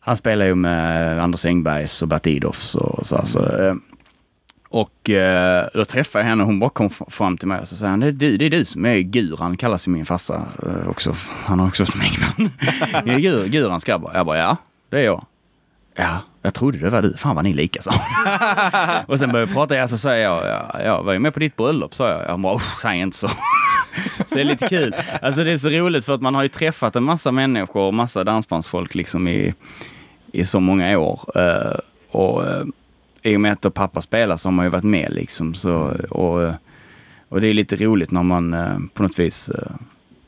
han 0.01 0.17
spelar 0.17 0.47
ju 0.47 0.55
med 0.55 1.23
Anders 1.23 1.47
Engbergs 1.47 2.03
och 2.03 2.09
Bert 2.09 2.27
Idolfs 2.27 2.75
och 2.75 3.07
så. 3.07 3.27
så 3.27 3.57
eh, 3.57 3.75
och 4.69 5.11
eh, 5.11 5.69
då 5.75 5.85
träffade 5.85 6.25
jag 6.25 6.29
henne 6.29 6.43
och 6.43 6.47
hon 6.47 6.61
bara 6.61 6.71
kom 6.71 6.91
fram 6.91 7.39
till 7.39 7.49
mig 7.49 7.61
och 7.61 7.69
så 7.69 7.77
sa 7.77 7.87
han, 7.87 8.01
det 8.01 8.07
är 8.07 8.13
du, 8.13 8.37
det 8.37 8.45
är 8.45 8.51
du 8.51 8.65
som 8.65 8.87
är 8.87 8.99
Guran, 8.99 9.57
kallas 9.57 9.89
ju 9.89 9.93
min 9.93 10.05
farsa 10.05 10.43
eh, 10.63 10.89
också. 10.89 11.15
Han 11.45 11.59
har 11.59 11.67
också 11.67 11.87
smeknamn. 11.87 12.51
Guran 13.51 13.81
Skabbar. 13.81 14.11
Jag 14.15 14.27
bara, 14.27 14.39
ja, 14.39 14.57
det 14.89 14.99
är 14.99 15.05
jag. 15.05 15.25
Ja, 15.95 16.19
jag 16.43 16.55
trodde 16.55 16.79
det 16.79 16.91
var 16.91 17.03
du. 17.03 17.17
Fan 17.17 17.35
vad 17.37 17.45
ni 17.45 17.51
är 17.51 17.55
lika, 17.55 17.83
sa. 17.83 17.91
Och 19.07 19.19
sen 19.19 19.33
började 19.33 19.51
jag 19.51 19.55
prata, 19.57 19.77
jag 19.77 19.91
så 19.91 19.99
säger 19.99 20.25
jag, 20.25 20.47
ja, 20.47 20.83
jag 20.85 21.03
var 21.03 21.13
ju 21.13 21.19
med 21.19 21.35
på 21.35 21.41
ditt 21.41 21.57
bröllop, 21.57 21.95
sa 21.95 22.09
jag. 22.09 22.29
Jag 22.29 22.41
bara, 22.41 22.55
"Usch, 22.55 22.79
säg 22.83 23.01
inte 23.01 23.17
så. 23.17 23.29
Så 24.27 24.35
det 24.35 24.41
är 24.41 24.45
lite 24.45 24.69
kul. 24.69 24.95
Alltså 25.23 25.45
det 25.45 25.53
är 25.53 25.57
så 25.59 25.69
roligt 25.69 26.05
för 26.05 26.15
att 26.15 26.21
man 26.21 26.35
har 26.35 26.43
ju 26.43 26.49
träffat 26.49 26.97
en 26.97 27.03
massa 27.03 27.33
människor 27.33 27.81
och 27.83 27.95
massa 27.95 28.25
dansbandsfolk 28.25 28.95
liksom 28.95 29.29
i, 29.29 29.55
i 30.33 30.45
så 30.45 30.61
många 30.61 30.99
år. 30.99 31.21
Eh, 31.35 31.79
och 32.11 32.47
eh, 32.47 32.65
i 33.23 33.37
och 33.37 33.41
med 33.41 33.53
att 33.67 33.75
pappa 33.75 34.03
spelar 34.03 34.37
så 34.37 34.49
har 34.49 34.53
man 34.53 34.67
ju 34.67 34.71
varit 34.71 34.85
med 34.85 35.13
liksom. 35.13 35.55
Så, 35.55 35.73
och, 36.11 36.43
eh, 36.43 36.55
och 37.29 37.41
det 37.41 37.49
är 37.49 37.55
lite 37.55 37.77
roligt 37.77 38.11
när 38.11 38.23
man 38.23 38.55
eh, 38.55 38.79
på 38.95 39.03
något 39.03 39.19
vis, 39.19 39.51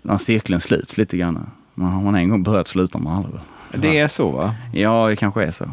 när 0.03 0.19
cirkeln 0.19 0.61
sluts 0.61 0.99
lite 0.99 1.17
grann. 1.17 1.51
Man 1.75 1.93
har 1.93 2.03
man 2.03 2.15
en 2.15 2.29
gång 2.29 2.43
börjat 2.43 2.69
slutar 2.69 2.99
man 2.99 3.17
aldrig. 3.17 3.41
Det 3.75 3.99
är 3.99 4.09
så 4.09 4.31
va? 4.31 4.55
Ja, 4.73 5.09
det 5.09 5.17
kanske 5.17 5.45
är 5.45 5.51
så. 5.51 5.71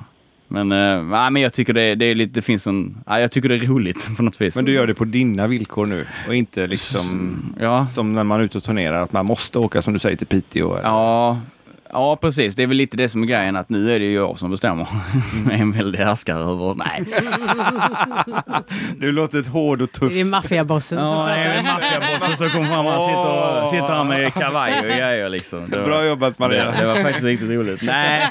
Men, 0.51 0.69
nej, 1.09 1.31
men 1.31 1.41
jag 1.41 1.53
tycker 1.53 1.73
det, 1.73 1.95
det 1.95 2.05
är 2.05 2.15
lite, 2.15 2.34
det 2.34 2.41
finns 2.41 2.67
en, 2.67 2.97
ja, 3.05 3.19
jag 3.19 3.31
tycker 3.31 3.49
det 3.49 3.55
är 3.55 3.59
roligt 3.59 4.09
på 4.17 4.23
något 4.23 4.41
vis. 4.41 4.55
Men 4.55 4.65
du 4.65 4.71
gör 4.71 4.88
det 4.88 4.93
på 4.93 5.05
dina 5.05 5.47
villkor 5.47 5.85
nu 5.85 6.05
och 6.27 6.35
inte 6.35 6.67
liksom 6.67 7.53
Ja, 7.59 7.85
som 7.88 8.13
när 8.13 8.23
man 8.23 8.39
är 8.39 8.43
ute 8.43 8.57
och 8.57 8.63
turnerar, 8.63 9.01
att 9.01 9.13
man 9.13 9.26
måste 9.26 9.59
åka 9.59 9.81
som 9.81 9.93
du 9.93 9.99
säger 9.99 10.17
till 10.17 10.27
Piteå. 10.27 10.76
eller? 10.76 10.89
ja, 10.89 11.39
ja, 11.94 12.16
precis. 12.16 12.56
Det 12.56 12.64
är 12.64 12.68
väl 12.68 12.78
lite 12.78 12.98
det 12.98 13.10
som 13.10 13.24
är 13.24 13.28
grejen, 13.28 13.56
att 13.56 13.70
nu 13.70 13.91
är 13.95 13.99
det 13.99 14.06
ju 14.06 14.14
jag 14.14 14.38
som 14.38 14.52
bestämmer. 14.52 14.88
en 15.52 15.72
väldig 15.72 15.99
härskare 15.99 16.40
över, 16.44 16.74
nej. 16.76 17.06
Du 18.98 19.11
låter 19.11 19.49
hård 19.49 19.82
och 19.82 19.91
tuff. 19.91 20.14
Det 20.14 20.20
är 20.20 20.26
maffiabossen 20.26 20.98
som 20.98 21.07
Ja, 21.07 21.26
det 21.28 21.32
är 21.34 21.61
pratar. 21.64 21.74
maffiabossen 21.74 22.38
som 22.38 22.49
kom 22.49 22.68
fram 22.68 22.86
och 22.86 23.02
sitter, 23.02 23.61
och, 23.61 23.68
sitter 23.68 23.94
här 23.94 24.03
med 24.03 24.34
kavaj 24.34 24.80
och 24.80 24.86
grejer 24.86 25.30
liksom. 25.30 25.70
Det 25.70 25.78
var- 25.80 25.86
Bra 25.86 26.06
jobbat 26.06 26.40
Maria. 26.40 26.72
Det, 26.72 26.78
det 26.78 26.86
var 26.88 26.95
faktiskt 26.95 27.24
riktigt 27.26 27.49
roligt. 27.49 27.82
Nej, 27.82 28.28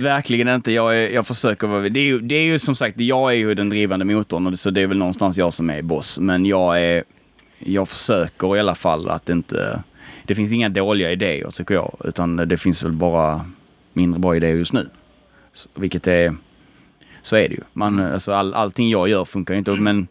verkligen 0.00 0.48
inte. 0.48 0.72
Jag, 0.72 0.96
är, 0.96 1.08
jag 1.08 1.26
försöker 1.26 1.66
vara... 1.66 1.88
Det 1.88 2.00
är, 2.00 2.04
ju, 2.04 2.20
det 2.20 2.34
är 2.34 2.42
ju 2.42 2.58
som 2.58 2.74
sagt, 2.74 3.00
jag 3.00 3.30
är 3.32 3.36
ju 3.36 3.54
den 3.54 3.68
drivande 3.68 4.04
motorn, 4.04 4.46
och 4.46 4.58
så 4.58 4.70
det 4.70 4.80
är 4.82 4.86
väl 4.86 4.98
någonstans 4.98 5.38
jag 5.38 5.52
som 5.52 5.70
är 5.70 5.82
boss. 5.82 6.18
Men 6.20 6.46
jag 6.46 6.80
är... 6.82 7.04
Jag 7.58 7.88
försöker 7.88 8.56
i 8.56 8.60
alla 8.60 8.74
fall 8.74 9.08
att 9.10 9.28
inte... 9.28 9.82
Det 10.26 10.34
finns 10.34 10.52
inga 10.52 10.68
dåliga 10.68 11.12
idéer 11.12 11.50
tycker 11.50 11.74
jag, 11.74 11.96
utan 12.04 12.36
det 12.36 12.56
finns 12.56 12.84
väl 12.84 12.92
bara 12.92 13.46
mindre 13.92 14.20
bra 14.20 14.36
idéer 14.36 14.54
just 14.54 14.72
nu. 14.72 14.88
Så, 15.52 15.68
vilket 15.74 16.06
är... 16.06 16.36
Så 17.22 17.36
är 17.36 17.48
det 17.48 17.54
ju. 17.54 17.60
Man, 17.72 18.00
alltså 18.00 18.32
all, 18.32 18.54
allting 18.54 18.90
jag 18.90 19.08
gör 19.08 19.24
funkar 19.24 19.54
ju 19.54 19.58
inte. 19.58 19.72
Men, 19.72 20.08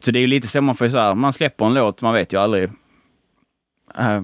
så 0.00 0.10
det 0.10 0.18
är 0.18 0.20
ju 0.20 0.26
lite 0.26 0.48
så, 0.48 0.60
man 0.60 0.74
får 0.74 0.86
ju 0.86 0.90
så 0.90 0.98
här, 0.98 1.14
man 1.14 1.32
släpper 1.32 1.66
en 1.66 1.74
låt, 1.74 2.02
man 2.02 2.14
vet 2.14 2.32
ju 2.32 2.40
aldrig... 2.40 2.70
eh, 3.98 4.22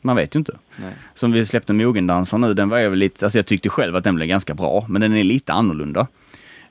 man 0.00 0.16
vet 0.16 0.36
ju 0.36 0.38
inte. 0.38 0.58
Nej. 0.76 0.92
Som 1.14 1.32
vi 1.32 1.46
släppte 1.46 1.72
Mogendansar 1.72 2.38
nu, 2.38 2.54
den 2.54 2.68
var 2.68 2.78
jag 2.78 2.90
väl 2.90 2.98
lite, 2.98 3.26
alltså 3.26 3.38
jag 3.38 3.46
tyckte 3.46 3.68
själv 3.68 3.96
att 3.96 4.04
den 4.04 4.14
blev 4.14 4.28
ganska 4.28 4.54
bra, 4.54 4.86
men 4.88 5.00
den 5.00 5.16
är 5.16 5.24
lite 5.24 5.52
annorlunda. 5.52 6.06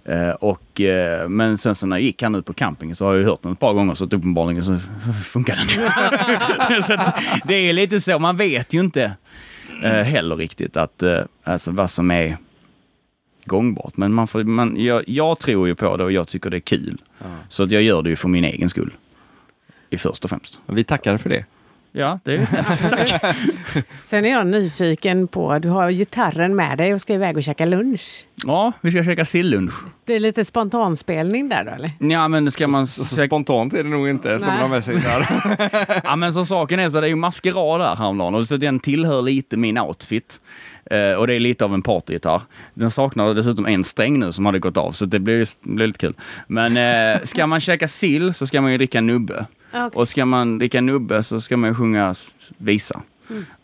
Eh, 0.05 0.29
och, 0.29 0.81
eh, 0.81 1.29
men 1.29 1.57
sen 1.57 1.75
så 1.75 1.87
när 1.87 1.97
jag 1.97 2.03
gick 2.03 2.21
här 2.21 2.29
nu 2.29 2.41
på 2.41 2.53
campingen 2.53 2.95
så 2.95 3.05
har 3.05 3.15
jag 3.15 3.25
hört 3.25 3.41
den 3.41 3.51
ett 3.51 3.59
par 3.59 3.73
gånger 3.73 3.93
så 3.93 4.03
att 4.03 4.13
uppenbarligen 4.13 4.63
så 4.63 4.77
funkar 5.23 5.55
den. 5.55 6.81
så 6.83 6.93
att, 6.93 7.23
det 7.45 7.53
är 7.53 7.73
lite 7.73 8.01
så, 8.01 8.19
man 8.19 8.37
vet 8.37 8.73
ju 8.73 8.79
inte 8.79 9.13
eh, 9.83 9.91
heller 9.91 10.35
riktigt 10.35 10.77
att, 10.77 11.03
alltså 11.43 11.71
vad 11.71 11.89
som 11.89 12.11
är 12.11 12.37
gångbart. 13.45 13.97
Men 13.97 14.13
man 14.13 14.27
får, 14.27 14.43
man, 14.43 14.77
jag, 14.77 15.03
jag 15.07 15.39
tror 15.39 15.67
ju 15.67 15.75
på 15.75 15.97
det 15.97 16.03
och 16.03 16.11
jag 16.11 16.27
tycker 16.27 16.49
det 16.49 16.57
är 16.57 16.61
kul. 16.61 17.01
Så 17.49 17.63
att 17.63 17.71
jag 17.71 17.81
gör 17.81 18.01
det 18.01 18.09
ju 18.09 18.15
för 18.15 18.29
min 18.29 18.43
egen 18.43 18.69
skull. 18.69 18.93
I 19.89 19.97
först 19.97 20.23
och 20.23 20.29
främst. 20.29 20.59
Vi 20.65 20.83
tackar 20.83 21.17
för 21.17 21.29
det. 21.29 21.45
Ja, 21.93 22.19
det 22.23 22.33
är 22.33 22.45
snällt. 22.45 23.37
Sen 24.05 24.25
är 24.25 24.29
jag 24.29 24.47
nyfiken 24.47 25.27
på, 25.27 25.59
du 25.59 25.69
har 25.69 25.91
gitarren 25.91 26.55
med 26.55 26.77
dig 26.77 26.93
och 26.93 27.01
ska 27.01 27.13
iväg 27.13 27.37
och 27.37 27.43
käka 27.43 27.65
lunch. 27.65 28.25
Ja, 28.45 28.71
vi 28.81 28.91
ska 28.91 29.03
käka 29.03 29.25
sillunch. 29.25 29.73
Det 30.05 30.15
är 30.15 30.19
lite 30.19 30.45
spontanspelning 30.45 31.49
där 31.49 31.63
då 31.63 31.71
eller? 31.71 31.91
Ja, 31.99 32.27
men 32.27 32.51
ska 32.51 32.67
man... 32.67 32.87
Så, 32.87 33.05
så 33.05 33.25
spontant 33.25 33.73
är 33.73 33.83
det 33.83 33.89
nog 33.89 34.09
inte 34.09 34.39
som 34.39 34.47
de 34.49 34.61
har 34.61 34.67
med 34.67 34.83
sig 34.83 34.95
där. 34.95 35.27
Ja, 36.03 36.15
men 36.15 36.33
som 36.33 36.45
saken 36.45 36.79
är 36.79 36.89
så 36.89 37.01
det 37.01 37.07
är 37.07 37.09
ju 37.09 37.15
maskerad 37.15 37.81
där 37.81 37.95
häromdagen 37.95 38.35
och 38.35 38.47
så 38.47 38.57
den 38.57 38.79
tillhör 38.79 39.21
lite 39.21 39.57
min 39.57 39.77
outfit. 39.77 40.41
Eh, 40.85 41.13
och 41.13 41.27
det 41.27 41.35
är 41.35 41.39
lite 41.39 41.65
av 41.65 41.73
en 41.73 41.81
partygitarr. 41.81 42.41
Den 42.73 42.91
saknar 42.91 43.33
dessutom 43.33 43.65
en 43.65 43.83
sträng 43.83 44.19
nu 44.19 44.31
som 44.31 44.45
hade 44.45 44.59
gått 44.59 44.77
av, 44.77 44.91
så 44.91 45.05
det 45.05 45.19
blir, 45.19 45.47
blir 45.61 45.87
lite 45.87 45.99
kul. 45.99 46.13
Men 46.47 46.77
eh, 46.77 47.21
ska 47.23 47.47
man 47.47 47.59
käka 47.59 47.87
sill 47.87 48.33
så 48.33 48.47
ska 48.47 48.61
man 48.61 48.71
ju 48.71 48.77
dricka 48.77 49.01
nubbe. 49.01 49.45
Okej. 49.73 49.89
Och 49.99 50.07
ska 50.07 50.25
man 50.25 50.57
dricka 50.57 50.81
nubbe 50.81 51.23
så 51.23 51.39
ska 51.39 51.57
man 51.57 51.69
ju 51.69 51.75
sjunga 51.75 52.13
visa. 52.57 53.01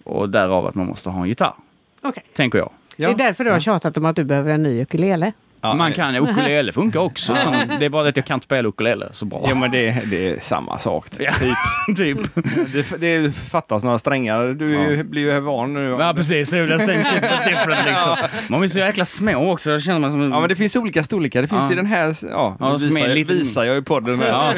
Och 0.04 0.30
därav 0.30 0.66
att 0.66 0.76
man 0.76 0.88
måste 0.88 1.10
ha 1.10 1.22
en 1.22 1.28
gitarr, 1.28 1.54
Okej. 2.02 2.24
tänker 2.34 2.58
jag. 2.60 2.70
Det 2.96 3.04
är 3.04 3.16
därför 3.16 3.44
du 3.44 3.52
har 3.52 3.60
tjatat 3.60 3.98
om 3.98 4.06
att 4.06 4.16
du 4.16 4.24
behöver 4.24 4.52
en 4.52 4.64
ny 4.64 4.82
ukulele. 4.82 5.34
Ja, 5.68 5.76
man 5.76 5.94
kan, 5.94 6.16
ukulele 6.16 6.72
funkar 6.72 7.00
också. 7.00 7.36
Så 7.36 7.50
det 7.80 7.86
är 7.86 7.90
bara 7.90 8.10
att 8.10 8.16
jag 8.16 8.26
kan 8.26 8.34
inte 8.36 8.44
spela 8.46 8.68
ukulele 8.70 9.10
så 9.12 9.26
bra. 9.26 9.46
Ja 9.50 9.56
men 9.56 9.72
det, 9.72 9.98
det 10.10 10.30
är 10.30 10.40
samma 10.40 10.80
sak. 10.80 11.06
Ja, 11.20 11.32
typ. 11.98 12.18
Det, 12.74 12.98
det 13.00 13.32
fattas 13.36 13.84
några 13.84 14.00
strängar. 14.00 14.48
Du 14.48 14.72
ju, 14.72 15.04
blir 15.04 15.22
ju 15.34 15.40
van 15.40 15.74
nu. 15.74 15.96
Ja 16.00 16.14
precis, 16.16 16.50
det 16.50 16.58
är 16.58 16.64
väl 16.64 16.80
same 16.80 17.04
shit 17.04 17.22
but 17.22 17.30
different 17.50 17.86
liksom. 17.88 18.16
Man 18.50 18.64
är 18.64 18.68
så 18.68 18.80
jäkla 18.80 19.06
små 19.06 19.52
också, 19.52 19.72
jag 19.72 19.82
känner 19.82 20.00
man 20.00 20.12
som... 20.12 20.22
Ja 20.32 20.40
men 20.40 20.50
det 20.50 20.56
finns 20.56 20.76
olika 20.76 21.04
storlekar. 21.04 21.42
Det 21.42 21.48
finns 21.48 21.62
Ja. 21.68 21.72
i 21.72 21.76
den 21.76 21.86
här, 21.86 22.16
ja, 22.22 22.56
Ja, 22.60 22.80
som 22.80 22.90
visar, 22.90 23.08
jag, 23.08 23.16
lite- 23.16 23.34
visar 23.34 23.64
jag 23.64 23.78
i 23.78 23.82
podden. 23.82 24.20
Ja, 24.22 24.54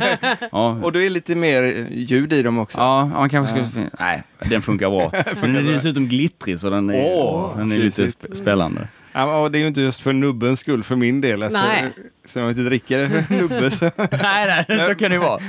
ja. 0.51 0.77
Och 0.83 0.91
då 0.91 1.01
är 1.01 1.09
lite 1.09 1.35
mer 1.35 1.87
ljud 1.91 2.33
i 2.33 2.41
dem 2.43 2.59
också. 2.59 2.77
Ja, 2.77 3.05
man 3.05 3.29
kanske 3.29 3.65
ska... 3.65 3.81
Nej, 3.99 4.23
den 4.39 4.61
funkar 4.61 4.89
bra. 4.89 5.11
Den 5.41 5.55
är 5.55 5.61
dessutom 5.61 6.07
glittrig 6.07 6.59
så 6.59 6.69
den 6.69 6.89
är, 6.89 7.03
Åh, 7.15 7.57
den 7.57 7.71
är 7.71 7.77
lite 7.77 8.07
spännande. 8.35 8.87
Ja, 9.19 9.37
och 9.41 9.51
det 9.51 9.57
är 9.57 9.59
ju 9.59 9.67
inte 9.67 9.81
just 9.81 9.99
för 10.01 10.13
nubbens 10.13 10.59
skull 10.59 10.83
för 10.83 10.95
min 10.95 11.21
del. 11.21 11.43
Alltså, 11.43 11.59
Nej. 11.61 11.85
Så 12.27 12.39
jag 12.39 12.49
inte 12.49 12.61
dricker 12.61 12.97
det 12.97 13.09
för 13.23 13.35
nubbe 13.41 13.71
så 13.71 13.91
nej, 14.21 14.65
nej, 14.67 14.79
så 14.87 14.95
kan 14.95 15.11
det 15.11 15.17
vara. 15.17 15.39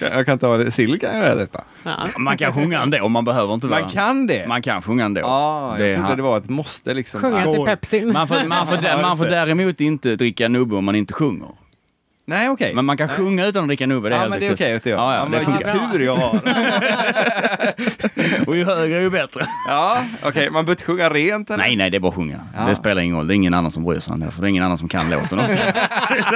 jag 0.00 0.26
kan 0.26 0.38
ta 0.38 0.56
det. 0.56 0.70
Sill 0.70 0.98
kan 1.00 1.16
göra 1.18 1.34
detta. 1.34 1.64
Ja. 1.82 1.90
Man 2.18 2.36
kan 2.36 2.52
sjunga 2.52 2.82
ändå, 2.82 3.08
man 3.08 3.24
behöver 3.24 3.54
inte 3.54 3.66
vara... 3.66 3.80
Man 3.80 3.90
kan 3.90 4.26
det? 4.26 4.46
Man 4.48 4.62
kan 4.62 4.82
sjunga 4.82 5.04
ändå. 5.04 5.20
Ja, 5.20 5.74
Det 5.78 5.86
jag 5.86 5.94
trodde 5.94 6.08
han- 6.08 6.16
det 6.16 6.22
var 6.22 6.38
ett 6.38 6.48
måste 6.48 6.94
liksom. 6.94 7.20
Sjunga 7.20 7.52
till. 7.52 7.64
Pepsin. 7.64 8.12
Man 8.12 8.28
får, 8.28 8.44
man, 8.48 8.66
får, 8.66 9.02
man 9.02 9.16
får 9.16 9.26
däremot 9.26 9.80
inte 9.80 10.16
dricka 10.16 10.48
nubbe 10.48 10.76
om 10.76 10.84
man 10.84 10.94
inte 10.94 11.14
sjunger. 11.14 11.48
Nej 12.26 12.48
okej. 12.48 12.74
Men 12.74 12.84
man 12.84 12.96
kan 12.96 13.08
sjunga 13.08 13.46
utan 13.46 13.62
att 13.62 13.68
dricka 13.68 13.86
nubbe, 13.86 14.08
det 14.08 14.14
är 14.14 14.16
Ja 14.16 14.20
helt 14.20 14.30
men 14.30 14.40
det 14.40 14.46
är 14.46 14.54
okej. 14.54 14.76
okej. 14.76 14.76
Okay, 14.76 14.92
Ja, 14.92 15.14
ja, 15.16 15.24
det 15.24 15.30
men 15.30 15.40
funkar. 15.44 15.72
vilken 15.72 15.90
tur 15.92 16.04
jag 16.04 16.16
har. 16.16 16.40
Och 18.46 18.56
ju 18.56 18.64
högre 18.64 19.00
ju 19.02 19.10
bättre. 19.10 19.46
ja, 19.68 20.04
okej. 20.22 20.50
Man 20.50 20.64
behöver 20.64 20.70
inte 20.72 20.84
sjunga 20.84 21.08
rent 21.10 21.50
eller? 21.50 21.58
Nej, 21.64 21.76
nej, 21.76 21.90
det 21.90 21.96
är 21.96 22.00
bara 22.00 22.08
att 22.08 22.14
sjunga. 22.14 22.40
Ja. 22.56 22.64
Det 22.68 22.74
spelar 22.74 23.02
ingen 23.02 23.16
roll. 23.16 23.26
Det 23.28 23.34
är 23.34 23.36
ingen 23.36 23.54
annan 23.54 23.70
som 23.70 23.84
bryr 23.84 23.98
sig 23.98 24.14
om 24.14 24.20
det, 24.20 24.30
för 24.30 24.40
det 24.42 24.46
är 24.46 24.48
ingen 24.48 24.64
annan 24.64 24.78
som 24.78 24.88
kan 24.88 25.10
låten. 25.10 25.38
ofta. 25.38 25.54
Så 25.54 26.30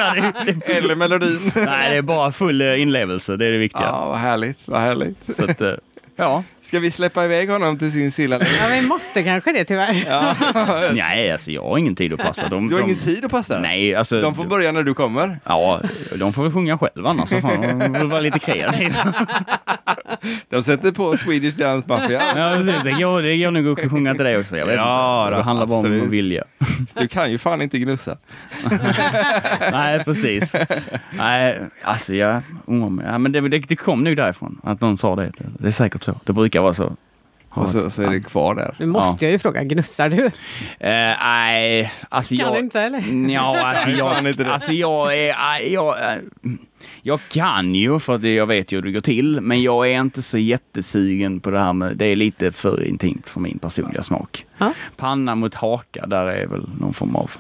det- 0.45 0.53
det- 0.67 0.73
Eller 0.79 0.95
melodin. 0.97 1.53
nej, 1.55 1.91
det 1.91 1.97
är 1.97 2.03
bara 2.03 2.33
full 2.33 2.61
eh, 2.61 2.81
inlevelse. 2.83 3.37
Det 3.37 3.47
är 3.47 3.51
det 3.53 3.59
viktiga. 3.59 3.87
Ja, 3.87 4.09
vad 4.09 4.19
härligt. 4.19 4.69
Vad 4.69 4.81
härligt. 4.81 5.37
Så 5.37 5.45
att, 5.45 5.61
eh, 5.61 5.73
ja. 6.17 6.43
Ska 6.69 6.79
vi 6.79 6.91
släppa 6.91 7.25
iväg 7.25 7.51
honom 7.51 7.79
till 7.79 7.93
sin 7.93 8.13
silla? 8.13 8.41
Ja, 8.41 8.69
vi 8.81 8.87
måste 8.87 9.23
kanske 9.23 9.53
det 9.53 9.65
tyvärr. 9.65 10.05
Ja. 10.09 10.35
Nej, 10.95 11.33
alltså 11.33 11.51
jag 11.51 11.63
har 11.63 11.79
ingen 11.79 11.97
tid 11.97 12.13
att 12.13 12.21
passa. 12.21 12.49
De, 12.49 12.69
Du 12.69 12.75
har 12.75 12.83
de, 12.83 12.87
ingen 12.91 12.99
tid 13.03 13.25
att 13.25 13.31
passa? 13.31 13.59
Nej, 13.61 13.95
alltså. 13.95 14.21
De 14.21 14.35
får 14.35 14.45
börja 14.45 14.73
när 14.73 14.83
du 14.83 14.95
kommer. 14.95 15.41
Ja, 15.45 15.81
de 16.17 16.33
får 16.33 16.43
väl 16.43 16.53
sjunga 16.53 16.79
själv 16.79 17.07
annars. 17.07 17.31
Fan, 17.31 17.79
de 17.79 17.95
får 18.01 18.07
vara 18.07 18.21
lite 18.21 18.39
kreativa. 18.39 19.15
De 20.51 20.63
sätter 20.63 20.93
på 20.93 21.17
Swedish 21.17 21.57
Dance 21.57 21.89
Mafia. 21.89 22.23
Ja, 22.37 22.57
precis. 22.57 22.83
Det 22.85 22.93
går, 22.93 23.23
det 23.23 23.37
går 23.37 23.51
nog 23.51 23.79
att 23.79 23.91
sjunga 23.91 24.15
till 24.15 24.25
det 24.25 24.39
också. 24.39 24.57
Jag 24.57 24.67
vet 24.67 24.75
Ja, 24.77 25.23
inte. 25.25 25.31
då, 25.33 25.37
Det 25.39 25.43
handlar 25.45 25.67
bara 25.67 25.79
om 25.79 26.03
att 26.03 26.09
vilja. 26.11 26.45
Du 26.95 27.09
kan 27.09 27.31
ju 27.31 27.39
fan 27.39 27.63
inte 27.63 27.79
gnussa. 27.79 28.17
Nej, 29.73 30.05
precis. 30.05 30.57
Nej, 31.11 31.61
alltså 31.83 32.15
jag 32.15 32.41
undrar 32.67 32.89
mig. 32.91 33.07
Ja, 33.07 33.19
men 33.19 33.33
det, 33.33 33.41
det, 33.49 33.59
det 33.59 33.77
kom 33.77 34.05
nog 34.05 34.17
därifrån 34.17 34.61
att 34.65 34.81
någon 34.81 34.97
sa 34.97 35.17
det. 35.17 35.33
Det 35.59 35.69
är 35.69 35.73
säkert 35.73 36.03
så. 36.03 36.21
Det 36.25 36.33
brukar 36.33 36.58
vara 36.63 36.73
så. 36.73 36.97
Och 37.51 37.69
så, 37.69 37.91
så 37.91 38.03
är 38.03 38.11
det 38.11 38.21
kvar 38.21 38.55
där. 38.55 38.75
Nu 38.79 38.87
måste 38.87 39.25
jag 39.25 39.33
ju 39.33 39.39
fråga, 39.39 39.65
gnussar 39.65 40.09
du? 40.09 40.25
Eh, 40.25 40.31
Nej, 40.81 41.93
alltså 42.09 42.37
Kan 42.37 42.47
jag... 42.47 42.55
du 42.55 42.59
inte 42.59 42.81
eller? 42.81 43.31
Ja, 43.33 43.59
alltså 43.67 43.91
jag, 43.91 44.41
alltså 44.41 44.73
jag 44.73 45.19
är... 45.19 45.35
aj, 45.39 45.73
Jag, 45.73 46.13
eh, 46.13 46.19
jag 47.03 47.21
kan 47.29 47.75
ju 47.75 47.99
för 47.99 48.15
att 48.15 48.23
jag 48.23 48.47
vet 48.47 48.73
ju 48.73 48.77
hur 48.77 48.83
det 48.83 48.93
går 48.93 49.01
till, 49.01 49.41
men 49.41 49.63
jag 49.63 49.91
är 49.91 50.01
inte 50.01 50.23
så 50.23 50.39
jättesugen 50.39 51.41
på 51.41 51.51
det 51.51 51.59
här 51.59 51.73
med... 51.73 51.97
Det 51.97 52.07
är 52.07 52.17
lite 52.17 52.53
för 52.53 52.85
intimt 52.85 53.31
för 53.31 53.41
min 53.41 53.59
personliga 53.59 54.03
smak. 54.03 54.47
Ja. 54.59 54.73
Panna 54.97 55.35
mot 55.35 55.55
haka, 55.55 56.07
där 56.07 56.27
är 56.27 56.47
väl 56.47 56.69
någon 56.81 56.93
form 56.93 57.17
av 57.17 57.31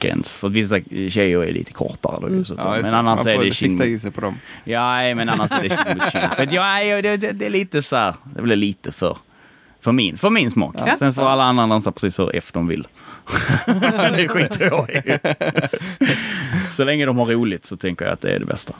gräns. 0.00 0.38
För 0.38 0.48
vissa 0.48 0.80
tjejer 1.08 1.44
är 1.44 1.52
lite 1.52 1.72
kortare. 1.72 2.18
Då, 2.20 2.26
Mm. 2.26 2.44
så 2.44 2.54
Ja, 2.58 2.78
men 2.82 2.94
annars 2.94 3.26
är 3.26 3.38
det 3.44 3.54
sig 3.98 4.10
på 4.10 4.20
dem. 4.20 4.34
Ja, 4.64 5.14
men 5.14 5.28
annars 5.28 5.50
är 5.52 5.62
det 5.62 5.68
kind. 5.68 6.02
För 6.36 6.42
är, 6.82 7.02
det, 7.02 7.16
det, 7.16 7.32
det 7.32 7.46
är 7.46 7.50
lite 7.50 7.82
så 7.82 7.96
här, 7.96 8.14
det 8.34 8.42
blir 8.42 8.56
lite 8.56 8.92
för, 8.92 9.16
för, 9.80 9.92
min, 9.92 10.16
för 10.18 10.30
min 10.30 10.50
smak. 10.50 10.74
Ja. 10.78 10.96
Sen 10.96 11.12
får 11.12 11.22
alla 11.28 11.44
andra 11.44 11.66
dansa 11.66 11.92
precis 11.92 12.18
hur 12.18 12.36
efter 12.36 12.54
de 12.60 12.68
vill. 12.68 12.88
det 14.16 14.28
skiter 14.28 14.64
jag 14.64 14.90
i. 14.90 15.18
så 16.70 16.84
länge 16.84 17.06
de 17.06 17.18
har 17.18 17.26
roligt 17.26 17.64
så 17.64 17.76
tänker 17.76 18.04
jag 18.04 18.12
att 18.12 18.20
det 18.20 18.30
är 18.34 18.38
det 18.38 18.46
bästa. 18.46 18.74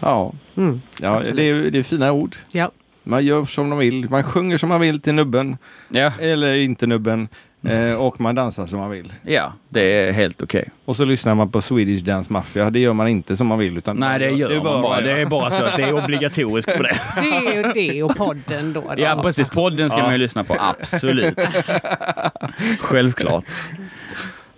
Ja, 0.00 0.32
Mm. 0.56 0.80
ja 1.00 1.22
det, 1.34 1.42
är, 1.42 1.70
det 1.70 1.78
är 1.78 1.82
fina 1.82 2.12
ord. 2.12 2.36
Ja. 2.50 2.70
Man 3.02 3.24
gör 3.24 3.44
som 3.44 3.70
de 3.70 3.78
vill. 3.78 4.10
Man 4.10 4.22
sjunger 4.24 4.58
som 4.58 4.68
man 4.68 4.80
vill 4.80 5.00
till 5.00 5.14
nubben. 5.14 5.56
Ja, 5.88 6.12
Eller 6.20 6.54
inte 6.54 6.86
nubben. 6.86 7.28
Eh, 7.66 7.94
och 8.00 8.20
man 8.20 8.34
dansar 8.34 8.66
som 8.66 8.78
man 8.78 8.90
vill. 8.90 9.12
ja 9.22 9.52
det 9.68 9.80
är 9.82 10.12
helt 10.12 10.42
okej. 10.42 10.68
Och 10.84 10.96
så 10.96 11.04
lyssnar 11.04 11.34
man 11.34 11.50
på 11.50 11.62
Swedish 11.62 12.04
Dance 12.04 12.32
Mafia. 12.32 12.70
Det 12.70 12.78
gör 12.78 12.92
man 12.92 13.08
inte 13.08 13.36
som 13.36 13.46
man 13.46 13.58
vill. 13.58 13.78
Utan 13.78 13.96
Nej, 13.96 14.18
det 14.18 14.30
gör 14.30 14.62
man 14.62 14.82
bara. 14.82 15.00
Det 15.00 15.12
är 15.20 15.26
bara 15.26 15.50
så 15.50 15.62
att 15.64 15.76
det 15.76 15.82
är 15.82 16.04
obligatoriskt 16.04 16.76
på 16.76 16.82
det. 16.82 17.00
Det 17.16 17.28
är 17.28 17.54
ju 17.56 17.72
det 17.72 18.02
och 18.02 18.16
podden 18.16 18.72
då. 18.72 18.80
då. 18.80 18.94
Ja, 19.02 19.18
precis. 19.22 19.48
Podden 19.48 19.90
ska 19.90 19.98
Ja. 19.98 20.04
man 20.04 20.12
ju 20.12 20.18
lyssna 20.18 20.44
på. 20.44 20.56
Absolut. 20.58 21.38
Självklart. 22.80 23.44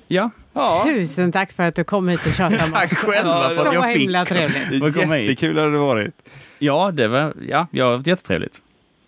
Ja, 0.09 0.31
Ja, 0.53 0.83
Tusen 0.87 1.33
tack 1.33 1.53
för 1.53 1.62
att 1.62 1.74
du 1.74 1.85
kom 1.85 2.09
hit 2.09 2.27
och 2.27 2.33
tjatade 2.33 2.57
med 2.62 2.66
tack 2.73 2.93
oss. 2.93 2.99
själva 2.99 3.49
för 3.51 3.61
att 3.61 3.66
Så 3.69 3.74
jag 3.74 3.87
fick. 3.93 3.97
himla 4.03 4.24
trevligt. 4.24 4.78
Får 4.78 4.91
komma 5.01 5.15
hit. 5.15 5.28
jättekul 5.31 5.59
har 5.59 5.70
det 5.70 5.78
varit. 5.78 6.15
Ja, 6.59 6.91
det 6.91 7.09
var, 7.09 7.35
ja, 7.49 7.66
jag 7.70 7.85
har 7.85 7.93
haft 7.93 8.07
jättetrevligt. 8.07 8.61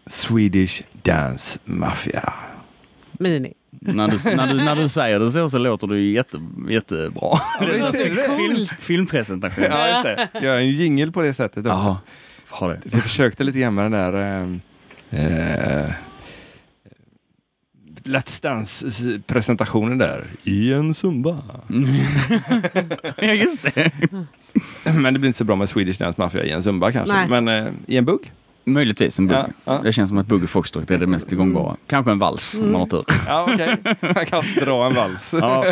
Swedish 0.07 0.83
Dance 0.93 1.59
Mafia. 1.65 2.33
Mini. 3.12 3.53
När, 3.81 4.09
du, 4.09 4.37
när, 4.37 4.47
du, 4.47 4.55
när 4.55 4.77
du 4.77 4.89
säger 4.89 5.21
det 5.21 5.31
så, 5.31 5.51
så 5.51 5.59
låter 5.59 5.87
du 5.87 6.11
jätte, 6.11 6.41
jättebra. 6.69 7.39
Ja, 7.61 7.67
det 7.67 7.79
är 7.79 8.15
det 8.15 8.37
film, 8.37 8.69
filmpresentation. 8.79 9.65
Ja, 9.71 9.89
just 9.89 10.03
det. 10.33 10.41
Gör 10.43 10.57
en 10.57 10.73
jingle 10.73 11.13
på 11.13 11.23
det 11.23 11.35
sättet. 11.35 11.67
också. 11.67 11.99
Har 12.49 12.69
det. 12.69 12.81
Vi 12.85 13.01
försökte 13.01 13.45
lite 13.45 13.59
grann 13.59 13.75
med 13.75 13.85
den 13.85 13.93
där 13.93 14.13
eh, 15.11 15.83
eh, 15.83 15.91
Let's 18.05 18.43
Dance-presentationen 18.43 19.99
där. 19.99 20.27
I 20.45 20.73
en 20.73 20.95
zumba. 20.95 21.43
ja, 23.17 23.33
just 23.33 23.63
det. 23.63 23.93
Men 24.85 25.15
det 25.15 25.19
blir 25.19 25.27
inte 25.29 25.39
så 25.39 25.45
bra 25.45 25.57
med 25.57 25.69
Swedish 25.69 25.99
Dance 25.99 26.21
Mafia 26.21 26.45
i 26.45 26.51
en 26.51 26.63
zumba 26.63 26.93
kanske. 26.93 27.15
Nej. 27.15 27.29
Men 27.29 27.49
eh, 27.49 27.73
i 27.87 27.97
en 27.97 28.05
bugg? 28.05 28.33
Möjligtvis 28.65 29.19
en 29.19 29.27
bugg. 29.27 29.37
Ja, 29.37 29.49
ja. 29.65 29.81
Det 29.83 29.93
känns 29.93 30.09
som 30.09 30.19
att 30.19 30.27
bugg 30.27 30.43
och 30.43 30.51
foxtrot 30.51 30.91
är 30.91 30.99
det 30.99 31.07
mest 31.07 31.31
gångbara. 31.31 31.77
Kanske 31.87 32.13
en 32.13 32.19
vals 32.19 32.55
om 32.55 32.73
man 32.73 32.81
har 32.81 32.87
tur. 32.89 33.05
Ja, 33.27 33.49
okej. 33.55 33.77
Man 34.15 34.27
kan 34.27 34.45
dra 34.65 34.87
en 34.87 34.95
vals. 34.95 35.33
Ja. 35.33 35.65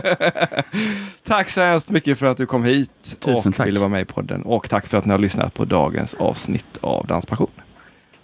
tack 1.24 1.50
så 1.50 1.60
hemskt 1.60 1.90
mycket 1.90 2.18
för 2.18 2.26
att 2.26 2.36
du 2.36 2.46
kom 2.46 2.64
hit 2.64 3.16
Tusen 3.20 3.50
och 3.52 3.56
tack. 3.56 3.66
ville 3.66 3.78
vara 3.80 3.88
med 3.88 4.02
i 4.02 4.04
podden. 4.04 4.42
Och 4.42 4.68
tack 4.68 4.86
för 4.86 4.98
att 4.98 5.04
ni 5.04 5.10
har 5.12 5.18
lyssnat 5.18 5.54
på 5.54 5.64
dagens 5.64 6.14
avsnitt 6.14 6.78
av 6.80 7.06
Danspassion. 7.06 7.50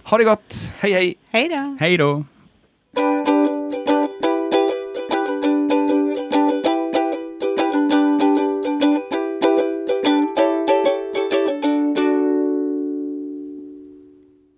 Ha 0.02 0.18
det 0.18 0.24
gott! 0.24 0.54
Hej 0.78 0.92
hej! 0.92 1.14
Hej 1.30 1.48
då! 1.48 1.76
Hej 1.80 1.96
då! 1.96 2.24